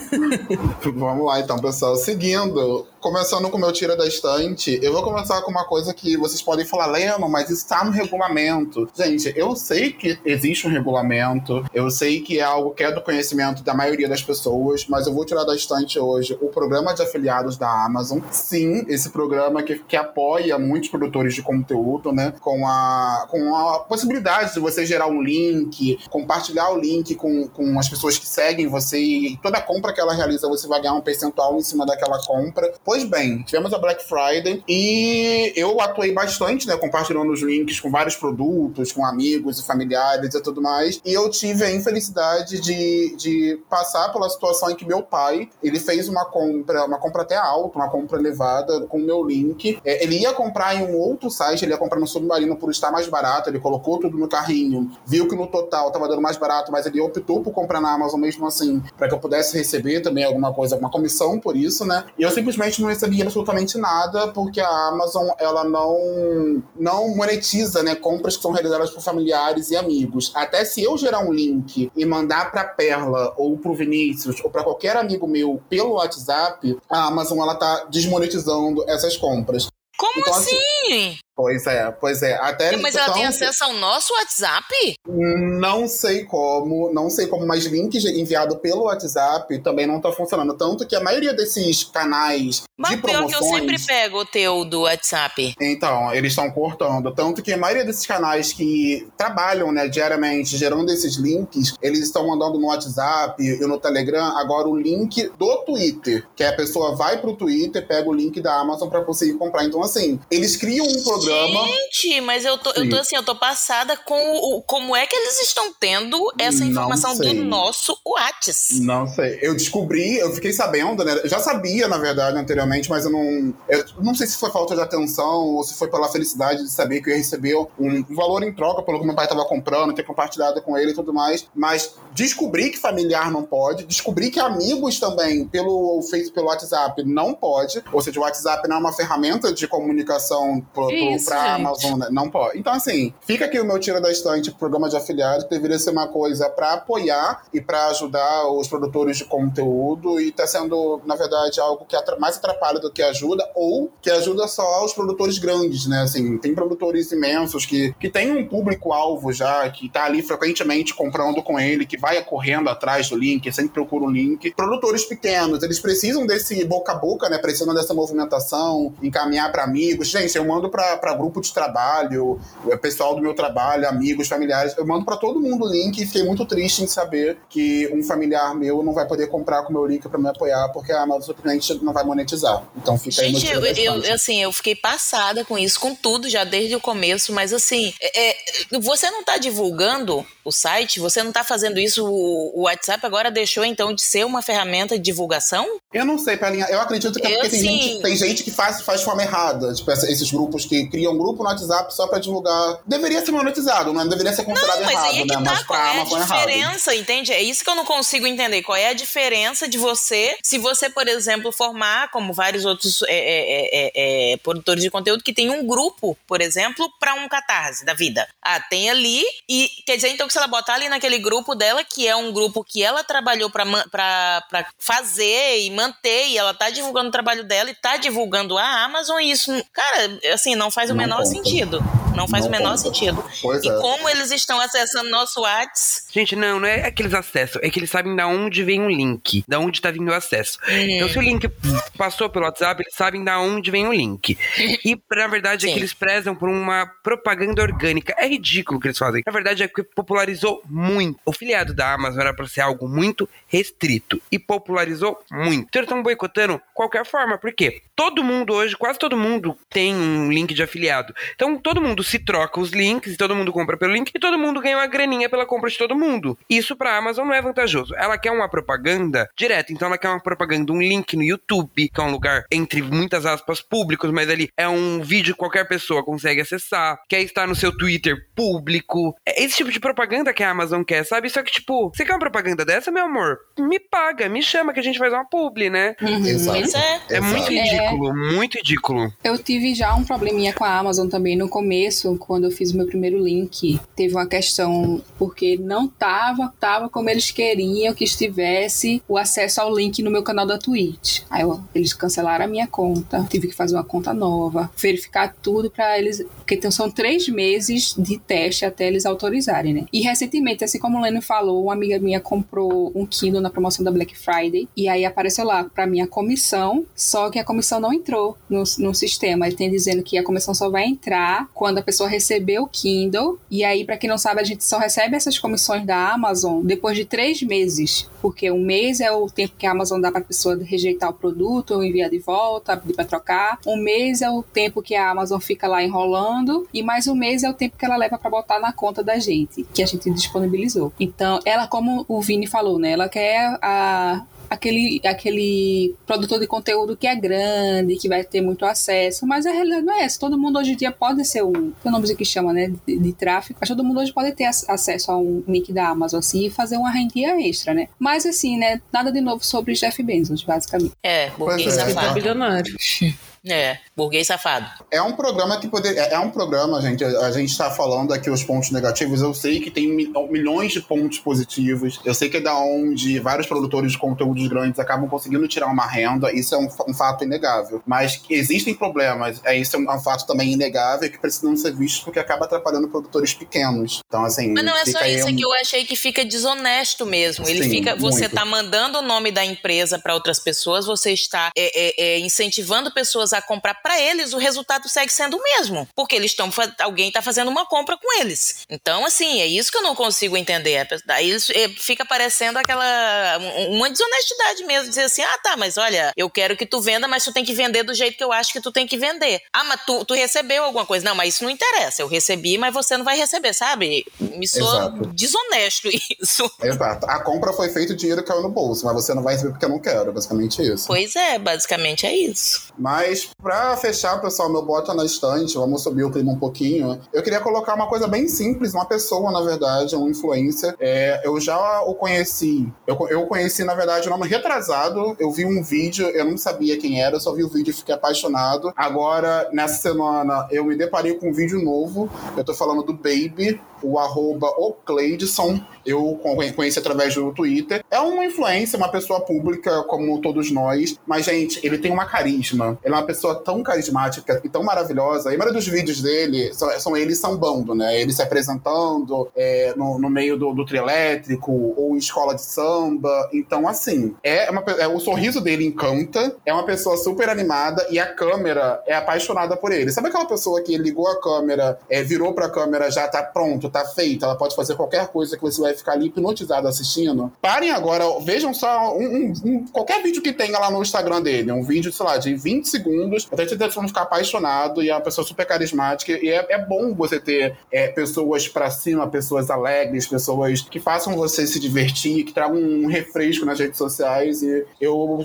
Vamos 0.94 1.26
lá 1.26 1.40
então, 1.40 1.58
pessoal. 1.58 1.96
Seguindo, 1.96 2.86
começando 3.03 3.50
com 3.50 3.57
o 3.57 3.61
meu 3.61 3.72
tira 3.72 3.96
da 3.96 4.07
estante, 4.07 4.78
eu 4.80 4.92
vou 4.92 5.03
começar 5.03 5.42
com 5.42 5.50
uma 5.50 5.64
coisa 5.64 5.92
que 5.92 6.16
vocês 6.16 6.40
podem 6.40 6.64
falar, 6.64 6.86
Leno, 6.86 7.28
mas 7.28 7.50
isso 7.50 7.66
tá 7.66 7.84
no 7.84 7.90
regulamento. 7.90 8.88
Gente, 8.94 9.32
eu 9.36 9.57
sei 9.57 9.92
que 9.92 10.16
existe 10.24 10.68
um 10.68 10.70
regulamento, 10.70 11.64
eu 11.74 11.90
sei 11.90 12.20
que 12.20 12.38
é 12.38 12.44
algo 12.44 12.70
que 12.70 12.84
é 12.84 12.92
do 12.92 13.03
conhecimento 13.03 13.64
da 13.64 13.74
maioria 13.74 14.09
das 14.09 14.22
pessoas, 14.22 14.86
mas 14.86 15.09
eu 15.09 15.12
vou 15.12 15.26
tirar 15.26 15.42
da 15.42 15.57
estante 15.57 15.98
hoje 15.98 16.38
o 16.40 16.46
programa 16.46 16.94
de 16.94 17.03
afiliados 17.03 17.57
da 17.57 17.84
Amazon. 17.84 18.20
Sim, 18.30 18.84
esse 18.86 19.11
programa 19.11 19.64
que, 19.64 19.80
que 19.80 19.96
apoia 19.96 20.57
muitos 20.57 20.88
produtores 20.88 21.34
de 21.34 21.42
conteúdo, 21.42 22.12
né? 22.12 22.32
Com 22.40 22.64
a, 22.68 23.26
com 23.28 23.57
a 23.57 23.80
possibilidade 23.80 24.55
de 24.55 24.61
você 24.61 24.86
gerar 24.86 25.09
um 25.09 25.20
link, 25.20 25.98
compartilhar 26.09 26.70
o 26.70 26.78
link 26.78 27.16
com, 27.16 27.48
com 27.48 27.76
as 27.80 27.88
pessoas 27.88 28.16
que 28.16 28.28
seguem 28.28 28.68
você 28.68 28.98
e 29.00 29.36
toda 29.42 29.61
compra 29.61 29.92
que 29.92 30.00
ela 30.00 30.14
realiza 30.14 30.48
você 30.48 30.68
vai 30.68 30.80
ganhar 30.80 30.94
um 30.94 31.00
percentual 31.00 31.59
em 31.59 31.62
cima 31.62 31.84
daquela 31.84 32.24
compra. 32.24 32.72
Pois 32.93 33.05
bem, 33.05 33.40
tivemos 33.45 33.72
a 33.72 33.78
Black 33.78 34.05
Friday 34.05 34.62
e 34.68 35.51
eu 35.57 35.80
atuei 35.80 36.12
bastante, 36.12 36.66
né? 36.66 36.76
Compartilhando 36.76 37.32
os 37.32 37.40
links 37.40 37.80
com 37.80 37.90
vários 37.90 38.16
produtos, 38.16 38.93
com 38.93 39.07
amigos 39.07 39.59
e 39.59 39.64
familiares 39.64 40.34
e 40.34 40.43
tudo 40.43 40.61
mais. 40.61 41.01
E 41.03 41.14
eu 41.14 41.30
tive 41.30 41.64
a 41.64 41.74
infelicidade 41.74 42.61
de, 42.61 43.16
de 43.16 43.59
passar 43.70 44.12
pela 44.12 44.28
situação 44.28 44.70
em 44.70 44.76
que 44.76 44.84
meu 44.84 45.03
pai, 45.03 45.49
ele 45.62 45.80
fez 45.80 46.07
uma 46.07 46.26
compra, 46.26 46.84
uma 46.84 46.99
compra 46.99 47.22
até 47.22 47.34
alta, 47.34 47.78
uma 47.78 47.88
compra 47.88 48.18
elevada 48.18 48.82
com 48.82 48.99
o 48.99 49.01
meu 49.01 49.24
link. 49.24 49.80
É, 49.82 50.05
ele 50.05 50.18
ia 50.18 50.34
comprar 50.34 50.76
em 50.76 50.84
um 50.84 50.95
outro 50.95 51.30
site, 51.30 51.64
ele 51.64 51.72
ia 51.72 51.78
comprar 51.78 51.99
no 51.99 52.07
Submarino 52.07 52.59
por 52.59 52.70
estar 52.70 52.90
mais 52.90 53.09
barato, 53.09 53.49
ele 53.49 53.59
colocou 53.59 54.01
tudo 54.01 54.18
no 54.18 54.28
carrinho, 54.28 54.90
viu 55.07 55.26
que 55.26 55.34
no 55.34 55.47
total 55.47 55.90
tava 55.90 56.07
dando 56.07 56.20
mais 56.20 56.36
barato, 56.36 56.70
mas 56.70 56.84
ele 56.84 57.01
optou 57.01 57.43
por 57.43 57.55
comprar 57.55 57.80
na 57.80 57.95
Amazon 57.95 58.20
mesmo 58.20 58.47
assim, 58.47 58.82
para 58.99 59.09
que 59.09 59.14
eu 59.14 59.18
pudesse 59.18 59.57
receber 59.57 60.01
também 60.01 60.24
alguma 60.24 60.53
coisa, 60.53 60.74
alguma 60.74 60.90
comissão 60.90 61.40
por 61.40 61.57
isso, 61.57 61.86
né? 61.86 62.05
E 62.18 62.22
eu 62.22 62.30
simplesmente 62.30 62.82
não 62.83 62.91
recebi 62.91 63.22
absolutamente 63.22 63.78
nada, 63.78 64.28
porque 64.28 64.61
a 64.61 64.89
Amazon, 64.89 65.28
ela 65.39 65.64
não, 65.64 66.62
não 66.76 67.09
monetiza, 67.16 67.83
né, 67.83 67.95
compras 67.95 68.37
que 68.37 68.43
são 68.43 68.53
realizadas 68.53 68.91
por 68.91 69.03
familiares 69.03 69.70
e 69.70 69.76
amigos. 69.76 70.33
Até 70.35 70.64
se 70.64 70.83
eu 70.83 70.97
gerar 70.99 71.20
um 71.20 71.33
link 71.33 71.91
e 71.97 72.05
mandar 72.05 72.51
pra 72.51 72.64
Perla, 72.64 73.35
ou 73.37 73.57
pro 73.57 73.74
Vinícius, 73.74 74.43
ou 74.43 74.51
para 74.51 74.64
qualquer 74.64 74.97
amigo 74.97 75.26
meu 75.26 75.61
pelo 75.68 75.95
WhatsApp, 75.95 76.78
a 76.91 77.07
Amazon, 77.07 77.39
ela 77.39 77.55
tá 77.55 77.87
desmonetizando 77.91 78.85
essas 78.89 79.16
compras. 79.16 79.68
Como 79.97 80.12
Então, 80.16 80.35
assim? 80.35 81.16
Pois 81.35 81.66
é, 81.66 81.91
pois 81.91 82.22
é. 82.22 82.35
Até 82.35 82.76
Mas 82.76 82.95
ela 82.95 83.05
então, 83.05 83.14
tem 83.14 83.26
acesso 83.26 83.64
ao 83.64 83.72
nosso 83.74 84.12
WhatsApp? 84.14 84.95
Não 85.07 85.89
sei 85.89 86.24
como, 86.24 86.93
não 86.93 87.09
sei 87.09 87.26
como, 87.26 87.47
mas 87.47 87.64
links 87.64 88.05
enviado 88.05 88.59
pelo 88.59 88.85
WhatsApp 88.85 89.59
também 89.61 89.87
não 89.87 90.01
tá 90.01 90.12
funcionando. 90.12 90.55
Tanto 90.57 90.87
que 90.87 90.95
a 90.95 91.01
maioria 91.01 91.33
desses 91.33 91.85
canais 91.85 92.64
Mas 92.76 92.97
de 92.97 93.03
pior 93.03 93.26
que 93.26 93.35
eu 93.35 93.39
promoções... 93.39 93.61
sempre 93.61 93.78
pego 93.78 94.18
o 94.20 94.24
teu 94.26 94.64
do 94.64 94.83
WhatsApp. 94.83 95.55
Então, 95.61 96.12
eles 96.12 96.33
estão 96.33 96.51
cortando. 96.51 97.12
Tanto 97.14 97.43
que 97.43 97.53
a 97.53 97.57
maioria 97.57 97.85
desses 97.85 98.07
canais 98.07 98.53
que 98.53 99.09
trabalham 99.16 99.72
né, 99.72 99.89
diariamente 99.89 100.57
gerando 100.57 100.91
esses 100.93 101.16
links, 101.16 101.74
eles 101.80 102.01
estão 102.01 102.26
mandando 102.26 102.59
no 102.59 102.66
WhatsApp 102.66 103.43
e 103.43 103.66
no 103.66 103.78
Telegram 103.78 104.37
agora 104.37 104.68
o 104.68 104.76
link 104.76 105.30
do 105.39 105.64
Twitter. 105.64 106.26
Que 106.37 106.45
a 106.45 106.53
pessoa 106.55 106.95
vai 106.95 107.20
pro 107.20 107.35
Twitter, 107.35 107.87
pega 107.87 108.09
o 108.09 108.12
link 108.12 108.41
da 108.41 108.61
Amazon 108.61 108.89
para 108.89 109.03
conseguir 109.03 109.35
comprar. 109.35 109.64
Então, 109.64 109.83
assim, 109.83 110.20
eles 110.30 110.57
criam 110.57 110.87
um 110.87 111.03
programa. 111.24 111.66
Gente, 111.66 112.20
mas 112.20 112.44
eu 112.44 112.58
tô, 112.58 112.70
eu 112.70 112.88
tô 112.88 112.96
Sim. 112.96 113.00
assim, 113.00 113.16
eu 113.16 113.22
tô 113.22 113.34
passada 113.34 113.96
com 113.96 114.36
o, 114.36 114.62
como 114.62 114.94
é 114.96 115.06
que 115.06 115.14
eles 115.14 115.40
estão 115.40 115.72
tendo 115.78 116.32
essa 116.38 116.64
informação 116.64 117.16
do 117.16 117.34
nosso 117.34 117.96
WhatsApp. 118.06 118.80
Não 118.80 119.06
sei. 119.06 119.38
Eu 119.42 119.54
descobri, 119.54 120.16
eu 120.18 120.32
fiquei 120.32 120.52
sabendo, 120.52 121.04
né? 121.04 121.20
Eu 121.22 121.28
já 121.28 121.38
sabia, 121.38 121.88
na 121.88 121.98
verdade, 121.98 122.36
anteriormente, 122.36 122.88
mas 122.90 123.04
eu 123.04 123.10
não. 123.10 123.54
Eu 123.68 123.84
não 124.00 124.14
sei 124.14 124.26
se 124.26 124.36
foi 124.38 124.50
falta 124.50 124.74
de 124.74 124.80
atenção 124.80 125.56
ou 125.56 125.62
se 125.62 125.74
foi 125.74 125.88
pela 125.88 126.08
felicidade 126.08 126.62
de 126.62 126.70
saber 126.70 127.00
que 127.00 127.08
eu 127.08 127.12
ia 127.12 127.18
receber 127.18 127.56
um 127.78 128.04
valor 128.14 128.42
em 128.42 128.52
troca 128.52 128.82
pelo 128.82 129.00
que 129.00 129.06
meu 129.06 129.14
pai 129.14 129.24
estava 129.24 129.44
comprando, 129.44 129.94
ter 129.94 130.02
compartilhado 130.02 130.60
com 130.62 130.76
ele 130.76 130.92
e 130.92 130.94
tudo 130.94 131.12
mais. 131.12 131.46
Mas 131.54 131.94
descobri 132.12 132.70
que 132.70 132.78
familiar 132.78 133.30
não 133.30 133.42
pode, 133.42 133.84
descobri 133.84 134.30
que 134.30 134.40
amigos 134.40 134.98
também, 134.98 135.46
pelo 135.46 136.02
feito 136.02 136.32
pelo 136.32 136.46
WhatsApp, 136.46 137.02
não 137.04 137.34
pode. 137.34 137.82
Ou 137.92 138.00
seja, 138.00 138.18
o 138.18 138.22
WhatsApp 138.22 138.68
não 138.68 138.76
é 138.76 138.80
uma 138.80 138.92
ferramenta 138.92 139.52
de 139.52 139.66
comunicação 139.66 140.64
pro, 140.72 140.88
pro, 140.88 141.11
Isso, 141.16 141.26
pra 141.26 141.42
gente. 141.42 141.60
Amazon, 141.60 141.98
né? 141.98 142.08
não 142.10 142.30
pode. 142.30 142.58
Então, 142.58 142.72
assim, 142.72 143.12
fica 143.26 143.44
aqui 143.44 143.58
o 143.58 143.64
meu 143.64 143.78
tira 143.78 144.00
da 144.00 144.10
estante 144.10 144.50
programa 144.52 144.88
de 144.88 144.96
afiliado, 144.96 145.44
que 145.44 145.50
deveria 145.50 145.78
ser 145.78 145.90
uma 145.90 146.08
coisa 146.08 146.48
para 146.48 146.74
apoiar 146.74 147.44
e 147.52 147.60
para 147.60 147.86
ajudar 147.88 148.48
os 148.48 148.68
produtores 148.68 149.18
de 149.18 149.24
conteúdo, 149.24 150.20
e 150.20 150.30
tá 150.30 150.46
sendo, 150.46 151.00
na 151.04 151.14
verdade, 151.14 151.60
algo 151.60 151.84
que 151.84 151.96
mais 152.18 152.36
atrapalha 152.36 152.78
do 152.78 152.90
que 152.90 153.02
ajuda, 153.02 153.48
ou 153.54 153.90
que 154.00 154.10
ajuda 154.10 154.46
só 154.46 154.84
os 154.84 154.92
produtores 154.92 155.38
grandes, 155.38 155.86
né? 155.86 156.02
Assim, 156.02 156.38
tem 156.38 156.54
produtores 156.54 157.10
imensos 157.12 157.66
que, 157.66 157.94
que 157.98 158.08
tem 158.08 158.30
um 158.30 158.46
público-alvo 158.46 159.32
já, 159.32 159.68
que 159.70 159.88
tá 159.88 160.04
ali 160.04 160.22
frequentemente 160.22 160.94
comprando 160.94 161.42
com 161.42 161.58
ele, 161.58 161.86
que 161.86 161.96
vai 161.96 162.22
correndo 162.24 162.68
atrás 162.68 163.08
do 163.08 163.16
link, 163.16 163.50
sempre 163.52 163.72
procura 163.72 164.04
o 164.04 164.10
link. 164.10 164.52
Produtores 164.54 165.04
pequenos, 165.04 165.62
eles 165.62 165.80
precisam 165.80 166.26
desse 166.26 166.64
boca 166.64 166.92
a 166.92 166.94
boca, 166.94 167.28
né? 167.28 167.38
Precisam 167.38 167.74
dessa 167.74 167.94
movimentação, 167.94 168.94
encaminhar 169.02 169.50
para 169.50 169.64
amigos. 169.64 170.08
Gente, 170.08 170.36
eu 170.36 170.44
mando 170.44 170.68
para 170.68 170.96
grupo 171.11 171.40
de 171.40 171.53
trabalho, 171.53 172.40
é, 172.70 172.76
pessoal 172.76 173.16
do 173.16 173.20
meu 173.20 173.34
trabalho, 173.34 173.88
amigos, 173.88 174.28
familiares, 174.28 174.74
eu 174.78 174.86
mando 174.86 175.05
para 175.05 175.16
todo 175.16 175.40
mundo 175.40 175.64
o 175.64 175.68
link 175.68 175.98
e 176.00 176.07
fiquei 176.07 176.22
muito 176.22 176.46
triste 176.46 176.82
em 176.84 176.86
saber 176.86 177.38
que 177.50 177.90
um 177.92 178.03
familiar 178.05 178.55
meu 178.55 178.82
não 178.84 178.92
vai 178.92 179.07
poder 179.09 179.26
comprar 179.26 179.64
com 179.64 179.70
o 179.70 179.72
meu 179.72 179.84
link 179.86 180.09
para 180.09 180.18
me 180.18 180.28
apoiar, 180.28 180.68
porque 180.72 180.92
a 180.92 181.03
Amazon 181.03 181.34
simplesmente 181.34 181.74
não 181.84 181.92
vai 181.92 182.05
monetizar. 182.05 182.62
Então 182.76 182.96
fica 182.96 183.22
aí 183.22 183.32
Gente, 183.32 183.46
tiro 183.46 183.66
eu, 183.66 184.03
eu- 184.05 184.14
assim, 184.14 184.40
eu 184.40 184.53
fiquei 184.53 184.76
passada 184.76 185.44
com 185.44 185.59
isso, 185.59 185.80
com 185.80 185.92
tudo, 185.94 186.28
já 186.30 186.44
desde 186.44 186.76
o 186.76 186.80
começo, 186.80 187.32
mas 187.32 187.53
assim, 187.53 187.92
é- 188.00 188.30
é, 188.30 188.36
você 188.80 189.11
não 189.11 189.24
tá 189.24 189.38
divulgando 189.38 190.24
o 190.45 190.53
site? 190.53 191.01
Você 191.01 191.22
não 191.22 191.32
tá 191.32 191.45
fazendo 191.45 191.78
isso? 191.78 192.05
O, 192.05 192.62
WhatsApp 192.62 193.05
agora 193.05 193.30
deixou 193.30 193.64
então 193.64 193.95
de 193.95 194.03
ser 194.03 194.24
uma 194.24 194.43
ferramenta 194.43 194.97
de 194.97 195.05
divulgação? 195.05 195.66
Eu 195.93 196.05
não 196.05 196.18
sei, 196.18 196.36
Pelinha. 196.36 196.66
Eu 196.70 196.80
acredito 196.80 197.18
que 197.18 197.26
é 197.26 197.34
Eu, 197.34 197.40
porque 197.40 197.51
tem, 197.51 197.61
sim. 197.61 197.68
gente, 197.68 198.03
tem 198.03 198.16
gente 198.16 198.45
que 198.45 198.51
faz, 198.51 198.80
faz 198.82 199.01
de 199.01 199.05
forma 199.05 199.22
errada. 199.22 199.72
Tipo, 199.74 199.90
esses 199.90 200.30
grupos 200.30 200.64
que 200.64 200.86
criam 200.88 201.12
um 201.12 201.18
grupo 201.18 201.43
no 201.43 201.49
WhatsApp 201.49 201.95
só 201.95 202.07
pra 202.07 202.18
divulgar. 202.18 202.80
Deveria 202.86 203.24
ser 203.24 203.32
monetizado, 203.32 203.93
não 203.93 204.09
deveria 204.09 204.32
ser 204.32 204.45
considerado 204.45 204.80
Não, 204.80 204.84
mas 204.84 204.95
errado, 204.95 205.07
aí 205.07 205.18
é 205.18 205.22
que 205.22 205.28
né? 205.28 205.34
tá, 205.34 205.40
Mas 205.40 205.62
qual 205.64 205.78
é 205.78 205.82
a 205.82 205.95
é 205.95 206.01
errado. 206.01 206.20
diferença, 206.22 206.95
entende? 206.95 207.32
É 207.32 207.43
isso 207.43 207.64
que 207.64 207.70
eu 207.70 207.74
não 207.74 207.84
consigo 207.84 208.26
entender. 208.26 208.62
Qual 208.62 208.76
é 208.76 208.88
a 208.88 208.93
diferença 208.95 209.68
de 209.68 209.78
você, 209.78 210.36
se 210.43 210.59
você, 210.59 210.88
por 210.88 211.07
exemplo, 211.09 211.53
formar, 211.53 212.11
como 212.11 212.32
vários 212.32 212.64
outros 212.64 213.03
é, 213.03 213.09
é, 213.09 213.68
é, 213.72 214.32
é, 214.32 214.36
produtores 214.38 214.82
de 214.82 214.90
conteúdo, 214.90 215.22
que 215.22 215.32
tem 215.32 215.51
um 215.51 215.66
grupo, 215.66 216.16
por 216.26 216.40
exemplo, 216.40 216.88
para 216.99 217.14
um 217.14 217.28
catarse 217.28 217.84
da 217.84 217.95
vida. 217.95 218.26
Ah, 218.43 218.61
tem 218.61 218.90
ali, 218.90 219.22
e 219.49 219.68
quer 219.86 219.97
dizer, 219.97 220.09
então, 220.09 220.28
que 220.33 220.39
se 220.39 220.39
ela 220.39 220.47
botar 220.49 220.74
ali 220.74 220.89
naquele 220.89 221.18
grupo 221.18 221.55
dela, 221.55 221.85
que 221.85 222.09
é 222.09 222.16
um 222.16 222.33
grupo 222.33 222.64
que 222.64 222.83
ela 222.83 223.05
trabalhou 223.05 223.51
pra 223.51 224.43
fazer 224.78 225.61
e 225.61 225.70
manter, 225.70 226.28
e 226.28 226.39
ela 226.39 226.55
tá 226.55 226.70
divulgando 226.70 227.09
o 227.09 227.12
trabalho 227.12 227.45
dela 227.45 227.70
e 227.70 227.74
tá 227.74 227.97
divulgando 227.99 228.57
a 228.57 228.85
Amazon, 228.85 229.20
e 229.20 229.30
isso, 229.30 229.53
cara, 229.72 230.18
assim, 230.33 230.55
não 230.55 230.70
faz 230.70 230.91
o 230.91 230.95
Não 230.95 230.99
menor 231.03 231.18
conta. 231.18 231.28
sentido. 231.28 231.83
Não 232.16 232.28
faz 232.28 232.45
Não 232.45 232.49
o 232.49 232.53
menor 232.53 232.70
conta. 232.70 232.83
sentido. 232.83 233.24
Pois 233.41 233.62
E 233.64 233.68
é. 233.70 233.72
como 233.78 234.09
eles 234.09 234.30
estão 234.30 234.61
acessando 234.61 235.09
nosso 235.11 235.41
WhatsApp? 235.41 236.07
Gente, 236.12 236.37
não, 236.37 236.61
não 236.61 236.68
é 236.68 236.87
aqueles 236.87 237.14
acessos, 237.14 237.59
é 237.62 237.70
que 237.70 237.78
eles 237.78 237.91
sabem 237.91 238.14
da 238.14 238.26
onde 238.26 238.62
vem 238.62 238.83
o 238.83 238.89
link, 238.91 239.45
da 239.49 239.59
onde 239.59 239.80
tá 239.80 239.91
vindo 239.91 240.11
o 240.11 240.14
acesso. 240.14 240.59
Então, 240.68 241.09
se 241.09 241.18
o 241.18 241.22
link 241.22 241.49
passou 241.97 242.28
pelo 242.28 242.45
WhatsApp, 242.45 242.83
eles 242.83 242.95
sabem 242.95 243.24
da 243.24 243.39
onde 243.41 243.70
vem 243.70 243.87
o 243.87 243.93
link. 243.93 244.39
E, 244.85 244.99
na 245.11 245.26
verdade, 245.26 245.66
é 245.66 245.68
Sim. 245.68 245.74
que 245.74 245.80
eles 245.80 245.95
prezam 245.95 246.35
por 246.35 246.49
uma 246.49 246.87
propaganda 247.03 247.62
orgânica. 247.62 248.14
É 248.18 248.26
ridículo 248.26 248.78
o 248.78 248.80
que 248.80 248.89
eles 248.89 248.99
fazem. 248.99 249.22
Na 249.26 249.33
verdade, 249.33 249.62
é 249.62 249.68
que 249.68 249.83
popularizou 250.22 250.62
muito. 250.68 251.18
O 251.24 251.32
filiado 251.32 251.74
da 251.74 251.92
Amazon 251.92 252.20
era 252.20 252.34
pra 252.34 252.46
ser 252.46 252.60
algo 252.60 252.88
muito 252.88 253.28
restrito. 253.48 254.20
E 254.30 254.38
popularizou 254.38 255.18
muito. 255.30 255.66
Então, 255.68 255.80
eles 255.80 255.88
estão 255.88 256.02
boicotando 256.02 256.60
qualquer 256.72 257.04
forma. 257.04 257.36
Por 257.38 257.52
quê? 257.52 257.82
Todo 257.94 258.24
mundo 258.24 258.54
hoje, 258.54 258.76
quase 258.76 258.98
todo 258.98 259.16
mundo 259.16 259.56
tem 259.68 259.94
um 259.94 260.32
link 260.32 260.54
de 260.54 260.62
afiliado. 260.62 261.14
Então, 261.34 261.58
todo 261.58 261.80
mundo 261.80 262.02
se 262.02 262.18
troca 262.18 262.60
os 262.60 262.70
links, 262.70 263.16
todo 263.16 263.34
mundo 263.34 263.52
compra 263.52 263.76
pelo 263.76 263.92
link 263.92 264.10
e 264.14 264.18
todo 264.18 264.38
mundo 264.38 264.60
ganha 264.60 264.78
uma 264.78 264.86
graninha 264.86 265.28
pela 265.28 265.44
compra 265.44 265.68
de 265.68 265.76
todo 265.76 265.94
mundo. 265.94 266.38
Isso 266.48 266.76
pra 266.76 266.96
Amazon 266.96 267.26
não 267.26 267.34
é 267.34 267.42
vantajoso. 267.42 267.94
Ela 267.96 268.16
quer 268.16 268.30
uma 268.30 268.48
propaganda 268.48 269.28
direta, 269.36 269.72
então 269.72 269.88
ela 269.88 269.98
quer 269.98 270.08
uma 270.08 270.22
propaganda, 270.22 270.72
um 270.72 270.80
link 270.80 271.16
no 271.16 271.22
YouTube, 271.22 271.90
que 271.92 272.00
é 272.00 272.04
um 272.04 272.10
lugar 272.10 272.44
entre 272.50 272.80
muitas 272.82 273.26
aspas 273.26 273.60
públicos, 273.60 274.10
mas 274.10 274.28
ali 274.28 274.48
é 274.56 274.68
um 274.68 275.02
vídeo 275.02 275.34
que 275.34 275.38
qualquer 275.38 275.68
pessoa 275.68 276.04
consegue 276.04 276.40
acessar, 276.40 277.00
quer 277.08 277.20
estar 277.20 277.46
no 277.46 277.54
seu 277.54 277.76
Twitter 277.76 278.16
público. 278.34 279.14
É 279.26 279.42
esse 279.42 279.56
tipo 279.56 279.70
de 279.70 279.80
propaganda 279.80 280.11
que 280.34 280.42
a 280.42 280.50
Amazon 280.50 280.82
quer, 280.82 281.04
sabe? 281.04 281.30
Só 281.30 281.42
que, 281.42 281.50
tipo, 281.52 281.88
você 281.94 282.04
quer 282.04 282.12
uma 282.12 282.18
propaganda 282.18 282.64
dessa, 282.64 282.90
meu 282.90 283.04
amor? 283.06 283.38
Me 283.58 283.80
paga, 283.80 284.28
me 284.28 284.42
chama 284.42 284.72
que 284.74 284.80
a 284.80 284.82
gente 284.82 284.98
faz 284.98 285.12
uma 285.12 285.24
publi, 285.24 285.70
né? 285.70 285.94
Exato. 286.00 286.58
Pois 286.58 286.74
é. 286.74 287.00
É 287.10 287.20
muito 287.20 287.50
Exato. 287.50 287.70
ridículo, 287.70 288.14
muito 288.34 288.58
ridículo. 288.58 289.12
Eu 289.24 289.38
tive 289.38 289.74
já 289.74 289.94
um 289.94 290.04
probleminha 290.04 290.52
com 290.52 290.64
a 290.64 290.78
Amazon 290.78 291.08
também 291.08 291.36
no 291.36 291.48
começo, 291.48 292.16
quando 292.18 292.44
eu 292.44 292.50
fiz 292.50 292.72
o 292.72 292.76
meu 292.76 292.86
primeiro 292.86 293.18
link. 293.18 293.80
Teve 293.96 294.14
uma 294.14 294.26
questão 294.26 295.02
porque 295.18 295.56
não 295.58 295.88
tava, 295.88 296.52
tava 296.60 296.88
como 296.90 297.08
eles 297.08 297.30
queriam 297.30 297.94
que 297.94 298.04
estivesse 298.04 299.02
o 299.08 299.16
acesso 299.16 299.60
ao 299.60 299.74
link 299.74 300.02
no 300.02 300.10
meu 300.10 300.22
canal 300.22 300.46
da 300.46 300.58
Twitch. 300.58 301.22
Aí 301.30 301.42
eu- 301.42 301.60
eles 301.74 301.92
cancelaram 301.94 302.44
a 302.44 302.48
minha 302.48 302.66
conta, 302.66 303.24
tive 303.30 303.48
que 303.48 303.54
fazer 303.54 303.74
uma 303.74 303.84
conta 303.84 304.12
nova, 304.12 304.70
verificar 304.76 305.34
tudo 305.42 305.70
pra 305.70 305.98
eles, 305.98 306.24
porque 306.36 306.54
então 306.56 306.70
são 306.70 306.90
três 306.90 307.28
meses 307.28 307.94
de 307.96 308.18
teste 308.18 308.64
até 308.64 308.86
eles 308.86 309.06
autorizarem, 309.06 309.72
né? 309.74 309.84
E 309.92 310.00
recentemente, 310.03 310.64
assim 310.64 310.78
como 310.78 310.98
o 310.98 311.00
Leno 311.00 311.22
falou, 311.22 311.64
uma 311.64 311.72
amiga 311.72 311.98
minha 311.98 312.20
comprou 312.20 312.92
um 312.94 313.07
Kindle 313.07 313.40
na 313.40 313.50
promoção 313.50 313.84
da 313.84 313.90
Black 313.90 314.16
Friday 314.16 314.68
e 314.76 314.88
aí 314.88 315.05
apareceu 315.05 315.44
lá 315.44 315.64
pra 315.64 315.86
minha 315.86 316.07
comissão, 316.07 316.84
só 316.94 317.30
que 317.30 317.38
a 317.38 317.44
comissão 317.44 317.80
não 317.80 317.92
entrou 317.92 318.36
no, 318.48 318.62
no 318.78 318.94
sistema. 318.94 319.46
Ele 319.46 319.57
tem 319.57 319.70
dizendo 319.70 320.03
que 320.03 320.18
a 320.18 320.24
comissão 320.24 320.55
só 320.55 320.70
vai 320.70 320.84
entrar 320.84 321.48
quando 321.55 321.78
a 321.78 321.82
pessoa 321.82 322.09
receber 322.09 322.59
o 322.59 322.66
Kindle. 322.66 323.38
E 323.50 323.64
aí, 323.64 323.84
pra 323.84 323.96
quem 323.96 324.09
não 324.09 324.18
sabe, 324.18 324.40
a 324.40 324.44
gente 324.44 324.64
só 324.64 324.78
recebe 324.78 325.16
essas 325.16 325.38
comissões 325.38 325.84
da 325.86 326.12
Amazon 326.12 326.64
depois 326.64 326.96
de 326.96 327.05
três 327.05 327.42
meses, 327.42 328.09
porque 328.20 328.50
um 328.50 328.61
mês 328.61 329.00
é 329.00 329.11
o 329.11 329.26
tempo 329.26 329.55
que 329.59 329.66
a 329.66 329.72
Amazon 329.72 330.00
dá 330.00 330.11
pra 330.11 330.20
pessoa 330.20 330.59
rejeitar 330.62 331.11
o 331.11 331.14
produto 331.14 331.74
ou 331.74 331.84
enviar 331.84 332.11
de 332.11 332.18
volta, 332.18 332.76
pedir 332.76 332.94
pra 332.94 333.05
trocar. 333.05 333.59
Um 333.66 333.76
mês 333.76 334.22
é 334.22 334.30
o 334.30 334.42
tempo 334.42 334.82
que 334.82 334.94
a 334.94 335.11
Amazon 335.11 335.40
fica 335.40 335.66
lá 335.66 335.82
enrolando 335.82 336.66
e 336.72 336.82
mais 336.82 337.07
um 337.07 337.14
mês 337.14 337.42
é 337.42 337.50
o 337.50 337.55
tempo 337.55 337.76
que 337.76 337.84
ela 337.84 337.96
leva 337.96 338.18
pra 338.18 338.30
botar 338.30 338.59
na 338.59 338.72
conta 338.72 339.03
da 339.03 339.18
gente, 339.18 339.64
que 339.74 339.82
a 339.82 339.86
gente 339.93 340.11
disponibilizou. 340.11 340.93
Então, 340.99 341.40
ela, 341.45 341.66
como 341.66 342.05
o 342.09 342.20
Vini 342.20 342.47
falou, 342.47 342.78
né? 342.78 342.93
Ela 342.93 343.09
quer 343.09 343.59
a 343.62 344.24
aquele, 344.53 345.01
aquele 345.05 345.95
produtor 346.07 346.38
de 346.38 346.47
conteúdo 346.47 346.97
que 346.97 347.07
é 347.07 347.14
grande, 347.14 347.97
que 347.97 348.09
vai 348.09 348.22
ter 348.22 348.40
muito 348.40 348.64
acesso, 348.64 349.26
mas 349.26 349.47
a 349.47 349.51
realidade 349.51 349.82
não 349.84 349.95
é 349.95 350.05
essa. 350.05 350.20
Todo 350.20 350.38
mundo 350.38 350.59
hoje 350.59 350.72
em 350.72 350.76
dia 350.76 350.93
pode 350.93 351.24
ser 351.24 351.43
um, 351.43 351.53
tem 351.53 351.72
um 351.86 351.90
nome 351.90 352.14
que 352.14 352.24
chama, 352.24 352.53
né, 352.53 352.70
de, 352.86 352.99
de, 352.99 353.12
tráfego, 353.12 353.59
mas 353.61 353.68
todo 353.68 353.82
mundo 353.82 354.01
hoje 354.01 354.12
pode 354.12 354.32
ter 354.32 354.45
acesso 354.45 355.11
a 355.11 355.16
um 355.16 355.43
link 355.49 355.72
da 355.72 355.88
Amazon, 355.88 356.18
assim, 356.18 356.47
e 356.47 356.51
fazer 356.51 356.76
uma 356.76 356.90
rendia 356.90 357.40
extra, 357.40 357.72
né? 357.72 357.88
Mas, 357.99 358.26
assim, 358.26 358.59
né, 358.59 358.80
nada 358.93 359.11
de 359.11 359.20
novo 359.20 359.45
sobre 359.45 359.72
Jeff 359.74 360.03
Bezos, 360.03 360.43
basicamente. 360.43 360.93
É, 361.03 361.30
burguês 361.30 361.62
Pois 361.62 361.78
é. 361.78 361.88
safado. 361.88 362.14
Bilionário. 362.14 362.76
É, 363.49 363.78
burguês 363.97 364.28
safado. 364.28 364.66
É 364.90 365.03
um 365.03 365.12
programa 365.16 365.59
que 365.59 365.66
poder, 365.66 365.97
é 365.99 366.12
é 366.14 366.18
um 366.18 366.30
programa, 366.30 366.80
gente. 366.80 367.05
A, 367.05 367.26
a 367.26 367.32
gente 367.32 367.57
tá 367.59 367.70
falando 367.70 368.12
aqui 368.12 368.30
os 368.30 368.45
pontos 368.45 368.70
negativos. 368.70 369.20
Eu 369.20 369.34
sei 369.34 369.61
que 369.61 369.70
tem 369.70 369.88
mi- 369.88 370.12
milhões 370.30 370.72
de 370.72 370.80
pontos 370.80 371.18
positivos. 371.18 372.01
Eu 372.05 372.14
sei 372.14 372.28
que 372.28 372.36
é 372.36 372.40
da 372.40 372.57
onde 372.57 373.18
vários 373.18 373.47
produtores 373.47 373.93
de 373.93 373.99
conteúdos 373.99 374.47
grandes 374.47 374.78
acabam 374.78 375.09
conseguindo 375.09 375.47
tirar 375.49 375.66
uma 375.66 375.86
renda. 375.86 376.30
Isso 376.32 376.55
é 376.55 376.59
um, 376.59 376.68
um 376.88 376.95
fato 376.95 377.24
inegável. 377.24 377.82
Mas 377.86 378.16
que 378.16 378.34
existem 378.34 378.74
problemas. 378.74 379.40
É 379.45 379.57
isso 379.57 379.74
é 379.74 379.78
um, 379.78 379.90
é 379.90 379.97
um 379.97 380.01
fato 380.01 380.24
também 380.26 380.53
inegável 380.53 381.11
que 381.11 381.18
precisam 381.18 381.57
ser 381.57 381.74
vistos 381.74 382.05
porque 382.05 382.18
acaba 382.20 382.45
atrapalhando 382.45 382.88
produtores 382.88 383.34
pequenos. 383.34 384.01
Então 384.07 384.24
assim. 384.24 384.53
Mas 384.53 384.64
não 384.64 384.76
é 384.76 384.86
só 384.86 385.05
isso, 385.05 385.26
um- 385.26 385.30
é 385.30 385.34
que 385.34 385.45
eu 385.45 385.53
achei 385.55 385.84
que 385.84 385.97
fica 385.97 386.24
desonesto 386.24 387.05
mesmo. 387.05 387.49
Ele 387.49 387.64
Sim, 387.64 387.70
fica. 387.70 387.97
Você 387.97 388.20
muito. 388.22 388.34
tá 388.34 388.45
mandando 388.45 388.99
o 388.99 389.03
nome 389.03 389.32
da 389.32 389.45
empresa 389.45 389.99
para 389.99 390.14
outras 390.14 390.38
pessoas, 390.38 390.86
você 390.86 391.12
está 391.12 391.51
é, 391.57 391.95
é, 392.01 392.18
incentivando 392.20 392.93
pessoas 392.93 393.32
a 393.33 393.43
comprar 393.43 393.74
para 393.74 393.99
eles, 394.01 394.33
o 394.33 394.39
resultado 394.39 394.89
segue 394.89 395.12
sendo 395.12 395.37
o 395.37 395.43
mesmo. 395.43 395.89
Porque 395.95 396.14
eles 396.16 396.30
estão. 396.33 396.51
Alguém 396.80 397.11
tá 397.11 397.22
fazendo 397.22 397.49
uma 397.51 397.66
compra 397.66 397.97
com 397.97 398.20
eles. 398.20 398.64
Então, 398.70 399.05
assim, 399.05 399.41
é 399.41 399.47
isso 399.47 399.70
que 399.70 399.76
eu 399.78 399.83
não 399.83 399.95
consigo 399.95 400.37
entender. 400.37 400.87
Daí 401.07 401.30
eles- 401.30 401.51
é, 401.51 401.68
fica 401.68 402.05
parecendo 402.05 402.59
aquela. 402.59 403.39
um- 403.39 403.76
uma 403.76 403.91
desonestidade 403.91 404.64
mesmo. 404.64 404.89
Dizer 404.89 405.03
assim, 405.05 405.22
ah, 405.22 405.39
tá, 405.43 405.57
mas 405.57 405.76
olha, 405.76 406.12
eu 406.16 406.28
quero 406.30 406.57
que 406.57 406.66
tu 406.66 406.80
venda, 406.80 407.07
mas 407.09 407.24
tu 407.24 407.33
tem 407.33 407.45
que 407.45 407.55
vender 407.55 407.83
do 407.83 407.95
jeito 407.95 408.16
que 408.16 408.24
eu 408.24 408.33
acho 408.33 408.53
que 408.53 408.61
tu 408.61 408.70
tem 408.72 408.87
que 408.87 408.97
vender. 408.97 409.41
Ah, 409.53 409.64
mas 409.64 409.80
tu, 409.87 410.05
tu 410.05 410.14
recebeu 410.14 410.64
alguma 410.64 410.85
coisa. 410.87 411.05
Não, 411.05 411.14
mas 411.14 411.35
isso 411.35 411.45
não 411.45 411.51
interessa. 411.51 412.03
Eu 412.03 412.09
recebi, 412.09 412.59
mas 412.59 412.72
você 412.74 412.97
não 412.97 413.05
vai 413.05 413.16
receber, 413.16 413.53
sabe? 413.53 414.05
Me 414.20 414.47
soa 414.49 414.62
Exato. 414.87 415.07
desonesto 415.14 415.89
isso. 416.20 416.51
Exato. 416.62 417.07
A 417.09 417.20
compra 417.20 417.53
foi 417.53 417.70
feita, 417.70 417.93
o 417.93 417.97
dinheiro 417.97 418.22
caiu 418.24 418.43
no 418.43 418.51
bolso, 418.51 418.85
mas 418.85 418.95
você 418.95 419.14
não 419.14 419.22
vai 419.22 419.35
receber 419.35 419.53
porque 419.53 419.64
eu 419.64 419.68
não 419.70 419.78
quero. 419.80 420.11
é 420.11 420.12
Basicamente 420.12 420.62
isso. 420.62 420.87
Pois 420.87 421.16
é, 421.16 421.39
basicamente 421.39 422.07
é 422.07 422.14
isso. 422.16 422.72
Mas, 422.78 423.21
pra 423.40 423.76
fechar, 423.76 424.20
pessoal, 424.20 424.50
meu 424.50 424.62
bota 424.62 424.94
na 424.94 425.04
estante, 425.04 425.54
vamos 425.54 425.82
subir 425.82 426.04
o 426.04 426.10
clima 426.10 426.32
um 426.32 426.38
pouquinho. 426.38 427.00
Eu 427.12 427.22
queria 427.22 427.40
colocar 427.40 427.74
uma 427.74 427.86
coisa 427.86 428.06
bem 428.06 428.28
simples, 428.28 428.74
uma 428.74 428.84
pessoa, 428.84 429.30
na 429.30 429.40
verdade, 429.40 429.96
um 429.96 430.08
influencer. 430.08 430.74
É, 430.80 431.20
eu 431.24 431.40
já 431.40 431.82
o 431.82 431.94
conheci. 431.94 432.72
Eu, 432.86 432.96
eu 433.08 433.26
conheci, 433.26 433.64
na 433.64 433.74
verdade, 433.74 434.08
o 434.08 434.10
nome 434.10 434.28
retrasado. 434.28 435.16
Eu 435.18 435.30
vi 435.30 435.44
um 435.44 435.62
vídeo, 435.62 436.06
eu 436.08 436.24
não 436.24 436.36
sabia 436.36 436.78
quem 436.78 437.02
era, 437.02 437.18
só 437.20 437.32
vi 437.32 437.44
o 437.44 437.48
vídeo 437.48 437.70
e 437.70 437.74
fiquei 437.74 437.94
apaixonado. 437.94 438.72
Agora, 438.76 439.48
nessa 439.52 439.80
semana, 439.80 440.46
eu 440.50 440.64
me 440.64 440.76
deparei 440.76 441.14
com 441.14 441.30
um 441.30 441.32
vídeo 441.32 441.62
novo. 441.62 442.10
Eu 442.36 442.44
tô 442.44 442.54
falando 442.54 442.82
do 442.82 442.92
Baby, 442.92 443.60
o 443.83 443.99
arroba 443.99 444.49
Ocleidson. 444.59 445.61
Eu 445.85 446.18
con- 446.22 446.37
conheci 446.55 446.78
através 446.78 447.14
do 447.14 447.33
Twitter. 447.33 447.85
É 447.91 447.99
uma 447.99 448.24
influência, 448.24 448.76
uma 448.76 448.89
pessoa 448.89 449.20
pública 449.20 449.83
como 449.85 450.20
todos 450.20 450.51
nós. 450.51 450.97
Mas, 451.07 451.24
gente, 451.24 451.64
ele 451.66 451.78
tem 451.78 451.91
uma 451.91 452.07
carisma. 452.07 452.78
Ele 452.85 452.95
é 452.95 452.97
uma 452.97 453.05
pessoa 453.07 453.35
tão 453.35 453.62
carismática 453.62 454.41
e 454.45 454.49
tão 454.49 454.62
maravilhosa. 454.62 455.30
E 455.30 455.34
a 455.34 455.38
maioria 455.38 455.59
dos 455.59 455.67
vídeos 455.67 456.00
dele 456.00 456.53
são, 456.54 456.71
são 456.79 456.96
ele 456.96 457.14
sambando, 457.14 457.75
né? 457.75 458.00
Ele 458.00 458.13
se 458.13 458.22
apresentando 458.22 459.29
é, 459.37 459.75
no, 459.76 459.99
no 459.99 460.09
meio 460.09 460.37
do, 460.37 460.53
do 460.53 460.64
trio 460.64 460.83
elétrico 460.83 461.75
ou 461.76 461.95
em 461.95 461.99
escola 461.99 462.34
de 462.34 462.42
samba. 462.42 463.29
Então, 463.33 463.67
assim, 463.67 464.14
é 464.22 464.50
uma, 464.50 464.63
é, 464.79 464.87
o 464.87 465.00
sorriso 465.00 465.41
dele 465.41 465.67
encanta. 465.67 466.37
É 466.46 466.53
uma 466.53 466.64
pessoa 466.64 466.96
super 466.96 467.29
animada 467.29 467.87
e 467.91 467.99
a 467.99 468.07
câmera 468.07 468.83
é 468.87 468.95
apaixonada 468.95 469.57
por 469.57 469.72
ele. 469.72 469.91
Sabe 469.91 470.09
aquela 470.09 470.26
pessoa 470.26 470.63
que 470.63 470.76
ligou 470.79 471.09
a 471.09 471.21
câmera, 471.21 471.79
é, 471.91 472.03
virou 472.03 472.33
pra 472.34 472.49
câmera, 472.49 472.91
já 472.91 473.09
tá 473.09 473.22
pronto, 473.22 473.68
tá 473.72 473.84
feita, 473.86 474.26
ela 474.26 474.36
pode 474.36 474.54
fazer 474.54 474.74
qualquer 474.76 475.08
coisa 475.08 475.36
que 475.36 475.42
você 475.42 475.61
vai 475.61 475.74
ficar 475.74 475.92
ali 475.92 476.07
hipnotizado 476.07 476.68
assistindo? 476.68 477.32
Parem 477.40 477.70
agora, 477.70 478.04
vejam 478.20 478.53
só 478.54 478.96
um, 478.96 479.03
um- 479.04 479.32
um- 479.44 479.66
qualquer 479.68 480.03
vídeo 480.03 480.22
que 480.22 480.32
tenha 480.32 480.58
lá 480.58 480.70
no 480.70 480.82
Instagram 480.82 481.22
dele. 481.22 481.50
Um 481.53 481.62
vídeo, 481.62 481.92
sei 481.92 482.07
lá, 482.07 482.16
de 482.18 482.34
20 482.34 482.68
segundos. 482.68 483.28
Até 483.32 483.46
te 483.46 483.57
deixando 483.57 483.88
ficar 483.88 484.03
apaixonado 484.03 484.82
e 484.82 484.90
é 484.90 484.94
uma 484.94 485.00
pessoa 485.00 485.26
super 485.26 485.46
carismática. 485.46 486.12
E 486.12 486.28
é, 486.28 486.46
é 486.50 486.58
bom 486.58 486.94
você 486.94 487.18
ter 487.18 487.57
é, 487.70 487.88
pessoas 487.88 488.49
pra 488.49 488.70
cima, 488.70 489.07
pessoas 489.08 489.50
alegres, 489.50 490.07
pessoas 490.07 490.61
que 490.62 490.78
façam 490.80 491.14
você 491.16 491.46
se 491.46 491.58
divertir, 491.61 492.24
que 492.24 492.32
tragam 492.32 492.57
um 492.58 492.86
refresco 492.86 493.44
nas 493.44 493.58
redes 493.58 493.78
sociais. 493.78 494.42
E 494.42 494.64
eu, 494.80 495.24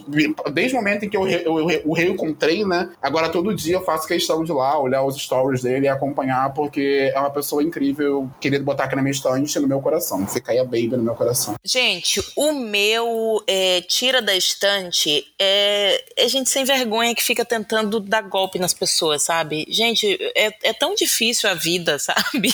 desde 0.53 0.73
o 0.75 0.77
momento 0.77 1.05
em 1.05 1.09
que 1.09 1.17
eu, 1.17 1.27
eu, 1.27 1.69
eu, 1.69 1.81
o 1.85 1.93
reencontrei, 1.93 2.65
né? 2.65 2.89
Agora 3.01 3.29
todo 3.29 3.53
dia 3.53 3.75
eu 3.75 3.83
faço 3.83 4.07
questão 4.07 4.43
de 4.43 4.51
lá, 4.51 4.79
olhar 4.79 5.03
os 5.03 5.15
stories 5.15 5.61
dele 5.61 5.85
e 5.85 5.89
acompanhar, 5.89 6.53
porque 6.53 7.11
é 7.13 7.19
uma 7.19 7.29
pessoa 7.29 7.61
incrível. 7.63 8.29
Eu 8.37 8.39
queria 8.39 8.59
botar 8.61 8.83
aqui 8.83 8.95
na 8.95 9.01
minha 9.01 9.13
e 9.13 9.59
no 9.59 9.67
meu 9.67 9.81
coração. 9.81 10.27
Fica 10.27 10.51
aí 10.51 10.59
a 10.59 10.63
baby 10.63 10.89
no 10.89 11.03
meu 11.03 11.15
coração. 11.15 11.55
Gente, 11.63 12.23
o 12.35 12.53
meu 12.53 13.43
é, 13.47 13.81
tira 13.81 14.21
da 14.21 14.35
estante 14.35 15.25
é, 15.39 16.03
é 16.15 16.29
gente 16.29 16.49
sem 16.49 16.63
vergonha 16.63 17.15
que 17.15 17.23
fica 17.23 17.43
tentando 17.43 17.99
dar 17.99 18.21
golpe 18.21 18.59
nas 18.59 18.75
pessoas, 18.75 19.23
sabe? 19.23 19.65
Gente, 19.69 20.17
é, 20.35 20.53
é 20.63 20.73
tão 20.73 20.93
difícil 20.93 21.49
a 21.49 21.55
vida, 21.55 21.97
sabe? 21.99 22.53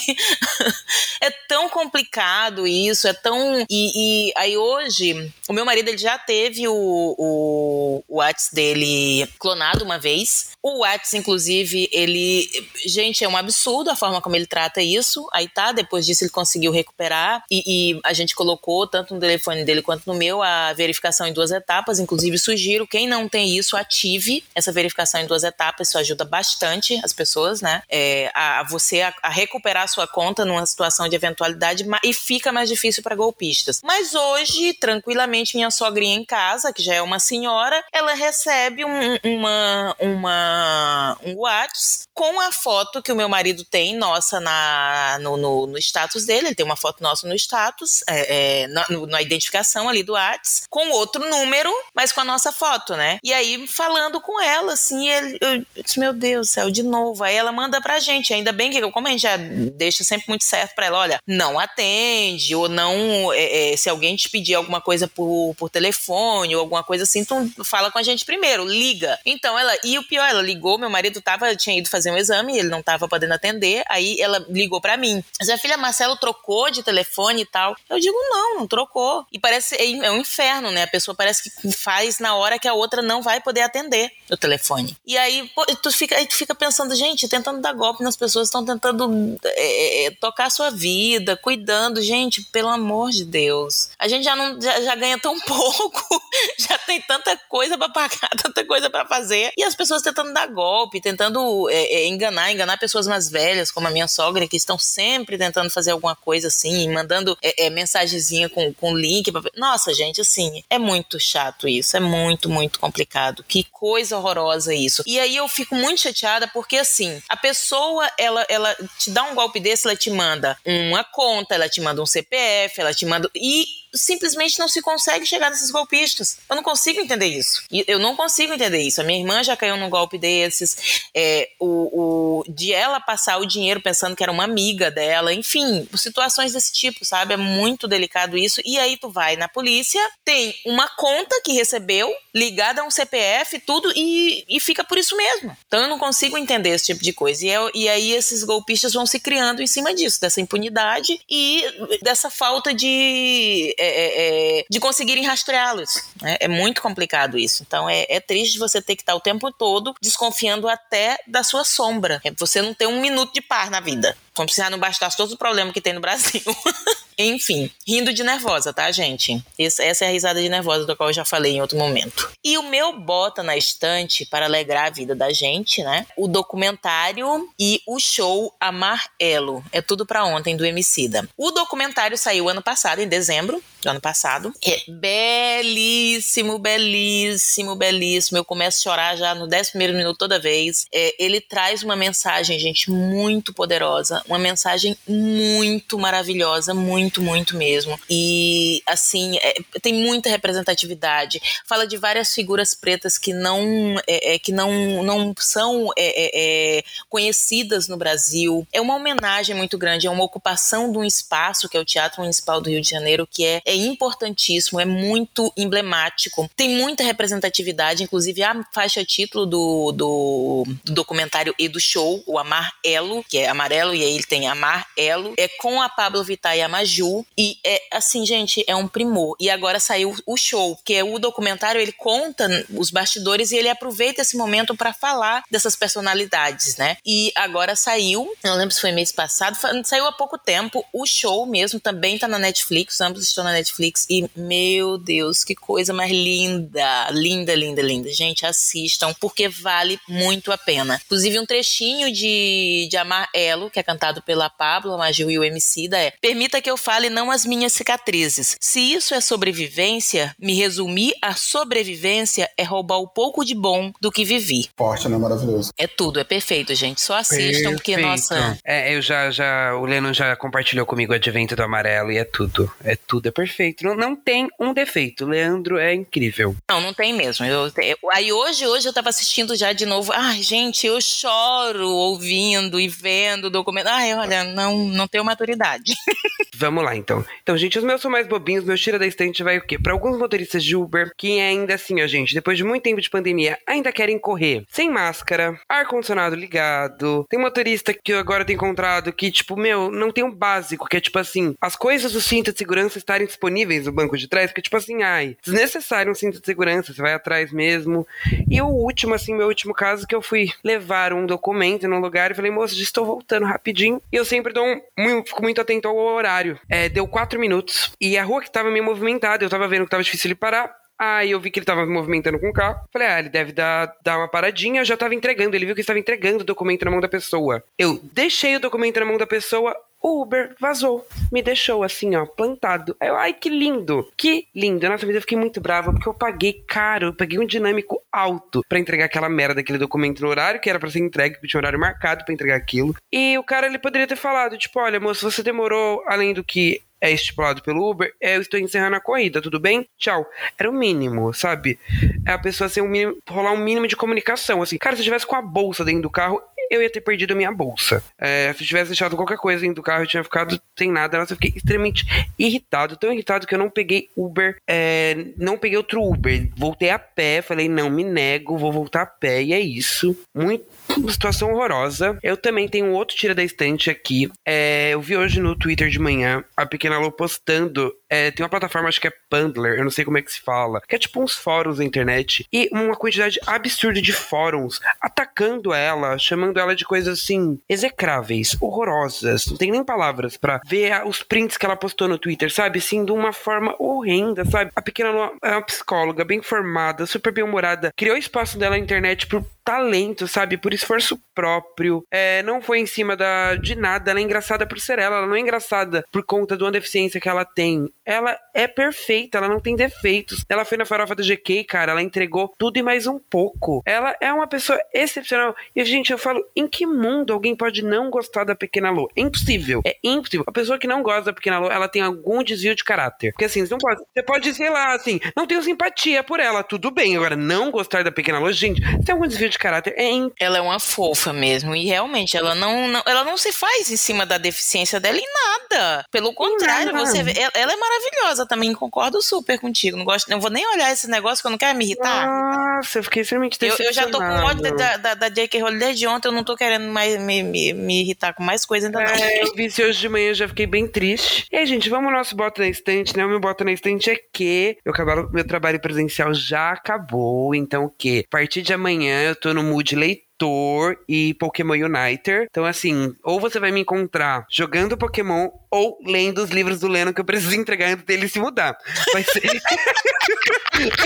é 1.22 1.30
tão 1.50 1.68
complicado 1.70 2.66
isso, 2.66 3.06
é 3.06 3.14
tão. 3.14 3.66
E, 3.70 4.30
e 4.30 4.34
aí 4.38 4.56
hoje, 4.56 5.32
o 5.50 5.54
meu 5.54 5.66
marido 5.66 5.90
ele 5.90 5.98
já 5.98 6.18
teve 6.18 6.66
o, 6.66 6.74
o, 6.74 8.04
o 8.08 8.18
Whats 8.20 8.50
dele 8.54 9.28
clonado 9.38 9.84
uma 9.84 10.00
vez. 10.00 10.52
O 10.62 10.80
Whats, 10.80 11.14
inclusive, 11.14 11.90
ele. 11.92 12.50
Gente, 12.86 13.22
é 13.22 13.28
um 13.28 13.36
absurdo 13.36 13.90
a 13.90 13.98
forma 13.98 14.22
como 14.22 14.38
ele 14.38 14.48
trata 14.48 14.82
isso. 14.82 15.28
Aí 15.34 15.50
tá, 15.50 15.73
depois 15.74 16.06
disso 16.06 16.24
ele 16.24 16.32
conseguiu 16.32 16.72
recuperar. 16.72 17.44
E, 17.52 17.64
e 17.66 18.00
a 18.04 18.14
gente 18.14 18.36
colocou, 18.36 18.88
tanto 18.88 19.14
no 19.14 19.20
telefone 19.20 19.64
dele 19.64 19.82
quanto 19.82 20.04
no 20.06 20.14
meu, 20.14 20.42
a 20.42 20.74
verificação 20.74 21.28
em 21.28 21.34
duas 21.34 21.52
etapas. 21.52 22.00
Inclusive, 22.00 22.38
sugiro, 22.38 22.88
quem 22.88 23.08
não 23.08 23.28
tem 23.28 23.58
isso, 23.58 23.76
ative 23.76 24.44
essa 24.56 24.72
verificação 24.72 25.22
em 25.22 25.28
duas 25.28 25.44
etapas. 25.44 25.88
Isso 25.88 25.98
ajuda 25.98 26.26
bastante 26.26 27.00
as 27.04 27.14
pessoas, 27.14 27.62
né? 27.62 27.82
É, 27.90 28.32
a, 28.34 28.62
a 28.62 28.64
você 28.64 29.02
a, 29.02 29.14
a 29.22 29.30
recuperar 29.30 29.84
a 29.84 29.88
sua 29.88 30.08
conta 30.08 30.46
numa 30.46 30.66
situação 30.66 31.08
de 31.08 31.16
eventualidade 31.16 31.86
e 32.04 32.14
fica 32.14 32.52
mais 32.52 32.70
difícil 32.70 33.04
para 33.04 33.16
golpistas. 33.16 33.82
Mas 33.84 34.14
hoje, 34.14 34.74
tranquilamente, 34.74 35.56
minha 35.56 35.72
sogrinha 35.72 36.16
em 36.16 36.26
casa, 36.26 36.72
que 36.72 36.82
já 36.82 36.96
é 36.96 37.02
uma 37.02 37.20
senhora, 37.20 37.84
ela 37.92 38.14
recebe 38.14 38.86
um, 38.86 39.18
uma, 39.24 39.96
uma, 40.00 41.18
um 41.24 41.36
WhatsApp 41.38 42.04
com 42.14 42.40
a 42.40 42.52
foto 42.52 43.02
que 43.02 43.12
o 43.12 43.16
meu 43.16 43.28
marido 43.28 43.66
tem, 43.66 43.96
nossa, 43.96 44.40
na, 44.40 45.18
no, 45.22 45.36
no, 45.36 45.63
no 45.68 45.78
status 45.78 46.26
dele. 46.26 46.48
Ele 46.48 46.56
tem 46.56 46.66
uma 46.66 46.76
foto 46.76 47.02
nossa 47.02 47.28
no 47.28 47.36
status, 47.36 48.04
é, 48.08 48.64
é, 48.64 48.68
na, 48.68 49.22
identificação 49.22 49.90
ali 49.90 50.04
do 50.04 50.14
WhatsApp, 50.14 50.68
com 50.70 50.90
outro 50.92 51.28
número, 51.30 51.72
mas 51.94 52.12
com 52.12 52.22
a 52.22 52.26
nossa 52.26 52.52
foto, 52.52 52.96
né? 52.96 53.20
E 53.24 53.34
aí, 53.34 53.68
falando 53.68 54.20
com 54.22 54.42
ela, 54.42 54.74
assim, 54.74 55.10
ele, 55.10 55.38
eu 55.42 55.66
disse, 55.84 56.00
meu 56.00 56.14
Deus 56.14 56.48
do 56.48 56.52
céu, 56.52 56.72
de 56.72 56.84
novo. 56.84 57.24
Aí 57.24 57.36
ela 57.36 57.52
manda 57.52 57.82
pra 57.82 58.00
gente. 58.00 58.34
Ainda 58.34 58.52
bem 58.52 58.72
que, 58.72 58.82
como 58.92 59.08
a 59.08 59.12
gente 59.12 59.22
já 59.22 59.38
deixa 59.38 60.04
sempre 60.04 60.26
muito 60.28 60.44
certo 60.44 60.76
pra 60.76 60.88
ela, 60.88 61.00
olha, 61.00 61.20
não 61.28 61.60
atende, 61.60 62.56
ou 62.56 62.68
não, 62.68 63.32
é, 63.34 63.74
é, 63.74 63.78
se 63.78 63.90
alguém 63.90 64.16
te 64.16 64.30
pedir 64.30 64.56
alguma 64.56 64.82
coisa 64.82 65.08
por, 65.08 65.56
por 65.58 65.70
telefone, 65.70 66.56
ou 66.56 66.62
alguma 66.62 66.84
coisa 66.84 67.04
assim, 67.04 67.24
tu 67.24 67.64
fala 67.64 67.92
com 67.92 68.00
a 68.00 68.04
gente 68.04 68.26
primeiro, 68.26 68.66
liga. 68.66 69.18
Então 69.26 69.58
ela, 69.58 69.74
e 69.84 69.98
o 69.98 70.04
pior, 70.08 70.28
ela 70.28 70.42
ligou, 70.42 70.78
meu 70.78 70.90
marido 70.90 71.22
tava, 71.22 71.56
tinha 71.56 71.78
ido 71.78 71.90
fazer 71.90 72.12
um 72.12 72.18
exame, 72.18 72.58
ele 72.58 72.70
não 72.70 72.82
tava 72.82 73.08
podendo 73.08 73.34
atender, 73.34 73.84
aí 73.90 74.20
ela 74.20 74.46
ligou 74.50 74.82
pra 74.82 74.98
mim. 74.98 75.24
Mas 75.40 75.50
a 75.54 75.58
filha 75.58 75.78
Marcelo 75.78 76.18
trocou 76.18 76.70
de 76.70 76.84
telefone 76.84 77.42
e 77.42 77.46
tal. 77.46 77.76
Eu 77.90 78.00
digo, 78.00 78.16
não, 78.30 78.60
não 78.60 78.68
trocou. 78.68 79.26
E 79.32 79.40
parece, 79.40 79.76
é, 79.76 79.92
é 80.06 80.12
um 80.12 80.18
inferno, 80.18 80.72
né? 80.72 80.84
A 80.84 80.88
pessoa 80.88 81.16
parece 81.16 81.44
que 81.44 81.72
faz 81.72 82.20
na 82.20 82.36
hora 82.36 82.60
que 82.60 82.68
a 82.68 82.74
outra 82.74 83.02
não 83.02 83.22
vai 83.22 83.40
poder 83.42 83.62
atender 83.62 84.12
o 84.30 84.38
telefone. 84.38 84.98
E 85.06 85.18
aí, 85.18 85.50
pô, 85.56 85.66
tu 85.66 85.92
fica, 85.92 86.16
aí 86.16 86.26
tu 86.26 86.36
fica 86.36 86.56
pensando, 86.56 86.96
gente, 86.96 87.28
tentando 87.28 87.62
dar 87.62 87.74
golpe 87.74 88.04
nas 88.04 88.16
pessoas, 88.16 88.48
estão 88.48 88.66
tentando 88.66 89.38
é, 89.46 90.06
é, 90.06 90.12
tocar 90.12 90.48
a 90.48 90.50
sua 90.50 90.70
vida, 90.70 91.38
cuidando. 91.38 92.02
Gente, 92.02 92.42
pelo 92.44 92.70
amor 92.70 93.12
de 93.12 93.26
Deus. 93.26 93.90
A 94.00 94.08
gente 94.08 94.24
já, 94.24 94.36
não, 94.36 94.60
já, 94.60 94.82
já 94.82 94.96
ganha 94.96 95.20
tão 95.20 95.40
pouco, 95.42 96.22
já 96.58 96.78
tem 96.80 97.02
tanta 97.02 97.38
coisa 97.48 97.78
pra 97.78 97.90
pagar, 97.90 98.30
tanta 98.42 98.66
coisa 98.66 98.90
pra 98.90 99.06
fazer. 99.06 99.52
E 99.58 99.64
as 99.64 99.76
pessoas 99.76 100.02
tentando 100.02 100.34
dar 100.34 100.48
golpe, 100.48 101.02
tentando 101.02 101.70
é, 101.70 101.84
é, 101.84 102.08
enganar, 102.08 102.52
enganar 102.52 102.78
pessoas 102.78 103.08
mais 103.08 103.30
velhas, 103.30 103.72
como 103.72 103.88
a 103.88 103.92
minha 103.92 104.08
sogra, 104.08 104.48
que 104.48 104.58
estão 104.58 104.78
sempre 104.78 105.33
tentando 105.38 105.70
fazer 105.70 105.92
alguma 105.92 106.16
coisa 106.16 106.48
assim, 106.48 106.90
mandando 106.90 107.38
é, 107.42 107.66
é, 107.66 107.70
mensagenzinha 107.70 108.50
com, 108.50 108.74
com 108.74 108.96
link. 108.96 109.32
Pra... 109.32 109.42
Nossa, 109.56 109.94
gente, 109.94 110.22
assim, 110.22 110.64
é 110.70 110.78
muito 110.78 111.20
chato 111.20 111.68
isso, 111.68 111.96
é 111.98 112.00
muito, 112.00 112.50
muito 112.50 112.80
complicado. 112.80 113.44
Que 113.48 113.64
coisa 113.64 114.18
horrorosa 114.18 114.74
isso. 114.74 115.04
E 115.06 115.20
aí 115.20 115.36
eu 115.36 115.48
fico 115.48 115.76
muito 115.76 116.02
chateada 116.02 116.48
porque, 116.48 116.78
assim, 116.78 117.22
a 117.30 117.38
pessoa, 117.38 118.10
ela, 118.18 118.46
ela 118.50 118.76
te 118.98 119.10
dá 119.12 119.24
um 119.24 119.36
golpe 119.36 119.60
desse, 119.60 119.88
ela 119.88 119.96
te 119.96 120.10
manda 120.10 120.58
uma 120.66 121.04
conta, 121.04 121.56
ela 121.56 121.70
te 121.70 121.82
manda 121.82 122.02
um 122.02 122.06
CPF, 122.06 122.80
ela 122.80 122.94
te 122.94 123.06
manda. 123.06 123.30
E 123.36 123.83
simplesmente 123.94 124.58
não 124.60 124.68
se 124.68 124.82
consegue 124.82 125.26
chegar 125.26 125.50
nesses 125.50 125.70
golpistas. 125.70 126.38
Eu 126.50 126.56
não 126.56 126.64
consigo 126.64 127.00
entender 127.00 127.28
isso. 127.28 127.64
Eu 127.88 128.00
não 128.00 128.16
consigo 128.16 128.54
entender 128.54 128.82
isso. 128.82 129.02
A 129.02 129.04
minha 129.04 129.20
irmã 129.20 129.44
já 129.44 129.56
caiu 129.56 129.78
num 129.78 129.90
golpe 129.90 130.18
desses. 130.18 131.04
É, 131.14 131.50
o, 131.60 132.42
o, 132.42 132.44
de 132.48 132.74
ela 132.74 133.00
passar 133.00 133.38
o 133.38 133.46
dinheiro 133.46 133.82
pensando 133.82 134.16
que 134.16 134.24
era 134.24 134.32
uma 134.32 134.44
amiga 134.44 134.90
dela. 134.90 135.34
Enfim, 135.34 135.88
situações 135.96 136.54
desse 136.54 136.74
tipo, 136.74 137.06
sabe? 137.06 137.34
É 137.34 137.38
muito 137.38 137.88
delicado 137.88 138.38
isso. 138.38 138.62
E 138.66 138.80
aí 138.80 138.98
tu 138.98 139.10
vai 139.10 139.36
na 139.36 139.48
polícia, 139.48 140.02
tem 140.26 140.56
uma 140.66 140.88
conta 140.88 141.42
que 141.44 141.54
recebeu, 141.54 142.14
ligada 142.34 142.82
a 142.82 142.86
um 142.86 142.92
CPF, 142.92 143.60
tudo, 143.60 143.92
e, 143.96 144.44
e 144.50 144.60
fica 144.60 144.84
por 144.84 144.98
isso 144.98 145.16
mesmo. 145.16 145.56
Então 145.68 145.82
eu 145.84 145.90
não 145.90 146.00
consigo 146.00 146.38
entender 146.38 146.70
esse 146.70 146.86
tipo 146.86 147.04
de 147.04 147.14
coisa. 147.14 147.46
E, 147.46 147.50
é, 147.50 147.72
e 147.76 147.90
aí 147.90 148.12
esses 148.14 148.44
golpistas 148.44 148.94
vão 148.94 149.06
se 149.06 149.20
criando 149.20 149.62
em 149.62 149.68
cima 149.68 149.94
disso, 149.94 150.20
dessa 150.20 150.42
impunidade 150.42 151.20
e 151.30 151.64
dessa 152.02 152.30
falta 152.30 152.74
de, 152.74 153.76
é, 153.84 153.88
é, 153.88 154.60
é 154.60 154.66
de 154.70 154.80
conseguirem 154.80 155.26
rastreá-los. 155.26 156.04
Né? 156.22 156.38
É 156.40 156.48
muito 156.48 156.82
complicado 156.82 157.38
isso. 157.38 157.64
Então 157.66 157.90
é, 157.90 158.06
é 158.10 158.20
triste 158.20 158.58
você 158.58 158.82
ter 158.82 158.96
que 158.96 159.02
estar 159.02 159.16
o 159.16 159.20
tempo 159.20 159.52
todo 159.52 159.94
desconfiando 160.02 160.68
até 160.68 161.18
da 161.28 161.44
sua 161.44 161.64
sombra. 161.64 162.22
É 162.24 162.32
você 162.32 162.62
não 162.62 162.74
ter 162.74 162.88
um 162.88 163.02
minuto 163.02 163.34
de 163.34 163.42
paz 163.42 163.70
na 163.70 163.80
vida. 163.80 164.16
Como 164.34 164.50
se 164.50 164.58
já 164.58 164.70
não 164.70 164.80
bastasse 164.80 165.16
todo 165.16 165.34
o 165.34 165.38
problema 165.38 165.72
que 165.72 165.82
tem 165.82 165.94
no 165.94 166.02
Brasil. 166.02 166.42
Enfim, 167.18 167.70
rindo 167.88 168.12
de 168.12 168.24
nervosa, 168.24 168.74
tá, 168.74 168.92
gente? 168.92 169.44
Essa 169.60 170.06
é 170.06 170.08
a 170.08 170.12
risada 170.12 170.42
de 170.42 170.50
nervosa 170.50 170.86
do 170.86 170.96
qual 170.96 171.10
eu 171.10 171.14
já 171.14 171.24
falei 171.24 171.54
em 171.54 171.62
outro 171.62 171.78
momento. 171.78 172.32
E 172.44 172.58
o 172.58 172.64
meu 172.64 173.00
bota 173.00 173.44
na 173.44 173.56
estante 173.56 174.26
para 174.26 174.46
alegrar 174.46 174.88
a 174.88 174.90
vida 174.90 175.14
da 175.14 175.32
gente, 175.32 175.84
né? 175.84 176.08
O 176.18 176.28
documentário 176.28 177.48
e 177.60 177.82
o 177.88 178.00
show 178.00 178.52
Amarelo. 178.60 179.64
É 179.72 179.82
tudo 179.82 180.06
para 180.06 180.26
ontem 180.26 180.58
do 180.58 180.66
Emicida. 180.66 181.30
O 181.38 181.52
documentário 181.52 182.18
saiu 182.18 182.50
ano 182.50 182.62
passado, 182.62 183.00
em 183.00 183.08
dezembro 183.08 183.64
do 183.84 183.90
ano 183.90 184.02
passado. 184.02 184.54
É 184.66 184.82
belíssimo, 184.88 186.58
belíssimo, 186.60 187.76
belíssimo. 187.76 188.38
Eu 188.38 188.46
começo 188.46 188.80
a 188.80 188.84
chorar 188.84 189.16
já 189.16 189.36
no 189.36 189.46
11 189.46 189.78
minuto 189.94 190.18
toda 190.18 190.40
vez. 190.40 190.86
É, 190.94 191.16
ele 191.20 191.40
traz 191.40 191.84
uma 191.84 191.96
mensagem, 191.96 192.58
gente, 192.60 192.90
muito 192.90 193.54
poderosa 193.54 194.24
uma 194.28 194.40
mensagem 194.40 194.98
muito 195.08 195.98
maravilhosa, 195.98 196.74
muito, 196.74 197.22
muito 197.22 197.56
mesmo. 197.56 198.00
E, 198.10 198.82
assim, 198.86 199.38
é, 199.38 199.56
tem 199.82 199.94
muita 199.94 200.30
representatividade. 200.30 201.42
Fala 201.66 201.86
de 201.86 201.98
várias 201.98 202.34
figuras 202.34 202.74
pretas 202.74 203.18
que 203.18 203.34
não, 203.34 203.62
é, 204.08 204.36
é 204.36 204.40
que 204.40 204.52
não, 204.52 205.04
não 205.04 205.34
são 205.40 205.90
é, 205.98 206.78
é, 206.78 206.84
conhecidas 207.10 207.88
no 207.88 207.98
Brasil. 207.98 208.68
É 208.72 208.82
uma 208.82 208.96
homenagem 208.96 209.56
muito 209.56 209.78
grande, 209.78 210.08
é 210.08 210.10
uma 210.10 210.24
ocupação 210.24 210.92
de 210.92 210.98
um 210.98 211.04
espaço, 211.04 211.70
que 211.70 211.78
é 211.78 211.80
o 211.80 211.86
Teatro 211.86 212.22
Municipal 212.22 212.62
do 212.62 212.70
Rio 212.70 212.82
de 212.82 212.90
Janeiro, 212.90 213.28
que 213.30 213.46
é, 213.46 213.62
é 213.74 213.76
importantíssimo, 213.76 214.80
é 214.80 214.86
muito 214.86 215.52
emblemático. 215.58 216.50
Tem 216.56 216.70
muita 216.70 217.04
representatividade, 217.04 218.04
inclusive 218.04 218.44
a 218.44 218.64
faixa 218.74 219.04
título 219.04 219.46
do, 219.46 219.92
do, 219.92 220.64
do 220.84 220.94
documentário 220.94 221.54
e 221.58 221.68
do 221.68 221.80
show, 221.80 222.24
o 222.28 222.38
Amarelo, 222.38 223.24
que 223.28 223.40
é 223.40 223.50
amarelo 223.50 223.94
e 223.94 224.04
é 224.04 224.10
ele 224.10 224.24
tem 224.24 224.48
Amar 224.48 224.88
Elo, 224.98 225.34
é 225.38 225.48
com 225.48 225.82
a 225.82 225.90
Pablo 225.90 226.24
Vittar 226.24 226.56
e 226.56 226.62
a 226.62 226.70
Maju. 226.70 227.26
E 227.38 227.58
é 227.66 227.82
assim, 227.92 228.26
gente, 228.26 228.64
é 228.68 228.76
um 228.76 228.88
primor. 228.88 229.36
E 229.40 229.50
agora 229.50 229.80
saiu 229.80 230.16
o 230.26 230.38
show, 230.38 230.78
que 230.84 230.94
é 230.94 231.04
o 231.04 231.18
documentário, 231.20 231.82
ele 231.82 231.92
conta 231.92 232.48
os 232.76 232.92
bastidores 232.92 233.52
e 233.52 233.58
ele 233.58 233.70
aproveita 233.70 234.22
esse 234.22 234.38
momento 234.38 234.76
para 234.76 234.94
falar 234.94 235.44
dessas 235.50 235.76
personalidades, 235.76 236.78
né? 236.78 236.98
E 237.06 237.32
agora 237.36 237.76
saiu, 237.76 238.32
não 238.44 238.56
lembro 238.56 238.74
se 238.74 238.82
foi 238.82 238.92
mês 238.92 239.12
passado, 239.12 239.58
saiu 239.84 240.06
há 240.06 240.12
pouco 240.12 240.38
tempo, 240.38 240.86
o 240.94 241.06
show 241.06 241.46
mesmo 241.46 241.80
também 241.80 242.18
tá 242.18 242.28
na 242.28 242.38
Netflix, 242.38 243.02
ambos 243.02 243.24
estão 243.24 243.44
na 243.44 243.52
Netflix. 243.52 243.63
E, 244.10 244.30
meu 244.36 244.98
Deus, 244.98 245.44
que 245.44 245.56
coisa 245.56 245.94
mais 245.94 246.12
linda! 246.12 247.10
Linda, 247.12 247.56
linda, 247.56 247.82
linda. 247.82 248.12
Gente, 248.12 248.46
assistam, 248.46 249.14
porque 249.20 249.48
vale 249.48 250.00
muito 250.08 250.52
a 250.52 250.58
pena. 250.58 251.00
Inclusive, 251.06 251.40
um 251.40 251.46
trechinho 251.46 252.12
de, 252.12 252.88
de 252.90 252.98
Amar 252.98 253.30
Elo, 253.34 253.70
que 253.70 253.80
é 253.80 253.84
cantado 253.84 254.22
pela 254.22 254.50
Pablo, 254.50 254.98
Magil 254.98 255.30
e 255.30 255.40
o 255.40 255.44
Emicida 255.44 255.98
é 255.98 256.14
Permita 256.22 256.62
que 256.62 256.70
eu 256.70 256.78
fale 256.78 257.10
não 257.10 257.32
as 257.32 257.46
minhas 257.46 257.74
cicatrizes. 257.74 258.58
Se 258.60 258.80
isso 258.80 259.14
é 259.14 259.22
sobrevivência, 259.22 260.36
me 260.40 260.56
resumir 260.56 261.14
a 261.22 261.34
sobrevivência 261.34 262.50
é 262.58 262.64
roubar 262.64 262.98
o 262.98 263.08
pouco 263.08 263.44
de 263.44 263.56
bom 263.56 263.92
do 264.02 264.12
que 264.12 264.24
vivi. 264.24 264.70
Forte, 264.78 265.08
né? 265.10 265.18
Maravilhoso. 265.18 265.72
É 265.78 265.88
tudo, 265.88 266.20
é 266.20 266.24
perfeito, 266.24 266.74
gente. 266.76 267.02
Só 267.02 267.16
assistam, 267.16 267.42
perfeito. 267.42 267.74
porque, 267.76 267.98
nossa... 267.98 268.58
É, 268.64 268.96
eu 268.96 269.02
já, 269.02 269.32
já... 269.32 269.76
O 269.76 269.86
Leno 269.86 270.14
já 270.14 270.36
compartilhou 270.36 270.86
comigo 270.86 271.12
o 271.12 271.16
Advento 271.16 271.56
do 271.56 271.64
Amarelo 271.64 272.12
e 272.12 272.18
é 272.18 272.24
tudo. 272.24 272.72
É 272.84 272.96
tudo, 272.96 273.28
é 273.28 273.32
perfeito. 273.32 273.53
Não, 273.84 273.96
não 273.96 274.16
tem 274.16 274.48
um 274.60 274.74
defeito. 274.74 275.26
Leandro 275.26 275.78
é 275.78 275.94
incrível. 275.94 276.56
Não, 276.70 276.82
não 276.82 276.94
tem 276.94 277.14
mesmo. 277.14 277.46
Eu, 277.46 277.72
eu, 277.78 277.98
aí 278.12 278.32
hoje, 278.32 278.66
hoje 278.68 278.88
eu 278.88 278.94
tava 278.94 279.10
assistindo 279.10 279.56
já 279.56 279.74
de 279.74 279.86
novo. 279.86 280.12
Ai, 280.14 280.42
gente, 280.42 280.86
eu 280.88 281.00
choro 281.00 281.90
ouvindo 281.90 282.80
e 282.80 282.88
vendo 282.88 283.46
o 283.46 283.50
documento. 283.50 283.88
Ai, 283.88 284.14
olha, 284.14 284.44
não, 284.44 284.78
não 284.88 285.08
tenho 285.08 285.24
maturidade. 285.24 285.94
Vamos 286.56 286.84
lá, 286.84 286.96
então. 286.96 287.26
Então, 287.42 287.58
gente, 287.58 287.78
os 287.78 287.84
meus 287.84 288.02
são 288.02 288.12
mais 288.12 288.28
bobinhos, 288.28 288.64
meu 288.64 288.78
tira 288.78 289.00
da 289.00 289.08
estante 289.08 289.44
vai 289.44 289.58
o 289.58 289.62
quê? 289.62 289.78
Para 289.80 289.94
alguns 289.94 290.18
motoristas 290.18 290.64
de 290.64 290.76
Uber, 290.76 291.12
que 291.18 291.40
ainda 291.40 291.76
assim, 291.76 292.02
ó, 292.02 292.08
gente, 292.08 292.34
depois 292.34 292.58
de 292.58 292.64
muito 292.64 292.84
tempo 292.84 293.02
de 293.02 293.10
pandemia, 293.10 293.58
ainda 293.66 293.92
querem 293.92 294.20
correr 294.20 294.66
sem 294.70 294.90
máscara, 294.90 295.60
ar-condicionado 295.68 296.36
ligado. 296.36 297.26
Tem 297.30 297.40
motorista 297.40 297.94
que 297.94 298.14
eu 298.14 298.20
agora 298.20 298.46
tenho 298.46 298.58
encontrado 298.58 299.14
que, 299.14 299.32
tipo, 299.32 299.56
meu, 299.56 299.90
não 299.92 300.12
tem 300.12 300.24
um 300.24 300.32
básico, 300.32 300.88
que 300.88 300.98
é 300.98 301.02
tipo 301.02 301.18
assim, 301.20 301.56
as 301.62 301.76
coisas 301.76 302.14
do 302.14 302.22
cinto 302.22 302.52
de 302.52 302.58
segurança 302.58 302.98
estarem 302.98 303.28
disponíveis 303.28 303.86
no 303.86 303.92
banco 303.92 304.18
de 304.18 304.28
trás, 304.28 304.52
que 304.52 304.60
é 304.60 304.64
tipo 304.64 304.78
assim, 304.78 305.02
ai, 305.02 305.38
desnecessário 305.44 306.12
um 306.12 306.16
cinto 306.16 306.40
de 306.40 306.46
segurança, 306.46 306.94
você 306.94 307.02
vai 307.02 307.14
atrás 307.14 307.52
mesmo. 307.52 308.06
E 308.50 308.62
o 308.62 308.68
último, 308.68 309.14
assim, 309.14 309.36
meu 309.36 309.48
último 309.48 309.74
caso, 309.74 310.08
que 310.08 310.16
eu 310.16 310.22
fui 310.22 310.52
levar 310.64 311.14
um 311.14 311.26
documento 311.26 311.88
num 311.88 312.00
lugar 312.00 312.32
e 312.32 312.36
falei, 312.36 312.52
moça, 312.52 312.76
já 312.76 312.84
estou 312.84 313.06
voltando 313.06 313.46
rapidinho. 313.46 314.02
E 314.12 314.16
eu 314.16 314.26
sempre 314.26 314.54
dou 314.54 314.66
um, 314.66 315.24
fico 315.26 315.42
muito 315.42 315.62
atento 315.62 315.88
ao 315.88 315.96
horário. 315.96 316.43
É, 316.70 316.90
deu 316.90 317.08
quatro 317.08 317.40
minutos. 317.40 317.92
E 318.00 318.18
a 318.18 318.24
rua 318.24 318.42
que 318.42 318.52
tava 318.52 318.70
meio 318.70 318.84
movimentada, 318.84 319.44
eu 319.44 319.50
tava 319.50 319.68
vendo 319.68 319.86
que 319.86 319.92
tava 319.92 320.04
difícil 320.04 320.30
ele 320.30 320.36
parar. 320.36 320.74
Aí 321.00 321.32
eu 321.32 321.40
vi 321.40 321.50
que 321.50 321.60
ele 321.60 321.66
tava 321.66 321.86
movimentando 321.86 322.40
com 322.40 322.50
o 322.50 322.54
carro. 322.54 322.80
Falei, 322.92 323.08
ah, 323.08 323.20
ele 323.20 323.30
deve 323.30 323.52
dar, 323.52 323.94
dar 324.04 324.18
uma 324.18 324.28
paradinha. 324.28 324.82
Eu 324.82 324.86
já 324.86 324.96
tava 324.96 325.16
entregando. 325.16 325.56
Ele 325.56 325.66
viu 325.66 325.76
que 325.76 325.82
estava 325.82 326.00
entregando 326.00 326.42
o 326.42 326.46
documento 326.46 326.86
na 326.86 326.92
mão 326.92 327.02
da 327.02 327.10
pessoa. 327.10 327.64
Eu 327.78 328.00
deixei 328.14 328.56
o 328.56 328.60
documento 328.60 329.00
na 329.00 329.06
mão 329.06 329.18
da 329.18 329.28
pessoa. 329.28 329.76
O 330.04 330.22
Uber 330.22 330.54
vazou. 330.60 331.08
Me 331.32 331.42
deixou 331.42 331.82
assim, 331.82 332.14
ó, 332.18 332.26
plantado. 332.26 332.94
Eu, 333.02 333.16
ai, 333.16 333.34
que 333.34 333.48
lindo. 333.48 334.06
Que 334.18 334.50
lindo. 334.54 334.90
Nossa 334.90 335.06
vida, 335.06 335.18
eu 335.18 335.22
fiquei 335.22 335.38
muito 335.38 335.62
brava 335.62 335.94
porque 335.94 336.10
eu 336.10 336.14
paguei 336.14 336.62
caro. 336.68 337.08
Eu 337.08 337.14
paguei 337.16 337.40
um 337.40 337.46
dinâmico 337.46 338.04
alto 338.12 338.62
para 338.68 338.80
entregar 338.80 339.06
aquela 339.06 339.30
merda 339.30 339.56
daquele 339.56 339.78
documento 339.78 340.22
no 340.22 340.28
horário 340.28 340.60
que 340.60 340.70
era 340.70 340.78
para 340.78 340.90
ser 340.90 341.00
entregue, 341.00 341.40
que 341.40 341.48
tinha 341.48 341.60
horário 341.60 341.80
marcado 341.80 342.26
para 342.26 342.34
entregar 342.34 342.58
aquilo. 342.58 342.94
E 343.14 343.38
o 343.38 343.44
cara, 343.44 343.66
ele 343.66 343.80
poderia 343.80 344.06
ter 344.06 344.18
falado, 344.18 344.58
tipo, 344.58 344.78
olha, 344.78 345.00
moço, 345.00 345.32
você 345.32 345.42
demorou 345.42 346.04
além 346.06 346.34
do 346.34 346.44
que 346.44 346.82
é 347.04 347.12
estipulado 347.12 347.62
pelo 347.62 347.90
Uber, 347.90 348.14
eu 348.22 348.40
estou 348.40 348.58
encerrando 348.58 348.96
a 348.96 349.02
corrida, 349.02 349.42
tudo 349.42 349.60
bem? 349.60 349.86
Tchau. 349.98 350.26
Era 350.58 350.70
o 350.70 350.74
mínimo, 350.74 351.34
sabe? 351.34 351.78
É 352.26 352.32
a 352.32 352.40
pessoa 352.40 352.70
ser 352.70 352.82
um 352.82 352.88
mínimo, 352.88 353.18
rolar 353.30 353.52
um 353.52 353.58
mínimo 353.58 353.86
de 353.90 353.96
comunicação, 353.98 354.62
assim. 354.62 354.78
Cara, 354.78 354.96
se 354.96 355.02
eu 355.02 355.04
tivesse 355.04 355.28
com 355.28 355.36
a 355.36 355.42
bolsa 355.42 355.84
dentro 355.84 356.04
do 356.04 356.10
carro, 356.10 356.42
eu 356.76 356.82
ia 356.82 356.92
ter 356.92 357.02
perdido 357.02 357.34
a 357.34 357.36
minha 357.36 357.52
bolsa. 357.52 358.04
É, 358.18 358.54
se 358.54 358.66
tivesse 358.66 358.90
deixado 358.90 359.16
qualquer 359.16 359.38
coisa 359.38 359.62
dentro 359.62 359.76
do 359.76 359.84
carro, 359.84 360.04
eu 360.04 360.08
tinha 360.08 360.24
ficado 360.24 360.60
sem 360.78 360.92
nada. 360.92 361.18
Nossa, 361.18 361.34
eu 361.34 361.38
fiquei 361.38 361.54
extremamente 361.56 362.06
irritado, 362.38 362.98
tão 362.98 363.12
irritado 363.12 363.48
que 363.48 363.54
eu 363.54 363.60
não 363.60 363.70
peguei 363.70 364.10
Uber, 364.16 364.58
é, 364.68 365.28
não 365.38 365.58
peguei 365.58 365.78
outro 365.78 366.02
Uber. 366.02 366.50
Voltei 366.56 366.90
a 366.90 367.00
pé, 367.00 367.42
falei, 367.42 367.70
não, 367.70 367.90
me 367.90 368.04
nego, 368.04 368.58
vou 368.58 368.72
voltar 368.72 369.04
a 369.04 369.06
pé, 369.06 369.44
e 369.44 369.54
é 369.54 369.60
isso. 369.60 370.18
Muito 370.34 370.66
uma 370.98 371.12
situação 371.12 371.52
horrorosa. 371.52 372.18
Eu 372.22 372.38
também 372.38 372.68
tenho 372.68 372.92
outro 372.92 373.16
tira 373.16 373.34
da 373.34 373.44
estante 373.44 373.90
aqui. 373.90 374.30
É, 374.46 374.92
eu 374.92 375.02
vi 375.02 375.16
hoje 375.16 375.40
no 375.40 375.56
Twitter 375.56 375.90
de 375.90 376.00
manhã 376.00 376.44
a 376.56 376.66
Pequena 376.66 377.00
Lô 377.00 377.12
postando. 377.12 377.94
É, 378.14 378.30
tem 378.30 378.44
uma 378.44 378.50
plataforma, 378.50 378.88
acho 378.88 379.02
que 379.02 379.08
é 379.08 379.14
Pandler, 379.28 379.80
eu 379.80 379.84
não 379.84 379.90
sei 379.90 380.06
como 380.06 380.20
é 380.20 380.22
que 380.22 380.32
se 380.32 380.40
fala, 380.40 380.80
que 380.88 380.96
é 380.96 381.00
tipo 381.00 381.20
uns 381.20 381.34
fóruns 381.34 381.80
na 381.80 381.84
internet. 381.84 382.46
E 382.54 382.70
uma 382.72 382.96
quantidade 382.96 383.40
absurda 383.48 384.00
de 384.00 384.14
fóruns 384.14 384.80
atacando 385.02 385.74
ela, 385.74 386.16
chamando 386.20 386.60
ela 386.60 386.76
de 386.76 386.86
coisas 386.86 387.20
assim, 387.20 387.60
execráveis, 387.68 388.56
horrorosas. 388.62 389.48
Não 389.48 389.58
tem 389.58 389.72
nem 389.72 389.84
palavras 389.84 390.38
para 390.38 390.62
ver 390.64 391.04
os 391.08 391.24
prints 391.24 391.58
que 391.58 391.66
ela 391.66 391.76
postou 391.76 392.08
no 392.08 392.20
Twitter, 392.20 392.54
sabe? 392.54 392.78
Assim, 392.78 393.04
de 393.04 393.12
uma 393.12 393.34
forma 393.34 393.76
horrenda, 393.80 394.46
sabe? 394.46 394.70
A 394.76 394.82
Pequena 394.82 395.10
é 395.42 395.52
uma 395.52 395.62
psicóloga 395.64 396.24
bem 396.24 396.40
formada, 396.40 397.08
super 397.08 397.34
bem 397.34 397.44
humorada, 397.44 397.92
criou 397.98 398.16
espaço 398.16 398.60
dela 398.60 398.78
na 398.78 398.84
internet 398.84 399.26
pro 399.26 399.44
talento, 399.64 400.28
sabe? 400.28 400.58
Por 400.58 400.74
esforço 400.74 401.20
próprio. 401.34 402.06
É, 402.12 402.44
não 402.44 402.62
foi 402.62 402.80
em 402.80 402.86
cima 402.86 403.16
da, 403.16 403.56
de 403.56 403.76
nada. 403.76 404.12
Ela 404.12 404.20
é 404.20 404.24
engraçada 404.24 404.68
por 404.68 404.80
ser 404.80 405.00
ela. 405.00 405.18
Ela 405.18 405.28
não 405.28 405.36
é 405.36 405.40
engraçada 405.40 406.04
por 406.12 406.24
conta 406.24 406.56
de 406.58 406.64
uma 406.64 406.72
deficiência 406.72 407.20
que 407.20 407.30
ela 407.30 407.46
tem. 407.46 407.90
Ela 408.06 408.38
é 408.54 408.68
perfeita, 408.68 409.38
ela 409.38 409.48
não 409.48 409.60
tem 409.60 409.76
defeitos. 409.76 410.44
Ela 410.50 410.66
foi 410.66 410.78
na 410.78 410.86
farofa 410.86 411.16
do 411.16 411.24
GK, 411.24 411.64
cara. 411.64 411.92
Ela 411.92 412.02
entregou 412.02 412.54
tudo 412.58 412.78
e 412.78 412.84
mais 412.84 413.08
um 413.08 413.18
pouco. 413.18 413.82
Ela 413.86 414.16
é 414.20 414.32
uma 414.32 414.48
pessoa 414.48 414.80
excepcional. 414.94 415.56
E, 415.76 415.84
gente, 415.86 416.12
eu 416.12 416.18
falo, 416.18 416.44
em 416.56 416.68
que 416.68 416.86
mundo 416.86 417.34
alguém 417.34 417.56
pode 417.56 417.84
não 417.84 418.10
gostar 418.10 418.44
da 418.44 418.56
Pequena 418.56 418.92
Lô? 418.92 419.10
É 419.16 419.22
impossível. 419.22 419.82
É 419.86 419.98
impossível. 420.04 420.44
A 420.48 420.52
pessoa 420.52 420.78
que 420.78 420.88
não 420.88 421.02
gosta 421.02 421.26
da 421.26 421.34
Pequena 421.34 421.60
Lô, 421.60 421.72
ela 421.72 421.88
tem 421.88 422.02
algum 422.02 422.44
desvio 422.44 422.76
de 422.76 422.84
caráter. 422.84 423.32
Porque 423.32 423.46
assim, 423.46 423.66
você 423.66 423.72
não 423.72 423.80
pode. 423.80 424.02
Você 424.14 424.24
pode, 424.24 424.54
sei 424.54 424.70
lá, 424.70 424.94
assim, 424.94 425.20
não 425.36 425.48
tenho 425.48 425.64
simpatia 425.64 426.24
por 426.24 426.40
ela, 426.40 426.64
tudo 426.64 426.92
bem. 426.92 427.16
Agora, 427.16 427.36
não 427.36 427.72
gostar 427.72 428.04
da 428.04 428.12
Pequena 428.12 428.40
Lô, 428.40 428.52
gente, 428.52 428.82
tem 429.04 429.14
algum 429.14 429.28
desvio 429.28 429.50
de 429.50 429.53
caráter, 429.58 429.94
é 429.98 430.10
impossível. 430.10 430.34
Ela 430.40 430.58
é 430.58 430.62
uma 430.62 430.80
fofa 430.80 431.34
mesmo. 431.34 431.76
E 431.76 431.86
realmente, 431.86 432.36
ela 432.38 432.56
não, 432.56 432.88
não, 432.88 433.02
ela 433.06 433.24
não 433.24 433.38
se 433.38 433.52
faz 433.52 433.92
em 433.92 433.98
cima 433.98 434.26
da 434.26 434.38
deficiência 434.38 435.00
dela 435.00 435.18
em 435.18 435.26
nada. 435.26 436.06
Pelo 436.12 436.34
contrário, 436.34 436.94
você 436.94 437.24
vê, 437.24 437.34
ela, 437.54 437.74
é 437.74 437.76
maravilhosa 437.76 438.46
também, 438.46 438.74
concordo 438.74 439.22
super 439.22 439.60
contigo. 439.60 439.98
Não 439.98 440.06
gosto, 440.06 440.30
não 440.30 440.40
vou 440.40 440.50
nem 440.50 440.66
olhar 440.74 440.92
esse 440.92 441.10
negócio 441.10 441.42
que 441.42 441.48
eu 441.48 441.52
não 441.52 441.58
quero 441.58 441.78
me 441.78 441.86
irritar. 441.86 442.28
Nossa, 442.28 443.00
eu 443.00 443.04
fiquei 443.04 443.22
extremamente 443.22 443.58
Eu, 443.62 443.76
eu 443.80 443.94
já 443.94 444.08
tô 444.08 444.20
com 444.20 444.26
ódio 444.26 444.76
da, 444.76 444.98
da, 444.98 445.14
da 445.14 445.30
J.K. 445.30 445.62
Rowling 445.62 445.78
desde 445.78 446.08
ontem, 446.08 446.28
eu 446.28 446.32
não 446.32 446.44
tô 446.44 446.56
querendo 446.56 446.88
mais 446.88 447.20
me, 447.20 447.44
me, 447.44 447.74
me 447.74 448.02
irritar 448.02 448.34
com 448.34 448.44
mais 448.44 448.66
coisa 448.66 448.88
ainda 448.88 449.00
não. 449.00 449.08
É, 449.08 449.44
eu 449.44 449.54
vi 449.56 449.66
isso 449.66 449.82
hoje 449.82 450.00
de 450.00 450.10
manhã, 450.10 450.30
eu 450.30 450.36
já 450.36 450.48
fiquei 450.48 450.68
bem 450.68 450.88
triste. 450.88 451.48
E 451.52 451.58
aí, 451.58 451.66
gente, 451.66 451.90
vamos 451.90 452.12
ao 452.12 452.18
nosso 452.18 452.36
bota 452.36 452.62
na 452.62 452.68
estante, 452.68 453.16
né? 453.16 453.26
O 453.26 453.30
meu 453.30 453.40
bota 453.40 453.64
na 453.64 453.72
estante 453.72 454.10
é 454.10 454.16
que 454.32 454.78
eu 454.84 454.92
acabo, 454.92 455.30
meu 455.32 455.46
trabalho 455.46 455.80
presencial 455.80 456.34
já 456.34 456.72
acabou. 456.72 457.54
Então, 457.56 457.86
o 457.86 457.90
quê? 457.90 458.24
A 458.28 458.32
partir 458.32 458.62
de 458.62 458.74
amanhã 458.74 459.22
eu 459.22 459.36
tô 459.44 459.54
no 459.54 459.62
mood 459.62 459.94
leitor 459.94 460.98
e 461.08 461.34
Pokémon 461.34 461.74
Uniter. 461.74 462.48
Então, 462.50 462.64
assim, 462.64 463.14
ou 463.26 463.42
você 463.42 463.60
vai 463.60 463.74
me 463.74 463.82
encontrar 463.82 464.46
jogando 464.50 464.98
Pokémon 464.98 465.50
ou 465.70 466.00
lendo 466.06 466.42
os 466.42 466.50
livros 466.50 466.80
do 466.80 466.88
Leno 466.88 467.14
que 467.14 467.20
eu 467.20 467.26
preciso 467.26 467.54
entregar 467.54 467.90
antes 467.90 468.06
dele 468.06 468.30
se 468.30 468.40
mudar. 468.40 468.74
Vai 469.12 469.22
ser. 469.22 469.44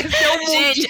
Esse 0.06 0.24
é 0.24 0.30
o 0.30 0.38
mood. 0.38 0.82
Gente, 0.82 0.88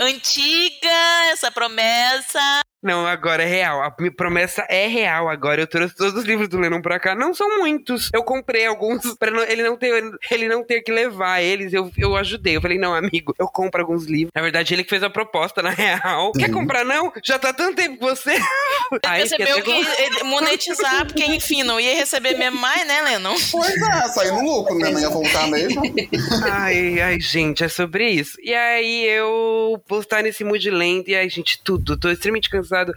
antiga 0.00 1.30
essa 1.30 1.50
promessa. 1.50 2.62
Não, 2.82 3.06
agora 3.06 3.42
é 3.42 3.46
real. 3.46 3.80
A 3.82 3.94
minha 3.98 4.10
promessa 4.12 4.66
é 4.68 4.86
real. 4.88 5.28
Agora 5.28 5.60
eu 5.60 5.66
trouxe 5.66 5.94
todos 5.94 6.14
os 6.14 6.24
livros 6.24 6.48
do 6.48 6.58
Lennon 6.58 6.80
pra 6.82 6.98
cá. 6.98 7.14
Não 7.14 7.32
são 7.32 7.58
muitos. 7.58 8.10
Eu 8.12 8.24
comprei 8.24 8.66
alguns 8.66 9.14
pra 9.16 9.30
não- 9.30 9.42
ele, 9.44 9.62
não 9.62 9.76
ter, 9.76 10.10
ele 10.30 10.48
não 10.48 10.64
ter 10.64 10.80
que 10.82 10.90
levar 10.90 11.40
eles. 11.40 11.72
Eu, 11.72 11.90
eu 11.96 12.16
ajudei. 12.16 12.56
Eu 12.56 12.60
falei, 12.62 12.78
não, 12.78 12.92
amigo, 12.94 13.34
eu 13.38 13.46
compro 13.46 13.80
alguns 13.80 14.06
livros. 14.06 14.32
Na 14.34 14.42
verdade, 14.42 14.74
ele 14.74 14.82
que 14.84 14.90
fez 14.90 15.02
a 15.02 15.10
proposta, 15.10 15.62
na 15.62 15.70
real. 15.74 16.32
Quer 16.32 16.50
comprar, 16.50 16.84
não? 16.84 17.12
Já 17.24 17.38
tá 17.38 17.52
tanto 17.52 17.76
tempo 17.76 17.98
com 17.98 18.06
você. 18.06 18.32
Aí, 19.06 19.20
Percebeu 19.20 19.62
que 19.62 19.70
ele- 19.70 20.22
monetizar, 20.24 21.06
porque 21.06 21.24
enfim, 21.24 21.62
não 21.62 21.78
ia 21.78 21.94
receber 21.94 22.36
mesmo 22.36 22.58
mais, 22.60 22.86
né, 22.86 23.00
Lennon? 23.02 23.34
Pois 23.50 23.70
é, 23.80 24.02
sair 24.08 24.32
no 24.32 24.42
lucro, 24.42 24.76
né? 24.78 24.90
Não 24.90 25.00
ia 25.00 25.08
voltar 25.10 25.46
mesmo. 25.48 25.82
Ai, 26.50 27.00
ai, 27.00 27.20
gente, 27.20 27.62
é 27.64 27.68
sobre 27.68 28.08
isso. 28.10 28.36
E 28.42 28.52
aí 28.54 29.04
eu 29.06 29.80
vou 29.88 30.00
estar 30.00 30.22
nesse 30.22 30.42
mood 30.44 30.68
lento. 30.70 31.08
E 31.10 31.14
aí, 31.14 31.28
gente, 31.28 31.60
tudo. 31.62 31.96
Tô 31.96 32.10
extremamente 32.10 32.50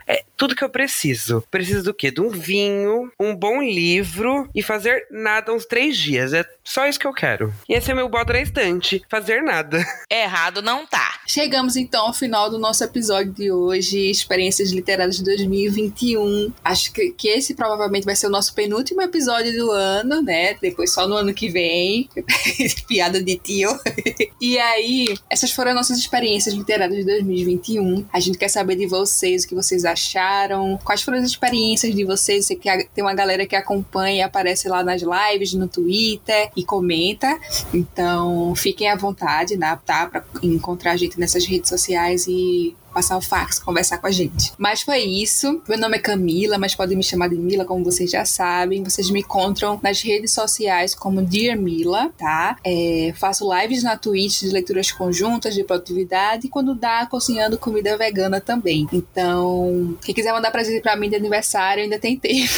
É 0.07 0.23
tudo 0.37 0.55
que 0.55 0.63
eu 0.63 0.69
preciso. 0.69 1.43
Preciso 1.49 1.83
do 1.83 1.93
quê? 1.93 2.11
De 2.11 2.21
um 2.21 2.29
vinho, 2.29 3.11
um 3.19 3.35
bom 3.35 3.61
livro 3.61 4.49
e 4.53 4.61
fazer 4.61 5.07
nada 5.11 5.53
uns 5.53 5.65
três 5.65 5.97
dias. 5.97 6.33
É 6.33 6.45
só 6.63 6.87
isso 6.87 6.99
que 6.99 7.07
eu 7.07 7.13
quero. 7.13 7.53
E 7.69 7.73
esse 7.73 7.91
é 7.91 7.93
meu 7.93 8.09
bota 8.09 8.33
na 8.33 8.41
estante. 8.41 9.01
Fazer 9.09 9.41
nada. 9.41 9.85
Errado 10.09 10.61
não 10.61 10.85
tá. 10.85 11.19
Chegamos 11.27 11.75
então 11.75 12.07
ao 12.07 12.13
final 12.13 12.49
do 12.49 12.57
nosso 12.57 12.83
episódio 12.83 13.31
de 13.31 13.51
hoje, 13.51 14.09
Experiências 14.09 14.71
Literárias 14.71 15.17
de 15.17 15.23
2021. 15.23 16.51
Acho 16.63 16.91
que, 16.91 17.11
que 17.11 17.27
esse 17.27 17.53
provavelmente 17.53 18.05
vai 18.05 18.15
ser 18.15 18.27
o 18.27 18.31
nosso 18.31 18.53
penúltimo 18.53 19.01
episódio 19.01 19.51
do 19.53 19.71
ano, 19.71 20.21
né? 20.21 20.55
Depois 20.61 20.91
só 20.91 21.07
no 21.07 21.15
ano 21.15 21.33
que 21.33 21.49
vem. 21.49 22.09
Piada 22.87 23.21
de 23.21 23.37
tio. 23.37 23.69
e 24.39 24.57
aí, 24.57 25.15
essas 25.29 25.51
foram 25.51 25.71
as 25.71 25.77
nossas 25.77 25.97
experiências 25.97 26.53
literárias 26.53 26.99
de 26.99 27.05
2021. 27.05 28.05
A 28.11 28.19
gente 28.19 28.37
quer 28.37 28.49
saber 28.49 28.75
de 28.75 28.87
vocês 28.87 29.43
o 29.43 29.47
que 29.47 29.55
vocês 29.55 29.64
acharam, 29.85 30.77
quais 30.83 31.01
foram 31.01 31.17
as 31.17 31.25
experiências 31.25 31.95
de 31.95 32.03
vocês. 32.03 32.45
Você 32.45 32.55
que 32.55 32.69
tem 32.93 33.03
uma 33.03 33.13
galera 33.13 33.45
que 33.45 33.55
acompanha 33.55 34.25
aparece 34.25 34.67
lá 34.67 34.83
nas 34.83 35.01
lives, 35.01 35.53
no 35.53 35.67
Twitter 35.67 36.51
e 36.55 36.63
comenta. 36.63 37.39
Então, 37.73 38.53
fiquem 38.55 38.89
à 38.89 38.95
vontade, 38.95 39.57
né, 39.57 39.77
tá? 39.85 40.05
Pra 40.07 40.23
encontrar 40.43 40.91
a 40.91 40.97
gente 40.97 41.19
nessas 41.19 41.45
redes 41.45 41.69
sociais 41.69 42.27
e 42.27 42.75
passar 42.95 43.17
o 43.17 43.21
fax, 43.21 43.59
conversar 43.59 43.97
com 43.97 44.07
a 44.07 44.11
gente. 44.11 44.53
Mas 44.57 44.81
foi 44.81 44.99
isso. 44.99 45.61
Meu 45.67 45.77
nome 45.77 45.97
é 45.97 45.99
Camila, 45.99 46.57
mas 46.57 46.73
podem 46.73 46.95
me 46.95 47.03
chamar 47.03 47.27
de 47.27 47.35
Mila, 47.35 47.65
como 47.65 47.83
vocês 47.83 48.09
já 48.09 48.23
sabem. 48.23 48.81
Vocês 48.85 49.09
me 49.09 49.19
encontram 49.19 49.77
nas 49.83 50.01
redes 50.01 50.31
sociais 50.31 50.95
como 50.95 51.21
Dear 51.21 51.57
Mila, 51.57 52.09
tá? 52.17 52.55
É, 52.63 53.13
faço 53.17 53.53
lives 53.53 53.83
na 53.83 53.97
Twitch 53.97 54.43
de 54.43 54.49
leituras 54.49 54.91
conjuntas, 54.91 55.53
de 55.53 55.63
produtividade, 55.65 56.47
e 56.47 56.49
quando 56.49 56.73
dá, 56.73 57.05
cozinhando 57.05 57.57
comida 57.57 57.97
vegana 57.97 58.39
também. 58.39 58.87
Então, 58.93 59.97
quem 60.01 60.15
quiser 60.15 60.31
mandar 60.31 60.51
presente 60.51 60.81
pra 60.81 60.95
mim 60.95 61.09
de 61.09 61.17
aniversário, 61.17 61.83
ainda 61.83 61.99
tem 61.99 62.17
tempo. 62.17 62.53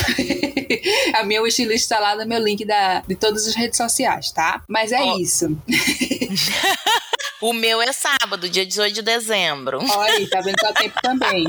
a 1.16 1.24
minha 1.24 1.42
wishlist 1.42 1.90
tá 1.90 2.00
lá 2.00 2.16
no 2.16 2.28
meu 2.28 2.40
link 2.40 2.64
da, 2.64 3.02
de 3.08 3.16
todas 3.16 3.48
as 3.48 3.56
redes 3.56 3.78
sociais, 3.78 4.32
tá? 4.32 4.64
Mas 4.68 4.92
é 4.92 5.02
Ó. 5.02 5.18
isso. 5.18 5.58
O 7.40 7.54
meu 7.54 7.80
é 7.80 7.94
sábado, 7.94 8.50
dia 8.50 8.66
18 8.66 8.96
de 8.96 9.02
dezembro. 9.04 9.78
Olha 9.78 10.14
aí, 10.14 10.28
tá 10.28 10.42
vendo? 10.42 10.56
Dá 10.56 10.74
tempo 10.74 11.00
também. 11.04 11.46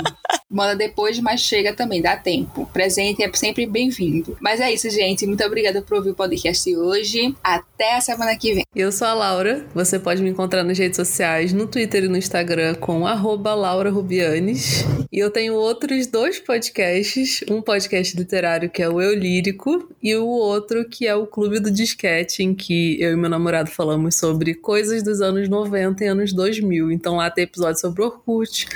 Manda 0.51 0.77
depois, 0.77 1.19
mas 1.19 1.41
chega 1.41 1.73
também, 1.73 2.03
dá 2.03 2.15
tempo. 2.15 2.69
Presente 2.75 3.23
é 3.23 3.31
sempre 3.33 3.65
bem-vindo. 3.65 4.37
Mas 4.39 4.61
é 4.61 4.71
isso, 4.71 4.91
gente. 4.91 5.27
Muito 5.27 5.43
obrigada 5.45 5.81
por 5.81 5.97
ouvir 5.97 6.11
o 6.11 6.15
podcast 6.15 6.77
hoje. 6.77 7.35
Até 7.43 7.97
a 7.97 8.01
semana 8.03 8.37
que 8.37 8.53
vem. 8.53 8.65
Eu 8.75 8.93
sou 8.93 9.09
a 9.09 9.15
Laura. 9.15 9.65
Você 9.75 9.99
pode 9.99 10.23
me 10.23 10.29
encontrar 10.29 10.63
nas 10.63 10.79
redes 10.79 10.97
sociais, 10.97 11.55
no 11.55 11.67
Twitter 11.67 12.05
e 12.05 12.09
no 12.09 12.19
Instagram 12.19 12.75
com 12.75 13.07
arroba 13.07 13.55
Laura 13.55 13.91
Rubianes. 13.91 14.85
E 15.11 15.19
eu 15.19 15.31
tenho 15.31 15.55
outros 15.55 16.07
dois 16.07 16.39
podcasts. 16.39 17.43
Um 17.51 17.63
podcast 17.63 18.15
literário 18.15 18.69
que 18.69 18.83
é 18.83 18.89
o 18.89 19.01
Eu 19.01 19.15
Lírico 19.15 19.91
e 20.03 20.15
o 20.15 20.27
outro 20.27 20.87
que 20.87 21.07
é 21.07 21.15
o 21.15 21.27
Clube 21.27 21.61
do 21.61 21.71
Disquete, 21.71 22.43
em 22.43 22.55
que 22.55 23.01
eu 23.01 23.13
e 23.13 23.17
meu 23.17 23.31
namorado 23.31 23.71
falamos 23.71 24.17
sobre 24.17 24.55
coisas 24.55 25.03
dos 25.03 25.23
anos 25.23 25.49
90 25.49 25.78
e 26.03 26.07
anos 26.07 26.33
2000. 26.33 26.93
Então 26.93 27.17
lá 27.17 27.31
tem 27.31 27.45
episódios 27.45 27.81
sobre 27.81 28.03
Orkut, 28.03 28.67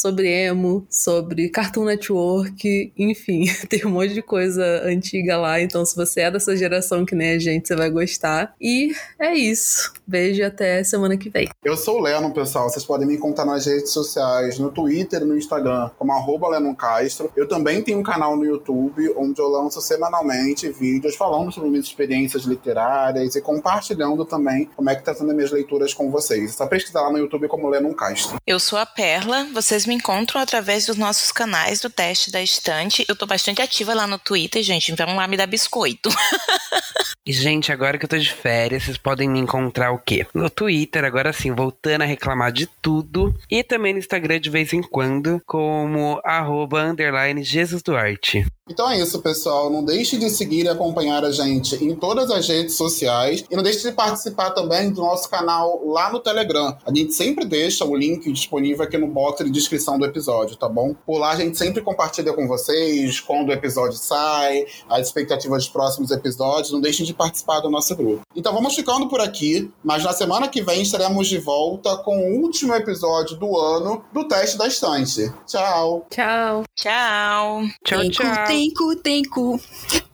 sobre 0.00 0.28
emo, 0.28 0.86
sobre 0.88 1.48
Cartoon 1.48 1.84
Network, 1.84 2.92
enfim, 2.96 3.44
tem 3.68 3.84
um 3.84 3.90
monte 3.90 4.14
de 4.14 4.22
coisa 4.22 4.82
antiga 4.84 5.36
lá. 5.36 5.60
Então 5.60 5.84
se 5.84 5.94
você 5.94 6.22
é 6.22 6.30
dessa 6.30 6.56
geração 6.56 7.04
que 7.04 7.14
nem 7.14 7.32
a 7.32 7.38
gente, 7.38 7.68
você 7.68 7.76
vai 7.76 7.90
gostar. 7.90 8.54
E 8.60 8.92
é 9.18 9.34
isso. 9.34 9.92
Beijo 10.06 10.40
e 10.40 10.44
até 10.44 10.82
semana 10.82 11.16
que 11.16 11.28
vem. 11.28 11.48
Eu 11.62 11.76
sou 11.76 11.98
o 11.98 12.00
Leno, 12.00 12.32
pessoal. 12.32 12.68
Vocês 12.68 12.84
podem 12.84 13.06
me 13.06 13.14
encontrar 13.14 13.44
nas 13.44 13.66
redes 13.66 13.90
sociais, 13.90 14.58
no 14.58 14.70
Twitter 14.70 15.22
e 15.22 15.24
no 15.24 15.36
Instagram, 15.36 15.90
como 15.98 16.12
arroba 16.12 16.48
Lennon 16.48 16.74
Castro. 16.74 17.30
Eu 17.36 17.46
também 17.46 17.82
tenho 17.82 17.98
um 17.98 18.02
canal 18.02 18.36
no 18.36 18.44
YouTube, 18.44 19.12
onde 19.16 19.40
eu 19.40 19.48
lanço 19.48 19.80
semanalmente 19.80 20.68
vídeos 20.70 21.14
falando 21.14 21.52
sobre 21.52 21.68
minhas 21.68 21.86
experiências 21.86 22.44
literárias 22.44 23.36
e 23.36 23.40
compartilhando 23.40 24.24
também 24.24 24.68
como 24.74 24.88
é 24.88 24.94
que 24.94 25.02
tá 25.02 25.14
sendo 25.14 25.30
as 25.30 25.36
minhas 25.36 25.50
leituras 25.50 25.92
com 25.92 26.10
vocês. 26.10 26.50
É 26.50 26.52
só 26.54 26.66
pesquisar 26.66 27.02
lá 27.02 27.12
no 27.12 27.18
YouTube 27.18 27.48
como 27.48 27.68
Lennon 27.68 27.92
Castro. 27.92 28.38
Eu 28.46 28.58
sou 28.58 28.78
a 28.78 28.86
Perla. 28.86 29.46
Vocês 29.52 29.86
me 29.86 29.89
encontram 29.92 30.40
através 30.40 30.86
dos 30.86 30.96
nossos 30.96 31.32
canais 31.32 31.80
do 31.80 31.90
teste 31.90 32.30
da 32.30 32.42
estante. 32.42 33.04
Eu 33.08 33.16
tô 33.16 33.26
bastante 33.26 33.62
ativa 33.62 33.94
lá 33.94 34.06
no 34.06 34.18
Twitter, 34.18 34.62
gente. 34.62 34.92
Então 34.92 35.14
lá 35.14 35.26
me 35.26 35.36
dá 35.36 35.46
biscoito. 35.46 36.08
E, 37.26 37.32
gente, 37.32 37.70
agora 37.70 37.98
que 37.98 38.04
eu 38.06 38.08
tô 38.08 38.18
de 38.18 38.32
férias, 38.32 38.82
vocês 38.82 38.96
podem 38.96 39.28
me 39.28 39.38
encontrar 39.38 39.92
o 39.92 39.98
quê? 39.98 40.26
No 40.34 40.48
Twitter, 40.48 41.04
agora 41.04 41.32
sim, 41.32 41.52
voltando 41.52 42.02
a 42.02 42.06
reclamar 42.06 42.50
de 42.50 42.66
tudo. 42.66 43.32
E 43.48 43.62
também 43.62 43.92
no 43.92 43.98
Instagram 43.98 44.40
de 44.40 44.48
vez 44.48 44.72
em 44.72 44.82
quando, 44.82 45.40
como 45.46 46.20
arroba 46.24 46.82
underline 46.82 47.44
Jesus 47.44 47.82
Duarte. 47.82 48.46
Então 48.70 48.88
é 48.88 49.00
isso, 49.00 49.20
pessoal. 49.20 49.68
Não 49.68 49.84
deixe 49.84 50.16
de 50.16 50.30
seguir 50.30 50.64
e 50.64 50.68
acompanhar 50.68 51.24
a 51.24 51.32
gente 51.32 51.74
em 51.84 51.96
todas 51.96 52.30
as 52.30 52.46
redes 52.46 52.76
sociais. 52.76 53.44
E 53.50 53.56
não 53.56 53.64
deixe 53.64 53.82
de 53.82 53.92
participar 53.92 54.50
também 54.50 54.92
do 54.92 55.00
nosso 55.00 55.28
canal 55.28 55.82
lá 55.84 56.12
no 56.12 56.20
Telegram. 56.20 56.78
A 56.86 56.94
gente 56.94 57.12
sempre 57.12 57.44
deixa 57.44 57.84
o 57.84 57.96
link 57.96 58.30
disponível 58.32 58.84
aqui 58.84 58.96
no 58.96 59.08
box 59.08 59.44
de 59.44 59.50
descrição 59.50 59.98
do 59.98 60.06
episódio, 60.06 60.56
tá 60.56 60.68
bom? 60.68 60.94
Por 61.04 61.18
lá 61.18 61.32
a 61.32 61.36
gente 61.36 61.58
sempre 61.58 61.82
compartilha 61.82 62.32
com 62.32 62.46
vocês 62.46 63.18
quando 63.18 63.48
o 63.48 63.52
episódio 63.52 63.98
sai, 63.98 64.64
as 64.88 65.08
expectativas 65.08 65.64
dos 65.64 65.72
próximos 65.72 66.12
episódios. 66.12 66.70
Não 66.70 66.80
deixem 66.80 67.04
de 67.04 67.12
participar 67.12 67.58
do 67.58 67.70
nosso 67.70 67.96
grupo. 67.96 68.20
Então 68.36 68.54
vamos 68.54 68.76
ficando 68.76 69.08
por 69.08 69.20
aqui, 69.20 69.68
mas 69.82 70.04
na 70.04 70.12
semana 70.12 70.46
que 70.46 70.62
vem 70.62 70.82
estaremos 70.82 71.26
de 71.26 71.38
volta 71.38 71.96
com 72.04 72.16
o 72.16 72.42
último 72.42 72.72
episódio 72.74 73.36
do 73.36 73.58
ano 73.58 74.04
do 74.12 74.28
teste 74.28 74.56
da 74.56 74.68
estante. 74.68 75.32
Tchau! 75.44 76.06
Tchau! 76.08 76.62
Tchau. 76.76 77.62
Tchau, 77.84 78.10
tchau. 78.10 78.59
Tem 78.60 78.70
cu, 78.74 78.94
tem 78.94 79.22
cu. 79.22 79.60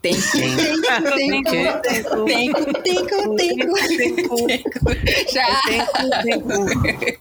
Tem 0.01 0.15
cu, 0.15 0.39
tem 1.17 1.43
cu, 1.43 1.81
tem 1.83 2.03
cu. 2.05 2.25
Tem 2.25 2.53
cu, 2.53 2.73
tem 2.83 3.07
cu, 3.07 3.35
tem 3.35 3.57
cu. 3.59 3.75
Tem 3.97 4.15
cu. 4.29 4.37
Já. 5.33 5.47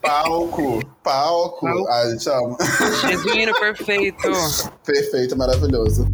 Palco, 0.02 0.80
palco. 1.02 1.66
Palco. 1.66 1.88
Ai, 1.90 2.16
te 2.18 2.30
amo. 2.30 2.58
Genuíno, 3.02 3.54
perfeito. 3.60 4.30
Perfeito, 4.86 5.36
maravilhoso. 5.36 6.06